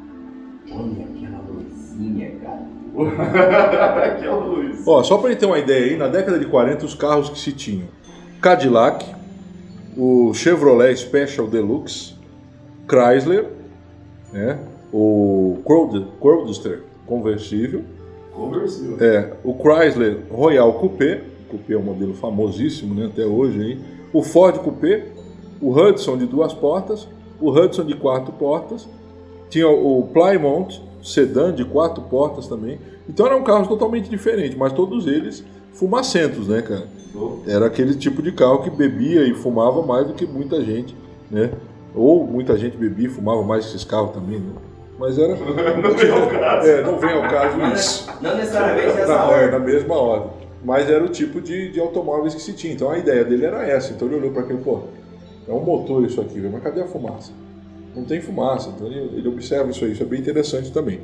olha 0.72 1.06
aquela 1.06 1.44
luzinha, 1.50 2.32
cara. 2.42 2.70
Aquela 4.16 4.46
luz. 4.46 4.88
Ó, 4.88 5.04
só 5.04 5.18
pra 5.20 5.30
gente 5.30 5.40
ter 5.40 5.46
uma 5.46 5.60
ideia 5.60 5.92
aí, 5.92 5.98
na 5.98 6.08
década 6.08 6.40
de 6.40 6.46
40 6.46 6.86
os 6.86 6.96
carros 6.96 7.30
que 7.30 7.38
se 7.38 7.52
tinham 7.52 7.88
Cadillac, 8.42 9.06
o 9.96 10.34
Chevrolet 10.34 10.96
Special 10.98 11.46
Deluxe, 11.48 12.16
Chrysler, 12.88 13.46
né? 14.34 14.58
O 14.92 15.60
Roadster 16.20 16.82
conversível, 17.06 17.84
Conversível. 18.34 18.98
é, 19.00 19.34
o 19.44 19.54
Chrysler 19.54 20.20
Royal 20.32 20.74
Coupé, 20.74 21.22
Coupé 21.48 21.74
é 21.74 21.78
um 21.78 21.84
modelo 21.84 22.14
famosíssimo 22.16 22.96
né, 22.96 23.06
até 23.06 23.26
hoje, 23.26 23.60
aí, 23.62 23.80
o 24.14 24.24
Ford 24.24 24.58
Coupé, 24.60 25.06
o 25.62 25.72
Hudson 25.72 26.18
de 26.18 26.26
duas 26.26 26.54
portas, 26.54 27.08
o 27.40 27.50
Hudson 27.52 27.84
de 27.86 27.96
quatro 27.96 28.32
portas, 28.34 28.88
tinha 29.50 29.68
o 29.68 30.08
Plymouth 30.14 30.82
sedã 31.02 31.54
de 31.54 31.66
quatro 31.66 32.04
portas 32.04 32.48
também. 32.48 32.80
Então 33.08 33.26
eram 33.26 33.44
carros 33.44 33.68
totalmente 33.68 34.10
diferentes, 34.10 34.58
mas 34.58 34.74
todos 34.74 35.08
eles 35.08 35.44
fumacentos, 35.74 36.48
né, 36.48 36.62
cara? 36.62 36.88
Era 37.48 37.66
aquele 37.66 37.96
tipo 37.96 38.22
de 38.22 38.32
carro 38.32 38.62
que 38.64 38.70
bebia 38.70 39.24
e 39.24 39.34
fumava 39.34 39.82
mais 39.82 40.06
do 40.08 40.14
que 40.14 40.26
muita 40.28 40.64
gente, 40.64 40.96
né? 41.32 41.52
Ou 41.96 42.26
muita 42.26 42.58
gente 42.58 42.78
bebia 42.78 43.08
e 43.08 43.10
fumava 43.10 43.42
mais 43.42 43.66
que 43.66 43.72
esses 43.72 43.84
carros 43.84 44.12
também, 44.12 44.40
né? 44.40 44.52
Mas 45.00 45.18
era. 45.18 45.34
Não 45.82 45.96
vem 45.96 46.12
ao 46.12 46.28
caso. 46.28 46.68
É, 46.68 46.84
não 46.84 47.00
vem 47.00 47.12
ao 47.14 47.22
caso 47.22 47.58
isso. 47.74 48.10
Não 48.22 48.36
necessariamente 48.36 49.00
essa 49.00 49.08
Na, 49.08 49.32
é, 49.32 49.44
ordem. 49.46 49.52
na 49.52 49.60
mesma 49.60 49.96
ordem. 49.96 50.30
Mas 50.64 50.90
era 50.90 51.04
o 51.04 51.08
tipo 51.08 51.40
de, 51.40 51.72
de 51.72 51.80
automóveis 51.80 52.36
que 52.36 52.42
se 52.42 52.52
tinha. 52.54 52.74
Então 52.74 52.90
a 52.92 52.98
ideia 52.98 53.24
dele 53.24 53.46
era 53.46 53.66
essa. 53.66 53.94
Então 53.94 54.08
ele 54.10 54.18
olhou 54.18 54.32
para 54.32 54.42
aquele, 54.42 54.60
pô, 54.60 54.82
é 55.50 55.54
um 55.54 55.60
motor 55.64 56.06
isso 56.06 56.22
aqui, 56.22 56.40
mas 56.40 56.62
cadê 56.64 56.82
a 56.82 56.88
fumaça? 56.88 57.32
Não 57.96 58.04
tem 58.06 58.22
fumaça. 58.22 58.70
Então 58.76 58.88
ele, 58.88 59.18
ele 59.18 59.28
observa 59.28 59.70
isso 59.72 59.84
aí, 59.84 59.92
isso 59.92 60.04
é 60.04 60.06
bem 60.06 60.20
interessante 60.20 60.72
também. 60.72 61.02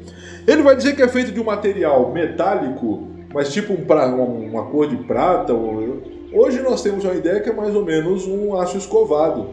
Ele 0.47 0.61
vai 0.61 0.75
dizer 0.75 0.95
que 0.95 1.01
é 1.01 1.07
feito 1.07 1.31
de 1.31 1.39
um 1.39 1.43
material 1.43 2.11
metálico, 2.13 3.07
mas 3.33 3.51
tipo 3.51 3.73
um 3.73 3.77
pra, 3.85 4.07
uma, 4.07 4.23
uma 4.23 4.63
cor 4.65 4.87
de 4.87 4.95
prata. 4.97 5.53
ou- 5.53 6.13
Hoje 6.33 6.61
nós 6.61 6.81
temos 6.81 7.03
uma 7.05 7.13
ideia 7.13 7.39
que 7.39 7.49
é 7.49 7.53
mais 7.53 7.73
ou 7.75 7.83
menos 7.85 8.27
um 8.27 8.55
aço 8.55 8.77
escovado. 8.77 9.47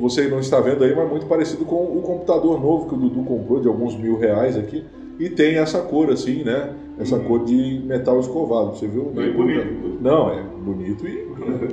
Você 0.00 0.26
não 0.28 0.40
está 0.40 0.58
vendo 0.60 0.82
aí, 0.82 0.94
mas 0.94 1.08
muito 1.08 1.26
parecido 1.26 1.64
com 1.66 1.76
o 1.76 2.00
computador 2.02 2.58
novo 2.60 2.88
que 2.88 2.94
o 2.94 2.98
Dudu 2.98 3.22
comprou 3.22 3.60
de 3.60 3.68
alguns 3.68 3.94
mil 3.96 4.18
reais 4.18 4.56
aqui. 4.56 4.82
E 5.20 5.28
tem 5.28 5.56
essa 5.58 5.80
cor 5.82 6.10
assim, 6.10 6.42
né? 6.42 6.72
Essa 6.98 7.18
cor 7.18 7.44
de 7.44 7.80
metal 7.84 8.18
escovado. 8.18 8.70
Você 8.76 8.86
viu? 8.88 9.04
Bem 9.14 9.32
bonito. 9.32 9.98
Não, 10.00 10.30
é 10.32 10.42
bonito 10.42 11.06
e, 11.06 11.26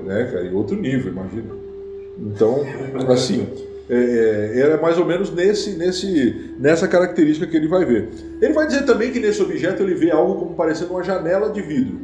né, 0.04 0.26
cara, 0.32 0.44
e 0.46 0.54
outro 0.54 0.76
nível, 0.76 1.12
imagina. 1.14 1.46
Então, 2.22 2.62
assim, 3.08 3.48
é, 3.90 3.96
é, 4.56 4.60
era 4.60 4.78
mais 4.78 4.98
ou 5.00 5.06
menos 5.06 5.32
nesse, 5.32 5.72
nesse, 5.72 6.54
nessa 6.60 6.88
característica 6.88 7.48
que 7.48 7.58
ele 7.58 7.68
vai 7.68 7.86
ver. 7.86 8.10
Ele 8.42 8.54
vai 8.54 8.68
dizer 8.68 8.86
também 8.86 9.12
que 9.12 9.20
nesse 9.20 9.42
objeto 9.42 9.82
ele 9.82 9.96
vê 9.96 10.12
algo 10.12 10.36
como 10.36 10.56
parecendo 10.56 10.92
uma 10.92 11.04
janela 11.04 11.50
de 11.50 11.62
vidro, 11.62 11.98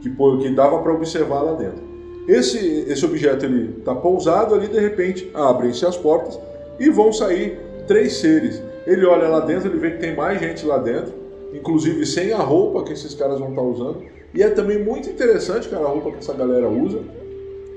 que, 0.00 0.10
que 0.10 0.50
dava 0.50 0.82
para 0.82 0.92
observar 0.92 1.42
lá 1.42 1.54
dentro. 1.54 1.92
Esse, 2.28 2.84
esse 2.86 3.04
objeto 3.04 3.46
ele 3.46 3.76
está 3.78 3.94
pousado 3.94 4.54
ali, 4.54 4.68
de 4.68 4.78
repente 4.78 5.30
abrem-se 5.34 5.84
as 5.86 5.96
portas 5.96 6.38
e 6.78 6.88
vão 6.90 7.12
sair 7.12 7.58
três 7.86 8.14
seres. 8.14 8.62
Ele 8.86 9.04
olha 9.06 9.28
lá 9.28 9.40
dentro, 9.40 9.68
ele 9.68 9.78
vê 9.78 9.92
que 9.92 9.98
tem 9.98 10.14
mais 10.14 10.38
gente 10.40 10.66
lá 10.66 10.78
dentro, 10.78 11.14
inclusive 11.52 12.04
sem 12.04 12.32
a 12.32 12.38
roupa 12.38 12.84
que 12.84 12.92
esses 12.92 13.14
caras 13.14 13.38
vão 13.38 13.50
estar 13.50 13.62
usando. 13.62 14.02
E 14.34 14.42
é 14.42 14.50
também 14.50 14.82
muito 14.82 15.08
interessante, 15.08 15.68
cara, 15.68 15.84
a 15.84 15.88
roupa 15.88 16.10
que 16.12 16.18
essa 16.18 16.32
galera 16.32 16.68
usa, 16.68 17.00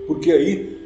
porque 0.07 0.31
aí 0.31 0.84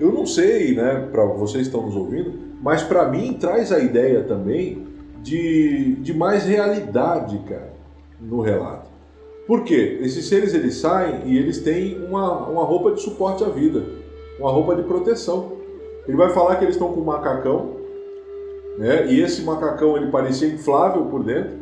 eu 0.00 0.12
não 0.12 0.26
sei, 0.26 0.74
né, 0.74 1.08
para 1.10 1.24
vocês 1.24 1.68
que 1.68 1.74
estão 1.74 1.86
nos 1.86 1.96
ouvindo, 1.96 2.32
mas 2.62 2.82
para 2.82 3.08
mim 3.08 3.36
traz 3.38 3.72
a 3.72 3.78
ideia 3.78 4.22
também 4.22 4.86
de, 5.22 5.96
de 5.96 6.14
mais 6.14 6.44
realidade, 6.44 7.38
cara, 7.48 7.72
no 8.20 8.40
relato. 8.40 8.90
Por 9.46 9.64
quê? 9.64 9.98
Esses 10.00 10.26
seres 10.26 10.54
eles 10.54 10.76
saem 10.76 11.22
e 11.26 11.36
eles 11.36 11.58
têm 11.58 12.04
uma, 12.04 12.46
uma 12.48 12.64
roupa 12.64 12.92
de 12.92 13.00
suporte 13.00 13.42
à 13.42 13.48
vida, 13.48 13.82
uma 14.38 14.50
roupa 14.50 14.76
de 14.76 14.82
proteção. 14.82 15.52
Ele 16.06 16.16
vai 16.16 16.30
falar 16.30 16.56
que 16.56 16.64
eles 16.64 16.76
estão 16.76 16.92
com 16.92 17.00
um 17.00 17.04
macacão, 17.04 17.76
né? 18.78 19.06
E 19.08 19.20
esse 19.20 19.42
macacão 19.42 19.96
ele 19.96 20.10
parecia 20.10 20.48
inflável 20.48 21.06
por 21.06 21.22
dentro, 21.24 21.52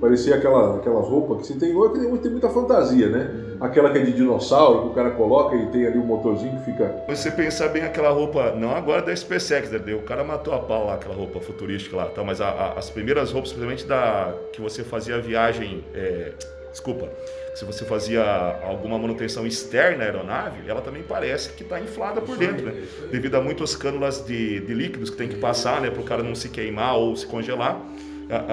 parecia 0.00 0.34
aquela, 0.34 0.76
aquelas 0.76 1.06
roupas 1.06 1.38
que 1.38 1.46
se 1.46 1.58
tem 1.58 1.74
hoje, 1.74 2.00
tem, 2.00 2.16
tem 2.16 2.30
muita 2.30 2.48
fantasia, 2.48 3.08
né? 3.08 3.47
Aquela 3.60 3.90
que 3.90 3.98
é 3.98 4.02
de 4.02 4.12
dinossauro, 4.12 4.82
que 4.82 4.86
o 4.88 4.90
cara 4.94 5.10
coloca 5.10 5.56
e 5.56 5.66
tem 5.66 5.86
ali 5.86 5.98
um 5.98 6.04
motorzinho 6.04 6.56
que 6.58 6.64
fica 6.64 7.02
você 7.08 7.30
pensar 7.30 7.68
bem 7.68 7.82
aquela 7.82 8.10
roupa, 8.10 8.52
não 8.52 8.74
agora 8.74 9.02
da 9.02 9.14
SpaceX, 9.14 9.70
né? 9.70 9.80
o 9.94 10.02
cara 10.02 10.22
matou 10.24 10.54
a 10.54 10.58
pau 10.58 10.86
lá, 10.86 10.94
aquela 10.94 11.14
roupa 11.14 11.40
futurística 11.40 11.96
lá, 11.96 12.06
tá? 12.06 12.22
mas 12.22 12.40
a- 12.40 12.48
a- 12.48 12.72
as 12.78 12.90
primeiras 12.90 13.32
roupas, 13.32 13.50
principalmente 13.52 13.86
da 13.86 14.32
que 14.52 14.60
você 14.60 14.84
fazia 14.84 15.16
a 15.16 15.18
viagem, 15.18 15.84
é, 15.94 16.32
desculpa, 16.70 17.08
se 17.54 17.64
você 17.64 17.84
fazia 17.84 18.22
alguma 18.64 18.96
manutenção 18.98 19.44
externa 19.46 20.04
à 20.04 20.06
aeronave, 20.06 20.68
ela 20.68 20.80
também 20.80 21.02
parece 21.02 21.50
que 21.54 21.64
está 21.64 21.80
inflada 21.80 22.20
por 22.20 22.36
dentro, 22.36 22.66
né? 22.66 22.74
Devido 23.10 23.34
a 23.34 23.40
muitas 23.40 23.74
cânulas 23.74 24.24
de, 24.24 24.60
de 24.60 24.74
líquidos 24.74 25.10
que 25.10 25.16
tem 25.16 25.26
que 25.28 25.36
passar, 25.36 25.80
né, 25.80 25.90
para 25.90 26.00
o 26.00 26.04
cara 26.04 26.22
não 26.22 26.34
se 26.36 26.48
queimar 26.50 26.96
ou 26.96 27.16
se 27.16 27.26
congelar, 27.26 27.80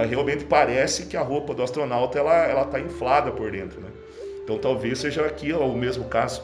realmente 0.09 0.45
parece 0.45 1.05
que 1.05 1.15
a 1.17 1.21
roupa 1.21 1.53
do 1.53 1.61
astronauta 1.61 2.17
ela 2.17 2.33
ela 2.47 2.61
está 2.63 2.79
inflada 2.79 3.31
por 3.31 3.51
dentro, 3.51 3.79
né? 3.81 3.89
Então 4.45 4.59
talvez 4.59 4.99
seja 4.99 5.25
aqui 5.25 5.51
ó, 5.51 5.65
o 5.65 5.75
mesmo 5.75 6.05
caso. 6.05 6.41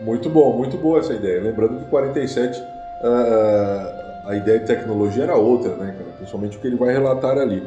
Muito 0.00 0.28
bom, 0.28 0.56
muito 0.56 0.76
boa 0.76 1.00
essa 1.00 1.14
ideia. 1.14 1.40
Lembrando 1.40 1.78
que 1.78 1.90
47 1.90 2.62
ah, 3.02 4.22
a 4.26 4.36
ideia 4.36 4.58
de 4.58 4.66
tecnologia 4.66 5.24
era 5.24 5.36
outra, 5.36 5.74
né, 5.76 5.94
cara? 5.98 6.10
Principalmente 6.18 6.58
o 6.58 6.60
que 6.60 6.66
ele 6.66 6.76
vai 6.76 6.92
relatar 6.92 7.38
ali. 7.38 7.62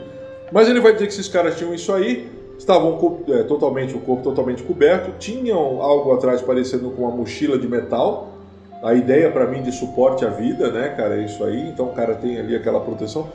Mas 0.51 0.69
ele 0.69 0.79
vai 0.79 0.93
dizer 0.93 1.07
que 1.07 1.13
esses 1.13 1.27
caras 1.27 1.57
tinham 1.57 1.73
isso 1.73 1.91
aí, 1.91 2.29
estavam 2.57 3.23
é, 3.29 3.43
totalmente, 3.43 3.95
o 3.95 3.99
corpo 3.99 4.23
totalmente 4.23 4.61
coberto, 4.61 5.17
tinham 5.17 5.82
algo 5.82 6.13
atrás 6.13 6.41
parecendo 6.41 6.91
com 6.91 7.03
uma 7.03 7.11
mochila 7.11 7.57
de 7.57 7.67
metal. 7.67 8.29
A 8.84 8.93
ideia 8.93 9.32
para 9.32 9.47
mim 9.47 9.63
de 9.63 9.71
suporte 9.71 10.25
à 10.25 10.29
vida, 10.29 10.71
né, 10.71 10.89
cara, 10.89 11.19
é 11.19 11.25
isso 11.25 11.43
aí. 11.43 11.69
Então 11.69 11.88
o 11.88 11.93
cara 11.93 12.13
tem 12.13 12.38
ali 12.38 12.55
aquela 12.55 12.79
proteção. 12.79 13.27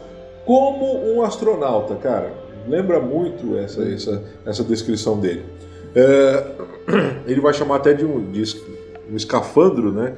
Como 0.44 1.12
um 1.12 1.22
astronauta, 1.22 1.96
cara. 1.96 2.32
Lembra 2.68 3.00
muito 3.00 3.56
essa, 3.58 3.82
essa, 3.82 4.22
essa 4.44 4.62
descrição 4.62 5.18
dele. 5.18 5.44
É, 5.96 6.46
ele 7.26 7.40
vai 7.40 7.54
chamar 7.54 7.76
até 7.76 7.94
de 7.94 8.04
um, 8.04 8.30
de 8.30 8.42
um 9.10 9.16
escafandro, 9.16 9.90
né? 9.92 10.14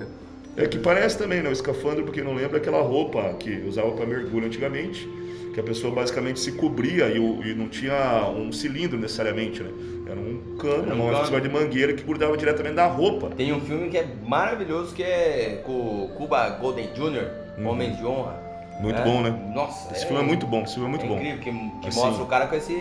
É 0.57 0.67
que 0.67 0.77
parece 0.79 1.17
também, 1.17 1.41
né? 1.41 1.49
O 1.49 1.53
escafandro, 1.53 2.03
porque 2.05 2.21
não 2.21 2.35
lembra 2.35 2.57
aquela 2.59 2.83
roupa 2.83 3.23
que 3.39 3.63
usava 3.67 3.93
para 3.93 4.05
mergulho 4.05 4.47
antigamente, 4.47 5.09
que 5.55 5.61
a 5.61 5.63
pessoa 5.63 5.95
basicamente 5.95 6.41
se 6.41 6.53
cobria 6.53 7.07
e, 7.07 7.21
o- 7.21 7.41
e 7.45 7.55
não 7.55 7.69
tinha 7.69 8.29
um 8.37 8.51
cilindro 8.53 8.99
necessariamente, 8.99 9.63
né? 9.63 9.71
Era 10.11 10.19
um 10.19 10.57
cano, 10.59 10.85
Era 10.87 10.95
um 10.97 11.11
uma 11.11 11.23
espécie 11.23 11.43
de 11.43 11.49
mangueira 11.49 11.93
que 11.93 12.03
grudava 12.03 12.37
diretamente 12.37 12.75
da 12.75 12.87
roupa. 12.87 13.31
Tem 13.37 13.53
um 13.53 13.61
filme 13.61 13.89
que 13.89 13.99
é 13.99 14.07
maravilhoso 14.27 14.93
que 14.95 15.03
é 15.03 15.63
com 15.65 15.73
o 15.73 16.09
Cuba 16.17 16.49
Golden 16.51 16.89
Jr., 16.93 17.29
Uhum. 17.59 17.69
Homem 17.71 17.93
de 17.95 18.05
Honra. 18.05 18.48
Muito 18.81 19.01
É, 19.01 19.05
bom, 19.05 19.21
né? 19.23 19.35
Nossa, 19.55 19.93
Esse 19.93 20.07
filme 20.07 20.23
é 20.23 20.25
muito 20.27 20.47
bom, 20.47 20.63
esse 20.63 20.75
filme 20.75 20.87
é 20.87 20.91
muito 20.91 21.05
é 21.05 21.09
bom. 21.09 21.17
incrível, 21.17 21.39
que, 21.41 21.81
que 21.81 21.89
Assim. 21.89 21.99
mostra 22.01 22.23
o 22.23 22.27
cara 22.27 22.47
com 22.47 22.55
esse, 22.55 22.75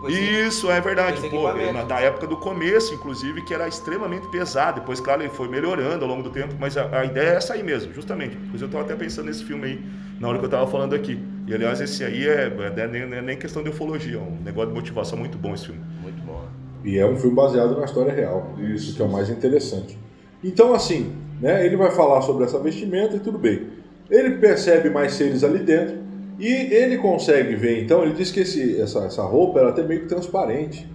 com 0.00 0.08
esse- 0.08 0.20
Isso, 0.46 0.70
é 0.70 0.80
verdade. 0.80 1.20
Pô, 1.22 1.26
equipamento. 1.26 1.72
na, 1.72 1.82
da 1.82 2.00
época 2.00 2.26
do 2.26 2.36
começo, 2.36 2.94
inclusive, 2.94 3.42
que 3.42 3.52
era 3.52 3.66
extremamente 3.66 4.26
pesado. 4.28 4.80
Depois, 4.80 5.00
claro, 5.00 5.22
ele 5.22 5.30
foi 5.30 5.48
melhorando 5.48 6.04
ao 6.04 6.10
longo 6.10 6.22
do 6.22 6.30
tempo, 6.30 6.54
mas 6.60 6.76
a, 6.76 7.00
a 7.00 7.04
ideia 7.04 7.30
é 7.30 7.34
essa 7.36 7.54
aí 7.54 7.62
mesmo, 7.64 7.92
justamente. 7.92 8.36
Pois 8.50 8.62
eu 8.62 8.66
estava 8.66 8.84
até 8.84 8.94
pensando 8.94 9.26
nesse 9.26 9.42
filme 9.44 9.64
aí, 9.64 9.82
na 10.20 10.28
hora 10.28 10.38
que 10.38 10.44
eu 10.44 10.48
estava 10.48 10.70
falando 10.70 10.94
aqui. 10.94 11.18
E, 11.48 11.52
aliás, 11.54 11.80
esse 11.80 12.04
aí 12.04 12.28
é, 12.28 12.52
é 12.76 12.86
nem, 12.86 13.06
nem- 13.06 13.22
nem 13.22 13.36
questão 13.36 13.62
de 13.62 13.70
ufologia, 13.70 14.16
é 14.16 14.20
um 14.20 14.38
negócio 14.44 14.68
de 14.70 14.74
motivação 14.76 15.18
muito 15.18 15.36
bom 15.36 15.52
esse 15.54 15.66
filme. 15.66 15.80
Muito 16.00 16.22
bom. 16.24 16.44
E 16.84 16.96
é 16.96 17.04
um 17.06 17.16
filme 17.16 17.34
baseado 17.34 17.76
na 17.76 17.84
história 17.86 18.12
real. 18.12 18.54
Isso 18.58 18.94
que 18.94 19.02
é 19.02 19.04
o 19.04 19.08
mais 19.10 19.28
interessante. 19.30 19.98
Então, 20.44 20.74
assim, 20.74 21.12
né, 21.40 21.64
ele 21.66 21.76
vai 21.76 21.90
falar 21.90 22.20
sobre 22.22 22.44
essa 22.44 22.58
vestimenta 22.60 23.16
e 23.16 23.20
tudo 23.20 23.36
bem. 23.38 23.82
Ele 24.10 24.32
percebe 24.38 24.90
mais 24.90 25.14
seres 25.14 25.42
ali 25.42 25.60
dentro 25.60 26.04
e 26.38 26.48
ele 26.48 26.98
consegue 26.98 27.54
ver, 27.54 27.82
então, 27.82 28.02
ele 28.02 28.12
diz 28.12 28.30
que 28.30 28.40
esse, 28.40 28.80
essa, 28.80 29.04
essa 29.04 29.22
roupa 29.22 29.60
era 29.60 29.68
até 29.68 29.82
meio 29.82 30.00
que 30.00 30.08
transparente. 30.08 30.88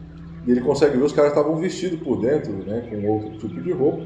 E 0.45 0.51
ele 0.51 0.61
consegue 0.61 0.97
ver 0.97 1.03
os 1.03 1.13
caras 1.13 1.31
estavam 1.31 1.55
vestidos 1.55 1.99
por 1.99 2.19
dentro, 2.21 2.51
né, 2.53 2.87
com 2.89 3.07
outro 3.07 3.37
tipo 3.37 3.61
de 3.61 3.71
roupa. 3.71 4.05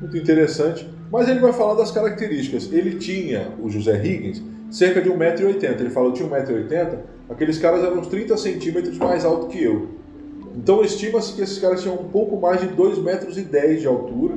Muito 0.00 0.16
interessante. 0.16 0.88
Mas 1.10 1.28
ele 1.28 1.40
vai 1.40 1.52
falar 1.52 1.74
das 1.74 1.90
características. 1.90 2.72
Ele 2.72 2.96
tinha, 2.96 3.52
o 3.60 3.68
José 3.68 4.04
Higgins, 4.04 4.42
cerca 4.70 5.00
de 5.00 5.08
1,80m. 5.08 5.80
Ele 5.80 5.90
falou 5.90 6.12
tinha 6.12 6.28
1,80m. 6.28 6.98
Aqueles 7.30 7.58
caras 7.58 7.82
eram 7.84 7.98
uns 7.98 8.08
30 8.08 8.36
centímetros 8.36 8.98
mais 8.98 9.24
altos 9.24 9.52
que 9.52 9.62
eu. 9.62 9.88
Então 10.56 10.82
estima-se 10.82 11.34
que 11.34 11.42
esses 11.42 11.58
caras 11.58 11.82
tinham 11.82 11.94
um 11.94 12.08
pouco 12.08 12.40
mais 12.40 12.60
de 12.60 12.68
2,10 12.68 13.02
metros 13.02 13.34
de 13.80 13.86
altura. 13.86 14.34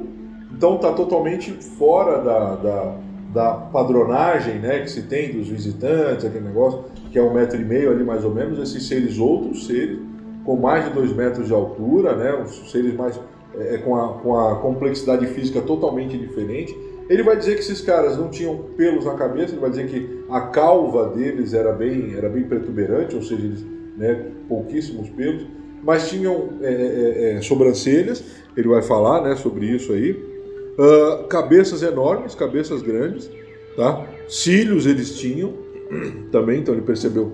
Então 0.52 0.76
está 0.76 0.94
totalmente 0.94 1.52
fora 1.52 2.24
da, 2.24 2.56
da, 2.56 2.96
da 3.38 3.54
padronagem 3.54 4.56
né, 4.56 4.80
que 4.80 4.90
se 4.90 5.04
tem 5.04 5.32
dos 5.32 5.48
visitantes, 5.48 6.26
aquele 6.26 6.46
negócio, 6.46 6.86
que 7.12 7.20
é 7.20 7.22
um 7.22 7.32
metro 7.32 7.62
e 7.62 7.64
meio 7.64 7.92
ali 7.92 8.04
mais 8.04 8.26
ou 8.26 8.34
menos, 8.34 8.58
esses 8.58 8.88
seres, 8.88 9.20
outros 9.20 9.68
seres, 9.68 10.00
com 10.44 10.56
mais 10.56 10.86
de 10.86 10.92
2 10.92 11.14
metros 11.14 11.46
de 11.46 11.54
altura, 11.54 12.16
né, 12.16 12.34
os 12.34 12.72
seres 12.72 12.96
mais 12.96 13.20
é, 13.56 13.78
com, 13.78 13.96
a, 13.96 14.16
com 14.16 14.40
a 14.40 14.56
complexidade 14.56 15.28
física 15.28 15.62
totalmente 15.62 16.18
diferente. 16.18 16.76
Ele 17.08 17.22
vai 17.22 17.38
dizer 17.38 17.54
que 17.54 17.60
esses 17.60 17.80
caras 17.80 18.18
não 18.18 18.30
tinham 18.30 18.58
pelos 18.76 19.06
na 19.06 19.14
cabeça, 19.14 19.54
ele 19.54 19.62
vai 19.62 19.70
dizer 19.70 19.86
que 19.86 20.24
a 20.32 20.42
calva 20.42 21.10
deles 21.10 21.54
era 21.54 21.72
bem, 21.72 22.16
era 22.16 22.30
bem 22.30 22.44
protuberante, 22.44 23.16
ou 23.16 23.22
seja, 23.22 23.46
eles, 23.46 23.64
né, 23.96 24.32
pouquíssimos 24.50 25.10
pelos, 25.10 25.46
mas 25.84 26.10
tinham 26.10 26.50
é, 26.60 26.74
é, 26.74 27.34
é, 27.36 27.42
sobrancelhas, 27.42 28.24
ele 28.58 28.68
vai 28.68 28.82
falar 28.82 29.22
né, 29.22 29.36
sobre 29.36 29.68
isso 29.68 29.94
aí, 29.94 30.37
Ah, 30.80 31.24
cabeças 31.30 31.82
enormes, 31.82 32.36
cabeças 32.36 32.82
grandes, 32.82 33.30
tá? 33.76 34.06
cílios 34.28 34.86
eles 34.86 35.18
tinham 35.18 35.54
também, 36.32 36.60
então 36.60 36.74
ele 36.74 36.84
percebeu 36.84 37.32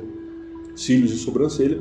cílios 0.76 1.12
e 1.12 1.18
sobrancelha, 1.18 1.80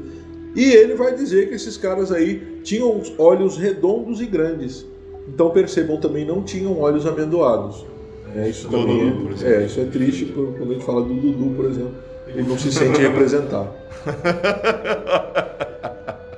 e 0.55 0.65
ele 0.73 0.95
vai 0.95 1.15
dizer 1.15 1.49
que 1.49 1.55
esses 1.55 1.77
caras 1.77 2.11
aí 2.13 2.43
tinham 2.63 2.99
os 2.99 3.13
olhos 3.19 3.57
redondos 3.57 4.21
e 4.21 4.27
grandes. 4.27 4.85
Então 5.29 5.51
percebam 5.51 5.99
também 5.99 6.27
não 6.27 6.43
tinham 6.43 6.79
olhos 6.81 7.07
amendoados. 7.07 7.87
É, 8.35 8.49
isso 8.49 8.69
também 8.69 9.11
Dudu, 9.11 9.35
é, 9.45 9.63
é, 9.63 9.67
isso 9.67 9.81
é 9.81 9.85
triste 9.85 10.25
por- 10.27 10.55
quando 10.57 10.71
a 10.71 10.75
gente 10.75 10.85
fala 10.85 11.03
do 11.03 11.15
Dudu, 11.15 11.55
por 11.55 11.65
exemplo. 11.67 11.95
Ele 12.27 12.43
não 12.43 12.59
se 12.59 12.73
sente 12.73 13.01
representado. 13.01 13.71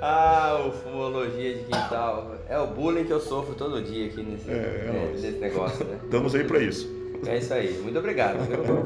Ah, 0.06 0.60
o 0.68 0.70
fumologia 0.70 1.54
de 1.54 1.62
quintal. 1.64 2.32
É 2.46 2.58
o 2.58 2.66
bullying 2.66 3.04
que 3.04 3.10
eu 3.10 3.20
sofro 3.20 3.54
todo 3.54 3.80
dia 3.80 4.04
aqui 4.04 4.22
nesse, 4.22 4.50
É, 4.50 4.52
é 4.52 4.92
né, 4.92 5.00
nóis. 5.08 5.22
nesse 5.22 5.38
negócio, 5.38 5.82
né? 5.86 5.96
Estamos 6.04 6.34
aí 6.34 6.44
para 6.44 6.58
isso. 6.58 6.94
É 7.26 7.38
isso 7.38 7.54
aí. 7.54 7.80
Muito 7.82 7.98
obrigado. 7.98 8.36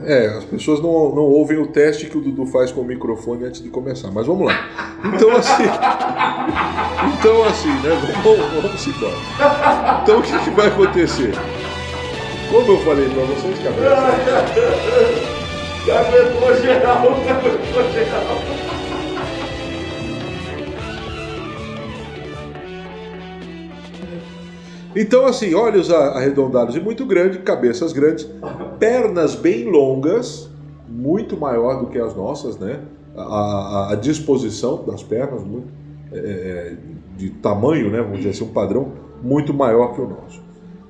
É, 0.06 0.28
as 0.28 0.44
pessoas 0.44 0.80
não, 0.80 1.12
não 1.12 1.24
ouvem 1.24 1.58
o 1.58 1.66
teste 1.66 2.06
que 2.06 2.16
o 2.16 2.20
Dudu 2.20 2.46
faz 2.46 2.70
com 2.70 2.82
o 2.82 2.84
microfone 2.84 3.46
antes 3.46 3.60
de 3.60 3.68
começar, 3.68 4.12
mas 4.12 4.28
vamos 4.28 4.46
lá. 4.46 4.54
Então 5.12 5.36
assim. 5.36 5.64
Então 7.20 7.44
assim, 7.44 7.68
né? 7.68 7.90
Vamos, 8.24 8.38
vamos 8.62 8.86
embora. 8.86 9.14
Então 10.02 10.18
o 10.18 10.22
que, 10.22 10.38
que 10.38 10.50
vai 10.50 10.66
acontecer? 10.68 11.32
Como 12.50 12.72
eu 12.72 12.78
falei 12.78 13.08
pra 13.08 13.22
vocês, 13.24 13.58
cabeça. 13.58 13.96
Aguentou 15.98 16.54
geral, 16.62 16.96
aguentou 16.98 17.92
geral. 17.92 18.67
Então, 24.96 25.26
assim, 25.26 25.54
olhos 25.54 25.90
arredondados 25.90 26.74
e 26.74 26.80
muito 26.80 27.04
grandes, 27.06 27.40
cabeças 27.42 27.92
grandes, 27.92 28.28
pernas 28.78 29.34
bem 29.34 29.64
longas, 29.70 30.48
muito 30.88 31.36
maior 31.36 31.80
do 31.80 31.86
que 31.88 31.98
as 31.98 32.14
nossas, 32.16 32.58
né? 32.58 32.80
A, 33.16 33.22
a- 33.22 33.92
a 33.92 33.94
disposição 33.96 34.84
das 34.84 35.02
pernas, 35.02 35.42
muito, 35.44 35.68
é, 36.12 36.18
é, 36.18 36.76
de 37.16 37.30
tamanho, 37.30 37.90
né? 37.90 38.00
Vamos 38.00 38.18
dizer 38.18 38.30
assim, 38.30 38.44
um 38.44 38.48
padrão 38.52 38.92
muito 39.22 39.52
maior 39.52 39.94
que 39.94 40.00
o 40.00 40.08
nosso. 40.08 40.42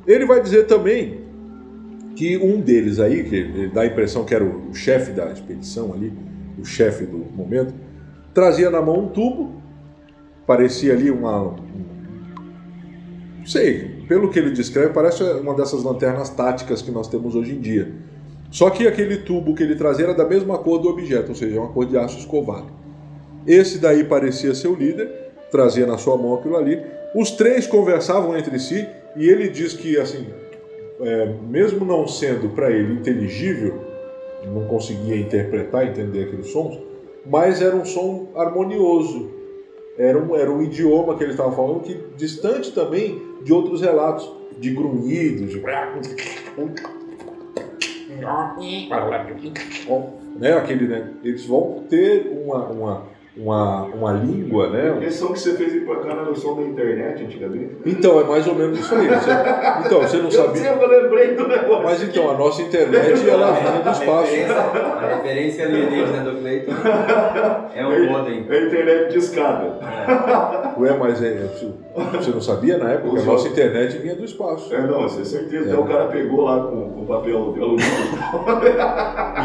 Ele 0.06 0.24
vai 0.24 0.40
dizer 0.40 0.66
também 0.66 1.20
que 2.14 2.36
um 2.38 2.60
deles 2.60 2.98
aí, 3.00 3.24
que 3.24 3.68
dá 3.68 3.82
a 3.82 3.86
impressão 3.86 4.24
que 4.24 4.34
era 4.34 4.44
o 4.44 4.72
chefe 4.74 5.12
da 5.12 5.30
expedição 5.32 5.92
ali, 5.92 6.12
o 6.58 6.64
chefe 6.64 7.04
do 7.04 7.18
momento, 7.18 7.72
trazia 8.34 8.70
na 8.70 8.80
mão 8.82 9.00
um 9.04 9.08
tubo, 9.08 9.52
parecia 10.46 10.92
ali 10.92 11.10
uma, 11.10 11.42
um- 11.42 11.56
sei, 13.48 14.04
pelo 14.06 14.30
que 14.30 14.38
ele 14.38 14.50
descreve, 14.50 14.92
parece 14.92 15.22
uma 15.22 15.54
dessas 15.54 15.82
lanternas 15.82 16.30
táticas 16.30 16.82
que 16.82 16.90
nós 16.90 17.08
temos 17.08 17.34
hoje 17.34 17.52
em 17.52 17.60
dia. 17.60 17.90
Só 18.50 18.70
que 18.70 18.86
aquele 18.86 19.18
tubo 19.18 19.54
que 19.54 19.62
ele 19.62 19.74
trazia 19.74 20.06
era 20.06 20.14
da 20.14 20.24
mesma 20.24 20.58
cor 20.58 20.78
do 20.78 20.88
objeto, 20.88 21.30
ou 21.30 21.34
seja, 21.34 21.60
uma 21.60 21.68
cor 21.68 21.86
de 21.86 21.96
aço 21.98 22.18
escovado. 22.18 22.66
Esse 23.46 23.78
daí 23.78 24.04
parecia 24.04 24.54
ser 24.54 24.68
o 24.68 24.74
líder, 24.74 25.10
trazia 25.50 25.86
na 25.86 25.98
sua 25.98 26.16
mão 26.16 26.34
aquilo 26.34 26.56
ali. 26.56 26.80
Os 27.14 27.30
três 27.30 27.66
conversavam 27.66 28.36
entre 28.36 28.58
si 28.58 28.86
e 29.16 29.28
ele 29.28 29.48
diz 29.48 29.72
que, 29.72 29.98
assim, 29.98 30.26
é, 31.00 31.34
mesmo 31.48 31.84
não 31.84 32.06
sendo 32.06 32.50
para 32.50 32.70
ele 32.70 32.94
inteligível, 32.94 33.80
não 34.46 34.66
conseguia 34.66 35.16
interpretar, 35.16 35.86
entender 35.86 36.24
aqueles 36.24 36.50
sons, 36.50 36.78
mas 37.26 37.60
era 37.60 37.74
um 37.76 37.84
som 37.84 38.28
harmonioso. 38.34 39.30
Era 39.98 40.16
um, 40.16 40.36
era 40.36 40.50
um 40.50 40.62
idioma 40.62 41.16
que 41.16 41.24
ele 41.24 41.32
estava 41.32 41.50
falando 41.50 41.80
que 41.80 41.94
distante 42.16 42.72
também 42.72 43.20
de 43.42 43.52
outros 43.52 43.80
relatos, 43.80 44.30
de 44.58 44.70
grunhidos, 44.70 45.50
de... 45.50 45.60
né, 50.38 50.52
aquele, 50.52 50.86
né, 50.86 51.12
eles 51.22 51.44
vão 51.44 51.84
ter 51.88 52.30
uma, 52.44 52.66
uma, 52.66 53.06
uma, 53.38 53.82
uma 53.84 54.12
língua, 54.12 54.68
né? 54.70 54.98
Esse 55.02 55.18
som 55.18 55.32
que 55.32 55.38
você 55.38 55.52
fez 55.54 55.72
aí 55.72 55.80
pra 55.82 55.96
cá 55.96 56.10
era 56.10 56.30
o 56.30 56.34
som 56.36 56.56
da 56.56 56.62
internet 56.62 57.24
antigamente. 57.24 57.76
Então, 57.86 58.20
é 58.20 58.24
mais 58.24 58.46
ou 58.46 58.54
menos 58.54 58.78
isso 58.80 58.94
aí. 58.94 59.06
Você- 59.08 59.30
então, 59.86 60.00
você 60.02 60.16
não 60.16 60.24
Eu 60.24 60.30
sabia. 60.32 60.62
sempre 60.62 60.86
lembrei 60.86 61.34
do 61.34 61.46
negócio. 61.46 61.84
Mas 61.84 62.02
então, 62.02 62.30
a 62.30 62.34
nossa 62.34 62.62
internet, 62.62 63.28
ela 63.28 63.52
vinha 63.52 63.80
do 63.82 63.88
A 63.88 63.92
espaço. 63.92 64.32
a 65.02 65.14
referência 65.16 65.64
alienígena 65.66 66.22
do 66.30 66.36
Cleiton 66.40 66.72
é 67.74 67.86
um 67.86 68.10
modem. 68.10 68.46
É 68.48 68.66
internet 68.66 69.12
de 69.12 69.18
escada. 69.18 69.78
Ué, 70.78 70.96
mas 70.98 71.22
é, 71.22 71.46
você 72.12 72.30
não 72.30 72.40
sabia 72.40 72.78
na 72.78 72.90
época? 72.90 73.20
A 73.20 73.24
nossa 73.24 73.48
internet 73.48 73.98
vinha 73.98 74.14
do 74.16 74.24
espaço. 74.24 74.74
É, 74.74 74.80
não, 74.86 75.06
isso 75.06 75.20
é 75.20 75.24
certeza. 75.24 75.68
É. 75.70 75.72
Até 75.72 75.80
o 75.80 75.84
cara 75.86 76.06
pegou 76.06 76.44
lá 76.44 76.60
com, 76.64 76.90
com 76.90 77.06
papel 77.06 77.52
de 77.52 77.60
alumínio. 77.60 77.88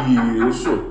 E 0.08 0.48
isso, 0.48 0.84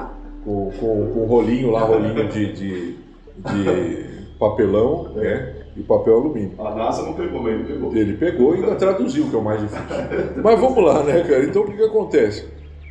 com, 0.44 0.72
com, 0.80 1.12
com 1.14 1.26
rolinho 1.26 1.72
lá, 1.72 1.82
rolinho 1.82 2.28
de, 2.30 2.54
de, 2.54 2.92
de 3.38 4.06
papelão, 4.40 5.10
né? 5.16 5.56
E 5.76 5.82
papel 5.82 6.16
alumínio. 6.16 6.52
A 6.60 6.76
NASA 6.76 7.02
não 7.02 7.14
pegou, 7.14 7.42
mas 7.42 7.54
ele 7.54 7.64
pegou. 7.64 7.96
Ele 7.96 8.14
pegou 8.14 8.56
e 8.56 8.60
ainda 8.60 8.76
traduziu, 8.76 9.28
que 9.28 9.36
é 9.36 9.40
o 9.40 9.44
mais 9.44 9.60
difícil. 9.60 9.84
Mas 10.44 10.60
vamos 10.60 10.84
lá, 10.84 11.04
né, 11.04 11.24
cara? 11.24 11.44
Então 11.46 11.64
o 11.64 11.66
que, 11.66 11.76
que 11.76 11.84
acontece? 11.84 12.46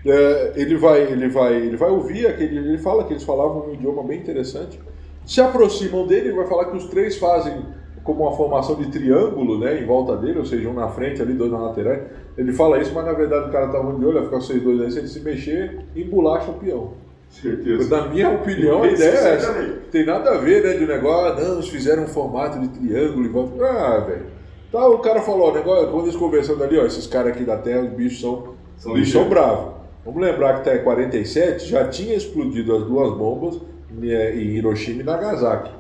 É, 0.05 0.53
ele, 0.57 0.77
vai, 0.77 1.03
ele, 1.03 1.29
vai, 1.29 1.55
ele 1.55 1.77
vai 1.77 1.91
ouvir 1.91 2.27
aquele. 2.27 2.59
Ele 2.59 2.79
fala 2.79 3.05
que 3.05 3.13
eles 3.13 3.23
falavam 3.23 3.69
um 3.69 3.75
idioma 3.75 4.03
bem 4.03 4.19
interessante. 4.19 4.81
Se 5.25 5.41
aproximam 5.41 6.07
dele, 6.09 6.29
ele 6.29 6.37
vai 6.37 6.47
falar 6.49 6.65
que 6.65 6.77
os 6.77 6.87
três 6.87 7.17
fazem 7.17 7.55
como 8.03 8.25
uma 8.25 8.33
formação 8.33 8.75
de 8.75 8.91
triângulo, 8.91 9.61
né, 9.61 9.81
em 9.81 9.87
volta 9.87 10.17
dele, 10.17 10.41
ou 10.41 10.45
seja, 10.45 10.69
um 10.69 10.75
na 10.75 10.89
frente 10.89 11.23
ali, 11.23 11.35
dois 11.35 11.53
na 11.53 11.59
lateral. 11.59 11.99
Ele 12.37 12.53
fala 12.53 12.81
isso, 12.81 12.93
mas 12.93 13.05
na 13.05 13.13
verdade 13.13 13.49
o 13.49 13.53
cara 13.53 13.69
tá 13.69 13.79
ruim 13.79 14.01
de 14.01 14.05
olho, 14.05 14.15
vai 14.15 14.25
ficar 14.25 14.41
vocês 14.41 14.61
dois 14.61 14.81
aí, 14.81 14.91
se 14.91 14.99
ele 14.99 15.07
se 15.07 15.21
mexer, 15.21 15.79
embolacha 15.95 16.51
o 16.51 16.55
peão. 16.55 16.95
Certeza. 17.33 17.89
Na 17.89 18.09
minha 18.09 18.31
opinião, 18.31 18.83
a 18.83 18.89
ideia 18.89 19.11
é 19.11 19.35
essa. 19.37 19.53
Tem 19.91 20.05
nada 20.05 20.33
a 20.33 20.39
ver, 20.39 20.63
né, 20.63 20.75
de 20.75 20.87
negócio, 20.87 21.33
ah, 21.33 21.41
não, 21.41 21.55
eles 21.55 21.69
fizeram 21.69 22.05
um 22.05 22.07
formato 22.07 22.61
de 22.61 22.69
triângulo 22.69 23.25
e 23.25 23.29
volta. 23.29 23.65
Ah, 23.65 24.01
velho. 24.01 24.27
Tá, 24.71 24.87
o 24.87 24.99
cara 24.99 25.23
falou, 25.23 25.49
ó, 25.49 25.53
negócio, 25.53 25.89
quando 25.91 26.05
eles 26.05 26.17
conversando 26.17 26.63
ali, 26.63 26.79
ó, 26.79 26.85
esses 26.85 27.07
caras 27.07 27.33
aqui 27.33 27.43
da 27.43 27.57
Terra, 27.57 27.81
os 27.81 27.91
bichos 27.91 28.21
são, 28.21 28.55
São 28.77 28.93
os 28.93 28.99
bichos 28.99 29.15
são 29.15 29.29
bravos. 29.29 29.73
Vamos 30.05 30.21
lembrar 30.21 30.59
que 30.59 30.65
tá 30.65 30.77
em 30.77 30.83
47, 30.83 31.67
já 31.67 31.89
tinha 31.89 32.15
explodido 32.15 32.77
as 32.77 32.85
duas 32.85 33.17
bombas 33.17 33.61
né, 33.91 34.35
em 34.35 34.57
Hiroshima 34.57 35.01
e 35.01 35.05
Nagasaki. 35.05 35.71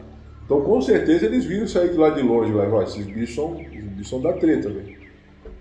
Então, 0.44 0.62
com 0.62 0.80
certeza, 0.80 1.26
eles 1.26 1.44
viram 1.44 1.66
sair 1.66 1.90
de 1.90 1.96
lá 1.96 2.10
de 2.10 2.22
longe, 2.22 2.52
lá, 2.52 2.66
ó, 2.70 2.82
esses 2.82 3.04
bichos 3.04 3.34
são, 3.34 3.60
esses 3.60 3.84
bichos 3.90 4.08
são 4.08 4.20
da 4.20 4.32
treta, 4.32 4.70
velho. 4.70 4.96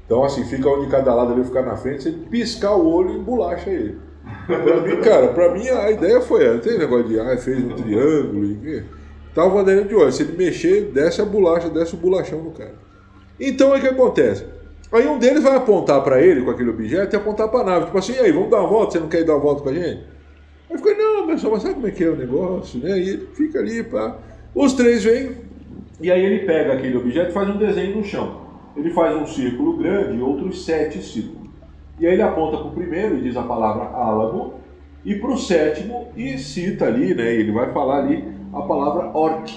Então, 0.06 0.24
assim, 0.24 0.46
fica 0.46 0.70
um 0.70 0.84
de 0.84 0.90
cada 0.90 1.14
lado 1.14 1.34
ali, 1.34 1.44
ficar 1.44 1.64
na 1.64 1.76
frente, 1.76 2.04
você 2.04 2.12
piscar 2.12 2.76
o 2.76 2.90
olho 2.90 3.12
e 3.12 3.18
embolacha 3.18 3.70
ele. 3.70 3.98
Pra 4.46 4.82
mim, 4.82 5.02
cara, 5.02 5.28
pra 5.30 5.54
mim 5.54 5.68
a 5.68 5.92
ideia 5.92 6.22
foi 6.22 6.46
essa. 6.46 6.60
Tem 6.60 6.78
negócio 6.78 7.08
de, 7.08 7.20
ah, 7.20 7.38
fez 7.38 7.64
um 7.64 7.70
triângulo 7.70 8.46
e... 8.46 8.84
tava 9.34 9.62
aderindo 9.62 9.88
de 9.88 9.96
óleo. 9.96 10.12
Se 10.12 10.24
ele 10.24 10.38
mexer, 10.38 10.92
desce 10.94 11.22
a 11.22 11.26
bolacha, 11.26 11.70
desce 11.70 11.94
o 11.94 11.98
bolachão 11.98 12.42
no 12.42 12.52
cara. 12.52 12.76
Então, 13.40 13.74
o 13.74 13.80
que 13.80 13.88
acontece? 13.88 14.46
Aí 14.92 15.08
um 15.08 15.18
deles 15.18 15.44
vai 15.44 15.56
apontar 15.56 16.04
para 16.04 16.22
ele 16.22 16.42
com 16.42 16.52
aquele 16.52 16.70
objeto 16.70 17.16
e 17.16 17.18
apontar 17.18 17.48
para 17.48 17.62
a 17.62 17.64
nave. 17.64 17.86
Tipo 17.86 17.98
assim, 17.98 18.14
e 18.14 18.20
aí, 18.20 18.32
vamos 18.32 18.50
dar 18.50 18.60
uma 18.60 18.68
volta? 18.68 18.92
Você 18.92 19.00
não 19.00 19.08
quer 19.08 19.22
ir 19.22 19.26
dar 19.26 19.34
uma 19.34 19.42
volta 19.42 19.64
com 19.64 19.70
a 19.70 19.74
gente? 19.74 20.04
Aí 20.70 20.78
fica, 20.78 20.94
não, 20.96 21.28
pessoal, 21.28 21.54
mas 21.54 21.64
sabe 21.64 21.76
como 21.76 21.88
é 21.88 21.92
que 21.92 22.04
é 22.04 22.10
o 22.10 22.16
negócio? 22.16 22.80
Né? 22.80 23.00
E 23.00 23.10
ele 23.10 23.28
fica 23.34 23.60
ali, 23.60 23.84
pá. 23.84 24.18
Os 24.54 24.74
três 24.74 25.04
vêm, 25.04 25.38
e 26.02 26.12
aí 26.12 26.26
ele 26.26 26.40
pega 26.48 26.74
aquele 26.74 26.98
objeto 26.98 27.30
e 27.30 27.34
faz 27.34 27.48
um 27.48 27.58
desenho 27.58 27.98
no 27.98 28.04
chão. 28.04 28.42
Ele 28.76 28.90
faz 28.90 29.16
um 29.16 29.28
círculo 29.28 29.78
grande 29.78 30.18
e 30.18 30.22
outros 30.22 30.66
sete 30.66 31.00
círculos. 31.02 31.41
E 32.02 32.08
aí 32.08 32.14
ele 32.14 32.24
aponta 32.24 32.58
para 32.58 32.68
o 32.68 32.72
primeiro 32.72 33.16
e 33.16 33.22
diz 33.22 33.38
a 33.38 33.44
palavra 33.44 33.84
álamo, 33.96 34.56
e 35.06 35.14
para 35.14 35.30
o 35.30 35.38
sétimo 35.38 36.08
e 36.18 36.36
cita 36.40 36.86
ali, 36.86 37.14
né? 37.14 37.32
Ele 37.32 37.52
vai 37.52 37.72
falar 37.72 38.00
ali 38.00 38.24
a 38.52 38.62
palavra 38.64 39.16
orc. 39.16 39.52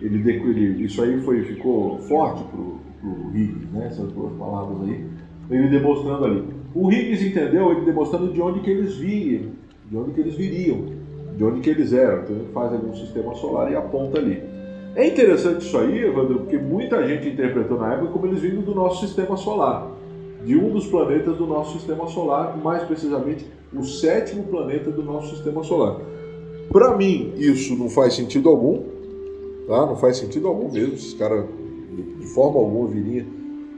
Ele, 0.00 0.30
ele 0.30 0.84
isso 0.84 1.02
aí 1.02 1.20
foi, 1.22 1.42
ficou 1.42 1.98
forte 1.98 2.44
para 2.44 2.60
o 2.60 3.30
Higgs, 3.34 3.66
né? 3.72 3.86
Essas 3.88 4.12
duas 4.12 4.32
palavras 4.34 4.88
aí. 4.88 5.04
Ele 5.50 5.68
demonstrando 5.68 6.24
ali. 6.24 6.44
O 6.72 6.88
Higgs 6.88 7.26
entendeu 7.26 7.72
ele 7.72 7.84
demonstrando 7.84 8.32
de 8.32 8.40
onde 8.40 8.60
que 8.60 8.70
eles 8.70 8.96
viam, 8.96 9.50
de 9.90 9.96
onde 9.96 10.12
que 10.12 10.20
eles 10.20 10.36
viriam, 10.36 10.84
de 11.36 11.42
onde 11.42 11.60
que 11.60 11.70
eles 11.70 11.92
eram. 11.92 12.22
Então 12.22 12.36
ele 12.36 12.48
faz 12.54 12.72
algum 12.72 12.94
sistema 12.94 13.34
solar 13.34 13.72
e 13.72 13.74
aponta 13.74 14.18
ali. 14.18 14.40
É 14.94 15.04
interessante 15.04 15.66
isso 15.66 15.76
aí, 15.76 15.98
Evandro, 16.04 16.40
porque 16.40 16.58
muita 16.58 17.04
gente 17.08 17.28
interpretou 17.28 17.76
na 17.76 17.94
época 17.94 18.12
como 18.12 18.26
eles 18.26 18.40
vindo 18.40 18.62
do 18.62 18.72
nosso 18.72 19.04
sistema 19.04 19.36
solar, 19.36 19.95
de 20.46 20.56
um 20.56 20.70
dos 20.70 20.86
planetas 20.86 21.36
do 21.36 21.44
nosso 21.44 21.72
sistema 21.76 22.06
solar, 22.06 22.56
mais 22.56 22.84
precisamente 22.84 23.44
o 23.74 23.82
sétimo 23.82 24.44
planeta 24.44 24.92
do 24.92 25.02
nosso 25.02 25.34
sistema 25.34 25.64
solar. 25.64 26.00
Para 26.70 26.96
mim, 26.96 27.32
isso 27.36 27.76
não 27.76 27.90
faz 27.90 28.14
sentido 28.14 28.48
algum, 28.48 28.84
tá? 29.66 29.84
Não 29.84 29.96
faz 29.96 30.18
sentido 30.18 30.46
algum 30.46 30.70
mesmo. 30.70 30.94
Esses 30.94 31.14
caras, 31.14 31.44
de 32.20 32.26
forma 32.26 32.60
alguma, 32.60 32.86
viriam 32.86 33.26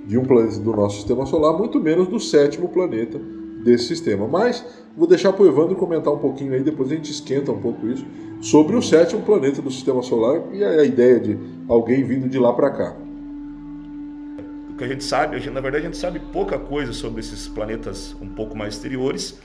de 0.07 0.19
um 0.19 0.25
planeta 0.25 0.59
do 0.59 0.77
nosso 0.77 0.97
sistema 0.97 1.25
solar, 1.25 1.57
muito 1.57 1.81
menos 1.81 2.07
do 2.07 2.21
sétimo 2.21 2.69
planeta 2.69 3.19
desse 3.64 3.87
sistema. 3.87 4.29
Mas 4.29 4.62
vou 4.95 5.09
deixar 5.09 5.33
para 5.33 5.45
o 5.45 5.49
Evandro 5.49 5.75
comentar 5.75 6.12
um 6.12 6.19
pouquinho 6.19 6.53
aí, 6.53 6.62
depois 6.62 6.93
a 6.93 6.95
gente 6.95 7.11
esquenta 7.11 7.51
um 7.51 7.61
pouco 7.61 7.87
isso, 7.87 8.05
sobre 8.43 8.77
o 8.77 8.83
sétimo 8.83 9.23
planeta 9.23 9.62
do 9.62 9.71
sistema 9.71 10.03
solar 10.03 10.43
e 10.53 10.62
a 10.62 10.85
ideia 10.85 11.19
de 11.19 11.39
alguém 11.66 12.05
vindo 12.05 12.29
de 12.29 12.39
lá 12.39 12.53
para 12.53 12.71
cá. 12.71 13.07
O 14.79 14.81
que 14.81 14.85
a 14.85 14.89
gente 14.89 15.03
sabe, 15.03 15.35
a 15.35 15.41
gente, 15.41 15.53
na 15.53 15.61
verdade 15.61 15.83
a 15.83 15.87
gente 15.89 15.97
sabe 15.97 16.20
pouca 16.20 16.57
coisa 16.57 16.93
sobre 16.93 17.18
esses 17.18 17.49
planetas 17.49 18.14
um 18.20 18.29
pouco 18.29 18.57
mais 18.57 18.74
exteriores 18.74 19.37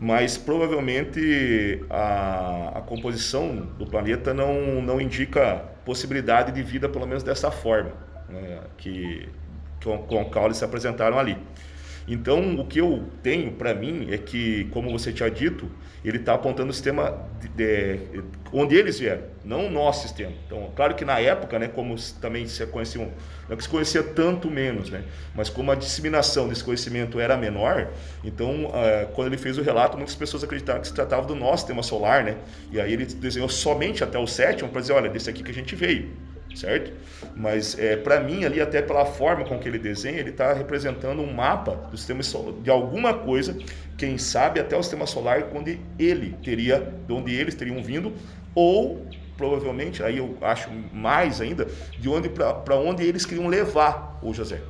mas 0.00 0.38
provavelmente 0.38 1.84
a, 1.90 2.74
a, 2.76 2.80
composição 2.82 3.56
do 3.56 3.84
planeta 3.84 4.32
não, 4.32 4.80
não 4.80 5.00
indica 5.00 5.56
possibilidade 5.84 6.52
de 6.52 6.62
vida, 6.62 6.88
pelo 6.88 7.06
menos 7.06 7.24
dessa 7.24 7.50
forma, 7.50 7.90
né, 8.28 8.60
que, 8.76 9.28
com, 9.82 9.98
com 9.98 10.20
a 10.20 10.24
qual 10.26 10.44
eles 10.44 10.58
se 10.58 10.64
apresentaram 10.64 11.18
ali. 11.18 11.36
Então, 12.08 12.54
o 12.56 12.64
que 12.64 12.80
eu 12.80 13.04
tenho 13.22 13.52
para 13.52 13.74
mim 13.74 14.08
é 14.10 14.16
que, 14.16 14.64
como 14.70 14.90
você 14.90 15.12
tinha 15.12 15.30
dito, 15.30 15.70
ele 16.02 16.16
está 16.16 16.32
apontando 16.32 16.70
o 16.70 16.72
sistema 16.72 17.28
de, 17.38 17.48
de, 17.48 18.24
onde 18.50 18.74
eles 18.74 18.98
vieram, 18.98 19.24
não 19.44 19.66
o 19.66 19.70
nosso 19.70 20.08
sistema. 20.08 20.32
Então, 20.46 20.70
claro 20.74 20.94
que 20.94 21.04
na 21.04 21.20
época, 21.20 21.58
né, 21.58 21.68
como 21.68 21.94
também 22.18 22.46
se 22.46 22.64
conhecia, 22.66 23.06
não 23.46 23.56
que 23.56 23.62
se 23.62 23.68
conhecia 23.68 24.02
tanto 24.02 24.50
menos, 24.50 24.88
né, 24.88 25.04
mas 25.34 25.50
como 25.50 25.70
a 25.70 25.74
disseminação 25.74 26.48
desse 26.48 26.64
conhecimento 26.64 27.20
era 27.20 27.36
menor, 27.36 27.88
então, 28.24 28.66
uh, 28.66 29.06
quando 29.12 29.28
ele 29.28 29.36
fez 29.36 29.58
o 29.58 29.62
relato, 29.62 29.96
muitas 29.98 30.14
pessoas 30.14 30.42
acreditavam 30.42 30.80
que 30.80 30.88
se 30.88 30.94
tratava 30.94 31.26
do 31.26 31.34
nosso 31.34 31.58
sistema 31.58 31.82
solar, 31.82 32.24
né, 32.24 32.36
e 32.72 32.80
aí 32.80 32.92
ele 32.92 33.04
desenhou 33.04 33.50
somente 33.50 34.02
até 34.02 34.18
o 34.18 34.26
sétimo 34.26 34.70
para 34.70 34.80
dizer, 34.80 34.94
olha, 34.94 35.10
desse 35.10 35.28
aqui 35.28 35.42
que 35.42 35.50
a 35.50 35.54
gente 35.54 35.76
veio 35.76 36.10
certo? 36.58 36.92
Mas 37.36 37.78
é, 37.78 37.96
para 37.96 38.20
mim 38.20 38.44
ali 38.44 38.60
até 38.60 38.82
pela 38.82 39.04
forma 39.04 39.44
com 39.44 39.58
que 39.58 39.68
ele 39.68 39.78
desenha, 39.78 40.18
ele 40.18 40.30
está 40.30 40.52
representando 40.52 41.22
um 41.22 41.32
mapa 41.32 41.74
do 41.90 41.96
sistema 41.96 42.20
de 42.62 42.70
alguma 42.70 43.14
coisa, 43.14 43.56
quem 43.96 44.18
sabe 44.18 44.60
até 44.60 44.76
o 44.76 44.82
sistema 44.82 45.06
solar 45.06 45.44
onde 45.54 45.80
ele 45.98 46.36
teria, 46.42 46.92
de 47.06 47.12
onde 47.12 47.34
eles 47.34 47.54
teriam 47.54 47.82
vindo, 47.82 48.12
ou 48.54 49.06
provavelmente, 49.36 50.02
aí 50.02 50.18
eu 50.18 50.36
acho 50.40 50.68
mais 50.92 51.40
ainda, 51.40 51.68
de 51.98 52.08
onde 52.08 52.28
para 52.28 52.74
onde 52.74 53.04
eles 53.04 53.24
queriam 53.24 53.46
levar 53.46 54.18
o 54.20 54.34
José. 54.34 54.60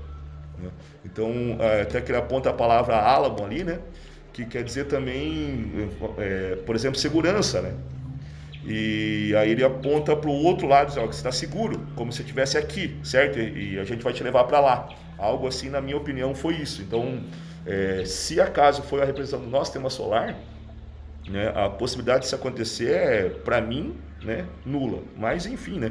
Né? 0.58 0.70
Então 1.04 1.56
é, 1.58 1.82
até 1.82 2.00
que 2.00 2.10
ele 2.10 2.18
aponta 2.18 2.50
a 2.50 2.52
palavra 2.52 2.96
álamo 2.96 3.44
ali, 3.44 3.64
né? 3.64 3.78
Que 4.32 4.44
quer 4.44 4.62
dizer 4.62 4.84
também, 4.84 5.90
é, 6.18 6.56
por 6.66 6.76
exemplo, 6.76 6.98
segurança, 6.98 7.62
né? 7.62 7.74
E 8.70 9.34
aí 9.34 9.52
ele 9.52 9.64
aponta 9.64 10.14
para 10.14 10.28
o 10.28 10.44
outro 10.44 10.66
lado, 10.66 10.88
diz, 10.88 10.98
ó, 10.98 11.06
que 11.06 11.14
você 11.14 11.20
está 11.20 11.32
seguro, 11.32 11.86
como 11.96 12.12
se 12.12 12.20
estivesse 12.20 12.58
aqui, 12.58 12.98
certo? 13.02 13.38
E 13.38 13.78
a 13.78 13.84
gente 13.84 14.04
vai 14.04 14.12
te 14.12 14.22
levar 14.22 14.44
para 14.44 14.60
lá. 14.60 14.90
Algo 15.16 15.46
assim, 15.46 15.70
na 15.70 15.80
minha 15.80 15.96
opinião, 15.96 16.34
foi 16.34 16.56
isso. 16.56 16.82
Então, 16.82 17.22
é, 17.64 18.04
se 18.04 18.38
acaso 18.38 18.82
foi 18.82 19.00
a 19.00 19.06
representação 19.06 19.40
do 19.42 19.50
nosso 19.50 19.66
sistema 19.66 19.88
solar, 19.88 20.36
né, 21.26 21.50
a 21.54 21.70
possibilidade 21.70 22.24
disso 22.24 22.34
acontecer 22.34 22.90
é, 22.90 23.28
para 23.30 23.58
mim, 23.58 23.96
né, 24.22 24.44
nula. 24.66 25.02
Mas, 25.16 25.46
enfim, 25.46 25.78
né? 25.78 25.90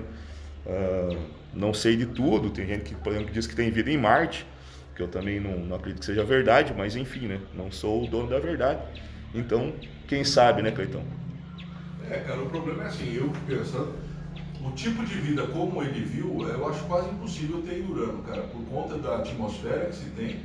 Uh, 0.63 1.17
não 1.53 1.73
sei 1.73 1.95
de 1.95 2.05
tudo. 2.05 2.51
Tem 2.51 2.67
gente 2.67 2.83
que, 2.83 2.95
por 2.95 3.11
exemplo, 3.11 3.33
diz 3.33 3.47
que 3.47 3.55
tem 3.55 3.71
vida 3.71 3.89
em 3.89 3.97
Marte, 3.97 4.45
que 4.95 5.01
eu 5.01 5.07
também 5.07 5.39
não, 5.39 5.57
não 5.57 5.75
acredito 5.75 6.01
que 6.01 6.05
seja 6.05 6.23
verdade, 6.23 6.73
mas 6.77 6.95
enfim, 6.95 7.27
né? 7.27 7.39
Não 7.55 7.71
sou 7.71 8.03
o 8.03 8.07
dono 8.07 8.29
da 8.29 8.39
verdade. 8.39 8.81
Então, 9.33 9.73
quem 10.07 10.23
sabe, 10.23 10.61
né, 10.61 10.71
Cleitão? 10.71 11.03
É, 12.09 12.19
cara, 12.19 12.41
o 12.41 12.49
problema 12.49 12.83
é 12.83 12.87
assim, 12.87 13.13
eu 13.13 13.31
pensando, 13.45 13.93
o 14.63 14.71
tipo 14.71 15.05
de 15.05 15.15
vida 15.15 15.45
como 15.47 15.81
ele 15.83 16.03
viu, 16.03 16.47
eu 16.47 16.67
acho 16.67 16.83
quase 16.85 17.09
impossível 17.09 17.61
ter 17.61 17.79
em 17.79 17.91
Urano, 17.91 18.23
cara, 18.23 18.43
por 18.43 18.63
conta 18.65 18.97
da 18.97 19.17
atmosfera 19.17 19.85
que 19.85 19.95
se 19.95 20.09
tem. 20.11 20.39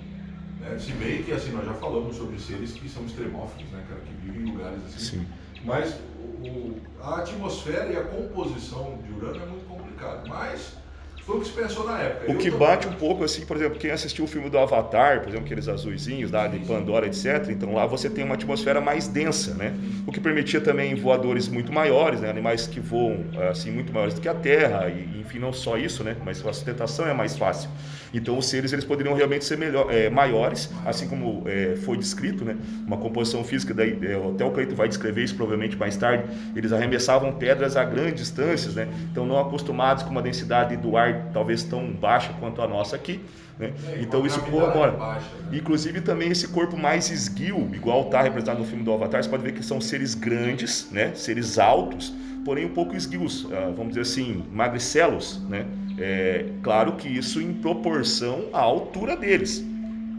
Né? 0.60 0.78
Se 0.78 0.92
bem 0.92 1.22
que, 1.22 1.32
assim, 1.32 1.50
nós 1.50 1.64
já 1.64 1.74
falamos 1.74 2.16
sobre 2.16 2.38
seres 2.38 2.72
que 2.72 2.88
são 2.88 3.04
extremófilos, 3.04 3.70
né, 3.70 3.84
cara, 3.88 4.00
que 4.00 4.12
vivem 4.14 4.48
em 4.48 4.52
lugares 4.52 4.78
assim. 4.86 5.18
Sim. 5.18 5.26
Mas 5.64 5.96
o, 6.42 6.76
a 7.00 7.18
atmosfera 7.18 7.92
e 7.92 7.96
a 7.96 8.02
composição 8.02 8.98
de 9.04 9.12
Urano 9.12 9.42
é 9.42 9.46
muito 9.46 9.66
complicado. 9.66 10.28
Mas 10.28 10.76
foi 11.24 11.36
o 11.36 11.40
que 11.40 11.46
se 11.46 11.52
pensou 11.52 11.86
na 11.86 12.00
época. 12.00 12.32
O 12.32 12.36
que 12.36 12.50
bate 12.50 12.88
um 12.88 12.92
pouco 12.92 13.22
assim, 13.22 13.46
por 13.46 13.56
exemplo, 13.56 13.78
quem 13.78 13.90
assistiu 13.90 14.24
o 14.24 14.28
filme 14.28 14.50
do 14.50 14.58
Avatar, 14.58 15.20
por 15.20 15.28
exemplo, 15.28 15.44
aqueles 15.44 15.68
azuizinhos 15.68 16.30
lá 16.32 16.48
de 16.48 16.58
Pandora, 16.60 17.06
etc. 17.06 17.48
Então 17.50 17.74
lá 17.74 17.86
você 17.86 18.10
tem 18.10 18.24
uma 18.24 18.34
atmosfera 18.34 18.80
mais 18.80 19.06
densa, 19.06 19.54
né? 19.54 19.72
O 20.06 20.10
que 20.10 20.20
permitia 20.20 20.60
também 20.60 20.94
voadores 20.94 21.48
muito 21.48 21.72
maiores, 21.72 22.20
né? 22.20 22.28
Animais 22.28 22.66
que 22.66 22.80
voam 22.80 23.24
assim 23.50 23.70
muito 23.70 23.92
maiores 23.92 24.14
do 24.14 24.20
que 24.20 24.28
a 24.28 24.34
Terra 24.34 24.88
e 24.88 25.20
enfim 25.20 25.38
não 25.38 25.52
só 25.52 25.76
isso, 25.76 26.02
né? 26.02 26.16
Mas 26.24 26.44
a 26.44 26.52
sustentação 26.52 27.06
é 27.06 27.14
mais 27.14 27.36
fácil. 27.36 27.70
Então 28.12 28.36
os 28.36 28.46
seres 28.46 28.72
eles 28.72 28.84
poderiam 28.84 29.14
realmente 29.14 29.44
ser 29.44 29.56
melhor, 29.56 29.86
é, 29.90 30.10
maiores, 30.10 30.70
assim 30.84 31.08
como 31.08 31.44
é, 31.46 31.76
foi 31.76 31.96
descrito, 31.96 32.44
né? 32.44 32.56
Uma 32.86 32.96
composição 32.96 33.42
física, 33.44 33.72
daí, 33.72 33.98
é, 34.02 34.14
até 34.14 34.44
o 34.44 34.50
Cleito 34.50 34.74
vai 34.74 34.88
descrever 34.88 35.22
isso 35.22 35.34
provavelmente 35.34 35.76
mais 35.76 35.96
tarde. 35.96 36.24
Eles 36.54 36.72
arremessavam 36.72 37.32
pedras 37.32 37.76
a 37.76 37.84
grandes 37.84 38.22
distâncias, 38.22 38.74
né? 38.74 38.88
Então 39.10 39.24
não 39.24 39.38
acostumados 39.38 40.02
com 40.02 40.10
uma 40.10 40.20
densidade 40.20 40.76
do 40.76 40.96
ar 40.96 41.11
talvez 41.32 41.62
tão 41.62 41.90
baixa 41.90 42.32
quanto 42.38 42.60
a 42.62 42.68
nossa 42.68 42.96
aqui. 42.96 43.20
Né? 43.58 43.72
É, 43.88 44.00
então 44.00 44.26
isso 44.26 44.40
corrobora. 44.40 44.92
Baixa, 44.92 45.26
né? 45.50 45.58
Inclusive 45.58 46.00
também 46.00 46.30
esse 46.30 46.48
corpo 46.48 46.76
mais 46.76 47.10
esguio, 47.10 47.70
igual 47.74 48.02
está 48.02 48.22
representado 48.22 48.60
no 48.60 48.64
filme 48.64 48.82
do 48.82 48.92
Avatar, 48.92 49.22
você 49.22 49.28
pode 49.28 49.42
ver 49.42 49.52
que 49.52 49.64
são 49.64 49.80
seres 49.80 50.14
grandes, 50.14 50.90
né? 50.90 51.12
seres 51.14 51.58
altos, 51.58 52.12
porém 52.44 52.66
um 52.66 52.72
pouco 52.74 52.96
esguios, 52.96 53.46
ah, 53.52 53.72
vamos 53.76 53.88
dizer 53.88 54.00
assim, 54.00 54.44
magricelos, 54.50 55.40
né? 55.48 55.66
É, 55.98 56.46
claro 56.62 56.92
que 56.92 57.06
isso 57.06 57.40
em 57.40 57.52
proporção 57.52 58.46
à 58.52 58.60
altura 58.60 59.16
deles. 59.16 59.64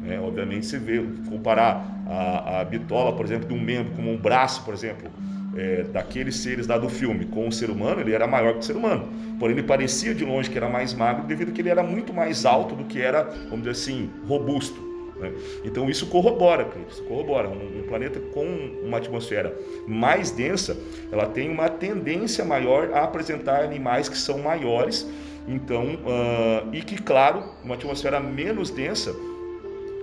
Né? 0.04 0.20
Obviamente, 0.20 0.66
você 0.66 0.78
vê, 0.78 1.04
comparar 1.30 1.86
a, 2.08 2.62
a 2.62 2.66
bitola, 2.66 3.14
por 3.14 3.26
exemplo, 3.26 3.48
de 3.48 3.54
um 3.54 3.60
membro 3.60 3.94
como 3.94 4.12
um 4.12 4.18
braço, 4.18 4.64
por 4.64 4.74
exemplo, 4.74 5.10
é, 5.56 5.84
daqueles 5.84 6.38
seres 6.38 6.68
lá 6.68 6.78
do 6.78 6.89
filme 6.89 7.26
com 7.26 7.47
o 7.47 7.51
ser 7.51 7.70
humano, 7.70 8.01
ele 8.01 8.14
era 8.14 8.28
maior 8.28 8.54
que 8.54 8.60
o 8.60 8.64
ser 8.64 8.76
humano. 8.76 9.08
Porém, 9.39 9.56
ele 9.56 9.66
parecia 9.66 10.14
de 10.14 10.24
longe 10.24 10.49
que 10.49 10.58
era 10.58 10.70
mais 10.70 10.93
magro 10.93 11.26
devido 11.26 11.49
a 11.49 11.51
que 11.51 11.62
ele 11.62 11.70
era 11.70 11.84
muito 11.84 12.14
mais 12.14 12.45
alto 12.45 12.76
do 12.76 12.86
que 12.86 13.01
era, 13.01 13.24
vamos 13.24 13.60
dizer 13.60 13.72
assim, 13.72 14.10
robusto. 14.28 14.82
Né? 15.20 15.32
Então 15.64 15.89
isso 15.89 16.08
corrobora, 16.08 16.68
isso 16.89 17.04
corrobora. 17.04 17.49
Um, 17.49 17.80
um, 17.80 17.84
planeta 17.84 18.20
com 18.34 18.45
uma 18.84 18.97
atmosfera 18.97 19.56
mais 19.88 20.32
densa, 20.32 20.78
ela 21.12 21.26
tem 21.26 21.49
uma 21.49 21.70
tendência 21.70 22.43
maior 22.43 22.91
a 22.93 23.04
apresentar 23.04 23.64
animais 23.64 24.10
que 24.10 24.18
são 24.18 24.39
maiores 24.39 25.08
então, 25.47 25.95
uh, 25.95 26.74
e 26.74 26.82
que, 26.82 27.01
claro, 27.01 27.43
uma 27.64 27.76
atmosfera 27.76 28.20
menos 28.20 28.70
densa, 28.70 29.14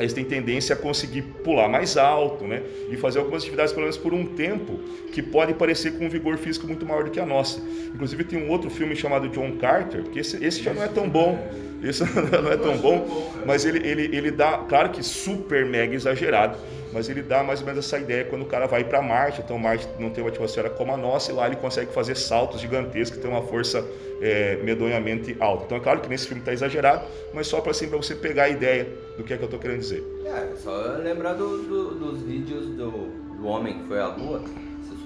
eles 0.01 0.12
têm 0.12 0.24
tendência 0.24 0.74
a 0.74 0.76
conseguir 0.78 1.22
pular 1.22 1.68
mais 1.68 1.96
alto, 1.96 2.44
né? 2.44 2.62
E 2.90 2.96
fazer 2.96 3.18
algumas 3.18 3.42
atividades, 3.42 3.72
pelo 3.72 3.82
menos 3.82 3.96
por 3.96 4.14
um 4.14 4.24
tempo, 4.24 4.80
que 5.12 5.22
pode 5.22 5.55
parecer 5.55 5.92
com 5.92 6.07
um 6.07 6.09
vigor 6.09 6.38
físico 6.38 6.66
muito 6.66 6.86
maior 6.86 7.05
do 7.05 7.11
que 7.11 7.20
a 7.20 7.26
nossa. 7.26 7.61
Inclusive, 7.94 8.24
tem 8.24 8.42
um 8.42 8.51
outro 8.51 8.70
filme 8.70 8.96
chamado 8.96 9.28
John 9.28 9.53
Carter, 9.53 10.05
que 10.05 10.18
esse, 10.18 10.42
esse 10.44 10.62
já 10.62 10.72
não 10.72 10.82
é 10.82 10.88
tão 10.88 11.09
bom. 11.09 11.38
Isso 11.82 12.05
não 12.42 12.51
é 12.51 12.57
tão 12.57 12.76
bom, 12.76 13.32
mas 13.46 13.64
ele, 13.64 13.86
ele, 13.86 14.16
ele 14.16 14.30
dá, 14.30 14.59
claro 14.68 14.90
que 14.90 15.03
super 15.03 15.64
mega 15.64 15.94
exagerado, 15.94 16.59
mas 16.93 17.09
ele 17.09 17.22
dá 17.22 17.43
mais 17.43 17.61
ou 17.61 17.66
menos 17.66 17.84
essa 17.84 17.99
ideia 17.99 18.24
quando 18.24 18.43
o 18.43 18.47
cara 18.47 18.66
vai 18.66 18.84
para 18.84 19.01
Marte. 19.01 19.41
Então, 19.41 19.59
Marte 19.59 19.88
não 19.99 20.11
tem 20.11 20.22
uma 20.22 20.30
atmosfera 20.30 20.70
como 20.70 20.93
a 20.93 20.97
nossa, 20.97 21.30
e 21.30 21.34
lá 21.34 21.47
ele 21.47 21.57
consegue 21.57 21.93
fazer 21.93 22.16
saltos 22.16 22.61
gigantescos, 22.61 23.18
tem 23.18 23.30
uma 23.30 23.43
força 23.43 23.84
é, 24.20 24.57
medonhamente 24.62 25.36
alta. 25.41 25.64
Então, 25.64 25.78
é 25.78 25.80
claro 25.80 26.01
que 26.01 26.09
nesse 26.09 26.26
filme 26.26 26.41
está 26.41 26.53
exagerado, 26.53 27.07
mas 27.32 27.47
só 27.47 27.61
para 27.61 27.70
assim, 27.70 27.86
você 27.86 28.14
pegar 28.14 28.45
a 28.45 28.49
ideia 28.49 28.88
do 29.16 29.24
que 29.24 29.32
é 29.32 29.36
que 29.36 29.43
eu 29.43 29.47
estou 29.47 29.61
querendo 29.61 29.80
dizer. 29.80 30.05
É, 30.24 30.57
só 30.57 30.97
lembrar 31.03 31.34
do, 31.34 31.62
do, 31.62 31.95
dos 31.95 32.22
vídeos 32.22 32.66
do, 32.66 32.91
do 33.36 33.47
homem 33.47 33.78
que 33.78 33.88
foi 33.88 34.01
à 34.01 34.09
Lua. 34.09 34.43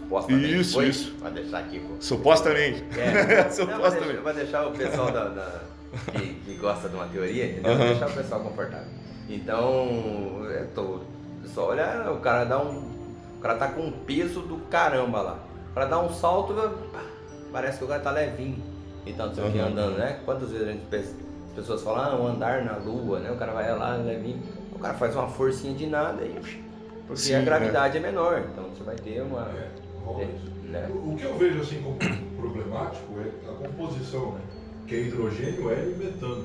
Supostamente 0.04 0.60
isso, 0.60 0.74
foi, 0.74 0.88
isso. 0.88 1.14
Pra 1.18 1.30
deixar 1.30 1.58
aqui, 1.58 1.80
pô. 1.80 1.94
Supostamente. 1.98 2.84
É. 2.98 3.48
Supostamente. 3.50 4.14
Não, 4.14 4.22
vai 4.22 4.34
deixar, 4.34 4.64
deixar 4.64 4.66
o 4.68 4.72
pessoal 4.72 5.10
da, 5.10 5.28
da 5.28 5.60
que, 6.12 6.34
que, 6.34 6.54
gosta 6.54 6.88
de 6.88 6.94
uma 6.94 7.06
teoria, 7.06 7.46
entendeu? 7.46 7.72
Uhum. 7.72 7.78
Deixar 7.78 8.08
o 8.08 8.12
pessoal 8.12 8.40
confortável. 8.40 8.86
Então, 9.28 10.46
eu 10.50 10.66
tô. 10.74 11.00
Só 11.46 11.68
olha, 11.70 12.10
o 12.12 12.20
cara 12.20 12.44
dá 12.44 12.58
um. 12.60 12.78
O 13.38 13.40
cara 13.40 13.54
tá 13.56 13.68
com 13.68 13.82
um 13.82 13.92
peso 13.92 14.40
do 14.40 14.56
caramba 14.70 15.20
lá. 15.20 15.38
O 15.70 15.74
cara 15.74 15.86
dá 15.86 16.00
um 16.00 16.10
salto, 16.12 16.54
parece 17.52 17.78
que 17.78 17.84
o 17.84 17.88
cara 17.88 18.00
tá 18.00 18.10
levinho. 18.10 18.62
Então, 19.06 19.26
não 19.26 19.34
sei 19.34 19.44
o 19.46 19.52
que, 19.52 19.58
Uhum. 19.58 19.66
andando, 19.66 19.98
né? 19.98 20.20
Quantas 20.24 20.50
vezes 20.50 20.66
a 20.66 20.72
gente 20.72 20.86
pensa, 20.86 21.14
as 21.48 21.52
pessoas 21.54 21.82
falam, 21.82 22.04
ah, 22.04 22.16
um 22.22 22.26
andar 22.28 22.64
na 22.64 22.76
lua, 22.76 23.18
né? 23.20 23.30
O 23.30 23.36
cara 23.36 23.52
vai 23.52 23.70
lá, 23.76 23.96
levinho. 23.96 24.40
O 24.72 24.78
cara 24.78 24.94
faz 24.94 25.14
uma 25.14 25.28
forcinha 25.28 25.74
de 25.74 25.86
nada 25.86 26.22
e. 26.24 26.64
Porque 27.06 27.20
Sim, 27.20 27.34
a 27.34 27.38
né? 27.40 27.44
gravidade 27.44 27.98
é 27.98 28.00
menor, 28.00 28.42
então 28.50 28.64
você 28.70 28.82
vai 28.82 28.96
ter 28.96 29.20
uma. 29.20 29.42
É, 29.42 29.68
rola 30.04 30.22
é, 30.22 30.28
né? 30.64 30.88
O 30.90 31.12
o 31.12 31.16
que 31.16 31.24
eu 31.24 31.36
vejo 31.36 31.60
assim 31.60 31.82
como 31.82 31.98
problemático 32.36 33.12
é 33.20 33.50
a 33.50 33.68
composição, 33.68 34.32
né? 34.32 34.40
Que 34.86 34.94
é 34.94 35.00
hidrogênio, 35.00 35.70
hélio 35.70 35.92
e 35.92 36.04
metano. 36.04 36.44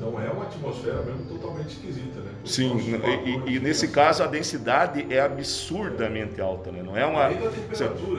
Então 0.00 0.18
é 0.18 0.30
uma 0.30 0.44
atmosfera 0.44 1.02
mesmo 1.02 1.26
totalmente 1.28 1.68
esquisita, 1.74 2.20
né? 2.20 2.30
Com 2.40 2.46
Sim, 2.48 2.78
e- 2.78 3.50
e, 3.50 3.56
e 3.56 3.60
nesse 3.60 3.86
né? 3.86 3.92
caso 3.92 4.22
a 4.22 4.26
densidade 4.26 5.06
é 5.12 5.20
absurdamente 5.20 6.40
alta, 6.40 6.72
né? 6.72 6.82
Não 6.82 6.96
é 6.96 7.04
uma, 7.04 7.28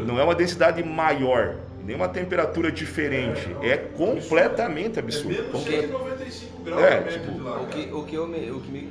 não 0.06 0.20
é 0.20 0.24
uma 0.24 0.36
densidade 0.36 0.84
maior, 0.84 1.56
nem 1.84 1.96
uma 1.96 2.08
temperatura 2.08 2.72
diferente, 2.72 3.50
É, 3.50 3.54
não. 3.56 3.64
é 3.64 3.78
completamente 3.78 4.98
É 4.98 5.02
absurdo. 5.02 5.30
menos 5.30 5.50
Porque- 5.52 5.82
195 5.82 6.62
graus 6.64 6.82
É, 6.84 6.88
a 6.98 7.02
média 7.02 7.20
tipo, 7.20 7.32
de 7.32 7.40
lá, 7.42 7.60
O 7.62 7.66
que, 7.66 7.92
o, 7.92 8.04
que 8.04 8.16
eu 8.16 8.28
me, 8.28 8.52
o 8.52 8.60
que 8.60 8.72
me 8.72 8.90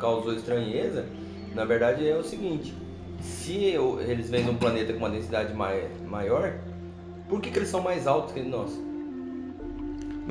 causou 0.00 0.34
estranheza, 0.34 1.06
na 1.54 1.64
verdade, 1.64 2.08
é 2.08 2.16
o 2.16 2.24
seguinte: 2.24 2.74
se 3.20 3.66
eu- 3.72 4.00
eles 4.00 4.28
vêm 4.28 4.42
de 4.42 4.50
um 4.50 4.56
planeta 4.56 4.92
com 4.92 4.98
uma 4.98 5.10
densidade 5.10 5.54
mai, 5.54 5.84
maior, 6.08 6.54
por 7.28 7.40
que, 7.40 7.52
que 7.52 7.58
eles 7.60 7.68
são 7.68 7.80
mais 7.80 8.08
altos 8.08 8.32
que 8.34 8.40
nós? 8.42 8.72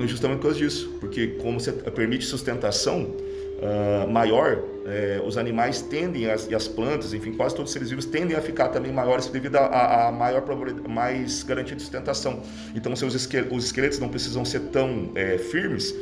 Justamente 0.07 0.37
por 0.39 0.43
causa 0.47 0.57
disso, 0.59 0.93
porque 0.99 1.27
como 1.41 1.59
você 1.59 1.71
permite 1.71 2.25
sustentação 2.25 3.15
ah, 3.63 4.07
maior, 4.07 4.63
eh, 4.87 5.21
os 5.23 5.37
animais 5.37 5.81
tendem, 5.83 6.23
e 6.23 6.55
as 6.55 6.67
plantas, 6.67 7.13
enfim, 7.13 7.31
quase 7.33 7.53
todos 7.55 7.69
os 7.69 7.73
seres 7.73 7.89
vivos 7.91 8.05
tendem 8.05 8.35
a 8.35 8.41
ficar 8.41 8.69
também 8.69 8.91
maiores 8.91 9.27
devido 9.27 9.55
a, 9.57 10.07
a- 10.07 10.11
maior 10.11 10.41
mais 10.89 11.43
garantia 11.43 11.75
de 11.75 11.81
sustentação. 11.83 12.41
Então, 12.75 12.95
seus 12.95 13.13
esque- 13.13 13.45
os 13.51 13.65
esqueletos 13.65 13.99
não 13.99 14.09
precisam 14.09 14.43
ser 14.43 14.61
tão 14.71 15.11
eh, 15.13 15.37
firmes 15.37 15.93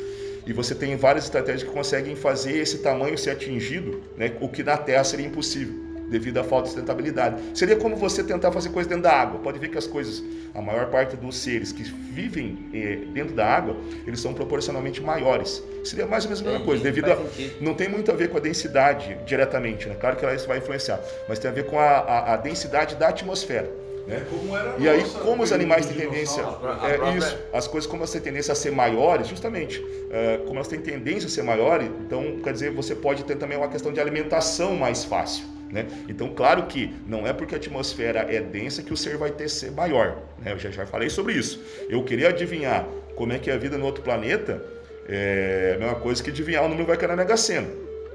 e 0.47 0.53
você 0.53 0.73
tem 0.73 0.95
várias 0.95 1.25
estratégias 1.25 1.63
que 1.63 1.69
conseguem 1.69 2.15
fazer 2.15 2.57
esse 2.57 2.77
tamanho 2.79 3.17
ser 3.17 3.31
atingido, 3.31 4.01
né, 4.17 4.31
o 4.39 4.47
que 4.47 4.63
na 4.63 4.77
Terra 4.77 5.03
seria 5.03 5.25
impossível 5.25 5.88
devido 6.09 6.37
à 6.37 6.43
falta 6.43 6.63
de 6.67 6.73
sustentabilidade. 6.73 7.41
Seria 7.53 7.75
como 7.75 7.95
você 7.95 8.23
tentar 8.23 8.51
fazer 8.51 8.69
coisa 8.69 8.89
dentro 8.89 9.03
da 9.03 9.13
água. 9.13 9.39
Pode 9.39 9.59
ver 9.59 9.69
que 9.69 9.77
as 9.77 9.87
coisas, 9.87 10.23
a 10.53 10.61
maior 10.61 10.87
parte 10.87 11.15
dos 11.15 11.37
seres 11.37 11.71
que 11.71 11.83
vivem 11.83 12.57
eh, 12.73 12.99
dentro 13.13 13.35
da 13.35 13.45
água, 13.45 13.75
eles 14.05 14.19
são 14.19 14.33
proporcionalmente 14.33 15.01
maiores. 15.01 15.63
Seria 15.83 16.05
mais 16.05 16.25
ou 16.25 16.29
menos 16.31 16.45
a 16.45 16.49
mesma 16.49 16.65
coisa, 16.65 16.83
devido 16.83 17.11
a, 17.11 17.17
não 17.61 17.73
tem 17.73 17.87
muito 17.87 18.11
a 18.11 18.15
ver 18.15 18.29
com 18.29 18.37
a 18.37 18.41
densidade 18.41 19.17
diretamente, 19.25 19.87
né? 19.87 19.95
Claro 19.99 20.15
que 20.15 20.25
ela 20.25 20.33
isso 20.35 20.47
vai 20.47 20.57
influenciar, 20.57 20.99
mas 21.27 21.39
tem 21.39 21.49
a 21.49 21.53
ver 21.53 21.65
com 21.65 21.79
a, 21.79 21.83
a- 21.99 22.33
a 22.33 22.37
densidade 22.37 22.95
da 22.95 23.07
atmosfera. 23.09 23.69
Né? 24.07 24.25
Como 24.27 24.57
era 24.57 24.73
a 24.73 24.79
E 24.79 24.89
aí, 24.89 25.01
nossa 25.01 25.19
como 25.19 25.43
os 25.43 25.51
animais 25.51 25.85
têm 25.85 25.95
tendência. 25.97 26.41
É 26.41 26.45
própria- 26.45 27.15
isso, 27.17 27.37
as 27.53 27.67
coisas 27.67 27.87
como 27.87 28.01
elas 28.01 28.11
têm 28.11 28.19
tendência 28.19 28.51
a 28.51 28.55
ser 28.55 28.71
maiores, 28.71 29.27
justamente, 29.27 29.85
é, 30.09 30.37
como 30.39 30.55
elas 30.55 30.67
têm 30.67 30.79
tendência 30.79 31.27
a 31.27 31.29
ser 31.29 31.43
maiores, 31.43 31.87
então 32.07 32.39
quer 32.43 32.51
dizer, 32.53 32.71
você 32.71 32.95
pode 32.95 33.23
ter 33.23 33.35
também 33.35 33.55
uma 33.57 33.67
questão 33.67 33.93
de 33.93 33.99
alimentação 33.99 34.75
mais 34.75 35.03
fácil. 35.05 35.45
Né? 35.71 35.87
Então, 36.07 36.29
claro 36.29 36.63
que 36.63 36.93
não 37.07 37.27
é 37.27 37.33
porque 37.33 37.53
a 37.53 37.57
atmosfera 37.57 38.21
é 38.21 38.41
densa 38.41 38.81
que 38.81 38.91
o 38.91 38.97
ser 38.97 39.17
vai 39.17 39.31
ter 39.31 39.49
ser 39.49 39.71
maior. 39.71 40.17
Né? 40.39 40.53
Eu 40.53 40.59
já, 40.59 40.71
já 40.71 40.85
falei 40.85 41.09
sobre 41.09 41.33
isso. 41.33 41.63
Eu 41.87 42.03
queria 42.03 42.29
adivinhar 42.29 42.87
como 43.15 43.33
é 43.33 43.39
que 43.39 43.51
é 43.51 43.53
a 43.53 43.57
vida 43.57 43.77
no 43.77 43.85
outro 43.85 44.03
planeta, 44.03 44.63
é 45.07 45.73
a 45.75 45.79
mesma 45.79 45.95
coisa 45.95 46.23
que 46.23 46.29
adivinhar 46.29 46.63
o 46.63 46.67
número 46.67 46.87
vai 46.87 46.97
cair 46.97 47.09
na 47.09 47.15
Mega 47.15 47.35
Sena. 47.35 47.67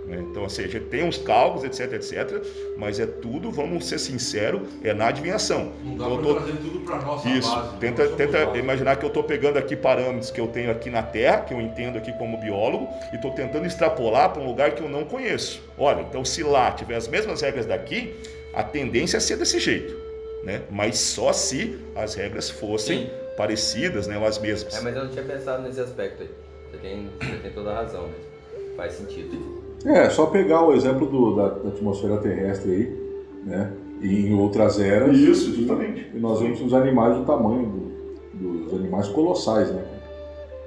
Né? 0.07 0.25
Então, 0.31 0.43
ou 0.43 0.49
seja, 0.51 0.79
tem 0.81 1.03
uns 1.05 1.17
cálculos, 1.19 1.65
etc, 1.65 1.93
etc, 1.95 2.43
mas 2.77 3.01
é 3.01 3.07
tudo, 3.07 3.51
vamos 3.51 3.87
ser 3.87 3.99
sinceros, 3.99 4.63
é 4.83 4.93
na 4.93 5.07
adivinhação. 5.09 5.73
Não 5.85 5.97
dá 5.97 6.05
Então, 6.07 6.23
tô- 6.23 6.35
trazer 6.35 6.57
tudo 6.59 6.81
pra 6.81 7.01
nossa 7.01 7.29
isso, 7.29 7.51
base. 7.55 7.77
tenta, 7.79 8.09
tenta 8.09 8.47
base. 8.47 8.59
imaginar 8.59 8.97
que 8.97 9.05
eu 9.05 9.09
estou 9.09 9.25
pegando 9.25 9.57
aqui 9.59 9.75
parâmetros 9.77 10.31
que 10.31 10.41
eu 10.41 10.47
tenho 10.49 10.71
aqui 10.71 10.91
na 10.91 11.03
Terra, 11.03 11.41
que 11.41 11.55
eu 11.55 11.61
entendo 11.61 11.97
aqui 11.99 12.13
como 12.19 12.37
biólogo, 12.39 12.89
e 13.13 13.17
estou 13.17 13.31
tentando 13.31 13.67
extrapolar 13.67 14.31
para 14.33 14.43
um 14.43 14.47
lugar 14.47 14.73
que 14.73 14.83
eu 14.83 14.89
não 14.89 15.05
conheço. 15.05 15.63
Olha, 15.79 16.03
então 16.03 16.25
se 16.25 16.43
lá 16.43 16.71
tiver 16.73 16.97
as 16.97 17.09
mesmas 17.09 17.41
regras 17.41 17.67
daqui, 17.67 18.15
a 18.53 18.63
tendência 18.63 19.17
é 19.17 19.21
ser 19.21 19.37
desse 19.37 19.59
jeito, 19.59 19.97
né? 20.45 20.63
Mas 20.71 20.99
só 20.99 21.33
se 21.33 21.79
as 21.97 22.15
regras 22.15 22.51
fossem 22.51 23.07
Sim. 23.07 23.11
parecidas, 23.37 24.07
né, 24.07 24.17
ou 24.19 24.27
as 24.27 24.39
mesmas. 24.39 24.77
É, 24.77 24.81
mas 24.83 24.95
eu 24.95 25.05
não 25.05 25.11
tinha 25.11 25.25
pensado 25.25 25.63
nesse 25.63 25.81
aspecto 25.81 26.23
aí. 26.23 26.31
Você 26.71 26.77
tem, 26.79 27.09
você 27.21 27.37
tem 27.39 27.51
toda 27.53 27.71
a 27.73 27.75
razão 27.77 28.03
mesmo. 28.03 28.77
Faz 28.77 28.93
sentido. 28.95 29.64
É, 29.85 30.09
só 30.11 30.27
pegar 30.27 30.63
o 30.65 30.73
exemplo 30.73 31.07
do- 31.07 31.37
da, 31.37 31.49
da 31.49 31.69
atmosfera 31.69 32.17
terrestre 32.19 32.71
aí, 32.73 32.97
né? 33.45 33.71
E 34.01 34.27
em 34.29 34.35
outras 34.35 34.81
eras, 34.81 35.17
Isso, 35.17 35.55
justamente. 35.55 36.11
e 36.15 36.19
nós 36.19 36.41
vemos 36.41 36.61
os 36.61 36.73
animais 36.75 37.17
do 37.17 37.25
tamanho 37.25 37.93
do- 38.33 38.65
dos 38.65 38.75
animais 38.75 39.09
colossais, 39.09 39.71
né? 39.71 39.83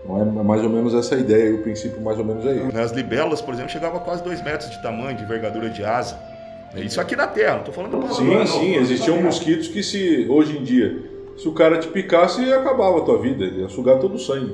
Então 0.04 0.22
é 0.22 0.44
mais 0.44 0.64
ou 0.64 0.70
menos 0.70 0.94
essa 0.94 1.16
ideia, 1.16 1.54
o 1.54 1.62
princípio 1.64 2.00
mais 2.02 2.18
ou 2.18 2.24
menos 2.26 2.46
é 2.46 2.56
esse. 2.56 2.74
Nas 2.76 2.92
libélulas, 2.92 3.42
por 3.42 3.54
exemplo, 3.54 3.72
chegava 3.72 3.98
a 3.98 4.00
quase 4.00 4.24
2 4.24 4.42
metros 4.44 4.70
de 4.70 4.82
tamanho, 4.82 5.18
de 5.18 5.24
envergadura 5.24 5.70
de 5.70 5.84
asa. 5.84 6.18
Isso 6.76 7.02
aqui 7.02 7.16
na 7.16 7.28
Terra, 7.28 7.54
não 7.54 7.60
estou 7.60 7.74
falando 7.74 8.00
do 8.00 8.14
Sim, 8.14 8.46
sim, 8.46 8.76
existiam 8.76 9.22
mosquitos 9.22 9.68
que 9.68 9.82
se, 9.82 10.28
hoje 10.30 10.58
em 10.58 10.64
dia, 10.64 11.02
se 11.38 11.48
o 11.48 11.52
cara 11.54 11.78
te 11.80 11.88
picasse, 11.88 12.42
acabava 12.54 13.00
a 13.00 13.02
tua 13.02 13.20
vida, 13.20 13.44
ele 13.44 13.62
ia 13.62 13.70
sugar 13.70 14.00
todo 14.00 14.16
o 14.16 14.20
sangue. 14.20 14.54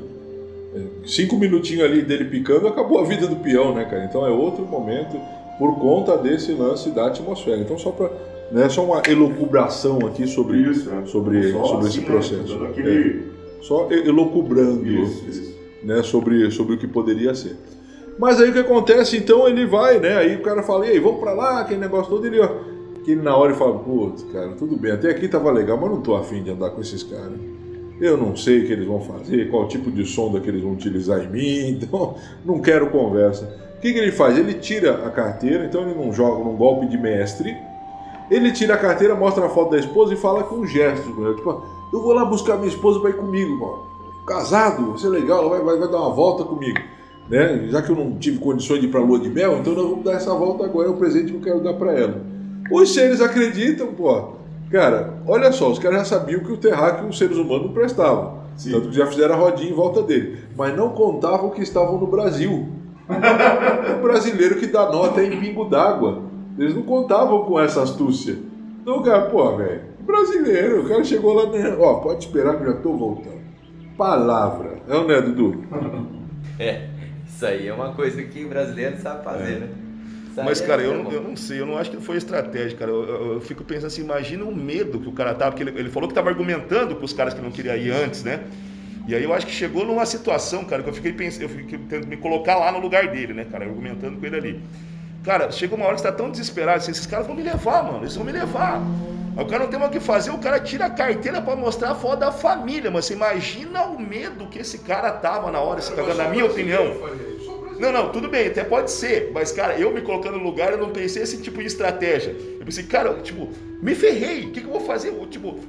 É, 0.75 0.81
Cinco 1.05 1.37
minutinhos 1.37 1.83
ali 1.85 2.01
dele 2.01 2.25
picando, 2.25 2.67
acabou 2.67 2.99
a 2.99 3.03
vida 3.05 3.27
do 3.27 3.35
peão, 3.37 3.73
né, 3.73 3.85
cara? 3.85 4.05
Então 4.05 4.25
é 4.25 4.29
outro 4.29 4.65
momento 4.65 5.17
por 5.59 5.77
conta 5.79 6.17
desse 6.17 6.51
lance 6.53 6.89
da 6.89 7.07
atmosfera. 7.07 7.57
Então 7.57 7.77
só 7.77 7.91
para, 7.91 8.09
né, 8.51 8.67
só 8.69 8.83
uma 8.83 9.01
elucubração 9.07 9.99
aqui 10.07 10.25
sobre 10.27 10.57
Isso, 10.57 10.89
é. 10.91 11.05
sobre, 11.05 11.51
Só 11.51 11.63
sobre 11.65 11.87
assim, 11.87 11.87
esse 11.87 11.99
né, 11.99 12.05
processo. 12.05 12.43
dando 12.53 12.65
aquele- 12.65 13.19
É, 13.29 13.63
só 13.63 13.87
elucubrando 13.91 14.85
Isso, 14.87 15.25
isso. 15.29 15.55
né, 15.83 16.01
sobre, 16.03 16.49
sobre 16.51 16.75
o 16.75 16.77
que 16.77 16.87
poderia 16.87 17.33
ser. 17.35 17.55
Mas 18.17 18.39
aí 18.41 18.49
o 18.49 18.53
que 18.53 18.59
acontece, 18.59 19.17
então 19.17 19.47
ele 19.47 19.65
vai, 19.65 19.99
né? 19.99 20.15
Aí 20.17 20.35
o 20.35 20.41
cara 20.41 20.61
fala, 20.63 20.85
e 20.85 20.91
aí, 20.91 20.99
vamos 20.99 21.19
pra 21.19 21.33
lá, 21.33 21.61
aquele 21.61 21.79
negócio 21.79 22.09
todo, 22.11 22.25
ele, 22.27 22.39
ó, 22.39 22.47
que 23.03 23.11
ele 23.11 23.21
na 23.21 23.35
hora 23.35 23.49
ele 23.51 23.57
fala, 23.59 23.77
putz, 23.79 24.23
cara, 24.31 24.49
tudo 24.49 24.75
bem, 24.77 24.91
até 24.91 25.09
aqui 25.09 25.27
tava 25.27 25.51
legal, 25.51 25.77
mas 25.79 25.89
não 25.89 26.01
tô 26.01 26.15
afim 26.15 26.43
de 26.43 26.51
andar 26.51 26.69
com 26.71 26.79
esses 26.81 27.01
caras. 27.03 27.33
Eu 28.01 28.17
não 28.17 28.35
sei 28.35 28.63
o 28.63 28.67
que 28.67 28.73
eles 28.73 28.87
vão 28.87 28.99
fazer, 28.99 29.49
qual 29.49 29.67
tipo 29.67 29.91
de 29.91 30.05
sonda 30.05 30.39
que 30.39 30.49
eles 30.49 30.61
vão 30.61 30.73
utilizar 30.73 31.23
em 31.23 31.29
mim, 31.29 31.69
então 31.81 32.15
não 32.45 32.59
quero 32.59 32.89
conversa. 32.89 33.45
O 33.77 33.81
que, 33.81 33.93
que 33.93 33.99
ele 33.99 34.11
faz? 34.11 34.37
Ele 34.37 34.53
tira 34.53 35.05
a 35.05 35.09
carteira, 35.09 35.65
então 35.65 35.81
ele 35.81 35.93
não 35.93 36.11
joga 36.13 36.43
num 36.43 36.55
golpe 36.55 36.87
de 36.87 36.97
mestre, 36.97 37.55
ele 38.31 38.51
tira 38.51 38.75
a 38.75 38.77
carteira, 38.77 39.15
mostra 39.15 39.45
a 39.45 39.49
foto 39.49 39.71
da 39.71 39.77
esposa 39.77 40.13
e 40.13 40.17
fala 40.17 40.43
com 40.43 40.65
gestos, 40.65 41.15
né? 41.17 41.33
tipo, 41.35 41.63
eu 41.91 42.01
vou 42.01 42.13
lá 42.13 42.25
buscar 42.25 42.55
minha 42.55 42.69
esposa 42.69 43.07
ir 43.07 43.15
comigo, 43.15 43.51
mano. 43.59 43.93
Casado, 44.25 44.91
vai 44.91 44.97
ser 44.97 45.09
legal, 45.09 45.39
ela 45.39 45.49
vai, 45.49 45.61
vai, 45.61 45.77
vai 45.79 45.91
dar 45.91 45.99
uma 45.99 46.15
volta 46.15 46.43
comigo. 46.45 46.79
Né? 47.29 47.67
Já 47.69 47.81
que 47.81 47.89
eu 47.89 47.95
não 47.95 48.17
tive 48.17 48.39
condições 48.39 48.79
de 48.79 48.87
ir 48.87 48.89
pra 48.89 49.01
lua 49.01 49.19
de 49.19 49.29
mel, 49.29 49.57
então 49.59 49.73
nós 49.73 49.85
vamos 49.85 50.03
dar 50.03 50.13
essa 50.13 50.33
volta 50.33 50.63
agora, 50.65 50.87
é 50.87 50.91
o 50.91 50.95
presente 50.95 51.31
que 51.31 51.37
eu 51.37 51.41
quero 51.41 51.61
dar 51.61 51.73
pra 51.73 51.93
ela. 51.93 52.21
Os 52.71 52.93
seres 52.93 53.21
acreditam, 53.21 53.87
pô. 53.87 54.42
Cara, 54.73 55.21
olha 55.27 55.51
só, 55.51 55.69
os 55.69 55.77
caras 55.77 55.99
já 55.99 56.05
sabiam 56.05 56.39
que 56.39 56.51
o 56.51 56.57
terráqueo 56.57 57.07
os 57.07 57.19
seres 57.19 57.37
humanos 57.37 57.67
não 57.67 57.73
prestavam. 57.73 58.39
Sim. 58.57 58.71
Tanto 58.71 58.89
que 58.89 58.95
já 58.95 59.05
fizeram 59.05 59.35
a 59.35 59.37
rodinha 59.37 59.69
em 59.69 59.75
volta 59.75 60.01
dele. 60.01 60.39
Mas 60.57 60.75
não 60.75 60.89
contavam 60.89 61.51
que 61.51 61.61
estavam 61.61 61.99
no 61.99 62.07
Brasil. 62.07 62.69
o 63.07 64.01
brasileiro 64.01 64.55
que 64.55 64.65
dá 64.65 64.91
nota 64.91 65.21
é 65.21 65.27
em 65.27 65.39
pingo 65.39 65.65
d'água. 65.65 66.23
Eles 66.57 66.73
não 66.73 66.81
contavam 66.81 67.45
com 67.45 67.59
essa 67.59 67.83
astúcia. 67.83 68.35
Então, 68.81 69.03
cara, 69.03 69.27
pô, 69.27 69.55
velho, 69.55 69.81
brasileiro, 69.99 70.81
o 70.81 70.89
cara 70.89 71.03
chegou 71.03 71.35
lá, 71.35 71.51
né? 71.51 71.77
Ó, 71.79 71.99
pode 71.99 72.25
esperar 72.25 72.57
que 72.57 72.63
eu 72.63 72.73
já 72.73 72.79
tô 72.79 72.97
voltando. 72.97 73.43
Palavra. 73.95 74.79
É 74.89 74.95
ou 74.95 75.07
não 75.07 75.13
é, 75.13 75.21
Dudu? 75.21 75.63
É, 76.57 76.87
isso 77.27 77.45
aí 77.45 77.67
é 77.67 77.73
uma 77.73 77.93
coisa 77.93 78.23
que 78.23 78.43
o 78.43 78.49
brasileiro 78.49 78.97
sabe 78.97 79.23
fazer, 79.23 79.59
né? 79.59 79.82
Aí 80.37 80.45
Mas, 80.45 80.61
é- 80.61 80.65
cara, 80.65 80.81
eu, 80.81 80.93
é 80.93 80.97
não- 80.97 81.11
eu 81.11 81.21
não 81.21 81.35
sei, 81.35 81.59
eu 81.61 81.65
não 81.65 81.77
acho 81.77 81.91
que 81.91 81.97
foi 81.97 82.17
estratégia, 82.17 82.77
cara. 82.77 82.89
Eu, 82.91 83.03
eu- 83.07 83.33
eu 83.33 83.41
fico 83.41 83.63
pensando 83.63 83.87
assim, 83.87 84.01
imagina 84.01 84.43
o 84.43 84.55
medo 84.55 84.99
que 84.99 85.07
o 85.07 85.11
cara 85.11 85.33
tava, 85.35 85.51
porque 85.51 85.63
ele, 85.63 85.79
ele 85.79 85.89
falou 85.89 86.07
que 86.09 86.15
tava 86.15 86.29
argumentando 86.29 86.95
com 86.95 87.05
os 87.05 87.13
caras 87.13 87.33
que 87.33 87.41
não 87.41 87.51
queriam 87.51 87.75
ir 87.77 87.91
antes, 87.91 88.23
né? 88.23 88.41
E 89.07 89.13
aí 89.13 89.23
eu 89.23 89.33
acho 89.33 89.45
que 89.45 89.51
chegou 89.51 89.85
numa 89.85 90.05
situação, 90.05 90.63
cara, 90.63 90.81
que 90.81 90.89
eu 90.89 90.93
fiquei 90.93 91.11
pensando, 91.13 91.43
eu 91.43 91.49
fiquei 91.49 91.77
tentando 91.77 92.07
me 92.07 92.17
colocar 92.17 92.55
lá 92.55 92.71
no 92.71 92.79
lugar 92.79 93.07
dele, 93.09 93.33
né, 93.33 93.45
cara, 93.51 93.65
argumentando 93.65 94.17
com 94.17 94.25
ele 94.25 94.35
ali. 94.37 94.61
Cara, 95.23 95.51
chega 95.51 95.75
uma 95.75 95.85
hora 95.85 95.95
que 95.95 96.01
você 96.01 96.07
tá 96.07 96.13
tão 96.13 96.29
desesperado, 96.31 96.77
assim, 96.79 96.91
esses 96.91 97.05
caras 97.05 97.27
vão 97.27 97.35
me 97.35 97.43
levar, 97.43 97.83
mano, 97.83 97.99
eles 97.99 98.15
vão 98.15 98.25
me 98.25 98.31
levar. 98.31 98.81
Aí 99.35 99.43
o 99.43 99.47
cara 99.47 99.63
não 99.63 99.69
tem 99.69 99.79
mais 99.79 99.91
o 99.91 99.93
que 99.93 99.99
fazer, 99.99 100.31
o 100.31 100.37
cara 100.37 100.59
tira 100.59 100.85
a 100.85 100.89
carteira 100.89 101.41
para 101.41 101.55
mostrar 101.55 101.91
a 101.91 101.95
foto 101.95 102.19
da 102.19 102.31
família, 102.31 102.89
mas 102.91 103.05
você 103.05 103.13
imagina 103.13 103.83
o 103.85 103.99
medo 103.99 104.47
que 104.47 104.59
esse 104.59 104.79
cara 104.79 105.11
tava 105.11 105.51
na 105.51 105.59
hora, 105.59 105.79
esse 105.79 105.91
cara, 105.93 106.13
na 106.13 106.29
minha 106.29 106.45
opinião. 106.45 106.83
Não, 107.83 107.91
não, 107.91 108.09
tudo 108.13 108.29
bem, 108.29 108.47
até 108.47 108.63
pode 108.63 108.89
ser, 108.89 109.29
mas 109.33 109.51
cara, 109.51 109.77
eu 109.77 109.91
me 109.91 109.99
colocando 109.99 110.37
no 110.37 110.43
lugar, 110.45 110.71
eu 110.71 110.77
não 110.77 110.91
pensei 110.91 111.21
esse 111.21 111.41
tipo 111.41 111.59
de 111.59 111.67
estratégia. 111.67 112.33
Eu 112.57 112.65
pensei, 112.65 112.85
cara, 112.85 113.13
tipo, 113.15 113.49
me 113.81 113.93
ferrei, 113.93 114.45
o 114.45 114.51
que, 114.51 114.61
que 114.61 114.67
eu 114.67 114.71
vou 114.71 114.79
fazer? 114.79 115.09
Eu, 115.09 115.27
tipo, 115.27 115.59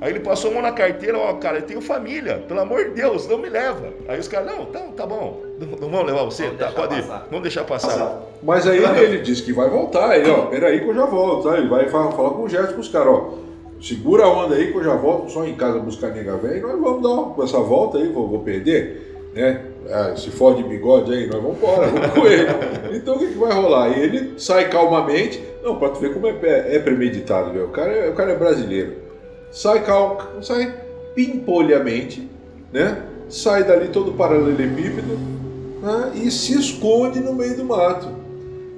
Aí 0.00 0.12
ele 0.12 0.20
passou 0.20 0.52
a 0.52 0.54
mão 0.54 0.62
na 0.62 0.70
carteira, 0.70 1.18
ó, 1.18 1.34
cara, 1.34 1.58
eu 1.58 1.62
tenho 1.62 1.80
família, 1.80 2.44
pelo 2.46 2.60
amor 2.60 2.84
de 2.84 2.90
Deus, 2.90 3.26
não 3.26 3.36
me 3.36 3.48
leva. 3.48 3.92
Aí 4.06 4.20
os 4.20 4.28
caras, 4.28 4.46
não, 4.46 4.66
tá, 4.66 4.78
tá 4.96 5.04
bom, 5.04 5.42
não, 5.58 5.66
não 5.66 5.90
vamos 5.90 6.06
levar 6.06 6.22
você, 6.22 6.44
Vamos 6.44 6.60
tá, 6.60 6.70
pode 6.70 6.94
ir, 6.94 7.02
vamos 7.02 7.42
deixar 7.42 7.64
passar. 7.64 8.22
Mas 8.40 8.64
aí 8.68 8.78
ele, 8.78 9.00
ele 9.00 9.18
disse 9.22 9.42
que 9.42 9.52
vai 9.52 9.68
voltar, 9.68 10.16
ele, 10.16 10.30
ó, 10.30 10.42
peraí 10.42 10.78
que 10.78 10.86
eu 10.86 10.94
já 10.94 11.06
volto, 11.06 11.48
tá? 11.48 11.58
Ele 11.58 11.68
vai 11.68 11.88
falar, 11.88 12.12
falar 12.12 12.30
com 12.30 12.44
o 12.44 12.48
Gerson 12.48 12.74
com 12.74 12.80
os 12.80 12.88
caras, 12.88 13.08
ó, 13.08 13.34
segura 13.82 14.22
a 14.22 14.28
onda 14.28 14.54
aí 14.54 14.70
que 14.70 14.78
eu 14.78 14.84
já 14.84 14.94
volto 14.94 15.32
só 15.32 15.44
em 15.44 15.56
casa 15.56 15.80
buscar 15.80 16.12
nega 16.12 16.36
velha 16.36 16.58
e 16.58 16.60
nós 16.60 16.80
vamos 16.80 17.02
dar 17.02 17.08
uma, 17.08 17.44
essa 17.44 17.58
volta 17.58 17.98
aí, 17.98 18.06
vou, 18.12 18.28
vou 18.28 18.38
perder, 18.38 19.30
né? 19.34 19.64
Ah, 19.90 20.14
se 20.16 20.30
for 20.30 20.54
de 20.54 20.62
bigode 20.64 21.12
aí, 21.12 21.26
nós 21.26 21.40
vamos 21.42 21.56
embora, 21.56 21.86
vamos 21.86 22.10
com 22.10 22.26
ele. 22.26 22.46
Então 22.94 23.16
o 23.16 23.18
que, 23.18 23.28
que 23.28 23.38
vai 23.38 23.52
rolar? 23.52 23.96
E 23.96 24.02
ele 24.02 24.34
sai 24.38 24.68
calmamente, 24.68 25.42
não, 25.62 25.76
pra 25.78 25.88
tu 25.88 25.98
ver 26.00 26.12
como 26.12 26.26
é, 26.26 26.36
é 26.42 26.78
premeditado, 26.78 27.52
velho. 27.52 27.66
O 27.66 27.70
cara, 27.70 27.90
é- 27.92 28.10
o 28.10 28.14
cara 28.14 28.32
é 28.32 28.36
brasileiro. 28.36 28.94
Sai 29.50 29.82
calmo, 29.84 30.18
sai 30.42 30.74
pimpolhamente, 31.14 32.28
né? 32.72 33.02
Sai 33.28 33.64
dali 33.64 33.88
todo 33.88 34.12
paralelepípedo 34.12 35.18
né? 35.82 36.12
e 36.14 36.30
se 36.30 36.58
esconde 36.58 37.20
no 37.20 37.32
meio 37.34 37.56
do 37.56 37.64
mato. 37.64 38.08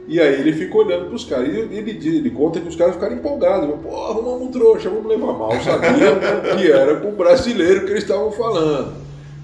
E 0.09 0.21
aí 0.21 0.41
ele 0.41 0.53
fica 0.53 0.77
olhando 0.77 1.07
pros 1.09 1.25
caras. 1.25 1.49
E 1.49 1.59
ele, 1.59 1.93
diz- 1.93 2.15
ele 2.15 2.31
conta 2.31 2.59
que 2.61 2.69
os 2.69 2.75
caras 2.75 2.95
ficaram 2.95 3.15
empolgados. 3.15 3.69
Pô, 3.81 3.97
arrumamos 4.07 4.43
um 4.43 4.51
trouxa, 4.51 4.91
vamos 4.91 5.07
levar 5.07 5.33
mal. 5.35 5.53
Sabiam 5.61 6.19
que 6.59 6.71
era 6.71 6.97
com 6.97 7.09
o 7.09 7.13
brasileiro 7.13 7.85
que 7.85 7.91
eles 7.93 8.03
estavam 8.03 8.33
falando. 8.33 8.93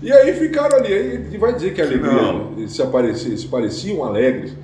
E 0.03 0.13
aí 0.13 0.33
ficaram 0.35 0.77
ali. 0.79 0.93
Aí 0.93 1.07
ele 1.15 1.39
vai 1.39 1.55
dizer 1.55 1.73
que 1.75 1.81
alegria 1.83 2.13
Não. 2.13 2.53
eles 2.57 2.73
se, 2.73 2.83
apareciam, 2.83 3.37
se 3.37 3.47
pareciam 3.49 4.05
alegres. 4.05 4.55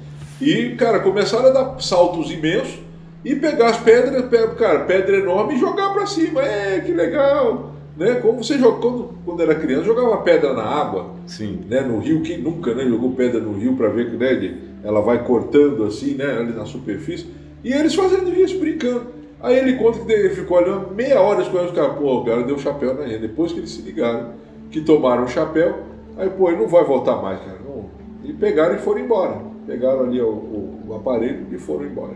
E, 0.41 0.71
cara, 0.77 1.01
começaram 1.01 1.47
a 1.47 1.51
dar 1.51 1.81
saltos 1.81 2.31
imensos 2.31 2.81
e 3.25 3.35
pegar 3.37 3.69
as 3.71 3.77
pedras, 3.79 4.25
pe- 4.27 4.49
cara, 4.57 4.81
pedra 4.81 5.17
enorme 5.19 5.55
e 5.55 5.59
jogar 5.59 5.91
pra 5.93 6.07
cima. 6.07 6.43
É, 6.43 6.81
que 6.81 6.93
legal. 6.93 7.73
Né? 7.97 8.15
Como 8.17 8.43
você 8.43 8.59
jogou, 8.59 8.81
quando, 8.81 9.11
quando 9.25 9.43
era 9.43 9.55
criança, 9.55 9.85
jogava 9.85 10.17
pedra 10.19 10.55
na 10.55 10.63
água 10.65 11.11
Sim. 11.27 11.61
né, 11.69 11.83
no 11.83 11.99
rio, 11.99 12.23
quem 12.23 12.39
nunca 12.39 12.75
né, 12.75 12.85
jogou 12.87 13.13
pedra 13.13 13.39
no 13.39 13.53
rio 13.53 13.77
para 13.77 13.89
ver 13.91 14.11
que 14.11 14.17
né, 14.17 14.55
ela 14.83 15.03
vai 15.03 15.23
cortando 15.25 15.85
assim, 15.85 16.15
né, 16.15 16.25
ali 16.25 16.53
na 16.55 16.65
superfície, 16.65 17.27
e 17.63 17.71
eles 17.71 17.95
fazendo 17.95 18.35
isso, 18.35 18.59
brincando. 18.59 19.09
Aí 19.43 19.59
ele 19.59 19.75
conta 19.75 19.99
que 19.99 20.11
ele 20.11 20.31
ficou 20.35 20.57
olhando 20.57 20.95
meia 20.95 21.21
hora 21.21 21.43
escolhendo 21.43 21.69
os 21.71 21.77
caras, 21.77 21.97
pô, 21.99 22.21
o 22.21 22.25
cara 22.25 22.43
deu 22.45 22.59
chapéu 22.59 22.95
na 22.95 23.07
gente. 23.07 23.21
Depois 23.21 23.53
que 23.53 23.59
eles 23.61 23.71
se 23.71 23.83
ligaram, 23.83 24.31
que 24.73 24.81
tomaram 24.81 25.25
o 25.25 25.29
chapéu, 25.29 25.81
aí, 26.17 26.29
pô, 26.31 26.49
ele 26.49 26.59
não 26.61 26.69
vai 26.69 26.85
voltar 26.85 27.23
mais, 27.23 27.39
cara. 27.41 27.59
Não. 27.65 27.85
E 28.25 28.33
pegaram 28.33 28.75
e 28.75 28.79
foram 28.79 29.01
embora. 29.01 29.41
Pegaram 29.67 30.05
ali 30.05 30.21
o, 30.21 30.27
o- 30.29 30.79
o 30.89 30.95
aparelho 30.95 31.47
e 31.53 31.59
foram 31.59 31.85
embora. 31.87 32.15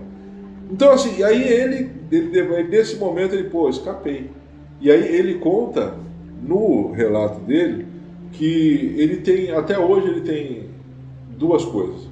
Então, 0.71 0.91
assim, 0.91 1.23
aí 1.23 1.43
ele, 1.47 1.91
ele, 2.11 2.37
ele, 2.39 2.65
nesse 2.65 2.97
momento, 2.97 3.35
ele, 3.35 3.49
pô, 3.49 3.69
escapei. 3.69 4.31
E 4.81 4.91
aí 4.91 5.15
ele 5.15 5.35
conta 5.39 5.95
no 6.43 6.91
relato 6.93 7.39
dele 7.41 7.87
que 8.33 8.95
ele 8.99 9.19
tem, 9.19 9.51
até 9.53 9.79
hoje 9.79 10.09
ele 10.09 10.21
tem 10.23 10.71
duas 11.39 11.65
coisas. 11.65 12.09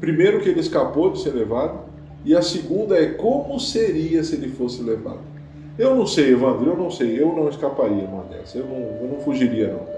Primeiro 0.00 0.40
que 0.40 0.48
ele 0.48 0.60
escapou 0.60 1.10
de 1.10 1.20
ser 1.20 1.30
levado 1.30 1.80
e 2.24 2.34
a 2.34 2.42
segunda 2.42 2.96
é 2.98 3.06
como 3.12 3.58
seria 3.60 4.22
se 4.24 4.34
ele 4.36 4.48
fosse 4.48 4.82
levado. 4.82 5.20
Eu 5.78 5.94
não 5.94 6.06
sei, 6.06 6.32
Evandro, 6.32 6.70
eu 6.70 6.76
não 6.76 6.90
sei, 6.90 7.20
eu 7.20 7.28
não 7.34 7.48
escaparia 7.48 8.04
numa 8.04 8.24
dessa, 8.24 8.58
eu 8.58 8.64
não, 8.64 8.76
eu 9.02 9.08
não 9.12 9.20
fugiria 9.20 9.68
não. 9.68 9.80
cara. 9.80 9.96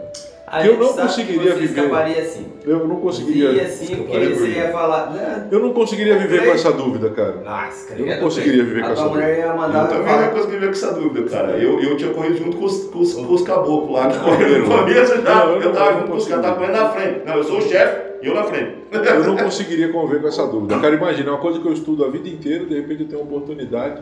A 0.51 0.67
Eu 0.67 0.79
não 0.79 0.95
conseguiria 0.95 1.55
viver. 1.55 1.65
escaparia 1.83 2.23
assim. 2.23 2.47
Eu 2.65 2.89
não 2.89 2.97
conseguiria. 2.97 3.51
Ia 3.51 3.63
assim, 3.65 3.97
porque 3.97 4.29
você 4.31 4.49
ia 4.49 4.71
falar. 4.73 5.11
"Né, 5.11 5.47
Eu 5.53 5.59
não 5.61 5.75
conseguiria 5.75 6.17
viver 6.17 6.43
com 6.47 6.51
essa 6.53 6.73
dúvida, 6.73 7.11
cara. 7.11 7.35
Nossa, 7.45 7.89
cara, 7.89 8.01
Eu 8.01 8.07
não 8.07 8.13
ia 8.15 8.19
conseguiria 8.21 8.65
viver 8.65 8.83
a 8.83 8.87
com 8.87 8.93
essa 8.93 9.05
mandar 9.05 9.83
Eu 9.83 9.89
também 9.89 10.21
não 10.21 10.31
consegui 10.31 10.57
ver 10.57 10.67
com 10.67 10.73
essa 10.73 10.93
dúvida, 10.95 11.29
cara. 11.29 11.51
Eu, 11.59 11.79
eu 11.83 11.97
tinha 11.99 12.15
corrido 12.15 12.39
junto 12.39 12.57
com 12.57 12.65
os, 12.65 12.85
com 12.85 12.99
os, 13.01 13.13
com 13.15 13.35
os 13.35 13.43
caboclos 13.43 13.93
lá, 13.93 14.09
que 14.09 14.19
correram 14.21 14.67
já. 14.67 15.45
não, 15.45 15.57
eu 15.61 15.73
tava 15.73 15.93
junto 15.99 16.11
com 16.13 16.17
os 16.17 16.27
caras, 16.27 16.45
tava 16.45 16.57
correndo 16.57 16.77
na 16.77 16.89
frente. 16.89 17.21
Não, 17.27 17.35
eu 17.37 17.45
sou 17.45 17.59
o 17.59 17.63
chefe 17.63 18.01
e 18.23 18.27
eu 18.27 18.35
na 18.35 18.45
frente. 18.45 18.73
Eu 18.91 19.25
não 19.25 19.37
conseguiria 19.37 19.93
conviver 19.93 20.23
com 20.23 20.29
essa 20.29 20.47
dúvida. 20.47 20.79
Cara, 20.79 20.95
imagina, 20.95 21.29
é 21.29 21.33
uma 21.33 21.41
coisa 21.41 21.61
que 21.61 21.67
eu 21.67 21.73
estudo 21.75 22.07
a 22.07 22.09
vida 22.09 22.27
inteira, 22.27 22.65
de 22.65 22.75
repente 22.75 23.03
eu 23.03 23.09
tenho 23.09 23.21
uma 23.21 23.29
oportunidade 23.37 24.01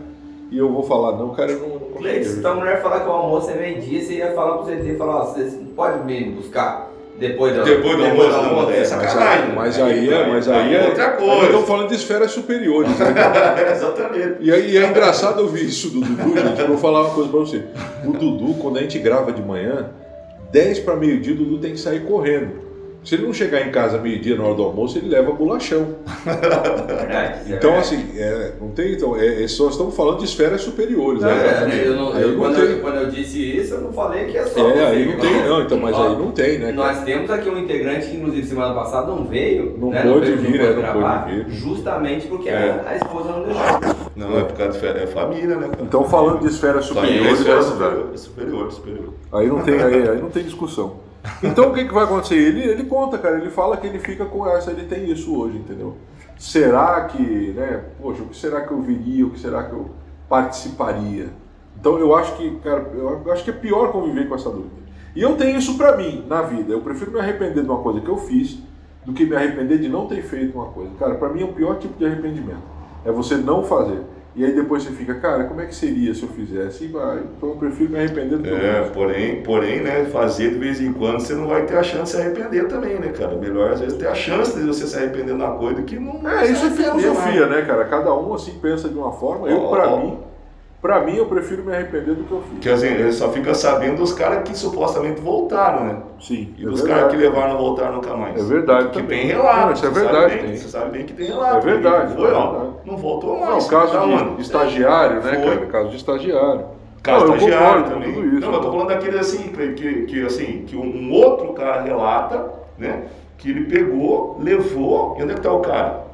e 0.51 0.59
eu 0.59 0.71
vou 0.71 0.83
falar, 0.83 1.17
não, 1.17 1.31
cara, 1.35 1.53
eu 1.53 1.61
não, 1.61 1.69
não 1.69 1.97
Cleiton, 1.97 2.29
se 2.31 2.41
tua 2.41 2.55
mulher 2.55 2.81
falar 2.83 3.01
que 3.01 3.09
o 3.09 3.13
almoço 3.13 3.51
é 3.51 3.55
meio-dia, 3.55 4.01
você 4.05 4.15
ia 4.15 4.33
falar 4.33 4.59
pro 4.59 4.67
CT 4.67 4.91
e 4.93 4.97
falar, 4.97 5.17
ó, 5.17 5.25
você 5.25 5.41
não 5.61 5.67
pode 5.75 6.05
me 6.05 6.25
buscar 6.31 6.91
depois 7.19 7.55
do, 7.57 7.65
Depois 7.65 7.97
do 7.97 8.05
almoço, 8.05 8.29
não, 8.31 8.71
é 8.71 8.79
Mas, 8.79 8.89
sacanagem. 8.89 9.45
aí- 9.51 9.55
mas 9.57 9.81
aí 9.81 10.13
é, 10.13 10.27
mas 10.27 10.49
aí 10.49 10.75
é. 10.75 10.87
Outra 10.89 11.07
Aí 11.13 11.17
coisa. 11.17 11.45
estamos 11.47 11.67
falando 11.67 11.89
de 11.89 11.95
esferas 11.95 12.31
superiores. 12.31 12.91
Né? 12.99 13.07
Exatamente. 13.73 14.37
E 14.41 14.53
aí 14.53 14.77
é 14.77 14.87
engraçado 14.87 15.41
ouvir 15.41 15.65
isso 15.65 15.89
do 15.89 16.01
Dudu, 16.01 16.39
gente. 16.39 16.61
Eu 16.61 16.69
vou 16.69 16.77
falar 16.77 17.03
uma 17.05 17.15
coisa 17.15 17.31
pra 17.31 17.41
você. 17.41 17.63
O 18.05 18.13
Dudu, 18.13 18.55
quando 18.61 18.77
a 18.79 18.83
gente 18.83 18.99
grava 18.99 19.33
de 19.33 19.41
manhã, 19.43 19.89
10 20.53 20.81
para 20.81 20.95
meio-dia, 20.97 21.33
o 21.33 21.39
Dudu 21.39 21.59
tem 21.59 21.73
que 21.73 21.81
sair 21.81 22.01
correndo. 22.05 22.67
Se 23.07 23.15
ele 23.15 23.25
não 23.25 23.33
chegar 23.33 23.65
em 23.65 23.71
casa 23.71 23.99
meio-dia 23.99 24.35
na 24.37 24.43
hora 24.43 24.55
do 24.55 24.65
almoço, 24.65 24.99
ele 24.99 25.09
leva 25.09 25.31
bolachão. 25.33 25.95
Verdade, 26.27 27.53
é 27.53 27.57
Então, 27.57 27.71
verdade. 27.75 27.79
assim, 27.79 28.09
é, 28.19 28.53
não 28.61 28.69
tem. 28.71 28.93
Então, 28.95 29.17
é, 29.17 29.45
é 29.45 29.49
só 29.49 29.69
estamos 29.69 29.95
falando 29.95 30.19
de 30.19 30.25
esferas 30.25 30.61
superiores. 30.63 31.23
Não, 31.23 31.29
né? 31.29 31.71
é, 31.85 31.87
eu 31.87 31.95
não- 31.95 32.19
eu- 32.19 32.33
não 32.33 32.39
quando, 32.39 32.59
eu, 32.59 32.81
quando 32.81 32.97
eu 32.97 33.09
disse 33.11 33.41
isso, 33.59 33.75
eu 33.75 33.81
não 33.83 33.93
falei 33.93 34.25
que 34.25 34.37
é 34.37 34.45
só. 34.45 34.59
É, 34.69 34.73
você, 34.73 34.79
aí 34.81 35.07
não 35.07 35.21
tem, 35.21 35.49
não, 35.49 35.63
então, 35.63 35.79
mas 35.79 35.95
Ó, 35.97 36.09
aí 36.09 36.17
não 36.17 36.33
tem, 36.33 36.59
né? 36.59 36.73
Nós 36.73 37.05
temos 37.05 37.31
aqui 37.31 37.49
um 37.49 37.59
integrante 37.59 38.09
que, 38.09 38.17
inclusive, 38.17 38.45
semana 38.45 38.75
passada 38.75 39.07
não 39.07 39.25
veio. 39.25 39.77
Não 39.79 39.91
né, 39.91 40.03
pôde 40.03 40.33
vir, 40.33 40.47
pôde 40.51 40.59
é, 40.59 40.71
não 40.75 40.77
gravar, 40.83 41.19
pôde 41.27 41.43
vir. 41.45 41.51
Justamente 41.51 42.27
porque 42.27 42.49
É. 42.49 42.81
a, 42.85 42.97
esposa 42.97 43.29
não 43.31 43.45
deixou. 43.45 43.63
Não, 44.17 44.37
é 44.39 44.43
por 44.43 44.57
causa 44.57 44.73
de 44.73 44.79
fé- 44.81 45.03
é 45.05 45.07
família, 45.07 45.55
né, 45.57 45.69
cara? 45.69 45.83
Então, 45.83 46.03
falando 46.09 46.41
de 46.41 46.49
esferas 46.49 46.85
superiores, 46.87 47.39
Superior, 47.39 47.57
né, 47.57 47.63
superior, 47.71 48.11
superior, 48.19 48.73
superior. 48.73 49.15
Aí 49.33 49.47
não 49.47 49.61
tem, 49.61 49.75
aí, 49.81 50.09
aí 50.09 50.21
não 50.21 50.29
tem 50.31 50.43
discussão. 50.43 51.06
Então 51.43 51.71
o 51.71 51.75
que, 51.75 51.85
que 51.85 51.95
vai 51.95 52.05
acontecer? 52.05 52.37
Ele, 52.37 52.63
ele 52.63 52.85
conta, 52.85 53.19
cara, 53.19 53.39
ele 53.39 53.51
fala 53.51 53.77
que 53.77 53.87
ele 53.87 53.99
fica 53.99 54.25
com 54.25 54.47
essa, 54.47 54.71
ele 54.71 54.85
tem 54.85 55.11
isso 55.11 55.39
hoje, 55.39 55.59
entendeu? 55.59 55.97
Será 56.39 57.05
que, 57.05 57.53
né, 57.57 57.85
poxa, 58.01 58.23
o 58.23 58.27
que 58.27 58.37
será 58.37 58.61
que 58.61 58.71
eu 58.71 58.81
viria, 58.81 59.27
o 59.27 59.31
que 59.31 59.39
será 59.39 59.65
que 59.65 59.73
eu 59.73 59.91
participaria? 60.29 61.29
Então 61.79 61.99
eu 61.99 62.15
acho 62.15 62.37
que, 62.37 62.57
cara, 62.57 62.91
eu 62.95 63.33
acho 63.33 63.45
que 63.45 63.51
é 63.51 63.53
pior 63.53 63.93
conviver 63.93 64.29
com 64.29 64.35
essa 64.35 64.51
dúvida. 64.51 64.87
E 65.15 65.23
eu 65.23 65.35
tenho 65.37 65.59
isso 65.59 65.79
pra 65.79 65.97
mim, 65.97 66.25
na 66.29 66.43
vida. 66.43 66.73
Eu 66.73 66.83
prefiro 66.83 67.11
me 67.11 67.19
arrepender 67.19 67.63
de 67.63 67.71
uma 67.71 67.79
coisa 67.79 68.01
que 68.01 68.09
eu 68.09 68.19
fiz 68.19 68.59
do 69.05 69.15
que 69.15 69.25
me 69.25 69.35
arrepender 69.35 69.79
de 69.79 69.89
não 69.89 70.07
ter 70.07 70.23
feito 70.23 70.59
uma 70.59 70.67
coisa. 70.67 70.91
Cara, 70.99 71.15
pra 71.15 71.31
mim 71.31 71.41
é 71.41 71.45
o 71.45 71.53
pior 71.53 71.79
tipo 71.79 71.97
de 71.97 72.05
arrependimento. 72.05 72.61
É 73.05 73.11
você 73.11 73.37
não 73.37 73.63
fazer. 73.63 74.03
E 74.37 74.45
aí 74.45 74.53
depois 74.55 74.83
você 74.83 74.91
fica, 74.91 75.15
cara, 75.15 75.45
como 75.45 75.63
é 75.63 75.67
que 75.67 75.75
seria 75.75 76.13
se 76.15 76.23
eu 76.23 76.29
fizesse? 76.29 76.85
E 76.85 76.89
vai. 76.89 77.21
Então 77.37 77.49
eu 77.49 77.57
prefiro 77.57 77.91
me 77.91 77.97
arrepender 77.99 78.37
do 78.37 78.43
que 78.43 78.51
eu 78.51 78.57
É, 78.57 78.83
fiz. 78.85 78.93
porém, 78.93 79.43
porém, 79.43 79.81
né, 79.81 80.05
fazer 80.05 80.51
de 80.51 80.59
vez 80.59 80.79
em 80.79 80.93
quando 80.93 81.21
você 81.21 81.35
não 81.35 81.49
vai 81.49 81.65
ter 81.65 81.77
a 81.79 81.83
chance 81.83 82.05
de 82.05 82.11
se 82.11 82.17
arrepender 82.29 82.69
também, 82.69 82.99
né, 83.01 83.09
cara? 83.09 83.35
Melhor 83.35 83.73
às 83.73 83.81
vezes 83.81 83.97
ter 83.97 84.07
a 84.09 84.15
chance 84.15 84.55
de 84.55 84.63
você 84.67 84.87
se 84.87 84.95
arrepender 84.95 85.35
de 85.35 85.43
uma 85.43 85.57
coisa 85.57 85.81
que 85.83 85.99
não. 85.99 86.17
É, 86.29 86.45
isso 86.51 86.65
é 86.65 86.67
arrepender 86.69 86.71
filosofia, 87.01 87.47
mais. 87.47 87.51
né, 87.51 87.63
cara? 87.63 87.85
Cada 87.87 88.15
um 88.15 88.35
assim 88.35 88.53
pensa 88.61 88.89
de 88.91 88.95
uma 88.99 89.11
forma. 89.13 89.49
Eu, 89.49 89.57
ó. 89.91 90.01
mim, 90.01 90.19
pra 90.87 91.01
mim, 91.01 91.17
eu 91.17 91.27
prefiro 91.27 91.65
me 91.65 91.75
arrepender 91.75 92.15
do 92.15 92.23
que 92.25 92.31
eu 92.33 92.41
fiz. 92.43 92.51
Porque 92.53 92.69
assim, 92.71 92.87
ele 92.87 93.11
só 93.13 93.29
fica 93.31 93.53
sabendo 93.55 93.97
dos 93.97 94.13
caras 94.13 94.43
que 94.49 94.57
supostamente 94.57 95.21
voltaram, 95.21 95.85
né? 95.85 95.97
Sim. 96.21 96.55
E 96.57 96.63
é 96.65 96.69
dos 96.69 96.81
verdade. 96.81 97.01
caras 97.01 97.15
que 97.17 97.19
levaram 97.21 97.49
não 97.55 97.59
voltaram 97.59 97.93
nunca 97.97 98.17
mais. 98.17 98.39
É 98.41 98.45
verdade 98.45 98.89
Que 98.91 99.01
também. 99.03 99.19
tem 99.19 99.27
relato. 99.27 99.67
Não, 99.67 99.73
isso 99.73 99.87
é 99.87 99.89
você 99.91 99.95
sabe 100.01 100.13
verdade, 100.13 100.43
bem. 100.47 100.57
Você 100.57 100.69
sabe 100.69 100.91
bem 100.91 101.05
que 101.07 101.13
tem 101.13 101.27
relato. 101.27 101.57
É 101.57 101.61
verdade, 101.73 102.15
Foi, 102.15 102.31
é 102.31 102.33
ó. 102.33 102.51
verdade. 102.53 102.73
Não 102.85 102.97
voltou 102.97 103.41
Não, 103.41 103.47
mais. 103.51 103.67
o 103.67 103.69
caso 103.69 103.93
Tá 103.93 103.99
de 104.05 104.13
onde? 104.13 104.43
estagiário, 104.43 105.23
né, 105.23 105.35
Foi. 105.43 105.55
cara? 105.57 105.67
Caso 105.67 105.89
de 105.91 105.97
estagiário. 105.97 106.65
Caso 107.03 107.25
não, 107.27 107.33
eu 107.33 107.39
estagiário 107.39 107.85
também. 107.85 108.11
isso. 108.11 108.41
Não, 108.41 108.53
eu 108.55 108.61
tô 108.61 108.71
falando 108.71 108.89
daquele 108.89 109.19
assim, 109.19 109.49
que, 109.49 110.03
que, 110.07 110.25
assim, 110.25 110.65
que 110.67 110.77
um 110.77 111.13
outro 111.13 111.53
cara 111.53 111.83
relata, 111.83 112.51
né? 112.79 113.03
Que 113.39 113.51
ele 113.51 113.65
pegou, 113.65 114.39
levou, 114.41 115.17
e 115.19 115.23
onde 115.23 115.33
é 115.33 115.35
que 115.35 115.41
tá 115.41 115.53
o 115.53 115.61
cara? 115.61 116.05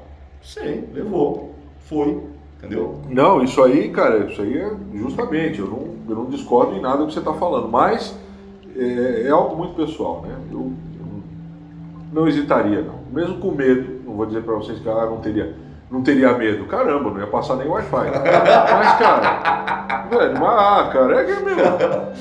Sei, 0.43 0.85
levou. 0.93 1.53
Foi. 1.89 2.32
Entendeu? 2.63 3.01
Não, 3.09 3.43
isso 3.43 3.61
aí, 3.63 3.89
cara, 3.89 4.19
isso 4.31 4.41
aí 4.41 4.57
é 4.57 4.71
justamente, 4.95 5.59
eu 5.59 5.67
não, 5.67 5.89
eu 6.09 6.15
não 6.15 6.27
discordo 6.27 6.75
em 6.77 6.81
nada 6.81 6.99
do 6.99 7.07
que 7.09 7.13
você 7.13 7.19
está 7.19 7.33
falando, 7.35 7.67
mas 7.69 8.17
é, 8.77 9.25
é 9.27 9.31
algo 9.31 9.57
muito 9.57 9.75
pessoal, 9.75 10.23
né? 10.27 10.35
Eu, 10.51 10.59
eu 10.61 11.23
não 12.13 12.29
hesitaria, 12.29 12.83
não. 12.83 13.01
Mesmo 13.13 13.39
com 13.39 13.51
medo, 13.51 14.01
não 14.07 14.15
vou 14.15 14.27
dizer 14.27 14.43
para 14.43 14.55
vocês 14.55 14.79
que 14.79 14.89
ah, 14.89 15.07
não 15.07 15.17
teria, 15.19 15.55
não 15.91 16.03
teria 16.03 16.33
medo. 16.39 16.65
Caramba, 16.67 17.11
não 17.11 17.19
ia 17.19 17.27
passar 17.27 17.57
nem 17.57 17.67
Wi-Fi. 17.67 18.07
Mas, 18.15 18.99
cara, 18.99 20.07
velho, 20.09 20.41
mas, 20.41 20.43
ah, 20.43 20.91
cara, 20.93 21.21
é 21.21 21.25
que 21.25 21.33
é 21.33 21.41
mesmo. 21.41 21.63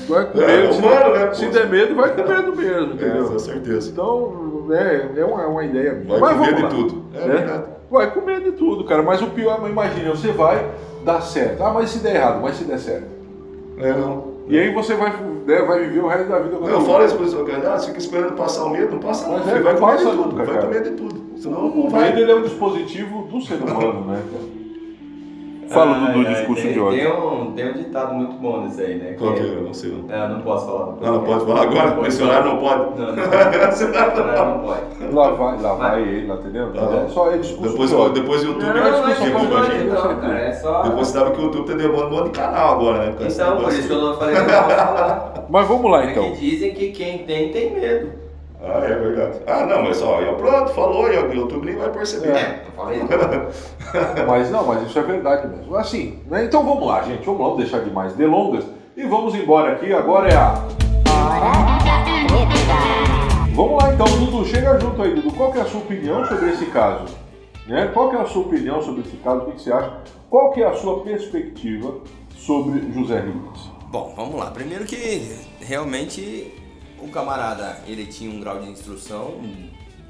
Vai 0.08 0.26
com 0.26 0.40
É, 0.40 0.46
medo. 0.46 0.72
se, 0.74 0.78
humano, 0.80 1.14
né, 1.14 1.34
se 1.34 1.46
der 1.46 1.68
medo, 1.68 1.94
vai 1.94 2.14
com 2.14 2.22
medo 2.28 2.56
mesmo, 2.56 2.94
entendeu? 2.94 3.26
É, 3.26 3.28
com 3.28 3.38
certeza. 3.38 3.90
Então, 3.90 4.66
é, 4.72 5.20
é 5.20 5.24
uma, 5.24 5.42
é 5.42 5.46
uma 5.46 5.64
ideia. 5.64 6.02
Vai 6.06 6.18
Mas 6.20 6.32
com 6.32 6.38
vamos 6.38 6.46
medo 6.46 6.56
de 6.56 6.62
lá, 6.62 6.68
tudo. 6.68 7.02
É 7.14 7.26
né? 7.26 7.34
verdade. 7.34 7.64
Vai 7.92 8.10
com 8.10 8.22
medo 8.22 8.50
de 8.50 8.52
tudo, 8.56 8.84
cara. 8.84 9.02
Mas 9.02 9.20
o 9.20 9.26
pior, 9.26 9.60
imagina, 9.68 10.10
você 10.10 10.32
vai 10.32 10.66
dar 11.04 11.20
certo. 11.20 11.62
Ah, 11.62 11.72
mas 11.74 11.90
se 11.90 11.98
der 11.98 12.16
errado, 12.16 12.40
mas 12.40 12.56
se 12.56 12.64
der 12.64 12.78
certo. 12.78 13.06
É, 13.76 13.92
não. 13.92 14.32
E 14.48 14.58
aí 14.58 14.72
você 14.72 14.94
vai, 14.94 15.12
né, 15.46 15.62
vai 15.62 15.80
viver 15.80 16.00
o 16.00 16.08
resto 16.08 16.28
da 16.28 16.38
vida 16.38 16.56
com 16.56 16.68
Eu 16.68 16.80
falo 16.80 17.04
isso 17.04 17.14
para 17.16 17.24
pessoa, 17.24 17.44
cara, 17.46 17.74
ah, 17.74 17.78
você 17.78 17.86
fica 17.88 17.98
esperando 17.98 18.32
passar 18.32 18.64
o 18.64 18.70
medo, 18.70 18.92
não 18.92 18.98
passa 18.98 19.28
não, 19.28 19.40
filho, 19.44 19.56
é, 19.56 19.60
vai 19.60 19.72
não 19.74 19.80
com 19.80 19.86
medo 19.86 19.96
passa 19.98 20.10
de 20.10 20.22
tudo, 20.22 20.36
vai 20.36 20.46
cara. 20.46 20.62
com 20.62 20.68
medo 20.68 20.90
de 20.90 20.96
tudo. 20.96 21.22
Senão 21.36 21.58
O 21.58 21.62
não 21.68 21.74
medo 21.84 21.90
vai. 21.90 22.20
ele 22.20 22.32
é 22.32 22.34
um 22.34 22.42
dispositivo 22.42 23.22
do 23.22 23.40
ser 23.40 23.54
humano, 23.54 24.04
né? 24.06 24.22
Fala 25.72 25.94
do, 25.94 26.00
do 26.12 26.18
Ai, 26.18 26.26
ai, 26.26 26.34
discurso 26.34 26.62
tem, 26.62 26.72
de 26.72 26.80
ódio. 26.80 26.98
Tem 26.98 27.12
um, 27.12 27.52
tem 27.52 27.68
um 27.70 27.72
ditado 27.72 28.14
muito 28.14 28.32
bom 28.36 28.60
nesse 28.62 28.80
aí, 28.82 28.94
né? 28.96 29.12
Qual 29.18 29.34
que 29.34 29.40
é? 29.40 29.44
Eu 29.44 29.62
não 29.62 29.74
sei 29.74 29.90
não. 29.90 30.14
É, 30.14 30.24
eu 30.24 30.28
não 30.28 30.40
posso 30.40 30.66
falar. 30.66 30.94
Ah, 31.02 31.10
não 31.12 31.20
pode 31.24 31.44
falar 31.46 31.62
agora? 31.62 31.90
Pode 31.92 32.02
Nesse 32.02 32.18
falar. 32.20 32.30
horário 32.30 32.52
não 32.52 32.58
pode. 32.58 33.00
Não, 33.00 33.06
não, 33.06 33.16
não, 34.36 34.50
não 34.58 34.64
pode. 34.64 34.82
Lá 35.14 35.30
vai, 35.30 35.60
lá 35.60 35.74
vai 35.74 36.02
ele, 36.02 36.26
lá, 36.26 36.34
entendeu? 36.36 36.72
Ah, 36.76 37.04
É 37.04 37.08
só 37.08 37.28
ele 37.30 37.38
discurso 37.38 37.70
Depois, 37.72 37.90
de 37.90 37.96
ódio. 37.96 38.22
depois 38.22 38.42
o 38.42 38.46
YouTube 38.46 38.66
Não, 38.66 38.72
vai 38.82 38.90
não, 38.92 39.06
discutir 39.06 39.30
não, 39.32 39.40
com 39.40 39.46
a 39.46 39.58
não, 39.60 39.64
gente. 39.70 39.84
não, 39.84 40.16
cara, 40.20 40.38
é 40.38 40.52
só... 40.52 40.82
Depois 40.82 41.06
você 41.08 41.18
sabe 41.18 41.30
que 41.32 41.40
o 41.40 41.44
YouTube 41.44 41.66
tá 41.66 41.74
demandando 41.74 42.06
um 42.06 42.10
monte 42.18 42.24
de 42.24 42.30
canal 42.38 42.72
agora, 42.74 42.98
né? 43.06 43.14
Então, 43.20 43.56
por 43.56 43.72
isso 43.72 43.86
que 43.88 43.92
eu 43.92 44.00
não 44.02 44.14
falei 44.16 44.34
que 44.34 44.40
eu 44.40 44.46
não 44.46 44.52
posso 44.62 44.76
falar. 44.76 45.44
Mas 45.48 45.68
vamos 45.68 45.90
lá 45.90 45.98
Porque 46.02 46.20
então. 46.20 46.32
dizem 46.32 46.74
que 46.74 46.90
quem 46.92 47.18
tem, 47.18 47.50
tem 47.50 47.74
medo. 47.74 48.21
Ah, 48.64 48.78
é 48.84 48.94
verdade. 48.94 49.40
Ah, 49.44 49.66
não, 49.66 49.82
mas 49.82 50.00
ó, 50.00 50.20
eu 50.20 50.36
pronto, 50.36 50.72
falou, 50.72 51.12
e 51.12 51.18
o 51.18 51.34
YouTube 51.34 51.66
nem 51.66 51.74
vai 51.74 51.90
perceber. 51.90 52.28
É, 52.28 52.64
eu 52.66 52.72
falei. 52.72 53.00
Mas 54.26 54.50
não, 54.50 54.64
mas 54.66 54.86
isso 54.86 54.98
é 54.98 55.02
verdade 55.02 55.46
mesmo. 55.48 55.76
Assim, 55.76 56.20
né? 56.30 56.44
Então 56.44 56.64
vamos 56.64 56.86
lá, 56.86 57.02
gente. 57.02 57.26
Vamos 57.26 57.40
lá, 57.40 57.48
vamos 57.48 57.62
deixar 57.62 57.80
de 57.80 57.90
mais 57.90 58.14
delongas 58.14 58.64
e 58.96 59.02
vamos 59.04 59.34
embora 59.34 59.72
aqui. 59.72 59.92
Agora 59.92 60.28
é 60.28 60.36
a. 60.36 60.54
Vamos 63.54 63.82
lá 63.82 63.92
então, 63.92 64.06
Dudu, 64.06 64.46
chega 64.46 64.78
junto 64.80 65.02
aí, 65.02 65.14
Dudu. 65.14 65.32
Qual 65.36 65.52
que 65.52 65.58
é 65.58 65.62
a 65.62 65.66
sua 65.66 65.80
opinião 65.80 66.24
sobre 66.24 66.50
esse 66.50 66.66
caso? 66.66 67.14
Né? 67.66 67.90
Qual 67.92 68.08
que 68.10 68.16
é 68.16 68.20
a 68.20 68.24
sua 68.24 68.42
opinião 68.42 68.80
sobre 68.80 69.02
esse 69.02 69.16
caso? 69.18 69.42
O 69.42 69.44
que 69.46 69.52
que 69.52 69.62
você 69.62 69.72
acha? 69.72 69.98
Qual 70.30 70.52
que 70.52 70.62
é 70.62 70.66
a 70.66 70.74
sua 70.74 71.02
perspectiva 71.02 71.96
sobre 72.36 72.90
José 72.92 73.20
Ribas? 73.20 73.70
Bom, 73.90 74.14
vamos 74.16 74.36
lá. 74.36 74.50
Primeiro 74.50 74.84
que 74.84 75.36
realmente 75.60 76.61
o 77.02 77.08
camarada 77.08 77.78
ele 77.86 78.06
tinha 78.06 78.30
um 78.30 78.40
grau 78.40 78.60
de 78.60 78.70
instrução 78.70 79.40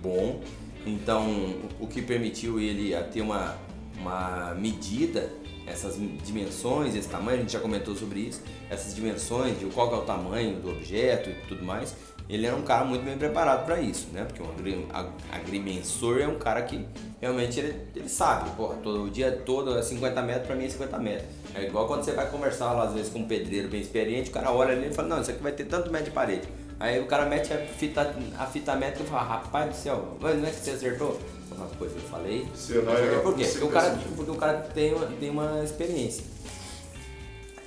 bom, 0.03 0.40
então 0.86 1.55
o 1.80 1.86
que 1.86 2.03
permitiu 2.03 2.59
ele 2.61 2.95
a 2.95 3.03
ter 3.03 3.20
uma, 3.20 3.57
uma 3.99 4.55
medida, 4.55 5.30
essas 5.66 5.97
dimensões, 6.24 6.95
esse 6.95 7.09
tamanho, 7.09 7.38
a 7.38 7.40
gente 7.40 7.53
já 7.53 7.61
comentou 7.61 7.95
sobre 7.95 8.20
isso, 8.20 8.43
essas 8.68 8.95
dimensões 8.95 9.59
de 9.59 9.66
qual 9.66 9.93
é 9.95 9.97
o 9.99 10.03
tamanho 10.03 10.57
do 10.61 10.70
objeto 10.70 11.30
e 11.30 11.34
tudo 11.49 11.64
mais. 11.64 11.95
Ele 12.28 12.47
era 12.47 12.57
um 12.57 12.62
cara 12.62 12.84
muito 12.84 13.05
bem 13.05 13.18
preparado 13.18 13.66
para 13.66 13.80
isso, 13.80 14.07
né? 14.12 14.24
Porque 14.24 14.43
um 14.43 14.49
agri- 14.51 14.86
ag- 14.90 15.11
agrimensor 15.30 16.20
é 16.20 16.26
um 16.26 16.36
cara 16.38 16.62
que 16.62 16.86
realmente 17.20 17.59
ele, 17.61 17.76
ele 17.95 18.09
sabe, 18.09 18.49
porra, 18.57 18.76
todo 18.76 19.05
o 19.05 19.11
dia 19.11 19.30
todo 19.45 19.76
é 19.76 19.82
50 19.82 20.22
metros, 20.22 20.47
para 20.47 20.57
mim 20.57 20.64
é 20.64 20.68
50 20.68 20.99
metros. 20.99 21.28
É 21.55 21.64
igual 21.64 21.86
quando 21.86 22.05
você 22.05 22.12
vai 22.12 22.30
conversar 22.30 22.72
lá, 22.72 22.84
às 22.84 22.95
vezes 22.95 23.12
com 23.12 23.18
um 23.18 23.26
pedreiro 23.26 23.68
bem 23.68 23.80
experiente, 23.82 24.30
o 24.30 24.32
cara 24.32 24.51
olha 24.51 24.72
ali 24.72 24.88
e 24.88 24.93
fala, 24.95 25.09
não, 25.09 25.20
isso 25.20 25.30
aqui 25.30 25.43
vai 25.43 25.53
ter 25.53 25.64
tanto 25.64 25.90
metro 25.90 26.07
de 26.07 26.11
parede. 26.12 26.49
Aí 26.83 26.99
o 26.99 27.07
cara 27.07 27.26
mete 27.26 27.55
a 27.55 27.59
fita, 27.59 28.12
a 28.37 28.45
fita 28.45 28.74
métrica 28.74 29.05
e 29.05 29.07
fala, 29.07 29.22
rapaz 29.22 29.70
do 29.70 29.76
céu, 29.76 30.18
não 30.20 30.28
é 30.28 30.51
que 30.51 30.57
você 30.57 30.70
acertou? 30.72 31.16
Falo, 31.49 31.70
Pois 31.78 31.93
eu 31.95 32.01
falei. 32.01 32.45
Você 32.53 32.74
não 32.83 32.93
é- 32.93 33.20
Por 33.20 33.37
quê? 33.37 33.45
Porque 33.45 33.64
o 33.64 33.68
cara, 33.68 33.99
porque 34.16 34.30
o 34.33 34.35
cara 34.35 34.59
tem, 34.74 34.93
uma, 34.93 35.07
tem 35.07 35.30
uma 35.30 35.62
experiência. 35.62 36.24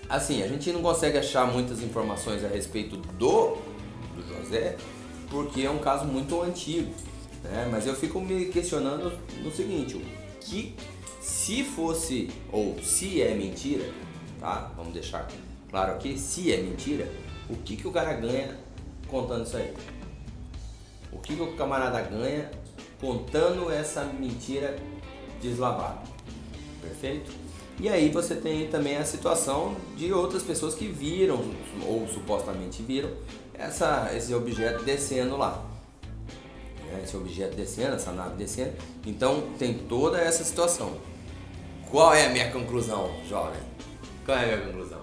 Assim, 0.09 0.43
a 0.43 0.49
gente 0.49 0.69
não 0.73 0.81
consegue 0.81 1.17
achar 1.17 1.47
muitas 1.47 1.81
informações 1.81 2.43
a 2.43 2.49
respeito 2.49 2.97
do, 2.97 3.57
do 4.17 4.43
José, 4.43 4.75
porque 5.29 5.61
é 5.61 5.71
um 5.71 5.79
caso 5.79 6.03
muito 6.03 6.41
antigo. 6.41 6.93
Né? 7.41 7.69
Mas 7.71 7.87
eu 7.87 7.95
fico 7.95 8.19
me 8.19 8.47
questionando 8.47 9.17
no 9.41 9.49
seguinte, 9.49 9.95
o 9.95 10.01
que 10.41 10.75
se 11.21 11.63
fosse, 11.63 12.29
ou 12.51 12.77
se 12.83 13.21
é 13.21 13.33
mentira, 13.33 13.85
tá? 14.41 14.73
Vamos 14.75 14.91
deixar 14.93 15.25
claro 15.71 15.93
aqui, 15.93 16.17
se 16.19 16.51
é 16.51 16.57
mentira, 16.57 17.09
o 17.49 17.55
que, 17.55 17.77
que 17.77 17.87
o 17.87 17.91
cara 17.93 18.11
ganha 18.11 18.64
contando 19.09 19.45
isso 19.45 19.57
aí? 19.57 19.73
O 21.11 21.17
que, 21.19 21.33
o 21.33 21.55
camarada 21.55 22.01
ganha 22.01 22.51
contando 22.99 23.71
essa 23.71 24.03
mentira 24.03 24.75
deslavada? 25.41 26.01
Perfeito? 26.81 27.31
E 27.79 27.89
aí 27.89 28.09
você 28.09 28.35
tem 28.35 28.67
também 28.67 28.97
a 28.97 29.03
situação 29.03 29.75
de 29.97 30.13
outras 30.13 30.43
pessoas 30.43 30.75
que 30.75 30.87
viram, 30.87 31.43
ou 31.85 32.07
supostamente 32.07 32.81
viram, 32.81 33.11
essa, 33.53 34.11
esse 34.15 34.33
objeto 34.33 34.83
descendo 34.83 35.37
lá. 35.37 35.63
Né, 36.85 37.01
Esse 37.03 37.17
objeto 37.17 37.55
descendo, 37.55 37.95
essa 37.95 38.11
nave 38.11 38.35
descendo. 38.35 38.73
Então 39.05 39.43
tem 39.57 39.73
toda 39.73 40.19
essa 40.19 40.43
situação. 40.43 40.93
Qual 41.89 42.13
é 42.13 42.25
a 42.25 42.29
minha 42.29 42.51
conclusão, 42.51 43.11
jovem? 43.27 43.61
Qual 44.25 44.37
é 44.37 44.53
a 44.53 44.57
minha 44.57 44.67
conclusão? 44.67 45.01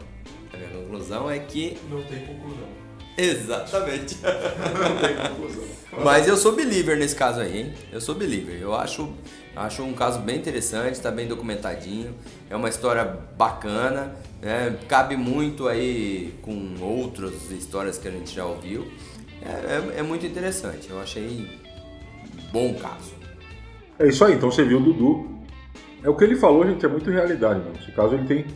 A 0.53 0.57
minha 0.57 0.71
conclusão 0.71 1.31
é 1.31 1.39
que. 1.39 1.79
Não 1.89 2.03
tem 2.03 2.27
conclusão. 2.27 2.82
Exatamente. 3.17 4.17
Não 4.23 4.97
tem 4.99 5.17
conclusão. 5.31 5.65
Mas 6.05 6.27
eu 6.27 6.37
sou 6.37 6.53
believer 6.53 6.97
nesse 6.97 7.15
caso 7.15 7.41
aí, 7.41 7.59
hein? 7.61 7.73
Eu 7.93 8.01
sou 8.01 8.15
believer. 8.15 8.59
Eu 8.61 8.75
acho, 8.75 9.13
acho 9.55 9.83
um 9.83 9.93
caso 9.93 10.21
bem 10.21 10.37
interessante, 10.39 10.93
está 10.95 11.11
bem 11.11 11.27
documentadinho. 11.29 12.15
É 12.49 12.57
uma 12.57 12.69
história 12.71 13.05
bacana, 13.37 14.15
né? 14.41 14.77
Cabe 14.89 15.17
muito 15.17 15.69
aí 15.69 16.35
com 16.41 16.75
outras 16.81 17.51
histórias 17.51 17.99
que 17.99 18.09
a 18.09 18.11
gente 18.11 18.35
já 18.35 18.47
ouviu. 18.47 18.91
É, 19.45 19.97
é- 19.97 20.01
é 20.01 20.03
muito 20.03 20.25
interessante. 20.25 20.89
Eu 20.89 21.01
achei 21.01 21.47
bom 22.51 22.73
caso. 22.75 23.13
É 23.99 24.09
isso 24.09 24.25
aí, 24.25 24.33
então 24.35 24.51
você 24.51 24.65
viu 24.65 24.79
o 24.79 24.83
Dudu. 24.83 25.29
É 26.03 26.09
o 26.09 26.17
que 26.17 26.25
ele 26.25 26.37
falou, 26.37 26.67
gente, 26.67 26.85
é 26.85 26.89
muito 26.89 27.11
realidade, 27.11 27.61
mano. 27.61 27.75
Esse 27.81 27.93
caso 27.93 28.15
ele 28.15 28.27
tem 28.27 28.47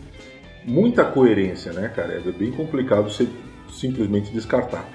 muita 0.65 1.05
coerência, 1.05 1.73
né, 1.73 1.89
cara? 1.95 2.15
É 2.15 2.33
bem 2.33 2.51
complicado 2.51 3.11
você 3.11 3.29
simplesmente 3.73 4.33
descartar. 4.33 4.89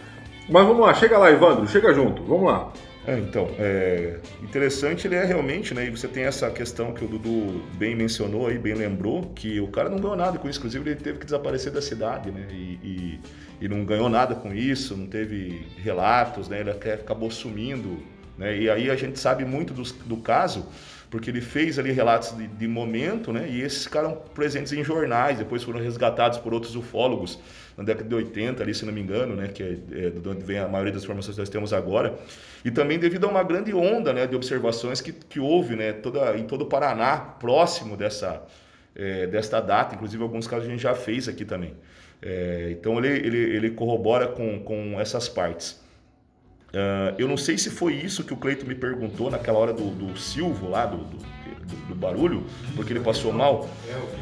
Mas 0.50 0.66
vamos 0.66 0.82
lá, 0.86 0.94
chega 0.94 1.18
lá, 1.18 1.32
Evandro, 1.32 1.68
chega 1.68 1.94
junto, 1.94 2.24
vamos 2.24 2.46
lá. 2.52 2.72
É, 3.08 3.18
então, 3.18 3.50
é 3.58 4.20
interessante 4.44 5.08
ele 5.08 5.16
é 5.16 5.26
realmente, 5.26 5.74
né? 5.74 5.86
E 5.88 5.90
você 5.90 6.08
tem 6.08 6.24
essa 6.24 6.50
questão 6.52 6.94
que 6.94 7.04
o 7.04 7.08
Dudu 7.08 7.64
bem 7.74 7.96
mencionou 7.96 8.46
aí, 8.48 8.60
bem 8.60 8.76
lembrou, 8.76 9.32
que 9.36 9.60
o 9.60 9.68
cara 9.70 9.90
não 9.90 9.98
ganhou 9.98 10.16
nada 10.16 10.38
com 10.38 10.48
isso. 10.48 10.60
Inclusive, 10.60 10.88
ele 10.92 11.00
teve 11.00 11.18
que 11.18 11.26
desaparecer 11.26 11.72
da 11.72 11.82
cidade, 11.82 12.30
né? 12.30 12.46
E, 12.52 12.80
e, 12.84 13.20
e 13.62 13.68
não 13.68 13.84
ganhou 13.86 14.08
nada 14.08 14.36
com 14.36 14.54
isso, 14.54 14.96
não 14.96 15.08
teve 15.08 15.66
relatos, 15.78 16.48
né? 16.48 16.60
Ele 16.60 16.70
acabou 16.70 17.32
sumindo, 17.32 17.98
né? 18.38 18.56
E 18.56 18.70
aí 18.70 18.88
a 18.92 18.96
gente 18.96 19.18
sabe 19.20 19.46
muito 19.46 19.74
dos- 19.74 19.94
do, 19.94 20.18
caso, 20.18 20.68
porque 21.12 21.30
ele 21.30 21.42
fez 21.42 21.78
ali 21.78 21.92
relatos 21.92 22.36
de, 22.38 22.48
de 22.48 22.68
momento, 22.70 23.34
né? 23.34 23.46
E 23.50 23.62
esses 23.62 23.84
ficaram 23.84 24.14
presentes 24.34 24.72
em 24.72 24.82
jornais, 24.82 25.38
depois 25.38 25.62
foram 25.62 25.82
resgatados 25.82 26.38
por 26.40 26.54
outros 26.54 26.74
ufólogos 26.74 27.38
na 27.78 27.84
década 27.84 28.08
de 28.08 28.16
80, 28.16 28.64
ali, 28.64 28.74
se 28.74 28.86
não 28.86 28.94
me 28.94 29.02
engano, 29.02 29.36
né? 29.36 29.50
Que 29.50 29.62
é, 29.62 30.06
é 30.08 30.10
de 30.10 30.28
onde 30.28 30.42
vem 30.42 30.58
a 30.58 30.70
maioria 30.70 30.94
das 30.94 31.04
informações 31.04 31.36
que 31.36 31.42
nós 31.42 31.50
temos 31.50 31.74
agora. 31.74 32.18
E 32.64 32.72
também 32.72 32.98
devido 32.98 33.26
a 33.26 33.30
uma 33.30 33.44
grande 33.44 33.74
onda 33.74 34.14
né, 34.14 34.26
de 34.26 34.36
observações 34.38 35.02
que, 35.02 35.12
que 35.12 35.40
houve 35.40 35.76
né, 35.76 35.92
toda, 35.92 36.38
em 36.38 36.46
todo 36.46 36.62
o 36.62 36.66
Paraná, 36.66 37.18
próximo 37.18 37.98
dessa, 37.98 38.42
é, 38.96 39.28
desta 39.28 39.60
data, 39.60 39.96
inclusive 39.96 40.24
alguns 40.24 40.48
casos 40.48 40.66
a 40.66 40.72
gente 40.72 40.82
já 40.82 40.96
fez 40.96 41.28
aqui 41.28 41.44
também. 41.44 41.76
É, 42.22 42.70
então 42.72 42.98
ele, 42.98 43.10
ele, 43.10 43.38
ele 43.38 43.72
corrobora 43.72 44.28
com, 44.30 44.60
com 44.62 44.98
essas 44.98 45.28
partes. 45.28 45.81
Ah, 46.74 47.14
eu 47.18 47.28
não 47.28 47.38
sei 47.38 47.58
se 47.58 47.70
foi 47.70 47.94
isso 47.94 48.24
que 48.24 48.34
o 48.34 48.38
Cleito 48.38 48.66
me 48.66 48.76
perguntou 48.76 49.30
naquela 49.30 49.60
hora 49.60 49.74
do, 49.74 49.90
do 49.92 50.18
Silvo 50.18 50.70
lá, 50.70 50.86
do, 50.86 50.98
do, 50.98 51.18
do- 51.18 51.96
barulho, 51.96 52.44
porque 52.76 52.92
ele 52.94 53.00
passou 53.02 53.32
mal. 53.32 53.70
É. 53.88 54.22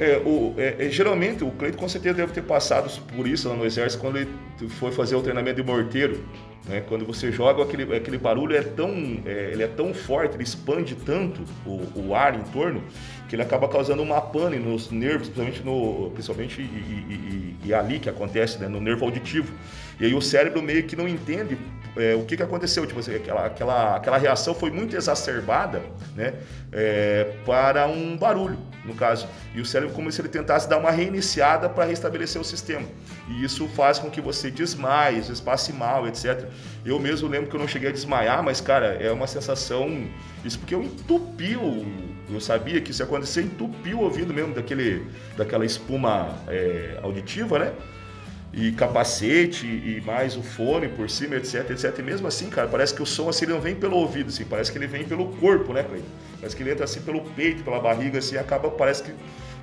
É, 0.00 0.16
o, 0.18 0.54
é, 0.56 0.86
é, 0.86 0.90
geralmente 0.90 1.42
o 1.44 1.50
Cleito 1.50 1.76
com 1.76 1.88
certeza 1.88 2.14
deve 2.16 2.32
ter 2.32 2.42
passado 2.42 2.88
por 3.16 3.26
isso 3.26 3.48
lá 3.48 3.54
no 3.56 3.64
exército 3.66 4.00
quando 4.00 4.16
ele 4.18 4.30
foi 4.68 4.92
fazer 4.92 5.16
o 5.16 5.20
treinamento 5.22 5.60
de 5.60 5.66
morteiro. 5.66 6.24
Né? 6.66 6.80
Quando 6.88 7.04
você 7.04 7.32
joga 7.32 7.62
aquele, 7.64 7.94
aquele 7.96 8.18
barulho 8.18 8.56
é 8.56 8.62
tão, 8.62 8.90
é, 9.26 9.50
ele 9.52 9.62
é 9.62 9.66
tão 9.66 9.92
forte, 9.92 10.34
ele 10.36 10.44
expande 10.44 10.94
tanto 10.94 11.42
o, 11.66 11.82
o 12.08 12.14
ar 12.14 12.34
em 12.34 12.42
torno 12.44 12.82
que 13.28 13.34
ele 13.34 13.42
acaba 13.42 13.68
causando 13.68 14.02
uma 14.02 14.20
pane 14.20 14.56
nos 14.58 14.90
nervos, 14.90 15.28
principalmente 15.28 15.62
no, 15.64 16.10
principalmente 16.12 16.60
e, 16.60 16.64
e- 16.64 17.14
e- 17.64 17.68
e 17.68 17.74
ali 17.74 17.98
que 17.98 18.08
acontece, 18.08 18.58
né? 18.58 18.68
no 18.68 18.80
nervo 18.80 19.04
auditivo. 19.04 19.52
E 20.00 20.06
aí 20.06 20.14
o 20.14 20.20
cérebro 20.20 20.62
meio 20.62 20.84
que 20.84 20.94
não 20.94 21.08
entende 21.08 21.58
é, 21.96 22.14
o 22.14 22.24
que, 22.24 22.36
que 22.36 22.42
aconteceu. 22.42 22.86
Tipo 22.86 23.00
assim, 23.00 23.14
aquela, 23.14 23.46
aquela, 23.46 23.96
aquela 23.96 24.18
reação 24.18 24.54
foi 24.54 24.70
muito 24.70 24.96
exacerbada 24.96 25.82
né? 26.14 26.34
É, 26.72 27.36
para 27.46 27.86
um 27.86 28.16
barulho, 28.16 28.58
no 28.84 28.94
caso. 28.94 29.26
E 29.54 29.60
o 29.60 29.64
cérebro 29.64 29.94
como 29.94 30.10
se 30.10 30.20
ele 30.20 30.28
tentasse 30.28 30.68
dar 30.68 30.78
uma 30.78 30.90
reiniciada 30.90 31.68
para 31.68 31.84
restabelecer 31.84 32.40
o 32.40 32.44
sistema. 32.44 32.86
E 33.28 33.44
isso 33.44 33.66
faz 33.68 33.98
com 33.98 34.10
que 34.10 34.20
você 34.20 34.50
desmaie, 34.50 35.22
passe 35.44 35.72
mal, 35.72 36.06
etc. 36.06 36.44
Eu 36.84 36.98
mesmo 36.98 37.28
lembro 37.28 37.48
que 37.48 37.56
eu 37.56 37.60
não 37.60 37.68
cheguei 37.68 37.88
a 37.88 37.92
desmaiar, 37.92 38.42
mas, 38.42 38.60
cara, 38.60 38.96
é 39.00 39.10
uma 39.10 39.26
sensação. 39.26 40.06
Isso 40.44 40.58
porque 40.58 40.74
eu 40.74 40.82
entupi 40.82 41.56
o, 41.56 41.84
não 42.28 42.40
sabia 42.40 42.80
que 42.80 42.90
isso 42.90 43.02
ia 43.02 43.06
acontecer, 43.06 43.42
entupiu 43.42 43.98
o 43.98 44.02
ouvido 44.02 44.32
mesmo 44.34 44.54
daquele, 44.54 45.06
daquela 45.36 45.64
espuma 45.64 46.36
é, 46.48 46.98
auditiva, 47.02 47.58
né? 47.58 47.72
E 48.60 48.72
capacete 48.72 49.66
e 49.66 50.02
mais 50.04 50.36
o 50.36 50.42
fone 50.42 50.88
por 50.88 51.08
cima, 51.08 51.36
etc, 51.36 51.70
etc. 51.70 51.96
E 51.98 52.02
mesmo 52.02 52.26
assim, 52.26 52.50
cara, 52.50 52.66
parece 52.66 52.92
que 52.92 53.00
o 53.00 53.06
som 53.06 53.28
assim 53.28 53.46
não 53.46 53.60
vem 53.60 53.76
pelo 53.76 53.96
ouvido, 53.96 54.30
assim, 54.30 54.44
parece 54.44 54.72
que 54.72 54.78
ele 54.78 54.88
vem 54.88 55.04
pelo 55.04 55.28
corpo, 55.36 55.72
né, 55.72 55.84
Cleiton? 55.84 56.08
Parece 56.40 56.56
que 56.56 56.62
ele 56.64 56.72
entra 56.72 56.84
assim 56.84 57.00
pelo 57.00 57.20
peito, 57.20 57.62
pela 57.62 57.78
barriga, 57.78 58.18
assim, 58.18 58.36
acaba, 58.36 58.68
parece 58.68 59.04
que 59.04 59.12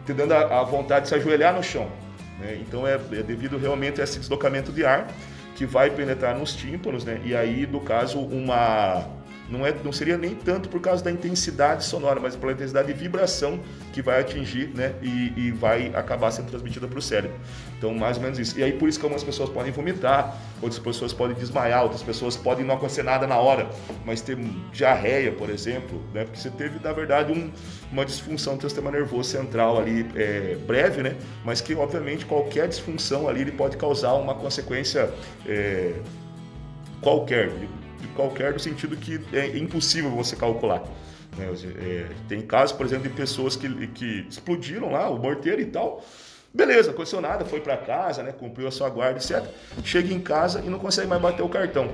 te 0.06 0.14
dando 0.14 0.32
a, 0.32 0.62
a 0.62 0.64
vontade 0.64 1.04
de 1.04 1.10
se 1.10 1.16
ajoelhar 1.16 1.54
no 1.54 1.62
chão. 1.62 1.89
Né? 2.39 2.58
Então 2.62 2.88
é, 2.88 2.93
é 2.93 3.24
devido 3.24 3.58
realmente 3.58 4.00
a 4.00 4.04
esse 4.06 4.18
deslocamento 4.18 4.72
de 4.72 4.86
ar 4.86 5.08
que 5.56 5.66
vai 5.66 5.89
penetrar 5.89 6.38
nos 6.38 6.54
tímpanos, 6.54 7.06
né? 7.06 7.22
E 7.24 7.36
aí, 7.36 7.66
no 7.66 7.80
caso, 7.80 8.20
uma 8.20 9.08
não, 9.50 9.66
é, 9.66 9.74
não 9.84 9.91
seria 9.91 10.18
nem 10.18 10.34
tanto 10.34 10.70
por 10.70 10.82
causa 10.82 11.04
da 11.04 11.12
intensidade 11.12 11.84
sonora, 11.84 12.20
mas 12.20 12.36
pela 12.36 12.52
intensidade 12.52 12.88
de 12.88 12.93
vibração 12.93 13.60
que 13.93 14.02
vai 14.02 14.20
atingir 14.20 14.72
né, 14.76 14.93
e, 15.02 15.34
e 15.36 15.52
vai 15.52 15.91
acabar 15.93 16.32
sendo 16.32 16.48
transmitida 16.48 16.88
para 16.88 16.98
o 16.98 17.02
cérebro. 17.02 17.38
Então, 17.78 17.93
mais 17.93 18.18
ou 18.18 18.24
menos 18.24 18.39
isso. 18.39 18.58
E 18.60 18.64
aí, 18.64 18.74
por 18.74 18.89
isso 18.89 19.00
que 19.00 19.06
algumas 19.06 19.24
pessoas 19.24 19.50
podem 19.50 19.72
vomitar, 19.72 20.38
outras 20.62 20.80
pessoas 20.80 21.14
podem 21.14 21.36
desmaiar, 21.36 21.84
outras 21.84 22.02
pessoas 22.02 22.36
podem 22.36 22.66
não 22.66 22.76
acontecer 22.76 23.04
nada 23.04 23.28
na 23.28 23.38
hora, 23.38 23.70
mas 24.06 24.22
ter 24.22 24.38
diarreia, 24.72 25.32
por 25.32 25.50
exemplo, 25.50 26.02
né, 26.14 26.24
porque 26.24 26.39
você 26.39 26.50
teve, 26.50 26.80
na 26.84 26.91
verdade, 26.91 27.32
um, 27.32 27.52
uma 27.91 28.06
disfunção 28.06 28.58
do 28.58 28.64
sistema 28.64 28.91
nervoso 28.91 29.30
central 29.30 29.80
ali 29.80 30.08
é, 30.16 30.58
breve, 30.66 31.04
né, 31.04 31.16
mas 31.43 31.62
que, 31.62 31.76
obviamente, 31.76 32.26
qualquer 32.26 32.68
disfunção 32.68 33.28
ali 33.28 33.41
ele 33.41 33.52
pode 33.52 33.78
causar 33.78 34.14
uma 34.14 34.34
consequência 34.34 35.10
é, 35.46 35.93
qualquer 37.02 37.52
qualquer 38.16 38.54
no 38.54 38.60
sentido 38.60 38.96
que 38.96 39.20
é 39.34 39.58
impossível 39.58 40.12
você 40.12 40.36
calcular. 40.36 40.84
Né? 41.38 41.48
É, 41.80 42.08
tem 42.28 42.41
casos, 42.41 42.76
por 42.76 42.86
exemplo, 42.86 43.10
de 43.10 43.16
pessoas 43.16 43.56
que, 43.56 43.88
que 43.88 44.26
explodiram 44.30 44.91
lá, 44.91 45.10
o 45.10 45.18
morteiro 45.18 45.62
e 45.62 45.66
tal. 45.66 46.04
Beleza, 46.54 46.91
aconteceu 46.91 47.20
nada, 47.20 47.43
foi 47.43 47.60
para 47.60 47.76
casa, 47.76 48.24
né, 48.24 48.32
cumpriu 48.32 48.68
a 48.68 48.72
sua 48.72 48.89
guarda, 48.89 49.20
etc. 49.20 49.43
Chega 49.84 50.14
em 50.14 50.22
casa 50.22 50.62
e 50.66 50.70
não 50.70 50.80
consegue 50.80 51.08
mais 51.08 51.22
bater 51.22 51.41
o 51.41 51.50
cartão. 51.50 51.89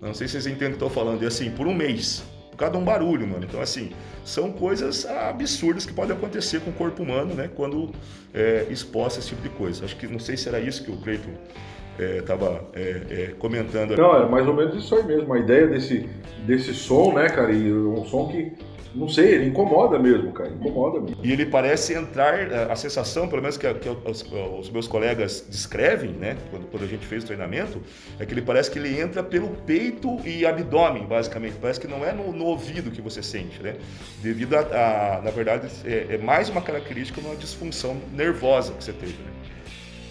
Não 0.00 0.12
sei 0.12 0.26
se 0.26 0.32
vocês 0.32 0.46
entendem 0.48 0.74
o 0.74 0.76
que 0.78 0.82
eu 0.82 0.88
estou 0.88 0.90
falando. 0.90 1.22
E 1.22 1.26
assim, 1.26 1.48
por 1.50 1.66
um 1.68 1.74
mês. 1.74 2.24
Por 2.50 2.56
causa 2.56 2.72
de 2.72 2.78
um 2.78 2.84
barulho, 2.84 3.26
mano. 3.26 3.44
Então, 3.44 3.62
assim, 3.62 3.92
são 4.24 4.52
coisas 4.52 5.06
absurdas 5.06 5.86
que 5.86 5.92
podem 5.92 6.14
acontecer 6.14 6.60
com 6.60 6.70
o 6.70 6.72
corpo 6.72 7.02
humano, 7.02 7.34
né? 7.34 7.48
Quando 7.54 7.92
é, 8.34 8.66
a 8.68 8.72
esse 8.72 9.28
tipo 9.28 9.40
de 9.40 9.48
coisa. 9.50 9.84
Acho 9.84 9.96
que 9.96 10.08
não 10.08 10.18
sei 10.18 10.36
se 10.36 10.48
era 10.48 10.58
isso 10.58 10.84
que 10.84 10.90
o 10.90 10.96
Cleiton 10.96 11.32
estava 11.98 12.64
é, 12.74 12.80
é, 12.80 13.22
é, 13.22 13.26
comentando. 13.38 13.96
Não, 13.96 14.22
é 14.22 14.28
mais 14.28 14.46
ou 14.46 14.54
menos 14.54 14.76
isso 14.76 14.94
aí 14.94 15.04
mesmo. 15.04 15.32
A 15.32 15.38
ideia 15.38 15.66
desse, 15.66 16.08
desse 16.46 16.74
som, 16.74 17.12
né, 17.12 17.28
cara? 17.28 17.52
E 17.52 17.72
um 17.72 18.04
som 18.06 18.28
que, 18.28 18.52
não 18.94 19.08
sei, 19.08 19.34
ele 19.34 19.46
incomoda 19.46 19.98
mesmo, 19.98 20.32
cara. 20.32 20.50
Incomoda 20.50 21.00
mesmo. 21.00 21.16
E 21.22 21.32
ele 21.32 21.46
parece 21.46 21.94
entrar, 21.94 22.34
a 22.70 22.76
sensação, 22.76 23.28
pelo 23.28 23.42
menos 23.42 23.56
que, 23.56 23.72
que 23.74 23.88
os, 23.88 24.24
os, 24.58 24.70
meus 24.70 24.88
colegas 24.88 25.46
descrevem, 25.48 26.12
né, 26.12 26.36
quando, 26.50 26.66
quando, 26.66 26.84
a 26.84 26.86
gente 26.86 27.06
fez 27.06 27.24
o 27.24 27.26
treinamento, 27.26 27.80
é 28.18 28.26
que 28.26 28.32
ele 28.32 28.42
parece 28.42 28.70
que 28.70 28.78
ele 28.78 29.00
entra 29.00 29.22
pelo 29.22 29.48
peito 29.48 30.18
e 30.24 30.46
abdômen, 30.46 31.04
basicamente. 31.06 31.56
Parece 31.60 31.80
que 31.80 31.86
não 31.86 32.04
é 32.04 32.12
no, 32.12 32.32
no 32.32 32.46
ouvido 32.46 32.90
que 32.90 33.00
você 33.00 33.22
sente, 33.22 33.62
né? 33.62 33.76
Devido 34.22 34.54
a, 34.54 34.60
a 35.18 35.22
na 35.22 35.30
verdade, 35.30 35.68
é, 35.84 36.14
é 36.14 36.18
mais 36.18 36.48
uma 36.48 36.62
característica 36.62 37.20
de 37.20 37.26
uma 37.26 37.36
disfunção 37.36 37.96
nervosa 38.12 38.72
que 38.72 38.82
você 38.82 38.92
teve, 38.92 39.12
né? 39.12 39.41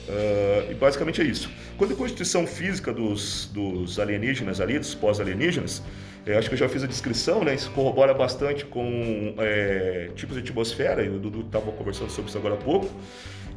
Uh, 0.07 0.71
e 0.71 0.73
basicamente 0.73 1.21
é 1.21 1.23
isso. 1.23 1.49
Quando 1.77 1.93
a 1.93 1.95
constituição 1.95 2.45
física 2.45 2.91
dos, 2.91 3.45
dos 3.53 3.99
alienígenas 3.99 4.59
ali, 4.59 4.77
dos 4.77 4.95
pós-alienígenas, 4.95 5.81
é, 6.25 6.37
acho 6.37 6.49
que 6.49 6.53
eu 6.53 6.59
já 6.59 6.69
fiz 6.69 6.83
a 6.83 6.87
descrição, 6.87 7.43
né? 7.43 7.55
Isso 7.55 7.71
corrobora 7.71 8.13
bastante 8.13 8.65
com 8.65 9.33
é, 9.39 10.09
tipos 10.15 10.35
de 10.35 10.41
atmosfera, 10.41 11.03
e 11.03 11.09
o 11.09 11.17
Dudu 11.17 11.41
estava 11.41 11.71
conversando 11.71 12.11
sobre 12.11 12.29
isso 12.29 12.37
agora 12.37 12.53
há 12.53 12.57
pouco, 12.57 12.89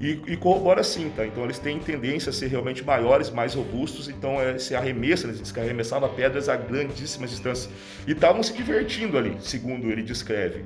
e, 0.01 0.21
e, 0.27 0.37
corrobora 0.37 0.83
sim, 0.83 1.11
tá? 1.15 1.27
Então 1.27 1.45
eles 1.45 1.59
têm 1.59 1.79
tendência 1.79 2.31
a 2.31 2.33
ser 2.33 2.49
realmente 2.49 2.83
maiores, 2.83 3.31
mais 3.31 3.55
robustos, 3.55 4.09
então 4.09 4.41
é, 4.41 4.59
se 4.59 4.75
arremessa, 4.75 5.27
eles 5.27 5.57
arremessavam 5.57 6.09
pedras 6.15 6.49
a 6.49 6.57
grandíssimas 6.57 7.31
distâncias. 7.31 7.71
E 8.07 8.13
estavam 8.13 8.43
se 8.43 8.55
divertindo 8.55 9.19
ali, 9.19 9.37
segundo 9.41 9.91
ele 9.91 10.03
descreve. 10.03 10.65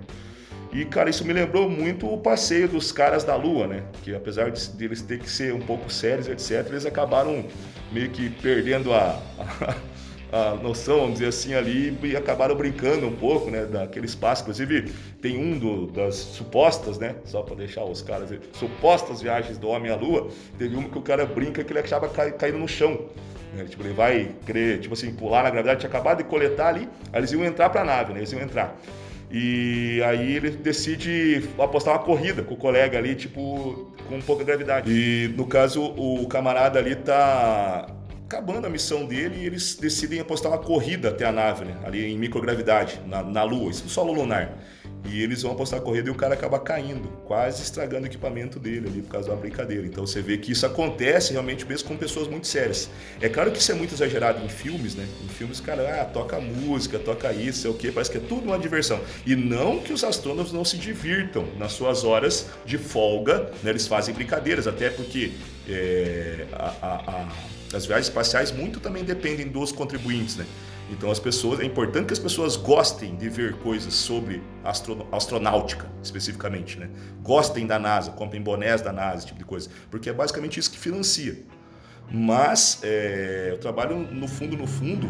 E, 0.72 0.84
cara, 0.84 1.08
isso 1.08 1.24
me 1.24 1.32
lembrou 1.32 1.68
muito 1.68 2.12
o 2.12 2.18
passeio 2.18 2.68
dos 2.68 2.92
caras 2.92 3.24
da 3.24 3.34
Lua, 3.34 3.66
né? 3.66 3.84
Que 4.02 4.14
apesar 4.14 4.50
de, 4.50 4.84
eles 4.84 5.00
ter 5.00 5.18
que 5.18 5.30
ser 5.30 5.54
um 5.54 5.60
pouco 5.60 5.90
sérios, 5.90 6.28
etc., 6.28 6.66
eles 6.68 6.84
acabaram 6.84 7.44
meio 7.90 8.10
que 8.10 8.28
perdendo 8.28 8.92
a, 8.92 9.18
a, 10.30 10.50
a, 10.50 10.54
noção, 10.56 10.98
vamos 11.00 11.14
dizer 11.14 11.28
assim, 11.28 11.54
ali 11.54 11.96
e 12.02 12.14
acabaram 12.14 12.54
brincando 12.54 13.06
um 13.06 13.16
pouco, 13.16 13.50
né? 13.50 13.64
Daquele 13.64 14.04
espaço. 14.04 14.42
Inclusive, 14.42 14.92
tem 15.22 15.38
um 15.38 15.58
do, 15.58 15.86
das 15.86 16.16
supostas, 16.16 16.98
né? 16.98 17.16
Só 17.24 17.40
para 17.40 17.56
deixar 17.56 17.84
os 17.84 18.02
caras, 18.02 18.28
supostas 18.52 19.22
viagens 19.22 19.56
do 19.56 19.68
homem 19.68 19.90
à 19.90 19.96
Lua, 19.96 20.28
teve 20.58 20.76
uma 20.76 20.88
que 20.90 20.98
o 20.98 21.02
cara 21.02 21.24
brinca 21.24 21.64
que 21.64 21.72
ele 21.72 21.80
achava 21.80 22.10
cai, 22.10 22.32
caindo 22.32 22.58
no 22.58 22.68
chão. 22.68 23.06
Né? 23.54 23.64
Tipo, 23.64 23.84
ele 23.84 23.94
vai 23.94 24.32
querer, 24.44 24.80
tipo 24.80 24.92
assim, 24.92 25.14
pular 25.14 25.44
na 25.44 25.50
gravidade, 25.50 25.80
tinha 25.80 25.88
acabado 25.88 26.18
de 26.18 26.24
coletar 26.24 26.68
ali, 26.68 26.86
aí 27.10 27.20
eles 27.20 27.32
iam 27.32 27.42
entrar 27.42 27.70
para 27.70 27.80
a 27.80 27.84
nave, 27.84 28.12
né? 28.12 28.18
Eles 28.18 28.32
iam 28.32 28.42
entrar. 28.42 28.78
E 29.30 30.02
aí 30.04 30.36
ele 30.36 30.50
decide 30.50 31.48
apostar 31.58 31.94
uma 31.94 32.02
corrida 32.02 32.42
com 32.42 32.54
o 32.54 32.56
colega 32.56 32.96
ali, 32.96 33.14
tipo, 33.14 33.92
com 34.08 34.20
pouca 34.22 34.42
gravidade. 34.42 34.90
E 34.90 35.28
no 35.36 35.46
caso, 35.46 35.82
o 35.84 36.26
camarada 36.26 36.78
ali 36.78 36.96
tá 36.96 37.94
acabando 38.26 38.66
a 38.66 38.70
missão 38.70 39.06
dele 39.06 39.42
e 39.42 39.46
eles 39.46 39.74
decidem 39.74 40.20
apostar 40.20 40.52
uma 40.52 40.58
corrida 40.58 41.08
até 41.08 41.24
a 41.24 41.32
nave, 41.32 41.64
né? 41.64 41.76
Ali 41.84 42.12
em 42.12 42.18
microgravidade, 42.18 43.00
na, 43.06 43.22
na 43.22 43.42
Lua, 43.42 43.70
isso 43.70 43.84
no 43.84 43.90
solo 43.90 44.12
lunar. 44.12 44.52
E 45.04 45.22
eles 45.22 45.42
vão 45.42 45.52
apostar 45.52 45.78
a 45.78 45.82
corrida 45.82 46.08
e 46.08 46.10
o 46.10 46.14
cara 46.14 46.34
acaba 46.34 46.58
caindo, 46.58 47.08
quase 47.24 47.62
estragando 47.62 48.04
o 48.04 48.06
equipamento 48.06 48.58
dele 48.58 48.88
ali 48.88 49.02
por 49.02 49.12
causa 49.12 49.28
da 49.28 49.36
brincadeira. 49.36 49.86
Então 49.86 50.06
você 50.06 50.20
vê 50.20 50.36
que 50.36 50.52
isso 50.52 50.66
acontece 50.66 51.32
realmente 51.32 51.64
mesmo 51.66 51.88
com 51.88 51.96
pessoas 51.96 52.28
muito 52.28 52.46
sérias. 52.46 52.90
É 53.20 53.28
claro 53.28 53.50
que 53.50 53.58
isso 53.58 53.72
é 53.72 53.74
muito 53.74 53.94
exagerado 53.94 54.44
em 54.44 54.48
filmes, 54.48 54.94
né? 54.94 55.06
Em 55.24 55.28
filmes, 55.28 55.60
cara, 55.60 56.02
ah, 56.02 56.04
toca 56.04 56.38
música, 56.40 56.98
toca 56.98 57.32
isso, 57.32 57.66
é 57.66 57.70
o 57.70 57.74
quê? 57.74 57.90
Parece 57.90 58.10
que 58.10 58.18
é 58.18 58.20
tudo 58.20 58.46
uma 58.46 58.58
diversão. 58.58 59.00
E 59.24 59.34
não 59.34 59.78
que 59.78 59.92
os 59.92 60.04
astrônomos 60.04 60.52
não 60.52 60.64
se 60.64 60.76
divirtam 60.76 61.46
nas 61.58 61.72
suas 61.72 62.04
horas 62.04 62.46
de 62.66 62.76
folga, 62.76 63.50
né? 63.62 63.70
Eles 63.70 63.86
fazem 63.86 64.14
brincadeiras, 64.14 64.66
até 64.66 64.90
porque 64.90 65.32
é, 65.68 66.46
a, 66.52 66.74
a, 66.82 66.94
a, 66.96 67.76
as 67.76 67.86
viagens 67.86 68.08
espaciais 68.08 68.52
muito 68.52 68.80
também 68.80 69.04
dependem 69.04 69.48
dos 69.48 69.72
contribuintes, 69.72 70.36
né? 70.36 70.46
Então 70.90 71.10
as 71.10 71.20
pessoas, 71.20 71.60
é 71.60 71.64
importante 71.64 72.06
que 72.06 72.12
as 72.12 72.18
pessoas 72.18 72.56
gostem 72.56 73.14
de 73.14 73.28
ver 73.28 73.54
coisas 73.56 73.92
sobre 73.92 74.42
astro, 74.64 75.06
astronáutica, 75.12 75.90
especificamente, 76.02 76.78
né? 76.78 76.88
Gostem 77.22 77.66
da 77.66 77.78
NASA, 77.78 78.10
comprem 78.12 78.40
bonés 78.40 78.80
da 78.80 78.92
NASA, 78.92 79.18
esse 79.18 79.26
tipo 79.26 79.38
de 79.38 79.44
coisa, 79.44 79.68
porque 79.90 80.08
é 80.08 80.12
basicamente 80.12 80.58
isso 80.58 80.70
que 80.70 80.78
financia. 80.78 81.44
Mas 82.10 82.80
é, 82.82 83.52
o 83.54 83.58
trabalho, 83.58 83.98
no 83.98 84.26
fundo, 84.26 84.56
no 84.56 84.66
fundo, 84.66 85.08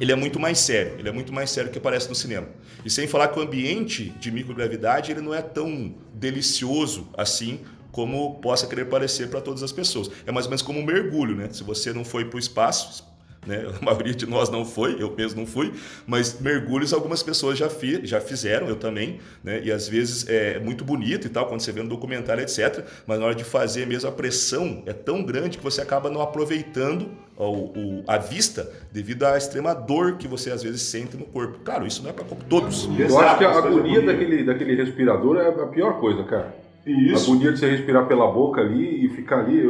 ele 0.00 0.10
é 0.10 0.16
muito 0.16 0.40
mais 0.40 0.58
sério, 0.58 0.94
ele 0.98 1.08
é 1.08 1.12
muito 1.12 1.32
mais 1.32 1.50
sério 1.50 1.70
que 1.70 1.78
aparece 1.78 2.08
no 2.08 2.14
cinema. 2.14 2.48
E 2.84 2.90
sem 2.90 3.06
falar 3.06 3.28
que 3.28 3.38
o 3.38 3.42
ambiente 3.42 4.10
de 4.18 4.30
microgravidade 4.30 5.10
ele 5.10 5.20
não 5.20 5.34
é 5.34 5.42
tão 5.42 5.94
delicioso 6.14 7.08
assim 7.16 7.60
como 7.90 8.36
possa 8.36 8.66
querer 8.66 8.84
parecer 8.86 9.28
para 9.28 9.40
todas 9.40 9.62
as 9.62 9.72
pessoas. 9.72 10.10
É 10.26 10.32
mais 10.32 10.46
ou 10.46 10.50
menos 10.50 10.62
como 10.62 10.78
um 10.78 10.84
mergulho, 10.84 11.34
né? 11.34 11.48
Se 11.50 11.64
você 11.64 11.92
não 11.92 12.04
foi 12.04 12.24
para 12.24 12.36
o 12.36 12.38
espaço, 12.38 13.04
né? 13.48 13.66
A 13.80 13.84
maioria 13.84 14.14
de 14.14 14.26
nós 14.26 14.50
não 14.50 14.64
foi, 14.64 15.02
eu 15.02 15.12
mesmo 15.16 15.40
não 15.40 15.46
fui, 15.46 15.72
mas 16.06 16.38
mergulhos 16.40 16.92
algumas 16.92 17.22
pessoas 17.22 17.58
já, 17.58 17.68
fi, 17.68 18.04
já 18.04 18.20
fizeram, 18.20 18.68
eu 18.68 18.76
também, 18.76 19.18
né? 19.42 19.60
E 19.64 19.72
às 19.72 19.88
vezes 19.88 20.28
é 20.28 20.60
muito 20.60 20.84
bonito 20.84 21.26
e 21.26 21.30
tal, 21.30 21.46
quando 21.46 21.60
você 21.60 21.72
vê 21.72 21.82
no 21.82 21.88
documentário, 21.88 22.42
etc. 22.42 22.84
Mas 23.06 23.18
na 23.18 23.26
hora 23.26 23.34
de 23.34 23.44
fazer 23.44 23.86
mesmo, 23.86 24.08
a 24.08 24.12
pressão 24.12 24.82
é 24.86 24.92
tão 24.92 25.22
grande 25.24 25.58
que 25.58 25.64
você 25.64 25.80
acaba 25.80 26.10
não 26.10 26.20
aproveitando 26.20 27.08
o, 27.36 27.44
o, 27.44 28.04
a 28.06 28.18
vista 28.18 28.70
devido 28.92 29.24
à 29.24 29.36
extrema 29.36 29.74
dor 29.74 30.16
que 30.16 30.28
você 30.28 30.50
às 30.50 30.62
vezes 30.62 30.82
sente 30.82 31.16
no 31.16 31.24
corpo. 31.24 31.60
Claro, 31.64 31.86
isso 31.86 32.02
não 32.02 32.10
é 32.10 32.12
para 32.12 32.24
todos. 32.24 32.88
Eu 32.98 33.18
acho 33.18 33.38
que 33.38 33.44
a 33.44 33.50
agonia 33.50 34.02
daquele, 34.02 34.44
daquele 34.44 34.74
respirador 34.74 35.36
é 35.38 35.48
a 35.48 35.66
pior 35.66 36.00
coisa, 36.00 36.24
cara. 36.24 36.54
Isso. 36.84 37.30
A 37.30 37.32
agonia 37.32 37.52
de 37.52 37.58
você 37.58 37.70
respirar 37.70 38.06
pela 38.06 38.30
boca 38.30 38.60
ali 38.60 39.04
e 39.04 39.08
ficar 39.10 39.40
ali, 39.40 39.62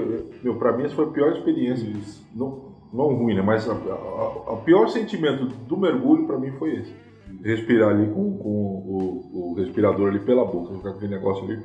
meu, 0.43 0.55
para 0.55 0.77
mim 0.77 0.85
essa 0.85 0.95
foi 0.95 1.07
a 1.07 1.09
pior 1.09 1.33
experiência. 1.33 1.85
Isso. 1.85 2.27
Não, 2.35 2.68
não 2.93 3.15
ruim, 3.15 3.35
né? 3.35 3.43
Mas 3.43 3.67
o 3.67 4.63
pior 4.65 4.89
sentimento 4.89 5.47
do 5.47 5.77
mergulho 5.77 6.27
para 6.27 6.39
mim 6.39 6.53
foi 6.59 6.77
esse. 6.77 6.95
Respirar 7.43 7.91
ali 7.91 8.07
com, 8.07 8.37
com 8.39 8.49
o, 8.49 9.53
o, 9.53 9.55
respirador 9.55 10.09
ali 10.09 10.21
pela 10.21 10.45
boca, 10.45 10.75
ficar 10.75 10.91
com 10.91 10.97
aquele 10.97 11.15
negócio 11.15 11.45
ali. 11.45 11.63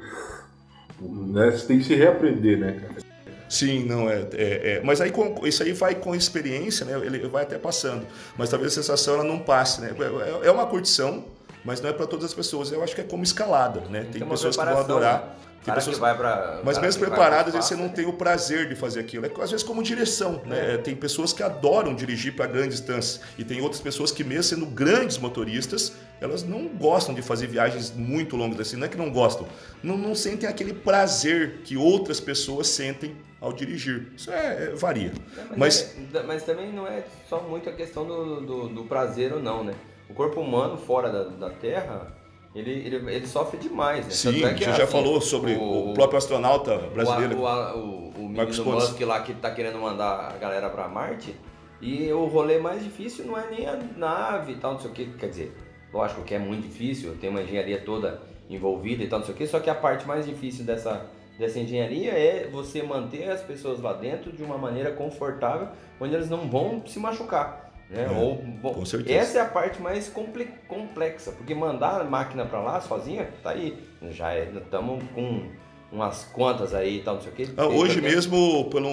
Né? 1.02 1.52
Você 1.52 1.68
tem 1.68 1.80
que 1.80 1.86
se 1.86 1.96
reaprender, 1.96 2.60
né, 2.60 2.74
cara? 2.74 3.14
Sim, 3.50 3.86
não 3.86 4.10
é, 4.10 4.28
é, 4.34 4.72
é, 4.74 4.82
Mas 4.84 5.00
aí 5.00 5.12
com, 5.12 5.46
isso 5.46 5.62
aí 5.62 5.74
vai 5.74 5.96
com 5.96 6.16
experiência, 6.16 6.86
né? 6.86 7.00
Ele 7.06 7.28
vai 7.28 7.44
até 7.44 7.58
passando. 7.58 8.06
Mas 8.38 8.50
talvez 8.50 8.72
a 8.72 8.76
sensação 8.76 9.16
ela 9.16 9.24
não 9.24 9.40
passe, 9.40 9.80
né? 9.82 9.96
É, 10.44 10.48
é 10.48 10.52
uma 10.52 10.66
curtição, 10.66 11.24
mas 11.64 11.80
não 11.80 11.90
é 11.90 11.94
para 11.94 12.08
todas 12.08 12.26
as 12.26 12.34
pessoas. 12.34 12.72
Eu 12.72 12.84
acho 12.84 12.96
que 12.96 13.02
é 13.02 13.04
como 13.04 13.24
escalada, 13.24 13.82
né? 13.90 14.08
Tem, 14.12 14.22
uma 14.24 14.32
pessoas 14.32 14.58
que 14.58 14.66
vão 14.66 14.78
adorar. 14.80 15.22
né? 15.22 15.44
Cara 15.64 15.78
pessoas 15.78 15.96
que 15.96 16.02
vai 16.02 16.16
pra, 16.18 16.62
mas 16.64 16.78
mesmo 16.78 17.00
vai 17.00 17.10
preparadas, 17.10 17.54
pro 17.54 17.62
você 17.64 17.76
não 17.76 17.90
tem 17.90 18.06
o 18.06 18.14
prazer 18.14 18.68
de 18.68 18.76
fazer 18.76 19.00
aquilo. 19.00 19.26
É 19.26 19.32
às 19.42 19.52
vezes 19.52 19.66
como 19.66 19.82
direção, 19.82 20.42
né? 20.46 20.78
Tem 20.78 20.96
pessoas 20.96 21.32
que 21.34 21.42
adoram 21.42 21.96
dirigir 21.96 22.36
para 22.36 22.46
grandes 22.48 22.78
distâncias 22.80 23.22
e 23.38 23.44
tem 23.44 23.62
outras 23.62 23.82
pessoas 23.82 24.12
que 24.12 24.24
mesmo 24.24 24.44
sendo 24.44 24.66
grandes 24.66 25.18
motoristas, 25.18 25.94
elas 26.20 26.44
não 26.44 26.68
gostam 26.68 27.14
de 27.16 27.22
fazer 27.22 27.48
viagens 27.48 27.92
muito 27.92 28.36
longas 28.36 28.60
assim. 28.60 28.76
Não 28.78 28.86
é 28.86 28.90
que 28.90 28.98
não 28.98 29.10
gostam, 29.12 29.48
não, 29.82 29.98
não 29.98 30.14
sentem 30.16 30.48
aquele 30.48 30.74
prazer 30.74 31.62
que 31.64 31.78
outras 31.78 32.20
pessoas 32.20 32.68
sentem 32.68 33.16
ao 33.40 33.52
dirigir. 33.52 34.08
Isso 34.16 34.32
é, 34.32 34.66
é- 34.66 34.76
varia. 34.76 35.12
Mas, 35.50 35.58
Mas 35.58 36.16
é- 36.16 36.24
mas 36.24 36.44
também 36.44 36.72
não 36.72 36.88
é 36.88 37.04
só 37.28 37.42
muito 37.42 37.70
a 37.70 37.74
questão 37.74 38.06
do, 38.06 38.40
do, 38.42 38.70
do 38.70 38.84
prazer 38.86 39.34
ou 39.34 39.42
não, 39.42 39.64
né? 39.64 39.74
O 40.10 40.14
corpo 40.14 40.40
humano 40.40 40.78
fora 40.78 41.10
da, 41.12 41.24
da 41.24 41.50
Terra, 41.50 42.08
ele, 42.56 42.72
ele, 42.72 43.12
ele 43.12 43.28
sofre 43.28 43.58
demais, 43.58 44.06
né? 44.06 44.12
sim, 44.12 44.44
é 44.44 44.54
que, 44.54 44.64
você 44.64 44.74
já 44.74 44.84
assim, 44.84 44.92
falou 44.92 45.20
sobre 45.20 45.56
o, 45.56 45.94
próprio 45.94 46.18
astronauta 46.18 46.78
brasileiro. 46.78 47.38
O, 47.38 47.44
o, 47.44 47.44
o, 47.46 48.26
o 48.26 48.30
Marcos 48.30 48.60
menino. 48.60 48.76
Musk 48.76 49.02
lá 49.02 49.22
que 49.22 49.34
tá 49.34 49.50
querendo 49.50 49.80
mandar 49.80 50.32
a 50.34 50.38
galera 50.38 50.70
pra 50.70 50.88
Marte. 50.88 51.36
E 51.82 52.12
o 52.14 52.26
rolê 52.26 52.60
mais 52.60 52.84
difícil 52.84 53.26
não 53.26 53.38
é 53.38 53.50
nem 53.50 53.68
a 53.68 53.76
nave 53.98 54.54
e 54.54 54.56
tal, 54.56 54.74
não 54.74 54.80
sei 54.80 54.92
o 54.92 54.94
que. 54.94 55.06
Quer 55.06 55.30
dizer, 55.30 55.58
lógico 55.92 56.22
que 56.22 56.36
é 56.36 56.40
muito 56.40 56.64
difícil, 56.64 57.16
tem 57.20 57.30
uma 57.30 57.42
engenharia 57.42 57.82
toda 57.82 58.22
envolvida 58.50 59.04
e 59.04 59.08
tal, 59.08 59.20
não 59.20 59.26
sei 59.26 59.34
o 59.34 59.38
que. 59.38 59.48
Só 59.48 59.60
que 59.60 59.70
a 59.70 59.76
parte 59.76 60.08
mais 60.08 60.26
difícil 60.26 60.64
dessa, 60.64 61.08
dessa 61.38 61.60
engenharia 61.60 62.12
é 62.12 62.48
você 62.52 62.84
manter 62.84 63.30
as 63.30 63.42
pessoas 63.42 63.82
lá 63.82 63.94
dentro 63.94 64.32
de 64.32 64.44
uma 64.44 64.58
maneira 64.58 64.92
confortável, 64.92 65.70
onde 66.00 66.14
eles 66.14 66.30
não 66.30 66.50
vão 66.50 66.84
se 66.86 67.00
machucar. 67.00 67.63
Né? 67.90 68.06
É, 68.06 68.10
Ou, 68.18 68.36
bom, 68.38 68.74
com 68.74 68.86
certeza. 68.86 69.18
essa 69.20 69.38
é 69.38 69.42
a 69.42 69.46
parte 69.46 69.82
mais 69.82 70.08
comple- 70.08 70.48
complexa, 70.68 71.32
porque 71.32 71.54
mandar 71.54 72.02
a 72.02 72.04
máquina 72.04 72.46
pra 72.46 72.60
lá 72.60 72.82
sozinha, 72.82 73.30
tá 73.44 73.52
aí. 73.52 73.78
Já 74.12 74.38
estamos 74.40 75.04
com 75.14 75.44
umas 75.92 76.24
contas 76.26 76.74
aí 76.74 76.98
e 76.98 77.04
tal, 77.04 77.16
não 77.16 77.22
sei 77.22 77.32
o 77.32 77.36
que. 77.36 77.50
Ah, 77.56 77.68
hoje 77.68 78.02
mesmo, 78.02 78.66
por 78.72 78.82
um, 78.82 78.88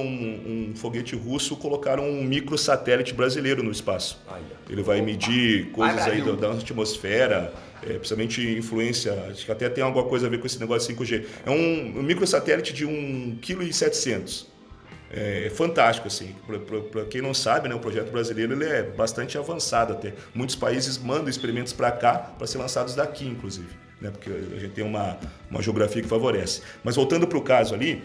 um 0.70 0.72
foguete 0.76 1.16
russo, 1.16 1.56
colocaram 1.56 2.04
um 2.04 2.22
microsatélite 2.22 3.14
brasileiro 3.14 3.62
no 3.62 3.70
espaço. 3.70 4.20
Ele 4.68 4.82
vai 4.82 5.00
medir 5.00 5.70
coisas 5.72 6.06
aí 6.06 6.20
da 6.36 6.50
atmosfera, 6.52 7.54
é, 7.82 7.94
principalmente 7.94 8.46
influência, 8.58 9.14
acho 9.30 9.46
que 9.46 9.50
até 9.50 9.68
tem 9.70 9.82
alguma 9.82 10.04
coisa 10.04 10.26
a 10.26 10.30
ver 10.30 10.38
com 10.40 10.46
esse 10.46 10.60
negócio 10.60 10.94
de 10.94 11.00
5G. 11.02 11.24
É 11.46 11.50
um, 11.50 11.98
um 12.00 12.02
microsatélite 12.02 12.74
de 12.74 12.86
1,7 12.86 13.40
kg. 14.20 14.49
É, 15.10 15.46
é 15.46 15.50
fantástico, 15.50 16.06
assim. 16.06 16.34
Para 16.90 17.04
quem 17.06 17.20
não 17.20 17.34
sabe, 17.34 17.68
né, 17.68 17.74
o 17.74 17.80
projeto 17.80 18.10
brasileiro 18.12 18.52
ele 18.52 18.64
é 18.64 18.82
bastante 18.82 19.36
avançado 19.36 19.92
até. 19.92 20.14
Muitos 20.32 20.54
países 20.54 20.96
mandam 20.98 21.28
experimentos 21.28 21.72
para 21.72 21.90
cá 21.90 22.14
para 22.14 22.46
ser 22.46 22.58
lançados 22.58 22.94
daqui, 22.94 23.26
inclusive. 23.26 23.68
Né, 24.00 24.10
porque 24.10 24.30
a 24.30 24.58
gente 24.58 24.72
tem 24.72 24.84
uma, 24.84 25.18
uma 25.50 25.60
geografia 25.60 26.00
que 26.00 26.08
favorece. 26.08 26.62
Mas 26.84 26.96
voltando 26.96 27.26
para 27.26 27.36
o 27.36 27.42
caso 27.42 27.74
ali, 27.74 28.02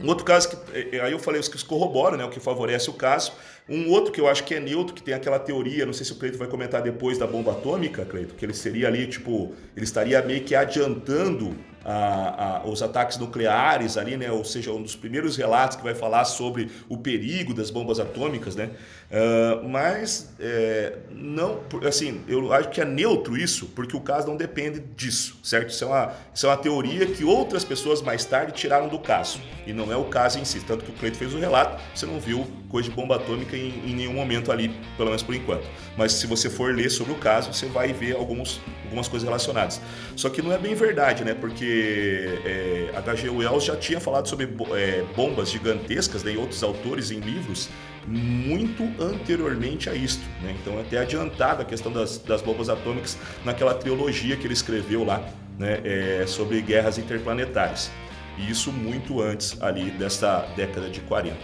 um 0.00 0.08
outro 0.08 0.24
caso 0.24 0.48
que 0.48 0.56
eh, 0.72 1.00
aí 1.00 1.12
eu 1.12 1.18
falei 1.18 1.40
os 1.40 1.48
que 1.48 1.62
corroboram, 1.64 2.16
né, 2.16 2.24
o 2.24 2.30
que 2.30 2.40
favorece 2.40 2.88
o 2.90 2.92
caso. 2.92 3.32
Um 3.68 3.90
outro 3.90 4.12
que 4.12 4.20
eu 4.20 4.28
acho 4.28 4.44
que 4.44 4.54
é 4.54 4.60
neutro, 4.60 4.94
que 4.94 5.02
tem 5.02 5.14
aquela 5.14 5.38
teoria, 5.38 5.86
não 5.86 5.92
sei 5.92 6.04
se 6.04 6.12
o 6.12 6.16
Cleito 6.16 6.38
vai 6.38 6.46
comentar 6.46 6.82
depois 6.82 7.18
da 7.18 7.26
bomba 7.26 7.52
atômica, 7.52 8.04
Cleito, 8.04 8.34
que 8.34 8.44
ele 8.44 8.54
seria 8.54 8.88
ali, 8.88 9.06
tipo, 9.06 9.52
ele 9.76 9.84
estaria 9.84 10.20
meio 10.22 10.42
que 10.42 10.54
adiantando 10.54 11.56
a- 11.84 12.60
a- 12.64 12.66
os 12.68 12.82
ataques 12.82 13.18
nucleares 13.18 13.96
ali, 13.96 14.16
né? 14.16 14.30
Ou 14.30 14.44
seja, 14.44 14.72
um 14.72 14.82
dos 14.82 14.96
primeiros 14.96 15.36
relatos 15.36 15.76
que 15.76 15.82
vai 15.82 15.94
falar 15.94 16.24
sobre 16.24 16.70
o 16.88 16.96
perigo 16.96 17.52
das 17.52 17.70
bombas 17.70 18.00
atômicas, 18.00 18.56
né? 18.56 18.70
Ah, 19.10 19.62
mas 19.62 20.34
é, 20.40 20.98
não, 21.10 21.60
assim, 21.86 22.20
eu 22.26 22.52
acho 22.52 22.68
que 22.70 22.80
é 22.80 22.84
neutro 22.84 23.36
isso, 23.36 23.66
porque 23.66 23.96
o 23.96 24.00
caso 24.00 24.26
não 24.26 24.36
depende 24.36 24.80
disso, 24.96 25.38
certo? 25.42 25.70
Isso 25.70 25.84
é 25.84 25.86
uma, 25.86 26.12
isso 26.34 26.46
é 26.46 26.48
uma 26.48 26.56
teoria 26.56 27.06
que 27.06 27.24
outras 27.24 27.64
pessoas 27.64 28.02
mais 28.02 28.24
tarde 28.24 28.52
tiraram 28.52 28.88
do 28.88 28.98
caso 28.98 29.40
e 29.66 29.72
não 29.72 29.92
é 29.92 29.96
o 29.96 30.04
caso 30.04 30.38
em 30.38 30.44
si. 30.44 30.60
Tanto 30.60 30.84
que 30.84 30.90
o 30.90 30.94
Cleito 30.94 31.16
fez 31.16 31.32
o 31.32 31.38
relato, 31.38 31.80
você 31.94 32.06
não 32.06 32.18
viu 32.18 32.46
coisa 32.68 32.88
de 32.88 32.94
bomba 32.94 33.16
atômica 33.16 33.56
em, 33.56 33.68
em 33.86 33.94
nenhum 33.94 34.14
momento 34.14 34.50
ali, 34.50 34.68
pelo 34.96 35.10
menos 35.10 35.22
por 35.22 35.34
enquanto. 35.34 35.64
Mas 35.96 36.12
se 36.12 36.26
você 36.26 36.50
for 36.50 36.74
ler 36.74 36.90
sobre 36.90 37.12
o 37.12 37.16
caso, 37.16 37.52
você 37.52 37.66
vai 37.66 37.92
ver 37.92 38.16
alguns, 38.16 38.60
algumas 38.84 39.06
coisas 39.06 39.24
relacionadas. 39.24 39.80
Só 40.16 40.28
que 40.28 40.42
não 40.42 40.52
é 40.52 40.58
bem 40.58 40.74
verdade, 40.74 41.24
né? 41.24 41.34
Porque 41.34 42.40
é, 42.44 42.96
H.G. 42.96 43.28
Wells 43.28 43.64
já 43.64 43.76
tinha 43.76 44.00
falado 44.00 44.28
sobre 44.28 44.48
é, 44.72 45.04
bombas 45.14 45.50
gigantescas, 45.50 46.24
né? 46.24 46.32
E 46.32 46.36
outros 46.36 46.64
autores 46.64 47.12
em 47.12 47.20
livros 47.20 47.68
muito 48.06 48.82
anteriormente 49.02 49.88
a 49.88 49.94
isto, 49.94 50.24
né? 50.42 50.54
Então 50.60 50.78
é 50.78 50.82
até 50.82 50.98
adiantado 50.98 51.62
a 51.62 51.64
questão 51.64 51.92
das, 51.92 52.18
das 52.18 52.42
bombas 52.42 52.68
atômicas 52.68 53.18
naquela 53.44 53.74
trilogia 53.74 54.36
que 54.36 54.46
ele 54.46 54.54
escreveu 54.54 55.04
lá, 55.04 55.26
né? 55.58 55.80
É, 55.84 56.24
sobre 56.26 56.60
guerras 56.60 56.98
interplanetárias. 56.98 57.90
E 58.38 58.50
isso 58.50 58.72
muito 58.72 59.20
antes 59.20 59.60
ali 59.62 59.90
dessa 59.92 60.40
década 60.56 60.88
de 60.90 61.00
40. 61.00 61.36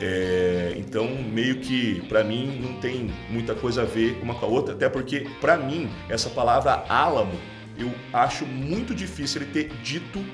É, 0.00 0.74
então, 0.76 1.06
meio 1.06 1.60
que 1.60 2.00
para 2.08 2.24
mim 2.24 2.58
não 2.60 2.74
tem 2.80 3.10
muita 3.28 3.54
coisa 3.54 3.82
a 3.82 3.84
ver 3.84 4.18
uma 4.22 4.34
com 4.34 4.46
a 4.46 4.48
outra, 4.48 4.74
até 4.74 4.88
porque 4.88 5.28
para 5.40 5.56
mim 5.56 5.90
essa 6.08 6.30
palavra 6.30 6.84
álamo 6.88 7.38
eu 7.78 7.92
acho 8.12 8.44
muito 8.44 8.94
difícil 8.94 9.42
ele 9.42 9.50
ter 9.50 9.68
dito. 9.82 10.24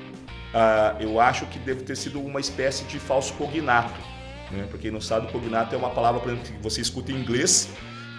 ah, 0.54 0.96
eu 1.00 1.20
acho 1.20 1.46
que 1.46 1.58
deve 1.58 1.82
ter 1.82 1.96
sido 1.96 2.20
uma 2.20 2.40
espécie 2.40 2.84
de 2.84 2.98
falso 2.98 3.34
cognato. 3.34 4.00
Né? 4.50 4.66
Para 4.68 4.78
quem 4.78 4.90
não 4.90 5.00
sabe, 5.00 5.30
cognato 5.30 5.74
é 5.74 5.78
uma 5.78 5.90
palavra 5.90 6.20
por 6.20 6.30
exemplo, 6.30 6.52
que 6.52 6.62
você 6.62 6.80
escuta 6.80 7.12
em 7.12 7.16
inglês 7.16 7.68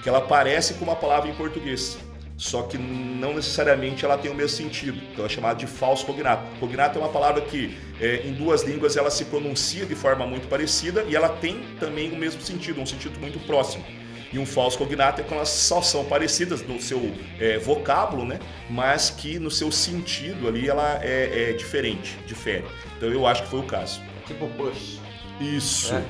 que 0.02 0.10
ela 0.10 0.22
parece 0.22 0.76
com 0.76 0.86
uma 0.86 0.96
palavra 0.96 1.30
em 1.30 1.34
português. 1.34 1.98
Só 2.38 2.62
que 2.62 2.78
não 2.78 3.34
necessariamente 3.34 4.06
ela 4.06 4.18
tem 4.18 4.32
o 4.32 4.34
mesmo 4.34 4.56
sentido. 4.56 4.98
Então 5.12 5.26
é 5.26 5.30
chamado 5.30 5.58
de 5.58 5.68
falso 5.68 6.06
cognato. 6.06 6.44
Cognato 6.58 6.98
é 6.98 7.02
uma 7.02 7.10
palavra 7.10 7.42
que 7.42 7.78
é, 8.00 8.26
em 8.26 8.34
duas 8.34 8.64
línguas 8.64 8.96
ela 8.96 9.12
se 9.12 9.26
pronuncia 9.26 9.86
de 9.86 9.94
forma 9.94 10.26
muito 10.26 10.48
parecida 10.48 11.04
e 11.04 11.18
ela 11.18 11.28
tem 11.28 11.62
também 11.82 12.12
o 12.12 12.16
mesmo 12.16 12.42
sentido, 12.42 12.80
um 12.80 12.86
sentido 12.86 13.20
muito 13.20 13.40
próximo. 13.46 13.84
E 14.32 14.40
um 14.40 14.46
falso 14.46 14.78
cognato 14.78 15.20
é 15.20 15.24
quando 15.24 15.38
elas 15.38 15.50
só 15.50 15.82
são 15.82 16.06
parecidas 16.06 16.62
no 16.62 16.80
seu 16.80 17.14
é, 17.40 17.58
vocábulo, 17.58 18.24
né? 18.24 18.40
mas 18.70 19.10
que 19.10 19.38
no 19.38 19.52
seu 19.52 19.70
sentido 19.70 20.48
ali 20.48 20.70
ela 20.70 21.00
é, 21.04 21.50
é 21.50 21.54
diferente, 21.54 22.18
difere. 22.26 22.64
Então 22.96 23.10
eu 23.10 23.28
acho 23.28 23.44
que 23.44 23.50
foi 23.50 23.60
o 23.60 23.64
caso. 23.64 24.02
Tipo 24.28 24.48
push. 24.50 25.09
Isso. 25.40 25.94
Né? 25.94 26.04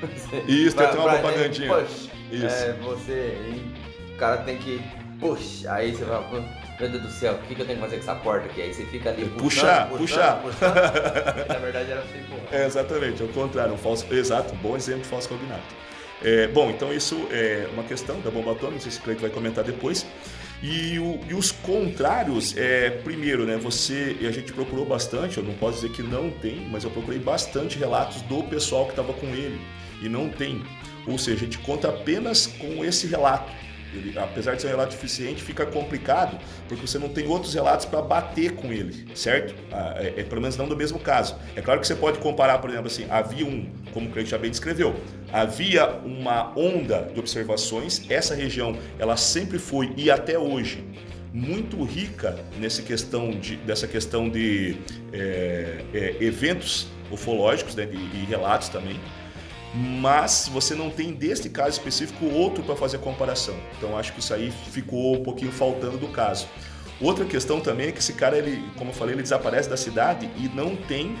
Porque- 0.00 0.52
Isso, 0.52 0.76
tem 0.76 0.86
pra- 0.86 0.88
até 0.90 0.98
uma 0.98 1.10
propagandinha. 1.18 1.74
Push. 1.74 2.08
Isso. 2.30 2.46
É, 2.46 2.72
você. 2.82 3.36
O 4.14 4.16
cara 4.18 4.36
tem 4.38 4.56
que. 4.58 4.80
Push. 5.20 5.66
Aí 5.66 5.94
você 5.94 6.04
vai. 6.04 6.22
"Pô, 6.28 6.40
Meu 6.80 6.88
Deus 6.90 7.02
do 7.04 7.10
céu, 7.10 7.34
o 7.34 7.38
que, 7.46 7.54
que 7.54 7.62
eu 7.62 7.66
tenho 7.66 7.78
que 7.78 7.84
fazer 7.84 7.96
com 7.98 8.02
essa 8.02 8.14
porta 8.16 8.46
aqui? 8.46 8.60
Aí 8.60 8.74
você 8.74 8.84
fica 8.86 9.08
ali 9.10 9.24
Puxar, 9.26 9.88
puxando, 9.88 9.98
puxar. 10.00 10.40
puxando. 10.42 10.76
E, 10.76 11.48
na 11.52 11.58
verdade 11.62 11.90
era 11.92 12.00
assim, 12.00 12.20
pô. 12.28 12.34
É, 12.56 12.66
exatamente, 12.66 13.22
ao 13.22 13.28
contrário, 13.28 13.74
um 13.74 13.78
falso, 13.78 14.04
exato, 14.12 14.52
bom 14.56 14.76
exemplo 14.76 15.04
falso 15.04 15.28
cognato. 15.28 15.62
É, 16.20 16.48
bom, 16.48 16.70
então 16.70 16.92
isso 16.92 17.28
é 17.30 17.68
uma 17.72 17.84
questão 17.84 18.20
da 18.22 18.30
bomba 18.30 18.50
atômica, 18.50 18.72
não 18.72 18.80
sei 18.80 18.90
se 18.90 18.98
o 18.98 19.02
Cleiton 19.02 19.20
vai 19.22 19.30
comentar 19.30 19.62
depois. 19.62 20.04
E, 20.62 20.98
o- 20.98 21.20
e 21.28 21.34
os 21.34 21.52
contrários, 21.52 22.56
é, 22.56 22.88
primeiro, 22.90 23.44
né, 23.44 23.56
você, 23.56 24.16
e 24.20 24.26
a 24.26 24.30
gente 24.30 24.52
procurou 24.52 24.86
bastante, 24.86 25.36
eu 25.38 25.44
não 25.44 25.54
posso 25.54 25.76
dizer 25.82 25.90
que 25.92 26.02
não 26.02 26.30
tem, 26.30 26.66
mas 26.70 26.84
eu 26.84 26.90
procurei 26.90 27.18
bastante 27.18 27.78
relatos 27.78 28.22
do 28.22 28.42
pessoal 28.44 28.84
que 28.86 28.92
estava 28.92 29.12
com 29.12 29.26
ele, 29.26 29.60
e 30.02 30.08
não 30.08 30.28
tem. 30.28 30.62
Ou 31.06 31.18
seja, 31.18 31.36
a 31.36 31.44
gente 31.44 31.58
conta 31.58 31.88
apenas 31.88 32.46
com 32.46 32.82
esse 32.84 33.06
relato. 33.06 33.52
Ele, 33.94 34.18
apesar 34.18 34.54
de 34.54 34.62
ser 34.62 34.68
um 34.68 34.70
relato 34.70 34.94
eficiente, 34.94 35.42
fica 35.42 35.64
complicado 35.64 36.38
porque 36.68 36.86
você 36.86 36.98
não 36.98 37.08
tem 37.08 37.26
outros 37.26 37.54
relatos 37.54 37.86
para 37.86 38.02
bater 38.02 38.52
com 38.52 38.72
ele, 38.72 39.06
certo? 39.14 39.54
Ah, 39.72 39.94
é, 39.98 40.20
é 40.20 40.22
pelo 40.24 40.40
menos 40.40 40.56
não 40.56 40.66
do 40.68 40.76
mesmo 40.76 40.98
caso. 40.98 41.36
É 41.54 41.60
claro 41.60 41.80
que 41.80 41.86
você 41.86 41.94
pode 41.94 42.18
comparar, 42.18 42.58
por 42.58 42.70
exemplo, 42.70 42.86
assim, 42.88 43.06
havia 43.08 43.46
um, 43.46 43.68
como 43.92 44.08
o 44.08 44.12
Cleiton 44.12 44.30
já 44.30 44.38
bem 44.38 44.50
descreveu, 44.50 44.94
havia 45.32 45.88
uma 46.04 46.52
onda 46.58 47.08
de 47.12 47.18
observações. 47.20 48.02
Essa 48.10 48.34
região, 48.34 48.76
ela 48.98 49.16
sempre 49.16 49.58
foi 49.58 49.92
e 49.96 50.10
até 50.10 50.38
hoje 50.38 50.84
muito 51.32 51.82
rica 51.82 52.38
nessa 52.60 52.80
questão 52.82 53.30
de, 53.32 53.56
dessa 53.56 53.88
questão 53.88 54.28
de 54.28 54.76
é, 55.12 55.80
é, 55.92 56.16
eventos 56.20 56.86
ufológicos 57.10 57.74
né, 57.74 57.86
de- 57.86 57.96
e 57.96 58.24
relatos 58.28 58.68
também 58.68 59.00
mas 59.74 60.48
você 60.52 60.74
não 60.74 60.88
tem 60.88 61.12
deste 61.12 61.48
caso 61.48 61.70
específico 61.70 62.26
outro 62.26 62.62
para 62.62 62.76
fazer 62.76 62.98
comparação. 62.98 63.56
Então 63.76 63.98
acho 63.98 64.12
que 64.12 64.20
isso 64.20 64.32
aí 64.32 64.52
ficou 64.70 65.16
um 65.16 65.22
pouquinho 65.22 65.50
faltando 65.50 65.98
do 65.98 66.08
caso. 66.08 66.46
Outra 67.00 67.24
questão 67.24 67.60
também 67.60 67.88
é 67.88 67.92
que 67.92 67.98
esse 67.98 68.12
cara, 68.12 68.38
ele, 68.38 68.62
como 68.76 68.90
eu 68.90 68.94
falei, 68.94 69.14
ele 69.14 69.22
desaparece 69.22 69.68
da 69.68 69.76
cidade 69.76 70.30
e 70.36 70.48
não 70.54 70.76
tem 70.76 71.16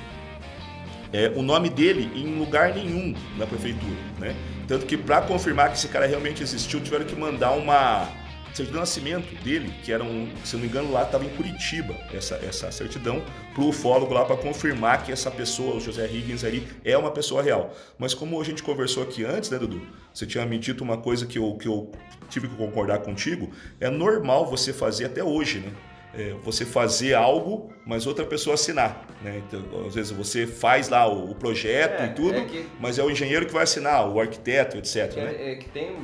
é, 1.12 1.32
o 1.34 1.42
nome 1.42 1.68
dele 1.68 2.10
em 2.14 2.38
lugar 2.38 2.74
nenhum 2.74 3.14
na 3.36 3.46
prefeitura, 3.46 3.96
né? 4.18 4.36
Tanto 4.68 4.86
que 4.86 4.96
para 4.96 5.20
confirmar 5.22 5.70
que 5.70 5.76
esse 5.76 5.88
cara 5.88 6.06
realmente 6.06 6.42
existiu, 6.42 6.80
tiveram 6.80 7.04
que 7.04 7.16
mandar 7.16 7.52
uma 7.52 8.08
certidão 8.54 8.72
de 8.72 8.78
nascimento 8.80 9.34
dele, 9.42 9.72
que 9.82 9.92
era 9.92 10.02
um, 10.04 10.28
se 10.44 10.54
não 10.54 10.62
me 10.62 10.68
engano, 10.68 10.92
lá 10.92 11.02
estava 11.02 11.24
em 11.24 11.28
Curitiba, 11.30 11.94
essa, 12.12 12.36
essa 12.36 12.70
certidão, 12.70 13.22
para 13.52 13.62
o 13.62 13.68
ufólogo 13.68 14.14
lá 14.14 14.24
para 14.24 14.36
confirmar 14.36 15.04
que 15.04 15.10
essa 15.12 15.30
pessoa, 15.30 15.76
o 15.76 15.80
José 15.80 16.06
Higgins 16.06 16.44
aí, 16.44 16.66
é 16.84 16.96
uma 16.96 17.10
pessoa 17.10 17.42
real. 17.42 17.74
Mas 17.98 18.14
como 18.14 18.40
a 18.40 18.44
gente 18.44 18.62
conversou 18.62 19.02
aqui 19.02 19.24
antes, 19.24 19.50
né, 19.50 19.58
Dudu? 19.58 19.82
Você 20.12 20.24
tinha 20.26 20.46
me 20.46 20.58
dito 20.58 20.84
uma 20.84 20.96
coisa 20.96 21.26
que 21.26 21.38
eu, 21.38 21.54
que 21.54 21.66
eu 21.66 21.90
tive 22.30 22.48
que 22.48 22.54
concordar 22.56 22.98
contigo, 23.00 23.50
é 23.80 23.90
normal 23.90 24.46
você 24.46 24.72
fazer 24.72 25.06
até 25.06 25.22
hoje, 25.22 25.58
né? 25.58 25.72
É, 26.16 26.32
você 26.44 26.64
fazer 26.64 27.14
algo, 27.14 27.72
mas 27.84 28.06
outra 28.06 28.24
pessoa 28.24 28.54
assinar. 28.54 29.04
Né? 29.20 29.42
Então, 29.48 29.84
às 29.84 29.96
vezes 29.96 30.12
você 30.12 30.46
faz 30.46 30.88
lá 30.88 31.08
o, 31.08 31.32
o 31.32 31.34
projeto 31.34 32.02
É, 32.02 32.06
e 32.06 32.10
tudo, 32.10 32.36
é 32.36 32.44
que- 32.44 32.66
mas 32.78 33.00
é 33.00 33.02
o 33.02 33.10
engenheiro 33.10 33.44
que 33.46 33.52
vai 33.52 33.64
assinar, 33.64 34.08
o 34.08 34.20
arquiteto, 34.20 34.76
etc. 34.76 35.08
Que, 35.12 35.20
né? 35.20 35.34
é, 35.36 35.52
é 35.52 35.54
que 35.56 35.68
tem. 35.70 35.96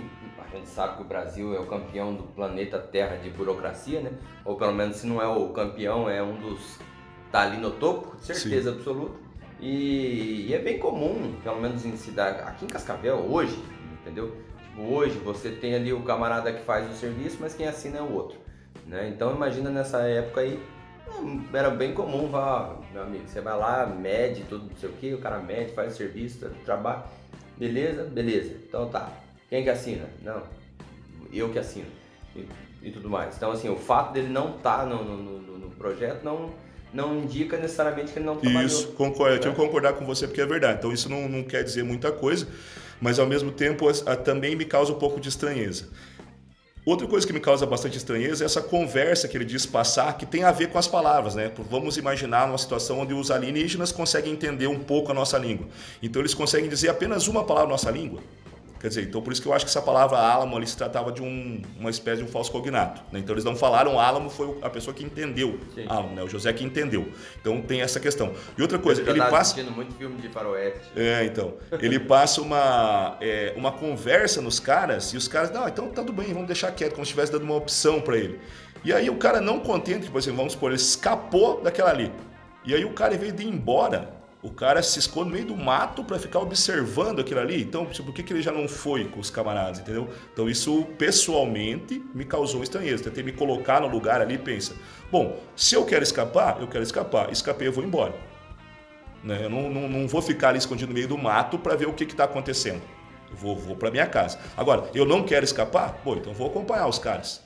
A 0.53 0.57
gente 0.57 0.69
sabe 0.69 0.97
que 0.97 1.03
o 1.03 1.05
Brasil 1.05 1.55
é 1.55 1.61
o 1.61 1.67
campeão 1.67 2.13
do 2.15 2.25
planeta 2.25 2.79
Terra 2.79 3.17
de 3.17 3.31
burocracia, 3.31 4.01
né? 4.01 4.11
Ou 4.45 4.57
pelo 4.57 4.73
menos 4.73 4.97
se 4.97 5.07
não 5.07 5.23
é 5.23 5.27
o 5.27 5.49
campeão, 5.51 6.11
é 6.11 6.23
um 6.23 6.35
dos. 6.41 6.79
tá 7.31 7.43
ali 7.43 7.57
no 7.57 7.71
topo, 7.71 8.17
certeza 8.21 8.71
absoluta. 8.71 9.15
E, 9.61 10.47
e 10.49 10.55
é 10.55 10.59
bem 10.59 10.79
comum, 10.79 11.35
pelo 11.45 11.61
menos 11.61 11.85
em 11.85 11.97
cidade. 11.97 12.41
Aqui 12.41 12.65
em 12.65 12.69
Cascavel, 12.69 13.17
hoje, 13.17 13.57
entendeu? 14.01 14.37
Tipo, 14.59 14.83
hoje 14.93 15.19
você 15.19 15.51
tem 15.51 15.75
ali 15.75 15.93
o 15.93 16.03
camarada 16.03 16.53
que 16.53 16.63
faz 16.63 16.91
o 16.91 16.95
serviço, 16.95 17.37
mas 17.41 17.55
quem 17.55 17.69
assina 17.69 17.99
é 17.99 18.03
o 18.03 18.13
outro. 18.13 18.39
Né? 18.87 19.09
Então 19.09 19.35
imagina 19.35 19.71
nessa 19.71 20.01
época 20.01 20.41
aí, 20.41 20.61
hum, 21.09 21.45
era 21.53 21.71
bem 21.71 21.93
comum, 21.95 22.29
vá, 22.29 22.77
meu 22.93 23.03
amigo, 23.03 23.29
você 23.29 23.41
vai 23.41 23.57
lá, 23.57 23.87
mede 23.87 24.43
tudo, 24.45 24.69
não 24.69 24.77
sei 24.77 24.89
o 24.89 24.93
que, 24.95 25.15
o 25.15 25.19
cara 25.19 25.39
mede, 25.39 25.73
faz 25.73 25.93
o 25.93 25.97
serviço, 25.97 26.51
trabalha. 26.65 27.05
Beleza? 27.57 28.05
Beleza. 28.05 28.57
Então 28.67 28.89
tá. 28.89 29.13
Quem 29.51 29.63
que 29.65 29.69
assina? 29.71 30.09
Não. 30.23 30.43
Eu 31.33 31.51
que 31.51 31.59
assino. 31.59 31.87
E, 32.35 32.47
e 32.83 32.91
tudo 32.91 33.11
mais. 33.11 33.37
Então, 33.37 33.51
assim, 33.53 33.69
o 33.69 33.77
fato 33.77 34.13
dele 34.15 34.29
não 34.29 34.57
estar 34.57 34.87
no, 34.87 35.05
no, 35.05 35.17
no- 35.43 35.59
no 35.59 35.71
projeto 35.71 36.23
não, 36.25 36.51
não 36.95 37.19
indica 37.19 37.57
necessariamente 37.59 38.13
que 38.13 38.19
ele 38.19 38.27
não 38.27 38.37
trabalhou. 38.37 38.67
Isso, 38.67 38.89
concordo, 38.93 39.35
eu 39.35 39.41
tenho 39.41 39.55
que 39.55 39.61
concordar 39.61 39.95
com 39.95 40.07
você 40.07 40.27
porque 40.27 40.41
é 40.41 40.47
verdade. 40.47 40.79
Então 40.79 40.93
isso 40.93 41.09
não, 41.11 41.29
não 41.29 41.43
quer 41.43 41.63
dizer 41.65 41.83
muita 41.83 42.11
coisa, 42.13 42.47
mas 43.01 43.19
ao 43.19 43.27
mesmo 43.27 43.51
tempo 43.51 43.89
as- 43.89 44.07
a- 44.07 44.17
também 44.17 44.55
me 44.57 44.65
causa 44.65 44.93
um 44.93 44.99
pouco 44.99 45.21
de 45.21 45.29
estranheza. 45.29 45.89
Outra 46.87 47.07
coisa 47.07 47.27
que 47.27 47.33
me 47.33 47.41
causa 47.41 47.67
bastante 47.67 47.99
estranheza 47.99 48.43
é 48.43 48.47
essa 48.47 48.63
conversa 48.63 49.29
que 49.29 49.37
ele 49.37 49.45
diz 49.45 49.67
passar, 49.67 50.17
que 50.17 50.25
tem 50.25 50.45
a 50.45 50.51
ver 50.51 50.69
com 50.71 50.79
as 50.79 50.89
palavras, 50.89 51.35
né? 51.35 51.53
Vamos 51.71 51.99
imaginar 51.99 52.47
uma 52.47 52.57
situação 52.57 53.01
onde 53.01 53.13
os 53.13 53.31
alienígenas 53.31 53.93
conseguem 53.93 54.33
entender 54.33 54.67
um 54.67 54.79
pouco 54.79 55.11
a 55.11 55.15
nossa 55.15 55.37
língua. 55.39 55.69
Então 56.03 56.23
eles 56.23 56.33
conseguem 56.35 56.69
dizer 56.71 56.89
apenas 56.89 57.29
uma 57.29 57.45
palavra 57.45 57.67
na 57.69 57.73
nossa 57.73 57.91
língua. 57.91 58.23
Quer 58.81 58.89
dizer, 58.89 59.03
então 59.03 59.21
por 59.21 59.31
isso 59.33 59.43
que 59.43 59.47
eu 59.47 59.53
acho 59.53 59.65
que 59.67 59.71
essa 59.71 59.83
palavra 59.83 60.17
álamo 60.19 60.57
ali 60.57 60.67
se 60.67 60.75
tratava 60.77 61.13
de 61.13 61.23
um- 61.23 61.61
uma 61.79 61.91
espécie 61.91 62.23
de 62.23 62.25
um 62.25 62.29
falso 62.33 62.51
cognato. 62.51 63.03
né? 63.13 63.19
Então 63.21 63.35
eles 63.35 63.45
não 63.45 63.55
falaram 63.55 64.01
álamo, 64.01 64.31
foi 64.31 64.57
a 64.63 64.71
pessoa 64.71 64.95
que 64.95 65.05
entendeu 65.05 65.61
Sim. 65.75 65.85
álamo, 65.87 66.15
né? 66.15 66.23
O 66.23 66.29
José 66.29 66.51
que 66.53 66.65
entendeu. 66.65 67.13
Então 67.41 67.61
tem 67.61 67.83
essa 67.83 68.01
questão. 68.01 68.33
E 68.57 68.63
outra 68.63 68.79
coisa, 68.79 69.03
ele 69.03 69.19
passa. 69.21 69.37
assistindo 69.53 69.71
muito 69.71 69.95
filme 69.95 70.17
de 70.21 70.29
faroeste. 70.31 70.81
É, 70.97 71.25
então. 71.27 71.55
Ele 71.79 72.01
passa 72.01 72.41
uma, 72.41 73.19
é, 73.21 73.53
uma 73.57 73.71
conversa 73.71 74.41
nos 74.41 74.59
caras 74.59 75.13
e 75.13 75.17
os 75.19 75.29
caras, 75.29 75.51
não, 75.51 75.69
então 75.69 75.89
tá 75.89 76.03
tudo 76.03 76.13
bem, 76.15 76.33
vamos 76.33 76.47
deixar 76.47 76.73
quieto, 76.73 76.95
como 76.95 77.05
se 77.05 77.11
estivesse 77.11 77.31
dando 77.31 77.43
uma 77.45 77.57
opção 77.57 78.01
para 78.01 78.17
ele. 78.17 78.41
E 78.83 78.95
aí 78.95 79.11
o 79.11 79.17
cara 79.17 79.43
não 79.43 79.61
contente, 79.61 80.07
tipo 80.07 80.17
assim, 80.17 80.33
vamos 80.35 80.55
supor, 80.55 80.71
ele 80.71 80.81
escapou 80.81 81.61
daquela 81.61 81.91
ali. 81.91 82.11
E 82.65 82.75
aí 82.75 82.85
o 82.85 82.93
cara, 82.95 83.15
em 83.15 83.19
vez 83.19 83.35
de 83.35 83.43
ir 83.43 83.49
embora, 83.49 84.20
o 84.43 84.51
cara 84.51 84.83
se 84.83 84.99
esconde 84.99 85.29
no 85.29 85.35
meio 85.35 85.47
do 85.47 85.57
mato 85.57 86.03
para 86.03 86.19
ficar 86.19 86.39
observando 86.39 87.21
aquilo 87.21 87.41
ali. 87.41 87.61
Então, 87.63 87.85
tipo, 87.87 88.07
por 88.07 88.15
que, 88.15 88.23
que 88.23 88.33
ele 88.33 88.41
já 88.43 88.51
não 88.51 88.67
foi 88.67 89.05
com 89.05 89.21
os 89.21 89.29
camaradas, 89.31 89.81
entendeu? 89.81 90.09
Então 90.33 90.49
isso, 90.49 90.85
pessoalmente, 90.97 92.03
me 92.15 92.25
causou 92.25 92.63
estranheza. 92.63 93.05
Tentei 93.05 93.23
me 93.23 93.33
colocar 93.33 93.81
no 93.81 93.89
lugar 93.89 94.21
ali 94.21 94.35
e 94.35 94.39
pensa, 94.39 94.75
bom, 95.13 95.39
se 95.55 95.75
eu 95.75 95.85
quero 95.85 96.03
escapar, 96.03 96.59
eu 96.61 96.67
quero 96.69 96.83
escapar. 96.83 97.31
Escapei, 97.31 97.69
eu 97.69 97.73
vou 97.73 97.85
embora. 97.85 98.15
Né? 99.23 99.45
Eu 99.45 99.51
não, 99.51 99.69
não, 99.69 99.89
não 99.89 100.09
vou 100.09 100.23
ficar 100.23 100.49
ali 100.49 100.59
escondido 100.59 100.89
no 100.89 100.95
meio 100.95 101.09
do 101.09 101.19
mato 101.19 101.59
para 101.59 101.77
ver 101.77 101.87
o 101.87 101.93
que 101.93 102.05
está 102.05 102.25
acontecendo. 102.25 102.81
Eu 103.31 103.37
vou, 103.37 103.55
vou 103.55 103.77
para 103.77 103.91
minha 103.91 104.07
casa. 104.07 104.39
Agora, 104.57 104.91
eu 104.95 105.05
não 105.05 105.23
quero 105.23 105.45
escapar? 105.45 106.01
Pô, 106.03 106.17
então 106.17 106.33
vou 106.33 106.47
acompanhar 106.49 106.87
os 106.89 106.99
caras. 106.99 107.43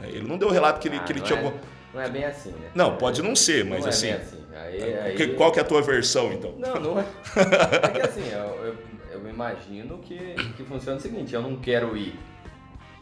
Né? 0.00 0.08
Ele 0.08 0.26
não 0.26 0.38
deu 0.38 0.48
o 0.48 0.50
relato 0.50 0.80
que 0.80 0.88
ele, 0.88 0.96
Ah, 0.96 1.00
que 1.00 1.12
ele 1.12 1.20
não 1.20 1.26
tinha. 1.26 1.38
é- 1.38 1.44
algum- 1.44 1.58
Não 1.92 2.00
é 2.00 2.08
bem 2.08 2.24
assim, 2.24 2.50
né? 2.50 2.70
Não, 2.74 2.96
pode 2.96 3.20
não 3.22 3.36
ser, 3.36 3.64
mas 3.64 3.80
não 3.82 3.88
assim. 3.90 4.08
É 4.08 4.16
bem 4.16 4.22
assim. 4.22 4.39
Aí, 4.52 4.82
aí... 4.98 5.14
que- 5.16 5.28
qual 5.34 5.52
que 5.52 5.58
é 5.58 5.62
a 5.62 5.64
tua 5.64 5.82
versão, 5.82 6.32
então? 6.32 6.54
Não, 6.58 6.74
não 6.80 7.00
é. 7.00 7.04
É 7.84 7.88
que 7.88 8.00
assim, 8.02 8.28
eu, 8.32 8.64
eu, 8.66 8.76
eu 9.12 9.28
imagino 9.28 9.98
que, 9.98 10.18
que 10.56 10.64
funciona 10.64 10.98
o 10.98 11.00
seguinte, 11.00 11.34
eu 11.34 11.42
não 11.42 11.56
quero 11.56 11.96
ir. 11.96 12.18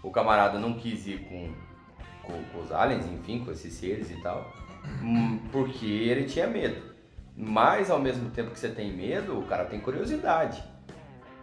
O 0.03 0.11
camarada 0.11 0.59
não 0.59 0.75
quis 0.75 1.07
ir 1.07 1.19
com, 1.29 1.51
com, 2.23 2.43
com 2.45 2.61
os 2.61 2.71
aliens, 2.73 3.07
enfim, 3.07 3.45
com 3.45 3.51
esses 3.51 3.73
seres 3.73 4.11
e 4.11 4.21
tal, 4.23 4.53
hum, 5.03 5.39
porque 5.51 5.87
ele 5.87 6.25
tinha 6.25 6.47
medo. 6.47 6.81
Mas 7.37 7.91
ao 7.91 7.99
mesmo 8.01 8.31
tempo 8.31 8.51
que 8.51 8.59
você 8.59 8.69
tem 8.69 8.93
medo, 8.93 9.39
o 9.39 9.43
cara 9.45 9.65
tem 9.65 9.81
curiosidade. 9.81 10.63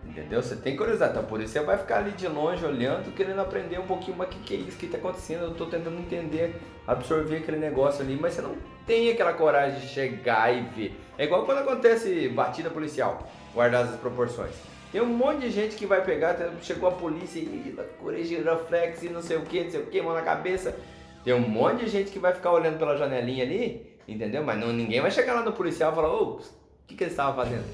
Entendeu? 0.04 0.42
Você 0.42 0.56
tem 0.56 0.76
curiosidade, 0.76 1.14
então 1.14 1.24
por 1.26 1.42
isso 1.42 1.54
você 1.54 1.62
vai 1.62 1.78
ficar 1.78 1.98
ali 1.98 2.12
de 2.12 2.28
longe 2.28 2.64
olhando, 2.64 3.14
querendo 3.16 3.40
aprender 3.42 3.80
um 3.80 3.88
pouquinho 3.88 4.16
mais 4.18 4.30
o 4.30 4.34
que, 4.34 4.40
que 4.40 4.54
é 4.54 4.58
isso 4.58 4.78
que 4.78 4.86
está 4.86 4.98
acontecendo. 4.98 5.44
Eu 5.46 5.52
estou 5.54 5.68
tentando 5.68 5.98
entender, 6.00 6.62
absorver 6.86 7.38
aquele 7.38 7.58
negócio 7.58 8.04
ali, 8.04 8.16
mas 8.16 8.34
você 8.36 8.42
não 8.42 8.56
tem 8.86 9.10
aquela 9.10 9.34
coragem 9.34 9.80
de 9.80 9.88
chegar 9.88 10.54
e 10.54 10.62
ver. 10.62 11.00
É 11.18 11.26
igual 11.26 11.46
quando 11.46 11.60
acontece 11.60 12.30
batida 12.30 12.70
policial, 12.70 13.28
guardadas 13.54 13.94
as 13.94 14.00
proporções. 14.00 14.54
Tem 14.92 15.02
um 15.02 15.08
monte 15.08 15.42
de 15.42 15.52
gente 15.52 15.76
que 15.76 15.86
vai 15.86 16.04
pegar, 16.04 16.38
chegou 16.62 16.88
a 16.88 16.92
polícia 16.92 17.40
e 17.40 17.76
corrigir 18.00 18.44
reflex 18.44 19.04
e 19.04 19.10
não 19.10 19.22
sei 19.22 19.38
o 19.38 19.42
que, 19.42 19.64
não 19.64 19.72
sei 19.72 19.82
o 19.82 19.86
que, 19.88 20.02
mão 20.02 20.14
na 20.14 20.22
cabeça. 20.22 20.76
Tem 21.24 21.34
um 21.34 21.40
monte 21.40 21.84
de 21.84 21.92
gente 21.92 22.12
que 22.12 22.20
vai 22.20 22.34
ficar 22.34 22.52
olhando 22.52 22.78
pela 22.78 22.96
janelinha 22.96 23.44
ali, 23.44 23.98
entendeu? 24.08 24.44
Mas 24.44 24.60
não, 24.60 24.72
ninguém 24.72 25.02
vai 25.02 25.12
chegar 25.12 25.34
lá 25.34 25.42
no 25.42 25.52
policial 25.52 25.92
e 25.92 25.96
falar, 25.96 26.14
ô, 26.14 26.36
o 26.36 26.42
que, 26.88 26.96
que 26.96 27.04
eles 27.04 27.14
estavam 27.14 27.36
fazendo? 27.36 27.66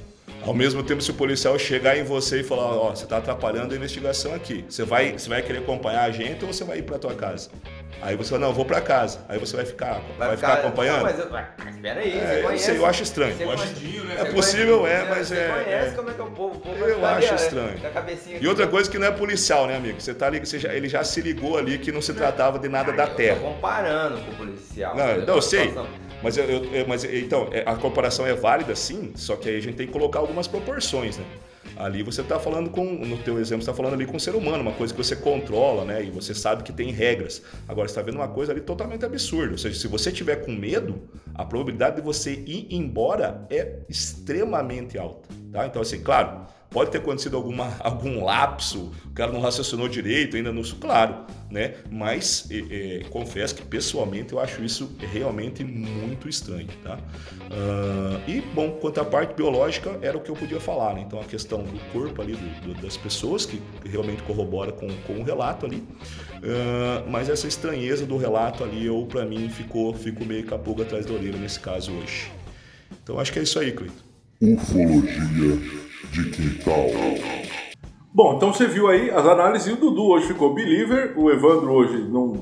Ao 0.44 0.54
mesmo 0.54 0.82
tempo, 0.82 1.02
se 1.02 1.12
o 1.12 1.14
policial 1.14 1.60
chegar 1.60 1.98
em 1.98 2.04
você 2.04 2.40
e 2.40 2.44
falar, 2.44 2.64
ó, 2.64 2.90
você 2.90 3.04
está 3.04 3.18
atrapalhando 3.18 3.74
a 3.74 3.78
investigação 3.78 4.34
aqui. 4.34 4.66
Você 4.68 4.84
vai, 4.84 5.12
você 5.12 5.30
vai 5.30 5.42
querer 5.44 5.60
acompanhar 5.60 6.04
a 6.04 6.12
gente 6.12 6.44
ou 6.44 6.52
você 6.52 6.64
vai 6.64 6.80
ir 6.80 6.84
para 6.84 6.98
tua 6.98 7.14
casa? 7.14 7.52
Aí 8.02 8.16
você 8.16 8.30
fala, 8.32 8.42
não, 8.42 8.48
eu 8.50 8.54
vou 8.54 8.66
para 8.66 8.82
casa. 8.82 9.20
Aí 9.30 9.38
você 9.38 9.56
vai 9.56 9.66
ficar, 9.66 10.02
vai 10.18 10.36
ficar, 10.36 10.54
acompanhando? 10.56 10.98
Não, 10.98 11.04
mas, 11.04 11.20
eu, 11.20 11.26
espera 11.70 12.00
aí, 12.00 12.18
É, 12.18 12.26
você 12.26 12.40
eu 12.40 12.44
conhece. 12.44 12.64
sei, 12.66 12.78
eu 12.78 12.86
acho 12.86 13.04
estranho, 13.04 13.36
Você 13.38 13.44
eu 13.44 13.52
acho- 13.52 13.66
né? 13.66 14.16
É 14.18 14.26
você 14.26 14.32
possível, 14.32 14.80
conhece- 14.80 15.06
é, 15.06 15.10
mas 15.10 15.28
você 15.28 15.36
é- 15.36 15.48
conhece 15.64 15.88
é. 15.88 15.92
como 15.92 16.10
é 16.10 16.14
que 16.14 16.22
é 16.22 16.24
o 16.24 16.32
povo, 16.32 16.58
o 16.58 16.60
povo 16.62 16.86
Eu 16.86 17.00
vai 17.00 17.14
acho 17.14 17.22
ficar 17.22 17.36
ali, 17.36 17.44
estranho. 17.46 17.88
a 17.88 17.90
cabecinha 17.92 18.38
E 18.42 18.48
outra 18.48 18.64
aqui, 18.64 18.72
coisa 18.72 18.90
que 18.92 18.98
não 18.98 19.08
é 19.08 19.12
policial, 19.12 19.68
né, 19.68 19.78
amigo? 19.78 20.02
Você 20.02 20.14
tá 20.14 20.28
ali, 20.28 20.40
você 20.40 20.58
já- 20.60 20.74
ele 20.74 20.90
já 20.90 21.04
se 21.04 21.22
ligou 21.22 21.58
ali 21.58 21.78
que 21.78 21.92
não 21.92 22.02
se 22.02 22.14
tratava 22.14 22.58
de 22.58 22.68
nada 22.68 22.92
da 22.92 23.04
Eu 23.04 23.10
tô 23.10 23.16
terra. 23.16 23.40
comparando 23.40 24.20
com 24.22 24.32
o 24.32 24.36
policial. 24.36 24.96
Não, 24.96 25.18
não, 25.26 25.36
eu 25.36 25.42
sei. 25.42 25.74
Mas, 26.24 26.38
eu, 26.38 26.46
eu- 26.46 26.66
eu- 26.74 26.88
mas 26.88 27.04
então, 27.04 27.50
é, 27.52 27.64
a 27.66 27.76
comparação 27.76 28.26
é 28.28 28.34
válida 28.34 28.76
sim, 28.76 29.12
só 29.16 29.36
que 29.36 29.50
aí 29.50 29.58
a 29.58 29.62
gente 29.62 29.76
tem 29.76 29.88
que 29.88 29.94
colocar 29.94 30.20
algumas 30.20 30.48
proporções, 30.48 31.18
né? 31.18 31.26
Ali 31.82 32.04
você 32.04 32.22
está 32.22 32.40
falando 32.40 32.70
com, 32.70 32.86
no 32.86 33.18
teu 33.18 33.40
exemplo, 33.40 33.62
está 33.62 33.74
falando 33.74 33.94
ali 33.94 34.06
com 34.06 34.16
um 34.16 34.20
ser 34.20 34.36
humano, 34.36 34.62
uma 34.62 34.72
coisa 34.72 34.94
que 34.94 35.04
você 35.04 35.16
controla, 35.16 35.84
né? 35.84 36.04
E 36.04 36.12
você 36.12 36.34
sabe 36.34 36.62
que 36.62 36.72
tem 36.72 36.92
regras. 36.92 37.42
Agora 37.68 37.88
está 37.88 38.02
vendo 38.04 38.16
uma 38.16 38.28
coisa 38.28 38.52
ali 38.52 38.62
totalmente 38.62 39.04
absurda. 39.04 39.54
Ou 39.54 39.58
seja, 39.58 39.80
se 39.80 39.88
você 39.88 40.12
tiver 40.12 40.38
com 40.38 40.52
medo, 40.52 41.02
a 41.34 41.44
probabilidade 41.44 41.96
de 41.96 42.02
você 42.04 42.34
ir 42.34 42.68
embora 42.70 43.48
é 43.50 43.80
extremamente 43.90 44.98
alta, 44.98 45.28
tá? 45.52 45.66
Então 45.66 45.82
assim, 45.82 46.02
claro, 46.02 46.46
pode 46.72 46.90
ter 46.90 46.98
acontecido 47.00 47.36
alguma, 47.38 47.76
algum 47.82 48.24
lapso, 48.24 48.92
o 49.06 49.10
cara 49.14 49.32
não 49.32 49.42
raciocinou 49.42 49.88
direito, 49.88 50.38
ainda 50.38 50.52
não, 50.52 50.64
claro, 50.64 51.26
né? 51.52 51.76
Mas 51.92 52.48
é, 52.50 53.02
é, 53.02 53.04
confesso 53.10 53.54
que 53.54 53.62
pessoalmente 53.62 54.34
eu 54.34 54.40
acho 54.40 54.64
isso 54.64 54.96
realmente 55.00 55.64
muito 55.64 56.28
estranho, 56.30 56.70
tá? 56.84 56.98
Ah, 57.52 58.22
e 58.28 58.42
bom, 58.42 58.72
quanto 58.82 59.00
à 59.02 59.06
parte 59.06 59.36
biológica 59.36 60.00
era 60.02 60.18
o 60.18 60.22
que 60.22 60.32
eu 60.32 60.36
podia 60.36 60.60
falar, 60.60 60.94
né? 60.96 61.04
Então 61.06 61.20
a 61.20 61.26
questão 61.26 61.62
do 61.64 61.80
corpo 61.92 62.22
ali 62.22 62.34
do- 62.36 62.74
do- 62.74 62.82
das 62.82 62.96
pessoas 62.98 63.46
que 63.46 63.62
realmente 63.86 64.24
corrobora 64.24 64.72
com, 64.72 64.88
com 65.06 65.14
o 65.20 65.24
relato 65.24 65.66
ali, 65.66 65.84
Ah, 66.44 67.04
mas 67.08 67.30
essa 67.30 67.48
estranheza 67.48 68.06
do 68.06 68.18
relato 68.18 68.64
ali 68.64 68.86
eu 68.86 69.06
para 69.08 69.26
mim 69.26 69.50
ficou 69.50 69.94
ficou 69.94 70.26
meio 70.26 70.44
capuga 70.46 70.84
atrás 70.84 71.06
da 71.06 71.14
orelha 71.14 71.38
nesse 71.38 71.60
caso 71.60 71.92
hoje. 71.92 72.32
Então 73.04 73.20
acho 73.20 73.32
que 73.32 73.40
é 73.40 73.44
isso 73.44 73.60
aí, 73.60 73.72
Cleiton. 73.72 73.96
Ufologia 74.42 75.91
de 76.12 76.30
quintal. 76.30 76.88
Bom, 78.14 78.36
então 78.36 78.52
você 78.52 78.68
viu 78.68 78.88
aí 78.88 79.10
as 79.10 79.26
análises 79.26 79.68
e 79.68 79.72
o 79.72 79.78
Dudu 79.78 80.10
hoje 80.10 80.28
ficou 80.28 80.54
believer, 80.54 81.14
o 81.18 81.32
Evandro 81.32 81.72
hoje 81.72 81.98
não, 82.10 82.34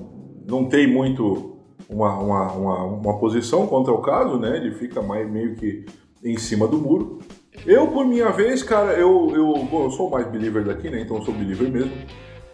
não 0.48 0.65
tem 0.65 0.88
muito 0.88 1.57
uma, 1.88 2.18
uma, 2.18 2.52
uma, 2.52 2.84
uma 2.86 3.19
posição 3.19 3.68
contra 3.68 3.94
o 3.94 4.02
caso, 4.02 4.38
né? 4.38 4.57
Ele 4.57 4.72
fica 4.72 5.02
mais 5.02 5.30
meio 5.30 5.56
que 5.56 5.86
em 6.23 6.38
cima 6.38 6.68
do 6.68 6.77
muro. 6.77 7.19
Eu, 7.65 7.88
por 7.88 8.06
minha 8.06 8.30
vez, 8.30 8.64
cara, 8.64 8.94
eu, 8.94 9.31
eu, 9.36 9.53
bom, 9.65 9.86
eu 9.86 9.91
sou 9.91 10.07
o 10.07 10.11
mais 10.11 10.27
believer 10.27 10.64
daqui, 10.64 10.90
né? 10.90 11.02
Então 11.02 11.18
eu 11.18 11.23
sou 11.23 11.34
believer 11.34 11.69
mesmo. 11.69 11.91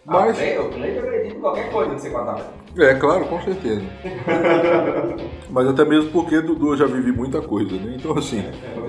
Mas. 0.06 0.40
Ah, 0.40 0.45
eu 0.45 0.77
nem 0.77 0.98
acredito 0.98 1.38
em 1.38 1.40
qualquer 1.40 1.72
coisa 1.72 1.95
que 1.95 2.02
você 2.02 2.10
contar. 2.10 2.53
É, 2.77 2.93
claro, 2.95 3.26
com 3.26 3.41
certeza. 3.41 3.81
Mas 5.49 5.68
até 5.68 5.85
mesmo 5.85 6.11
porque, 6.11 6.41
Dudu, 6.41 6.73
eu 6.73 6.77
já 6.77 6.85
vivi 6.85 7.11
muita 7.11 7.41
coisa, 7.41 7.76
né? 7.76 7.95
Então, 7.97 8.18
assim. 8.18 8.39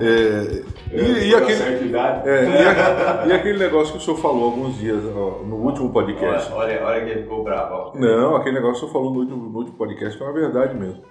É, 0.01 0.63
e, 0.93 1.29
e 1.29 1.35
aquele, 1.35 1.95
é, 2.25 3.27
e, 3.27 3.31
aquele 3.33 3.57
negócio 3.59 3.93
que 3.93 3.99
o 3.99 4.01
senhor 4.01 4.17
falou 4.17 4.45
alguns 4.45 4.77
dias 4.77 5.01
no 5.03 5.55
último 5.55 5.91
podcast. 5.91 6.51
Olha, 6.51 6.83
olha 6.83 7.03
que 7.05 7.11
ele 7.11 7.21
ficou 7.23 7.43
bravo. 7.43 7.91
ó. 7.93 7.97
Não, 7.97 8.35
aquele 8.35 8.55
negócio 8.55 8.81
que 8.81 8.85
o 8.87 8.89
senhor 8.89 8.93
falou 8.93 9.13
no 9.13 9.19
último, 9.21 9.49
no 9.49 9.57
último 9.57 9.77
podcast 9.77 10.21
é 10.21 10.25
uma 10.25 10.33
verdade 10.33 10.75
mesmo. 10.75 11.01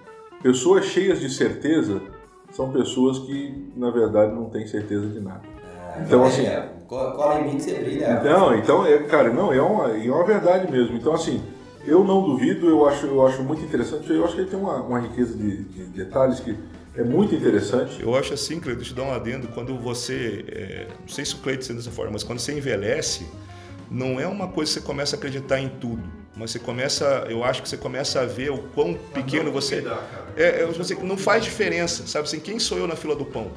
Pessoas 0.43 0.85
cheias 0.85 1.19
de 1.19 1.29
certeza 1.29 2.01
são 2.51 2.69
pessoas 2.71 3.19
que, 3.19 3.71
na 3.75 3.89
verdade, 3.89 4.31
não 4.33 4.45
têm 4.49 4.67
certeza 4.67 5.07
de 5.07 5.19
nada. 5.19 5.41
Então, 5.99 6.23
assim. 6.23 6.45
É, 6.45 6.69
co- 6.87 7.11
cola 7.13 7.39
em 7.39 7.45
mim 7.45 7.55
que 7.55 7.63
você 7.63 7.73
brilha. 7.73 8.19
Então, 8.21 8.53
então 8.55 8.85
é, 8.85 8.99
cara, 8.99 9.29
não, 9.29 9.51
é 9.51 9.59
uma, 9.61 9.97
é 9.97 10.11
uma 10.11 10.23
verdade 10.25 10.71
mesmo. 10.71 10.95
Então, 10.95 11.13
assim, 11.13 11.41
eu 11.87 12.03
não 12.03 12.21
duvido, 12.21 12.67
eu 12.67 12.87
acho, 12.87 13.05
eu 13.05 13.25
acho 13.25 13.41
muito 13.41 13.63
interessante. 13.63 14.11
Eu 14.11 14.23
acho 14.25 14.35
que 14.35 14.41
ele 14.41 14.49
tem 14.49 14.59
uma, 14.59 14.75
uma 14.81 14.99
riqueza 14.99 15.35
de, 15.35 15.63
de 15.63 15.83
detalhes 15.85 16.39
que 16.39 16.55
é 16.95 17.03
muito 17.03 17.33
interessante. 17.33 18.01
Eu 18.01 18.15
acho 18.15 18.33
assim, 18.33 18.59
Cleiton, 18.59 18.79
deixa 18.79 18.91
eu 18.91 18.97
dar 18.97 19.03
um 19.03 19.13
adendo, 19.13 19.47
quando 19.49 19.77
você, 19.77 20.45
é, 20.49 20.87
não 20.99 21.07
sei 21.07 21.23
se 21.23 21.35
o 21.35 21.37
Cleiton 21.37 21.63
sendo 21.63 21.77
dessa 21.77 21.91
forma, 21.91 22.11
mas 22.11 22.23
quando 22.23 22.39
você 22.39 22.57
envelhece, 22.57 23.25
não 23.89 24.19
é 24.19 24.27
uma 24.27 24.47
coisa 24.49 24.71
que 24.71 24.79
você 24.79 24.85
começa 24.85 25.15
a 25.15 25.17
acreditar 25.17 25.59
em 25.59 25.69
tudo, 25.69 26.03
mas 26.35 26.51
você 26.51 26.59
começa, 26.59 27.25
eu 27.29 27.43
acho 27.43 27.61
que 27.61 27.69
você 27.69 27.77
começa 27.77 28.19
a 28.19 28.25
ver 28.25 28.51
o 28.51 28.57
quão 28.73 28.93
pequeno 29.13 29.51
você 29.51 29.85
é, 30.35 30.63
é, 30.63 30.65
você 30.65 30.93
não 30.95 31.17
faz 31.17 31.43
diferença, 31.43 32.05
sabe 32.05 32.27
assim, 32.27 32.39
quem 32.39 32.59
sou 32.59 32.77
eu 32.77 32.87
na 32.87 32.95
fila 32.95 33.15
do 33.15 33.25
pão? 33.25 33.51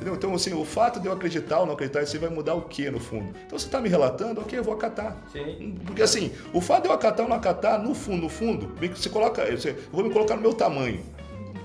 Entendeu? 0.00 0.14
Então, 0.14 0.34
assim, 0.34 0.54
o 0.54 0.64
fato 0.64 0.98
de 0.98 1.08
eu 1.08 1.12
acreditar 1.12 1.60
ou 1.60 1.66
não 1.66 1.74
acreditar, 1.74 2.02
isso 2.02 2.18
vai 2.18 2.30
mudar 2.30 2.54
o 2.54 2.62
que 2.62 2.90
no 2.90 2.98
fundo? 2.98 3.34
Então, 3.44 3.58
você 3.58 3.66
está 3.66 3.82
me 3.82 3.88
relatando, 3.90 4.40
ok, 4.40 4.58
eu 4.58 4.64
vou 4.64 4.72
acatar. 4.72 5.14
Sim. 5.30 5.78
Porque, 5.84 6.00
assim, 6.00 6.32
o 6.54 6.60
fato 6.62 6.84
de 6.84 6.88
eu 6.88 6.94
acatar 6.94 7.26
ou 7.26 7.28
não 7.28 7.36
acatar, 7.36 7.78
no 7.82 7.94
fundo, 7.94 8.22
no 8.22 8.28
fundo, 8.30 8.72
você 8.96 9.10
coloca, 9.10 9.42
eu 9.42 9.58
vou 9.92 10.02
me 10.02 10.10
colocar 10.10 10.36
no 10.36 10.40
meu 10.40 10.54
tamanho. 10.54 11.02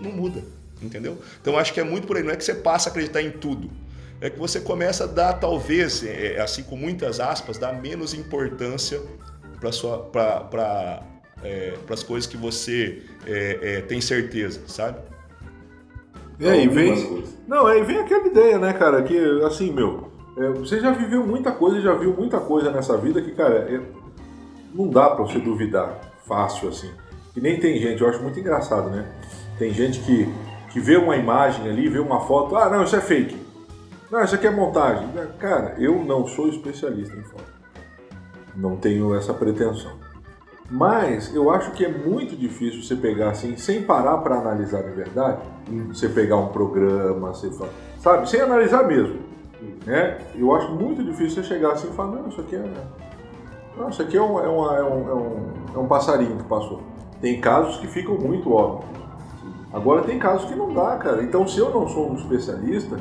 Não 0.02 0.12
muda, 0.12 0.44
entendeu? 0.82 1.18
Então, 1.41 1.57
acho 1.57 1.74
que 1.74 1.80
é 1.80 1.84
muito 1.86 2.06
por 2.06 2.18
aí. 2.18 2.24
Não 2.24 2.32
é 2.32 2.36
que 2.36 2.44
você 2.44 2.53
passa 2.53 2.90
a 2.90 2.91
acreditar 2.91 3.22
em 3.22 3.32
tudo. 3.32 3.72
É 4.20 4.30
que 4.30 4.38
você 4.38 4.60
começa 4.60 5.06
a 5.06 5.07
dar, 5.07 5.32
talvez, 5.36 6.03
é, 6.03 6.41
assim, 6.41 6.64
com 6.64 6.76
muitas 6.76 7.22
aspas, 7.22 7.57
dar 7.57 7.82
menos 7.82 8.14
importância 8.14 9.02
para 10.12 11.03
é, 11.41 11.74
as 11.90 12.03
coisas 12.03 12.30
que 12.30 12.36
você 12.36 13.02
é, 13.26 13.60
é, 13.62 13.82
tem 13.82 14.02
certeza, 14.02 14.60
sabe? 14.68 14.99
E 16.40 16.48
aí 16.48 16.68
vem. 16.68 17.24
Não, 17.48 17.66
aí 17.66 17.84
vem 17.84 17.98
aquela 17.99 18.26
ideia, 18.28 18.57
né, 18.57 18.74
cara, 18.74 19.03
que 19.03 19.18
assim, 19.44 19.72
meu, 19.72 20.10
é, 20.38 20.49
você 20.49 20.80
já 20.80 20.91
viveu 20.91 21.26
muita 21.26 21.52
coisa, 21.52 21.80
já 21.80 21.94
viu 21.94 22.14
muita 22.14 22.40
coisa 22.40 22.72
nessa 22.72 22.98
vida 22.98 23.22
que, 23.22 23.32
cara, 23.32 23.56
é- 23.70 23.82
não 24.74 24.90
dá 24.90 25.10
pra 25.10 25.24
você 25.26 25.40
duvidar 25.40 25.99
fácil 26.28 26.70
assim. 26.70 26.91
E 27.36 27.40
nem 27.40 27.60
tem 27.60 27.80
gente, 27.80 28.02
eu 28.02 28.10
acho 28.10 28.22
muito 28.22 28.40
engraçado, 28.40 28.90
né? 28.90 29.06
Tem 29.57 29.72
gente 29.74 29.99
que, 30.02 30.28
que 30.72 30.80
vê 30.80 30.98
uma 30.98 31.16
imagem 31.16 31.70
ali, 31.70 31.88
vê 31.88 31.99
uma 31.99 32.22
foto, 32.22 32.56
ah, 32.56 32.70
não, 32.70 32.84
isso 32.84 32.95
é 32.95 33.02
fake. 33.02 33.38
Não, 34.12 34.24
isso 34.24 34.36
aqui 34.36 34.48
é 34.48 34.52
montagem. 34.52 35.07
Cara, 35.40 35.76
eu 35.78 36.03
não 36.03 36.28
sou 36.28 36.48
especialista 36.48 37.16
em 37.16 37.24
foto. 37.24 37.53
Não 38.56 38.76
tenho 38.76 39.14
essa 39.16 39.34
pretensão. 39.34 39.91
Mas 40.69 41.33
eu 41.35 41.51
acho 41.51 41.71
que 41.71 41.85
é 41.85 41.89
muito 41.89 42.35
difícil 42.35 42.81
você 42.81 42.95
pegar 42.95 43.29
assim, 43.29 43.55
sem 43.55 43.83
parar 43.83 44.17
para 44.17 44.35
analisar 44.39 44.81
de 44.81 44.91
verdade, 44.91 45.39
você 45.89 46.09
pegar 46.09 46.37
um 46.37 46.47
programa, 46.47 47.33
você 47.33 47.51
fa- 47.51 47.67
sabe, 47.99 48.27
sem 48.29 48.41
analisar 48.41 48.83
mesmo. 48.87 49.19
Né? 49.85 50.17
Eu 50.35 50.53
acho 50.55 50.71
muito 50.71 51.03
difícil 51.03 51.43
você 51.43 51.47
chegar 51.47 51.73
assim 51.73 51.87
e 51.89 51.93
falar, 51.93 52.13
não, 52.17 52.29
isso 52.29 52.41
aqui 52.41 52.55
é. 52.55 52.63
Não, 53.77 53.89
isso 53.89 54.01
aqui 54.01 54.17
é 54.17 54.21
um, 54.21 54.39
é, 54.39 54.47
uma- 54.47 54.75
é 54.77 54.83
um, 54.83 55.09
é 55.09 55.13
um, 55.13 55.49
é 55.75 55.77
um 55.79 55.87
passarinho 55.87 56.37
que 56.37 56.43
passou. 56.45 56.81
Tem 57.21 57.39
casos 57.39 57.77
que 57.77 57.87
ficam 57.87 58.15
muito 58.17 58.51
óbvios. 58.51 58.89
Agora 59.71 60.01
tem 60.01 60.17
casos 60.17 60.45
que 60.49 60.55
não 60.55 60.73
dá, 60.73 60.95
cara. 60.97 61.21
Então 61.21 61.47
se 61.47 61.59
eu 61.59 61.69
não 61.69 61.87
sou 61.87 62.09
um 62.11 62.15
especialista, 62.15 62.97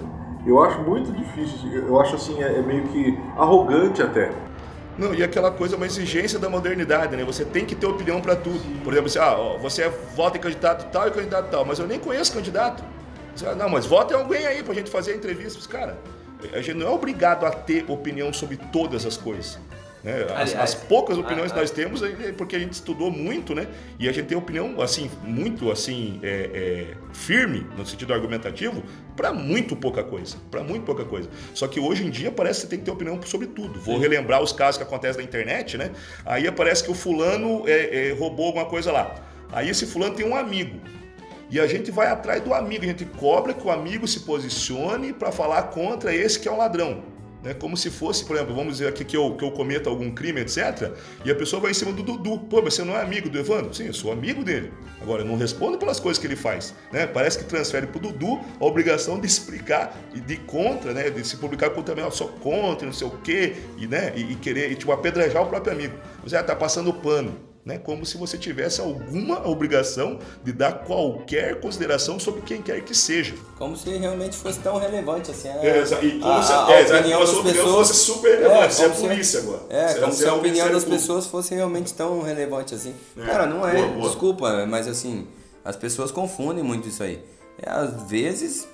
eu 0.46 0.62
acho 0.62 0.80
muito 0.82 1.10
difícil. 1.12 1.70
Eu 1.72 1.98
acho 2.00 2.16
assim, 2.16 2.42
é, 2.42 2.58
é 2.58 2.62
meio 2.62 2.82
que 2.84 3.18
arrogante 3.38 4.02
até. 4.02 4.30
Não, 4.96 5.12
e 5.12 5.22
aquela 5.22 5.50
coisa, 5.50 5.76
uma 5.76 5.86
exigência 5.86 6.38
da 6.38 6.48
modernidade, 6.48 7.16
né? 7.16 7.24
Você 7.24 7.44
tem 7.44 7.64
que 7.64 7.74
ter 7.74 7.86
opinião 7.86 8.20
para 8.20 8.36
tudo. 8.36 8.60
Por 8.82 8.92
exemplo, 8.92 9.08
assim, 9.08 9.18
ah, 9.18 9.36
ó, 9.36 9.58
você 9.58 9.88
vota 10.14 10.38
em 10.38 10.40
candidato 10.40 10.90
tal 10.92 11.08
e 11.08 11.10
candidato 11.10 11.50
tal, 11.50 11.64
mas 11.64 11.78
eu 11.78 11.86
nem 11.86 11.98
conheço 11.98 12.32
candidato. 12.32 12.84
Você, 13.34 13.46
ah, 13.46 13.54
não, 13.54 13.68
mas 13.68 13.86
vota 13.86 14.14
em 14.14 14.16
alguém 14.16 14.46
aí 14.46 14.62
pra 14.62 14.72
gente 14.72 14.90
fazer 14.90 15.12
a 15.12 15.16
entrevista. 15.16 15.68
Cara, 15.68 15.98
a 16.52 16.60
gente 16.60 16.74
não 16.74 16.86
é 16.86 16.90
obrigado 16.90 17.44
a 17.44 17.50
ter 17.50 17.84
opinião 17.88 18.32
sobre 18.32 18.56
todas 18.56 19.04
as 19.04 19.16
coisas. 19.16 19.58
Né? 20.04 20.24
As, 20.24 20.30
Aliás, 20.30 20.54
as 20.56 20.74
poucas 20.74 21.16
opiniões 21.16 21.50
ah, 21.50 21.54
que 21.54 21.60
nós 21.60 21.70
temos 21.70 22.02
é 22.02 22.30
porque 22.32 22.54
a 22.54 22.58
gente 22.58 22.74
estudou 22.74 23.10
muito, 23.10 23.54
né? 23.54 23.66
E 23.98 24.06
a 24.06 24.12
gente 24.12 24.26
tem 24.26 24.36
opinião, 24.36 24.80
assim, 24.82 25.10
muito, 25.22 25.70
assim, 25.70 26.20
é, 26.22 26.50
é, 26.52 27.14
firme, 27.14 27.66
no 27.76 27.86
sentido 27.86 28.12
argumentativo, 28.12 28.82
para 29.16 29.32
muito 29.32 29.74
pouca 29.74 30.04
coisa. 30.04 30.36
Para 30.50 30.62
muito 30.62 30.84
pouca 30.84 31.06
coisa. 31.06 31.30
Só 31.54 31.66
que 31.66 31.80
hoje 31.80 32.04
em 32.04 32.10
dia 32.10 32.30
parece 32.30 32.60
que 32.60 32.66
você 32.66 32.70
tem 32.70 32.78
que 32.80 32.84
ter 32.84 32.90
opinião 32.90 33.18
sobre 33.22 33.46
tudo. 33.46 33.80
Vou 33.80 33.98
relembrar 33.98 34.42
os 34.42 34.52
casos 34.52 34.76
que 34.76 34.82
acontecem 34.82 35.22
na 35.22 35.26
internet, 35.26 35.78
né? 35.78 35.90
Aí 36.26 36.46
aparece 36.46 36.84
que 36.84 36.90
o 36.90 36.94
fulano 36.94 37.64
é, 37.66 38.10
é, 38.10 38.12
roubou 38.12 38.46
alguma 38.46 38.66
coisa 38.66 38.92
lá. 38.92 39.14
Aí 39.50 39.70
esse 39.70 39.86
fulano 39.86 40.14
tem 40.14 40.26
um 40.26 40.36
amigo. 40.36 40.78
E 41.50 41.58
a 41.58 41.66
gente 41.66 41.90
vai 41.90 42.08
atrás 42.08 42.42
do 42.42 42.52
amigo, 42.52 42.84
a 42.84 42.88
gente 42.88 43.04
cobra 43.04 43.54
que 43.54 43.66
o 43.66 43.70
amigo 43.70 44.06
se 44.06 44.20
posicione 44.20 45.12
para 45.12 45.30
falar 45.30 45.62
contra 45.64 46.14
esse 46.14 46.38
que 46.38 46.48
é 46.48 46.52
um 46.52 46.56
ladrão. 46.58 47.13
Né? 47.44 47.52
Como 47.52 47.76
se 47.76 47.90
fosse, 47.90 48.24
por 48.24 48.36
exemplo, 48.36 48.54
vamos 48.54 48.78
dizer 48.78 48.88
aqui 48.88 49.04
que 49.04 49.16
eu, 49.16 49.36
que 49.36 49.44
eu 49.44 49.50
cometa 49.50 49.90
algum 49.90 50.10
crime, 50.10 50.40
etc. 50.40 50.92
E 51.24 51.30
a 51.30 51.34
pessoa 51.34 51.60
vai 51.60 51.72
em 51.72 51.74
cima 51.74 51.92
do 51.92 52.02
Dudu. 52.02 52.38
Pô, 52.38 52.62
mas 52.62 52.74
você 52.74 52.82
não 52.82 52.96
é 52.96 53.02
amigo 53.02 53.28
do 53.28 53.38
Evandro? 53.38 53.74
Sim, 53.74 53.88
eu 53.88 53.92
sou 53.92 54.10
amigo 54.10 54.42
dele. 54.42 54.72
Agora, 55.00 55.20
eu 55.20 55.26
não 55.26 55.36
respondo 55.36 55.76
pelas 55.76 56.00
coisas 56.00 56.18
que 56.18 56.26
ele 56.26 56.36
faz. 56.36 56.74
Né? 56.90 57.06
Parece 57.06 57.38
que 57.38 57.44
transfere 57.44 57.86
para 57.86 57.98
o 57.98 58.00
Dudu 58.00 58.40
a 58.58 58.64
obrigação 58.64 59.20
de 59.20 59.26
explicar 59.26 59.94
e 60.14 60.20
de 60.20 60.38
contra, 60.38 60.94
né? 60.94 61.10
de 61.10 61.22
se 61.22 61.36
publicar 61.36 61.70
com 61.70 61.82
também, 61.82 62.02
ó, 62.02 62.10
sou 62.10 62.28
contra, 62.28 62.86
não 62.86 62.94
sei 62.94 63.06
o 63.06 63.10
quê, 63.18 63.56
e, 63.76 63.86
né? 63.86 64.14
e, 64.16 64.32
e 64.32 64.36
querer 64.36 64.72
e, 64.72 64.74
tipo, 64.74 64.90
apedrejar 64.90 65.42
o 65.42 65.46
próprio 65.46 65.74
amigo. 65.74 65.94
Você 66.22 66.38
está 66.38 66.56
passando 66.56 66.94
pano 66.94 67.53
né? 67.64 67.78
Como 67.78 68.04
se 68.04 68.16
você 68.18 68.36
tivesse 68.36 68.80
alguma 68.80 69.46
obrigação 69.48 70.18
de 70.42 70.52
dar 70.52 70.84
qualquer 70.84 71.60
consideração 71.60 72.18
sobre 72.20 72.42
quem 72.42 72.60
quer 72.60 72.82
que 72.82 72.94
seja. 72.94 73.34
Como 73.56 73.76
se 73.76 73.90
realmente 73.96 74.36
fosse 74.36 74.58
tão 74.60 74.76
relevante 74.78 75.30
assim. 75.30 75.48
né? 75.48 75.60
É, 75.66 75.82
e 76.04 76.18
como 76.20 76.32
A- 76.32 76.42
se 76.42 76.52
a- 76.52 76.66
é, 76.70 76.82
opinião 76.98 77.20
como 77.20 77.26
das 77.32 77.36
opinião 77.38 77.64
pessoas- 77.64 77.88
fosse 77.88 77.94
super 78.00 78.38
relevante. 78.38 78.74
Você 78.74 78.82
é 78.82 78.88
como 78.88 79.00
se- 79.00 79.06
polícia 79.08 79.40
agora. 79.40 79.60
É, 79.70 79.88
Você- 79.88 80.00
como 80.00 80.12
você 80.12 80.18
se 80.18 80.24
é 80.24 80.28
a 80.28 80.34
opinião 80.34 80.66
das 80.72 80.84
Público. 80.84 81.00
pessoas 81.02 81.26
fosse 81.26 81.54
realmente 81.54 81.94
tão 81.94 82.20
relevante 82.22 82.74
assim. 82.74 82.94
É, 83.16 83.24
Cara, 83.26 83.46
não 83.46 83.66
é. 83.66 83.74
boa, 83.76 83.88
boa. 83.88 84.08
Desculpa, 84.08 84.66
mas 84.66 84.86
assim, 84.86 85.26
as 85.64 85.76
pessoas 85.76 86.10
confundem 86.10 86.62
muito 86.62 86.86
isso 86.88 87.02
aí. 87.02 87.24
É, 87.62 87.70
às 87.70 88.02
vezes, 88.10 88.68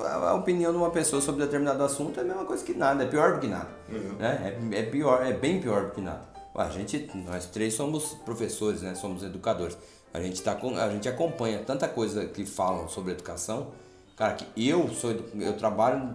a 0.00 0.30
a 0.30 0.34
opinião 0.34 0.72
de 0.72 0.78
uma 0.78 0.90
pessoa 0.90 1.20
sobre 1.20 1.44
determinado 1.44 1.82
assunto 1.84 2.18
é 2.18 2.22
a 2.22 2.26
mesma 2.26 2.44
coisa 2.44 2.64
que 2.64 2.72
nada, 2.72 3.04
é 3.04 3.06
pior 3.06 3.34
do 3.34 3.40
que 3.40 3.46
nada. 3.46 3.68
Uhum. 3.90 4.16
Né? 4.18 4.56
É, 4.72 4.78
é 4.78 4.82
pior, 4.84 5.24
é 5.24 5.32
bem 5.32 5.60
pior 5.60 5.84
do 5.86 5.90
que 5.90 6.00
nada. 6.00 6.31
A 6.54 6.68
gente, 6.68 7.10
nós 7.14 7.46
três 7.46 7.74
somos 7.74 8.14
professores, 8.24 8.82
né? 8.82 8.94
Somos 8.94 9.22
educadores. 9.22 9.76
A 10.12 10.20
gente, 10.20 10.42
tá, 10.42 10.54
com- 10.54 10.76
a 10.76 10.90
gente 10.90 11.08
acompanha 11.08 11.58
tanta 11.60 11.88
coisa 11.88 12.26
que 12.26 12.44
falam 12.44 12.88
sobre 12.88 13.12
educação. 13.12 13.68
Cara, 14.16 14.34
que 14.34 14.46
eu 14.68 14.88
sou 14.92 15.10
eu 15.34 15.56
trabalho 15.56 16.14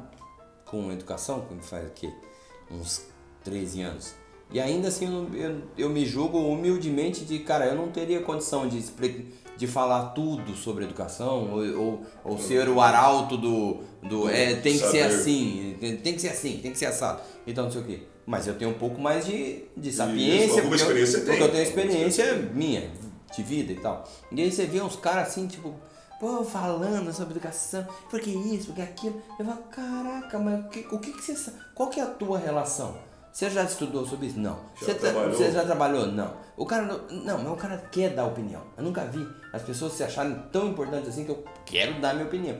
com 0.66 0.92
educação, 0.92 1.42
como 1.42 1.62
faz 1.64 1.88
o 1.88 1.92
quê? 1.92 2.14
Uns 2.70 3.02
13 3.44 3.82
anos. 3.82 4.14
E 4.52 4.60
ainda 4.60 4.88
assim 4.88 5.06
eu, 5.06 5.36
eu, 5.36 5.62
eu 5.78 5.90
me 5.90 6.06
julgo 6.06 6.38
humildemente 6.38 7.26
de, 7.26 7.40
cara, 7.40 7.66
eu 7.66 7.76
não 7.76 7.90
teria 7.90 8.22
condição 8.22 8.68
de, 8.68 8.82
de 9.58 9.68
falar 9.68 10.10
tudo 10.10 10.56
sobre 10.56 10.86
educação 10.86 11.52
ou, 11.52 11.80
ou, 11.82 12.02
ou 12.24 12.38
ser 12.38 12.70
o 12.70 12.80
arauto 12.80 13.36
do, 13.36 13.80
do 14.04 14.30
é, 14.30 14.56
tem 14.56 14.74
que 14.74 14.86
ser 14.92 15.02
assim, 15.02 15.78
tem, 15.82 15.98
tem 15.98 16.14
que 16.14 16.22
ser 16.22 16.30
assim, 16.30 16.60
tem 16.60 16.72
que 16.72 16.78
ser 16.78 16.86
assado. 16.86 17.22
Então 17.46 17.66
não 17.66 17.72
sei 17.72 17.82
o 17.82 17.84
quê. 17.84 18.02
Mas 18.28 18.45
eu 18.45 18.56
tenho 18.56 18.72
um 18.72 18.74
pouco 18.74 18.99
mais 18.99 19.26
de, 19.26 19.64
de 19.78 19.91
sapiência, 19.91 20.62
alguma 20.62 20.78
porque, 20.78 20.84
experiência 20.84 21.18
eu, 21.18 21.22
porque 21.22 21.38
tem. 21.38 21.45
eu 21.45 21.52
tenho 21.52 21.64
experiência 21.64 22.36
minha, 22.54 22.91
de 23.34 23.41
vida 23.41 23.72
e 23.72 23.78
tal. 23.78 24.08
E 24.30 24.41
aí 24.41 24.52
você 24.52 24.66
vê 24.66 24.82
uns 24.82 24.98
caras 24.98 25.30
assim, 25.30 25.48
tipo, 25.48 25.74
pô, 26.20 26.44
falando 26.44 27.14
sobre 27.14 27.36
educação, 27.36 27.88
porque 28.10 28.30
isso, 28.30 28.66
porque 28.68 28.82
aquilo. 28.82 29.22
Eu 29.40 29.45
falo, 29.45 29.64
caraca, 29.72 30.38
mas 30.40 30.66
o 30.66 30.70
que, 30.70 30.80
o 30.91 30.99
que, 30.99 31.14
que 31.14 31.24
você 31.24 31.36
sabe? 31.36 31.58
Qual 31.74 31.90
que 31.90 32.02
é 32.02 32.04
a 32.04 32.08
tua 32.08 32.38
relação? 32.38 32.98
Você 33.32 33.49
já 33.49 33.64
estudou 33.64 34.06
sobre 34.06 34.28
isso? 34.28 34.40
Não. 34.40 34.60
Já 34.76 34.88
você, 34.88 34.94
tá- 34.95 34.99
trabalhou? 34.99 35.34
você 35.34 35.52
já 35.52 35.64
trabalhou? 35.64 36.08
Não. 36.08 36.34
O 36.58 36.66
cara 36.66 36.86
não, 37.10 37.38
mas 37.38 37.54
o 37.54 37.56
cara 37.56 37.78
quer 37.91 38.10
dar 38.10 38.26
opinião. 38.26 38.62
Eu 38.76 38.84
nunca 38.84 39.06
vi 39.06 39.26
as 39.54 39.62
pessoas 39.62 39.94
se 39.94 40.04
acharem 40.04 40.38
tão 40.52 40.68
importantes 40.68 41.08
assim 41.08 41.24
que 41.24 41.32
eu 41.32 41.45
quero 41.66 42.02
dar 42.02 42.14
minha 42.14 42.26
opinião. 42.26 42.58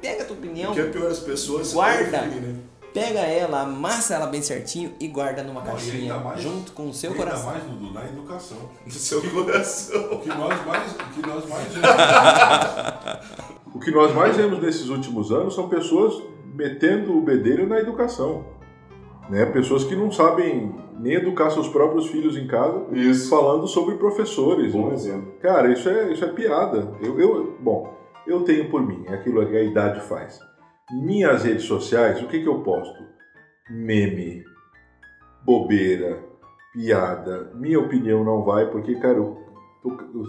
Pega 0.00 0.22
a 0.22 0.26
tua 0.26 0.36
opinião, 0.36 0.70
O 0.70 0.74
que 0.74 0.80
é 0.80 0.90
pior, 0.90 1.10
as 1.10 1.18
pessoas 1.18 1.72
guarda, 1.72 2.18
confundem, 2.20 2.40
né? 2.40 2.60
Pega 2.92 3.20
ela, 3.20 3.62
amassa 3.62 4.14
ela 4.14 4.26
bem 4.26 4.42
certinho 4.42 4.92
e 5.00 5.08
guarda 5.08 5.42
numa 5.42 5.62
caixinha 5.62 6.14
ainda 6.14 6.24
mais- 6.24 6.40
junto 6.40 6.72
com 6.72 6.88
o 6.88 6.94
seu 6.94 7.12
ainda 7.12 7.24
coração. 7.24 7.46
mais, 7.50 7.64
Dudu, 7.64 7.92
na 7.92 8.04
educação. 8.04 8.58
Do 8.86 8.92
seu 8.92 9.22
coração. 9.30 10.12
O 10.12 10.18
que 10.20 10.28
nós 10.28 10.66
mais, 10.66 10.92
o 10.92 10.96
que 11.14 11.26
nós 11.26 11.48
mais 11.48 11.68
O 13.74 13.78
que 13.78 13.90
nós 13.90 14.14
mais 14.14 14.36
vemos 14.36 14.60
nesses 14.60 14.88
últimos 14.88 15.30
anos 15.30 15.54
são 15.54 15.68
pessoas 15.68 16.20
metendo 16.54 17.16
o 17.16 17.22
bedelho 17.22 17.66
na 17.68 17.78
educação. 17.78 18.44
né? 19.28 19.46
Pessoas 19.46 19.84
que 19.84 19.94
não 19.94 20.10
sabem 20.10 20.74
nem 20.98 21.14
educar 21.14 21.50
seus 21.50 21.68
próprios 21.68 22.06
filhos 22.08 22.36
em 22.36 22.46
casa, 22.46 22.82
Isso. 22.92 23.30
falando 23.30 23.66
sobre 23.66 23.94
professores. 23.94 24.72
Bom 24.72 24.88
né? 24.88 24.94
exemplo. 24.94 25.32
Cara, 25.40 25.72
isso 25.72 25.88
é, 25.88 26.12
isso 26.12 26.24
é 26.24 26.28
piada. 26.28 26.92
Eu, 27.00 27.18
eu, 27.18 27.56
bom, 27.60 27.94
eu 28.26 28.42
tenho 28.42 28.68
por 28.68 28.82
mim, 28.82 29.04
é 29.06 29.14
aquilo 29.14 29.46
que 29.46 29.56
a 29.56 29.62
idade 29.62 30.00
faz. 30.00 30.40
Minhas 30.92 31.44
redes 31.44 31.64
sociais, 31.64 32.20
o 32.22 32.26
que, 32.28 32.40
que 32.40 32.48
eu 32.48 32.62
posto? 32.62 33.04
Meme, 33.70 34.42
bobeira, 35.44 36.18
piada. 36.72 37.50
Minha 37.54 37.78
opinião 37.80 38.24
não 38.24 38.42
vai, 38.44 38.66
porque, 38.70 38.94
cara, 38.96 39.16
eu, 39.18 39.36
tô- 39.82 39.90
eu- 39.90 40.20
eu 40.20 40.26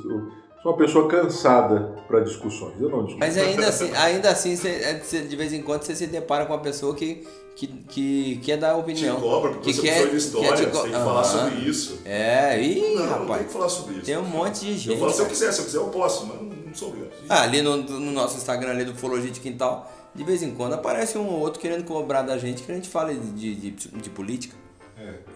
sou 0.62 0.72
uma 0.72 0.78
pessoa 0.78 1.08
cansada 1.08 1.96
para 2.08 2.20
discussões. 2.20 2.80
Eu 2.80 2.90
não 2.90 3.00
discuto. 3.06 3.20
Mas 3.20 3.36
ainda 3.38 3.68
assim, 3.68 3.92
ainda 3.96 4.30
assim 4.30 4.56
você, 4.56 4.70
é, 4.70 5.00
você- 5.00 5.22
de 5.22 5.36
vez 5.36 5.52
em 5.54 5.64
quando 5.64 5.82
você 5.84 5.96
se 5.96 6.06
depara 6.08 6.46
com 6.46 6.54
uma 6.54 6.60
pessoa 6.62 6.94
que, 6.96 7.28
que, 7.56 7.66
que 7.68 8.36
quer 8.44 8.58
dar 8.58 8.76
Te 8.76 8.80
opinião. 8.82 9.20
cobra, 9.20 9.52
porque 9.52 9.72
Que 9.72 9.74
você 9.78 9.82
quer- 9.82 10.04
é 10.04 10.06
de 10.06 10.18
história, 10.18 10.50
quer 10.50 10.56
te 10.58 10.72
você 10.72 10.82
tem 10.84 10.92
que 10.92 10.98
falar 10.98 11.22
Aham. 11.22 11.24
sobre 11.50 11.56
isso. 11.68 12.02
É, 12.06 12.62
ih, 12.62 12.80
Não, 12.80 12.90
não 12.90 12.98
tem 12.98 13.08
rapaz, 13.20 13.48
que 13.48 13.54
falar 13.54 13.70
sobre 13.70 13.94
isso. 13.96 14.06
tem 14.06 14.18
um 14.18 14.24
monte 14.24 14.60
de 14.66 14.72
Eu 14.72 14.78
gente. 14.78 15.00
falo 15.00 15.12
se 15.12 15.22
eu 15.22 15.26
quiser, 15.26 15.52
se 15.52 15.60
eu 15.62 15.66
quiser 15.66 15.78
eu 15.80 15.88
posso, 15.88 16.28
mas 16.28 16.38
não, 16.38 16.44
não 16.44 16.74
sou 16.76 16.90
obrigado. 16.90 17.12
Ah, 17.28 17.42
ali 17.42 17.62
no, 17.64 17.78
no 17.78 18.12
nosso 18.12 18.38
Instagram 18.38 18.70
ali 18.70 18.86
do 18.86 18.92
Ufologia 18.92 19.32
de 19.32 19.40
Quintal, 19.40 19.92
de 20.14 20.24
vez 20.24 20.44
em 20.44 20.52
quando 20.52 20.74
aparece 20.74 21.18
um 21.18 21.28
ou 21.28 21.40
outro 21.40 21.60
querendo 21.60 21.84
cobrar 21.86 22.22
da 22.22 22.38
gente 22.38 22.64
que 22.64 22.72
a 22.72 22.76
gente 22.76 22.90
fale 22.90 23.16
de, 23.16 23.56
de, 23.56 23.72
de 23.72 24.10
política. 24.10 24.56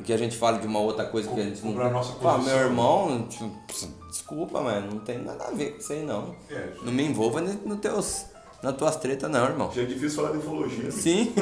Que 0.03 0.14
a 0.14 0.18
gente 0.18 0.38
fale 0.38 0.60
de 0.60 0.68
uma 0.68 0.80
outra 0.80 1.06
coisa 1.06 1.27
que 1.27 1.39
a 1.39 1.43
gente 1.43 1.64
não. 1.64 1.72
Cobrar 1.72 1.88
a 1.88 1.89
nossa 1.91 2.14
Fala, 2.14 2.43
meu 2.43 2.56
irmão, 2.56 3.27
tipo, 3.27 3.52
desculpa, 4.07 4.61
mano, 4.61 4.91
não 4.91 4.99
tem 4.99 5.18
nada 5.18 5.45
a 5.45 5.52
ver 5.52 5.72
com 5.72 5.77
isso 5.80 5.91
aí 5.93 6.03
não. 6.03 6.35
É, 6.52 6.69
Não 6.84 6.91
me 6.93 7.03
envolva 7.03 7.41
no, 7.41 7.76
teus, 7.77 8.26
nas 8.61 8.76
tuas 8.76 8.95
tretas, 8.97 9.31
não, 9.31 9.43
irmão. 9.43 9.72
Já 9.73 9.81
é 9.81 9.85
difícil 9.85 10.18
falar 10.18 10.34
de 10.34 10.38
ufologia. 10.38 10.91
Sim. 10.91 11.34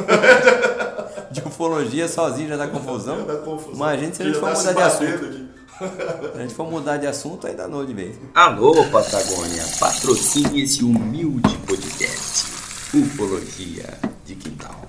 de 1.31 1.41
ufologia 1.41 2.07
sozinho 2.07 2.47
já 2.47 2.55
dá 2.55 2.67
confusão. 2.67 3.17
Já 3.17 3.25
dá 3.25 3.35
confusão. 3.41 3.75
Se 3.75 3.83
a 3.83 3.97
gente 3.97 4.23
Já 4.31 4.39
for 4.39 4.49
tá 4.49 4.55
se 4.55 4.67
mudar 4.67 4.73
de 4.73 4.81
assunto. 4.83 5.25
aqui. 5.25 5.49
Se 6.31 6.37
a 6.37 6.41
gente 6.41 6.53
for 6.53 6.71
mudar 6.71 6.97
de 6.97 7.07
assunto, 7.07 7.47
aí 7.47 7.55
danou 7.55 7.85
de 7.85 7.93
vez. 7.93 8.15
Alô, 8.33 8.73
Patagônia, 8.89 9.65
patrocine 9.79 10.63
esse 10.63 10.81
humilde 10.85 11.57
podcast. 11.67 12.62
Ufologia 12.95 13.97
de 14.23 14.35
Quintal. 14.35 14.81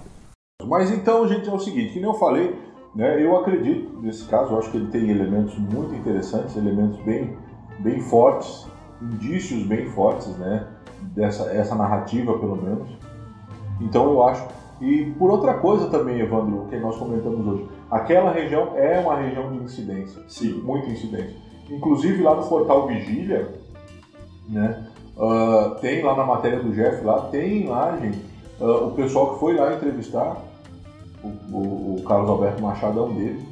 Mas 0.67 0.91
então, 0.91 1.27
gente, 1.27 1.49
é 1.49 1.53
o 1.53 1.59
seguinte, 1.59 1.95
que 1.95 2.01
nem 2.01 2.05
eu 2.05 2.13
falei, 2.13 2.55
né, 2.95 3.25
eu 3.25 3.35
acredito 3.35 3.99
nesse 4.03 4.27
caso, 4.27 4.53
eu 4.53 4.59
acho 4.59 4.71
que 4.71 4.77
ele 4.77 4.91
tem 4.91 5.09
elementos 5.09 5.57
muito 5.57 5.95
interessantes, 5.95 6.55
elementos 6.55 7.01
bem, 7.03 7.35
bem 7.79 8.01
fortes, 8.01 8.67
indícios 9.01 9.63
bem 9.63 9.87
fortes, 9.87 10.29
né, 10.37 10.67
dessa 11.15 11.45
essa 11.45 11.75
narrativa, 11.75 12.39
pelo 12.39 12.57
menos. 12.57 12.91
Então 13.81 14.05
eu 14.11 14.23
acho. 14.23 14.47
E 14.83 15.07
por 15.19 15.31
outra 15.31 15.55
coisa 15.55 15.89
também, 15.89 16.21
Evandro, 16.21 16.67
que 16.69 16.77
nós 16.77 16.99
comentamos 16.99 17.47
hoje, 17.47 17.69
aquela 17.91 18.31
região 18.31 18.77
é 18.77 18.99
uma 18.99 19.17
região 19.17 19.51
de 19.51 19.65
incidência. 19.65 20.23
Sim. 20.29 20.61
Muita 20.63 20.91
incidência. 20.91 21.37
Inclusive 21.71 22.23
lá 22.23 22.35
no 22.35 22.47
portal 22.47 22.87
Vigília, 22.87 23.49
né? 24.47 24.89
Ah, 25.19 25.77
tem 25.81 26.03
lá 26.03 26.15
na 26.17 26.25
matéria 26.25 26.59
do 26.61 26.73
Jeff 26.73 27.05
lá, 27.05 27.21
tem 27.29 27.67
lá, 27.67 27.97
gente, 27.97 28.19
ah, 28.61 28.65
o 28.85 28.91
pessoal 28.93 29.35
que 29.35 29.41
foi 29.41 29.55
lá 29.55 29.73
entrevistar, 29.73 30.37
o, 31.23 31.29
o- 31.57 31.97
o 31.99 32.03
Carlos 32.05 32.29
Alberto 32.29 32.63
Machado 32.63 32.99
é 32.99 33.03
um 33.03 33.15
deles, 33.15 33.43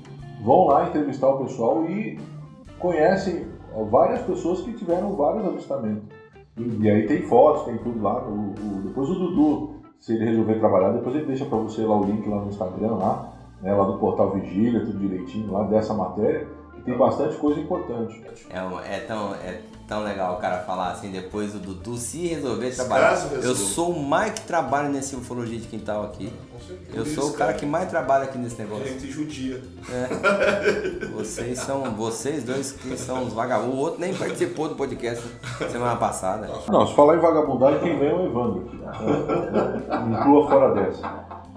vão 0.43 0.67
lá 0.67 0.85
entrevistar 0.87 1.29
o 1.29 1.39
pessoal 1.39 1.85
e 1.85 2.19
conhecem 2.79 3.45
ah, 3.75 3.83
várias 3.91 4.21
pessoas 4.23 4.61
que 4.61 4.73
tiveram 4.73 5.15
vários 5.15 5.45
avistamentos. 5.45 6.03
E, 6.57 6.63
e 6.85 6.91
aí 6.91 7.07
tem 7.07 7.23
fotos, 7.23 7.63
tem 7.63 7.79
tudo 7.79 8.03
lá. 8.03 8.21
O, 8.23 8.53
o- 8.53 8.81
depois 8.85 9.09
o 9.09 9.15
Dudu, 9.15 9.71
se 9.99 10.13
ele 10.13 10.25
resolver 10.25 10.57
trabalhar, 10.57 10.91
depois 10.91 11.15
ele 11.15 11.25
deixa 11.27 11.45
para 11.47 11.57
você 11.59 11.83
lá 11.83 11.97
o 11.97 12.03
link 12.05 12.29
lá 12.29 12.41
no 12.41 12.49
Instagram, 12.49 12.95
lá, 12.95 13.25
né, 13.63 13.73
lá 13.73 13.85
do 13.85 13.95
portal 13.95 14.31
Vigília, 14.31 14.81
tudo 14.81 14.99
direitinho, 14.99 15.51
lá 15.53 15.63
dessa 15.63 15.95
matéria, 15.95 16.45
que 16.75 16.83
tem 16.83 16.97
bastante 16.97 17.37
coisa 17.37 17.61
importante. 17.61 18.21
É, 18.51 18.97
é 18.97 18.99
tão, 19.01 19.33
é 19.35 19.57
tão 19.93 20.03
legal 20.03 20.35
o 20.35 20.37
cara 20.39 20.61
falar 20.61 20.93
assim, 20.93 21.11
depois 21.11 21.55
o 21.55 21.59
Dudu 21.59 21.99
se 21.99 22.27
resolver 22.27 22.75
trabalhar. 22.75 23.15
Eu 23.43 23.55
sou 23.55 23.91
o 23.91 24.03
mais 24.03 24.33
que 24.33 24.41
trabalha 24.41 24.89
nesse 24.89 25.15
ufologia 25.15 25.59
de 25.59 25.67
quintal 25.67 26.05
aqui. 26.05 26.33
certeza. 26.67 26.97
Eu 26.97 27.05
sou 27.05 27.29
o 27.29 27.35
cara 27.35 27.53
que 27.53 27.67
mais 27.67 27.91
trabalha 27.91 28.25
aqui 28.25 28.39
nesse 28.39 28.59
negócio. 28.59 28.87
Gente 28.87 29.11
judia. 29.11 29.61
Vocês 31.15 31.59
são, 31.59 31.83
vocês 31.95 32.43
dois 32.43 32.73
que 32.73 32.97
são 32.97 33.25
os 33.25 33.35
vagabundos. 33.35 33.75
O 33.75 33.79
outro 33.79 34.01
nem 34.01 34.15
participou 34.15 34.69
do 34.69 34.77
podcast 34.77 35.23
semana 35.71 35.97
passada. 35.97 36.49
Não, 36.69 36.87
se 36.87 36.95
falar 36.95 37.17
em 37.17 37.21
vagabundagem, 37.21 37.81
quem 37.81 37.99
vem 37.99 38.09
é 38.09 38.15
o 38.15 38.27
Evandro. 38.27 38.71
aqui. 38.87 40.09
Me 40.09 40.17
inclua 40.17 40.49
fora 40.49 40.75
dessa. 40.75 41.03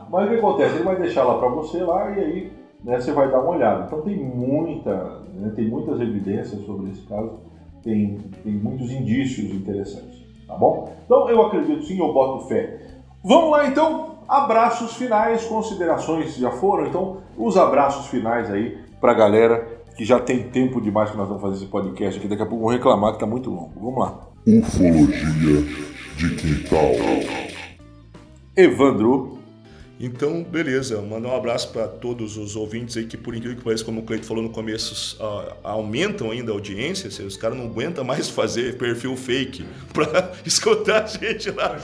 Mas 0.10 0.26
o 0.26 0.30
que 0.30 0.36
acontece? 0.36 0.76
Ele 0.76 0.84
vai 0.84 0.98
deixar 0.98 1.24
lá 1.24 1.38
para 1.40 1.48
você 1.48 1.82
lá 1.82 2.12
e 2.12 2.20
aí 2.20 2.54
né, 2.84 3.00
você 3.00 3.14
vai 3.14 3.32
dar 3.32 3.40
uma 3.40 3.52
olhada. 3.52 3.86
Então 3.86 4.02
tem 4.02 4.18
muita, 4.18 5.22
né, 5.34 5.54
tem 5.56 5.70
muitas 5.70 6.02
evidências 6.02 6.66
sobre 6.66 6.92
esse 6.92 7.02
caso, 7.08 7.40
tem, 7.86 8.18
tem 8.44 8.52
muitos 8.52 8.92
indícios 8.92 9.54
interessantes, 9.54 10.20
tá 10.48 10.56
bom? 10.56 10.92
Então 11.06 11.30
eu 11.30 11.42
acredito 11.44 11.86
sim, 11.86 12.00
eu 12.00 12.12
boto 12.12 12.48
fé. 12.48 12.82
Vamos 13.24 13.52
lá 13.52 13.68
então, 13.68 14.18
abraços 14.28 14.96
finais, 14.96 15.46
considerações 15.46 16.36
já 16.36 16.52
foram, 16.52 16.88
então 16.88 17.18
os 17.38 17.56
abraços 17.56 18.08
finais 18.08 18.50
aí 18.52 18.78
pra 19.00 19.14
galera 19.14 19.84
que 19.96 20.04
já 20.04 20.20
tem 20.20 20.50
tempo 20.50 20.82
demais 20.82 21.12
que 21.12 21.18
nós 21.18 21.28
vamos 21.28 21.42
fazer 21.42 21.58
esse 21.58 21.68
podcast 21.68 22.20
aqui, 22.20 22.28
daqui 22.28 22.42
a 22.42 22.46
pouco 22.46 22.66
vão 22.66 22.74
reclamar 22.74 23.14
que 23.14 23.20
tá 23.20 23.26
muito 23.26 23.50
longo. 23.50 23.72
Vamos 23.80 24.00
lá. 24.00 24.20
Ufologia 24.48 25.64
de 26.18 26.36
quintal. 26.36 26.92
Evandro. 28.58 29.35
Então, 30.00 30.44
beleza. 30.44 31.02
Mandar 31.02 31.30
um 31.30 31.36
abraço 31.36 31.72
para 31.72 31.88
todos 31.88 32.38
os 32.38 32.56
ouvintes 32.56 32.98
aí 32.98 33.06
que, 33.06 33.16
por 33.18 33.34
incrível 33.34 33.58
que 33.58 33.64
pareça, 33.64 33.84
como 33.84 34.02
o 34.02 34.04
Cleito 34.04 34.26
falou 34.26 34.44
no 34.44 34.50
começo, 34.50 35.18
ah, 35.22 35.56
aumentam 35.64 36.32
ainda 36.32 36.52
a 36.52 36.56
audiência. 36.56 37.10
se 37.10 37.22
Os 37.24 37.38
caras 37.38 37.58
não 37.58 37.66
aguentam 37.66 38.04
mais 38.04 38.30
fazer 38.30 38.78
perfil 38.78 39.16
fake 39.16 39.66
para 39.94 40.34
escutar 40.46 41.04
a 41.04 41.08
gente 41.08 41.50
lá. 41.52 41.78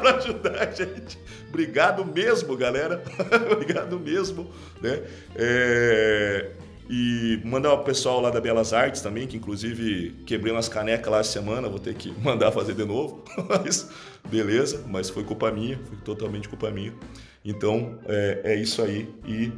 para 0.00 0.16
ajudar 0.18 0.68
a 0.68 0.70
gente. 0.70 1.18
Obrigado 1.48 2.04
mesmo, 2.04 2.56
galera. 2.56 3.02
Obrigado 3.52 3.98
mesmo. 3.98 4.48
Né? 4.80 5.02
É, 5.34 6.50
E 6.88 7.40
mandar 7.44 7.72
o 7.74 7.78
pessoal 7.84 8.20
lá 8.20 8.30
da 8.30 8.40
Belas 8.40 8.72
Artes 8.72 9.00
também, 9.02 9.26
que 9.26 9.36
inclusive 9.36 10.12
quebrei 10.26 10.52
umas 10.52 10.68
canecas 10.68 11.10
lá 11.12 11.18
essa 11.20 11.32
semana, 11.32 11.68
vou 11.68 11.78
ter 11.78 11.94
que 11.94 12.12
mandar 12.20 12.52
fazer 12.52 12.74
de 12.74 12.84
novo. 12.84 13.24
Mas 13.48 13.88
beleza, 14.28 14.84
mas 14.88 15.10
foi 15.10 15.24
culpa 15.24 15.50
minha, 15.50 15.78
foi 15.88 15.96
totalmente 15.98 16.48
culpa 16.48 16.70
minha. 16.70 16.92
Então 17.44 17.98
é, 18.06 18.40
é 18.44 18.56
isso 18.56 18.82
aí 18.82 19.12
e 19.26 19.52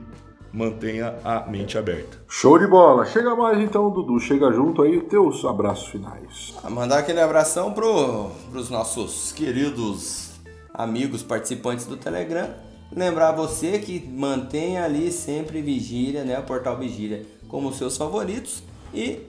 mantenha 0.52 1.16
a 1.24 1.40
mente 1.50 1.76
aberta. 1.76 2.16
Show 2.28 2.58
de 2.58 2.66
bola. 2.66 3.04
Chega 3.06 3.34
mais 3.34 3.58
então, 3.58 3.90
Dudu. 3.90 4.20
Chega 4.20 4.52
junto 4.52 4.82
aí, 4.82 5.00
teus 5.00 5.44
abraços 5.44 5.88
finais. 5.88 6.54
Ah, 6.62 6.70
Mandar 6.70 6.98
aquele 6.98 7.20
abração 7.20 7.72
pro, 7.72 8.30
pros 8.52 8.70
nossos 8.70 9.32
queridos 9.32 10.30
amigos 10.72 11.22
participantes 11.22 11.86
do 11.86 11.96
Telegram. 11.96 12.48
Lembrar 12.94 13.32
você 13.32 13.80
que 13.80 14.08
mantenha 14.08 14.84
ali 14.84 15.10
sempre 15.10 15.60
Vigília, 15.60 16.22
né? 16.24 16.38
O 16.38 16.44
portal 16.44 16.76
Vigília 16.78 17.26
como 17.48 17.72
seus 17.72 17.96
favoritos. 17.96 18.62
E 18.92 19.20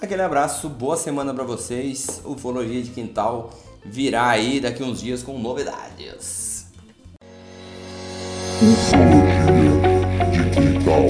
aquele 0.00 0.22
abraço, 0.22 0.68
boa 0.68 0.96
semana 0.96 1.32
pra 1.32 1.44
vocês. 1.44 2.20
Ufologia 2.24 2.82
de 2.82 2.90
Quintal 2.90 3.50
virá 3.84 4.28
aí 4.28 4.60
daqui 4.60 4.82
uns 4.82 5.00
dias 5.00 5.22
com 5.22 5.38
novidades. 5.38 6.39
Ufologia 8.62 10.30
de 10.30 10.50
quintal. 10.50 11.08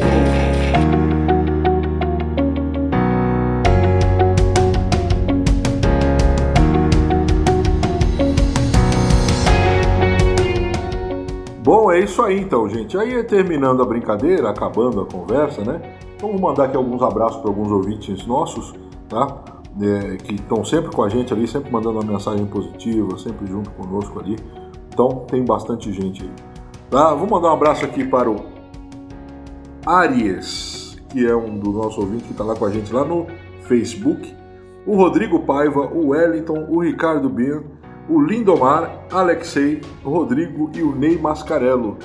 Bom, 11.65 11.91
é 11.91 11.99
isso 11.99 12.23
aí 12.23 12.39
então, 12.39 12.69
gente. 12.69 12.97
Aí 12.97 13.21
terminando 13.25 13.83
a 13.83 13.85
brincadeira, 13.85 14.49
acabando 14.49 15.01
a 15.01 15.07
conversa, 15.07 15.65
né? 15.65 15.81
Então 16.15 16.31
vou 16.31 16.41
mandar 16.41 16.67
aqui 16.67 16.77
alguns 16.77 17.03
abraços 17.03 17.41
para 17.41 17.51
alguns 17.51 17.73
ouvintes 17.73 18.25
nossos, 18.29 18.73
tá? 19.09 19.43
É, 19.83 20.17
que 20.19 20.37
estão 20.37 20.65
sempre 20.65 20.95
com 20.95 21.03
a 21.03 21.09
gente 21.09 21.33
ali, 21.33 21.49
sempre 21.49 21.73
mandando 21.73 21.99
uma 21.99 22.13
mensagem 22.13 22.47
positiva, 22.47 23.19
sempre 23.19 23.45
junto 23.49 23.71
conosco 23.73 24.21
ali. 24.21 24.37
Então 24.93 25.25
tem 25.27 25.45
bastante 25.45 25.93
gente 25.93 26.23
aí. 26.23 26.50
Tá? 26.91 27.15
Vou 27.15 27.29
mandar 27.29 27.51
um 27.51 27.53
abraço 27.53 27.85
aqui 27.85 28.05
para 28.05 28.29
o 28.29 28.45
Aries, 29.87 30.97
que 31.09 31.25
é 31.25 31.35
um 31.37 31.57
dos 31.57 31.73
nossos 31.73 31.99
ouvintes 31.99 32.27
que 32.27 32.33
está 32.33 32.43
lá 32.43 32.57
com 32.57 32.65
a 32.65 32.71
gente 32.71 32.93
lá 32.93 33.05
no 33.05 33.29
Facebook. 33.63 34.35
O 34.85 34.97
Rodrigo 34.97 35.39
Paiva, 35.41 35.83
o 35.83 36.09
Wellington, 36.09 36.67
o 36.69 36.81
Ricardo 36.81 37.29
Bian, 37.29 37.63
o 38.09 38.21
Lindomar, 38.21 39.07
Alexei, 39.13 39.81
Rodrigo 40.03 40.69
e 40.75 40.83
o 40.83 40.93
Ney 40.97 41.17
Mascarello. 41.17 41.97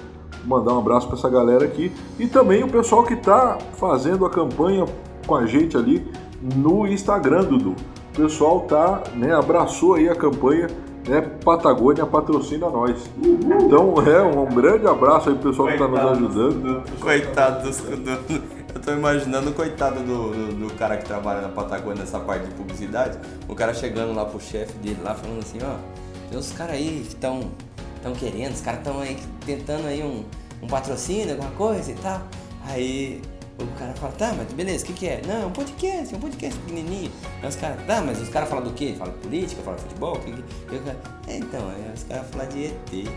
Vou 0.46 0.60
mandar 0.60 0.76
um 0.76 0.80
abraço 0.80 1.08
para 1.08 1.18
essa 1.18 1.30
galera 1.32 1.66
aqui. 1.66 1.92
E 2.20 2.28
também 2.28 2.64
o 2.64 2.70
pessoal 2.70 3.04
que 3.04 3.16
está 3.16 3.58
fazendo 3.74 4.24
a 4.24 4.30
campanha 4.30 4.86
com 5.26 5.34
a 5.34 5.48
gente 5.48 5.76
ali 5.76 6.08
no 6.56 6.86
Instagram, 6.86 7.46
Dudu. 7.46 7.76
O 8.14 8.18
pessoal 8.18 8.62
tá, 8.62 9.02
né, 9.16 9.34
abraçou 9.34 9.96
aí 9.96 10.08
a 10.08 10.16
campanha 10.16 10.68
né? 11.08 11.22
Patagônia 11.44 12.06
patrocina 12.06 12.70
nós. 12.70 13.10
Então, 13.18 13.96
é 14.08 14.22
um 14.22 14.46
grande 14.46 14.88
abraço 14.88 15.30
aí 15.30 15.36
pro 15.36 15.50
pessoal 15.50 15.68
que 15.68 15.74
está 15.76 15.88
nos 15.88 16.00
ajudando. 16.00 16.84
Coitado 17.00 17.64
dos. 17.64 17.78
Do, 17.80 18.66
eu 18.76 18.82
tô 18.82 18.92
imaginando 18.92 19.52
o 19.52 19.54
coitado 19.54 20.02
do, 20.02 20.32
do, 20.32 20.68
do 20.68 20.74
cara 20.74 20.98
que 20.98 21.06
trabalha 21.06 21.42
na 21.42 21.48
Patagônia 21.50 22.02
nessa 22.02 22.20
parte 22.20 22.48
de 22.48 22.54
publicidade. 22.56 23.18
O 23.48 23.56
cara 23.56 23.74
chegando 23.74 24.14
lá 24.14 24.26
pro 24.26 24.40
chefe 24.40 24.74
dele 24.80 25.00
lá 25.02 25.16
falando 25.16 25.40
assim, 25.40 25.60
ó, 25.64 25.78
tem 26.30 26.38
uns 26.38 26.52
caras 26.52 26.76
aí 26.76 27.02
que 27.06 27.14
estão 27.14 27.52
tão 28.04 28.14
querendo, 28.14 28.54
os 28.54 28.62
caras 28.62 28.80
estão 28.80 29.00
aí 29.00 29.18
tentando 29.46 29.88
aí 29.88 30.04
um, 30.04 30.26
um 30.62 30.68
patrocínio, 30.68 31.32
alguma 31.32 31.52
coisa 31.52 31.90
e 31.90 31.96
tal. 31.96 32.22
Aí 32.68 33.22
o 33.64 33.68
cara 33.80 33.94
fala, 33.94 34.12
tá, 34.18 34.34
mas 34.38 34.52
beleza, 34.52 34.84
o 34.84 34.88
que, 34.88 34.94
que 34.94 35.08
é? 35.08 35.22
Não, 35.26 35.44
é 35.44 35.46
um 35.46 35.52
podcast, 35.52 36.14
é 36.14 36.18
um 36.18 36.20
podcast 36.20 36.60
pequenininho. 36.60 37.12
Aí 37.42 37.48
os 37.48 37.56
caras, 37.56 37.78
tá, 37.86 38.02
mas 38.02 38.22
os 38.22 38.28
caras 38.28 38.50
falam 38.50 38.66
do 38.66 38.72
quê? 38.72 38.96
Falam 38.98 39.14
política, 39.14 39.62
falam 39.64 39.80
futebol? 39.80 40.18
Que, 40.18 40.32
que... 40.34 40.44
E 40.74 40.78
o 40.78 40.82
cara, 40.82 40.98
é, 41.28 41.38
então, 41.38 41.62
aí 41.70 41.94
os 41.94 42.04
caras 42.04 42.28
falam 42.32 42.48
de 42.50 42.66
ET. 42.66 43.08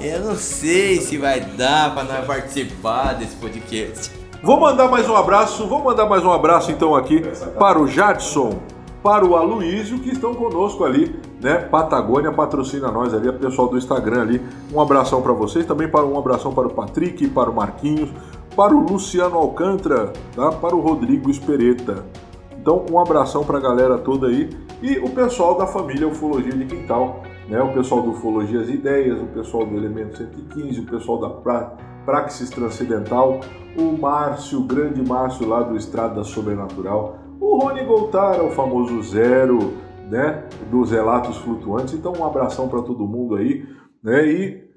Eu 0.02 0.24
não 0.24 0.34
sei 0.34 1.00
se 1.00 1.18
vai 1.18 1.40
dar 1.40 1.94
pra 1.94 2.02
nós 2.02 2.26
participar 2.26 3.12
desse 3.14 3.36
podcast. 3.36 4.10
Vou 4.42 4.58
mandar 4.58 4.88
mais 4.88 5.08
um 5.08 5.14
abraço, 5.14 5.66
vou 5.68 5.84
mandar 5.84 6.06
mais 6.06 6.24
um 6.24 6.32
abraço 6.32 6.72
então 6.72 6.96
aqui 6.96 7.22
para 7.58 7.78
o 7.78 7.86
Jadson, 7.86 8.58
para 9.02 9.24
o 9.24 9.36
Aloísio 9.36 10.00
que 10.00 10.10
estão 10.10 10.34
conosco 10.34 10.82
ali, 10.82 11.14
né? 11.40 11.56
Patagônia 11.56 12.32
patrocina 12.32 12.90
nós 12.90 13.14
ali, 13.14 13.28
o 13.28 13.32
pessoal 13.32 13.68
do 13.68 13.78
Instagram 13.78 14.22
ali. 14.22 14.42
Um 14.72 14.80
abração 14.80 15.22
para 15.22 15.32
vocês, 15.32 15.66
também 15.66 15.88
para 15.88 16.04
um 16.04 16.18
abração 16.18 16.52
para 16.52 16.66
o 16.66 16.70
Patrick, 16.70 17.28
para 17.28 17.50
o 17.50 17.54
Marquinhos, 17.54 18.10
para 18.54 18.74
o 18.74 18.80
Luciano 18.80 19.36
Alcântara, 19.36 20.12
tá? 20.34 20.52
Para 20.52 20.76
o 20.76 20.80
Rodrigo 20.80 21.30
Espereta. 21.30 22.04
Então, 22.60 22.84
um 22.90 22.98
abração 22.98 23.42
para 23.42 23.58
a 23.58 23.60
galera 23.60 23.96
toda 23.96 24.26
aí 24.26 24.50
e 24.82 24.98
o 24.98 25.10
pessoal 25.10 25.56
da 25.56 25.66
família 25.66 26.06
Ufologia 26.06 26.52
de 26.52 26.66
Quintal, 26.66 27.22
né? 27.48 27.60
O 27.62 27.72
pessoal 27.72 28.02
do 28.02 28.10
Ufologias 28.10 28.68
Ideias, 28.68 29.20
o 29.20 29.26
pessoal 29.26 29.64
do 29.64 29.76
Elemento 29.76 30.18
115, 30.18 30.80
o 30.80 30.86
pessoal 30.86 31.18
da 31.18 31.30
pra... 31.30 31.90
Praxis 32.04 32.50
Transcendental, 32.50 33.40
o 33.78 33.96
Márcio, 33.96 34.60
o 34.60 34.64
grande 34.64 35.06
Márcio 35.06 35.46
lá 35.46 35.62
do 35.62 35.76
Estrada 35.76 36.24
Sobrenatural, 36.24 37.18
o 37.40 37.58
Rony 37.58 37.84
Goltara, 37.84 38.42
o 38.42 38.50
famoso 38.50 39.02
Zero, 39.02 39.74
né, 40.10 40.48
dos 40.70 40.90
relatos 40.90 41.36
flutuantes. 41.38 41.94
Então, 41.94 42.12
um 42.12 42.24
abração 42.24 42.68
para 42.68 42.82
todo 42.82 43.06
mundo 43.06 43.36
aí, 43.36 43.66
né? 44.02 44.26
E 44.26 44.70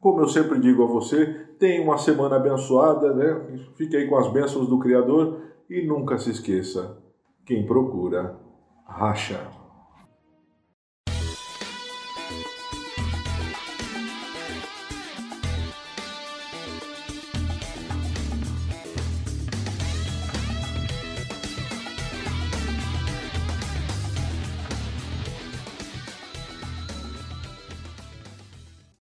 como 0.00 0.20
eu 0.20 0.28
sempre 0.28 0.58
digo 0.58 0.82
a 0.82 0.86
você, 0.86 1.26
tenha 1.58 1.82
uma 1.82 1.96
semana 1.96 2.36
abençoada, 2.36 3.14
né? 3.14 3.60
Fique 3.76 3.96
aí 3.96 4.08
com 4.08 4.18
as 4.18 4.30
bênçãos 4.32 4.68
do 4.68 4.78
Criador 4.80 5.40
e 5.70 5.86
nunca 5.86 6.18
se 6.18 6.30
esqueça, 6.30 6.98
quem 7.46 7.64
procura, 7.64 8.36
racha. 8.84 9.61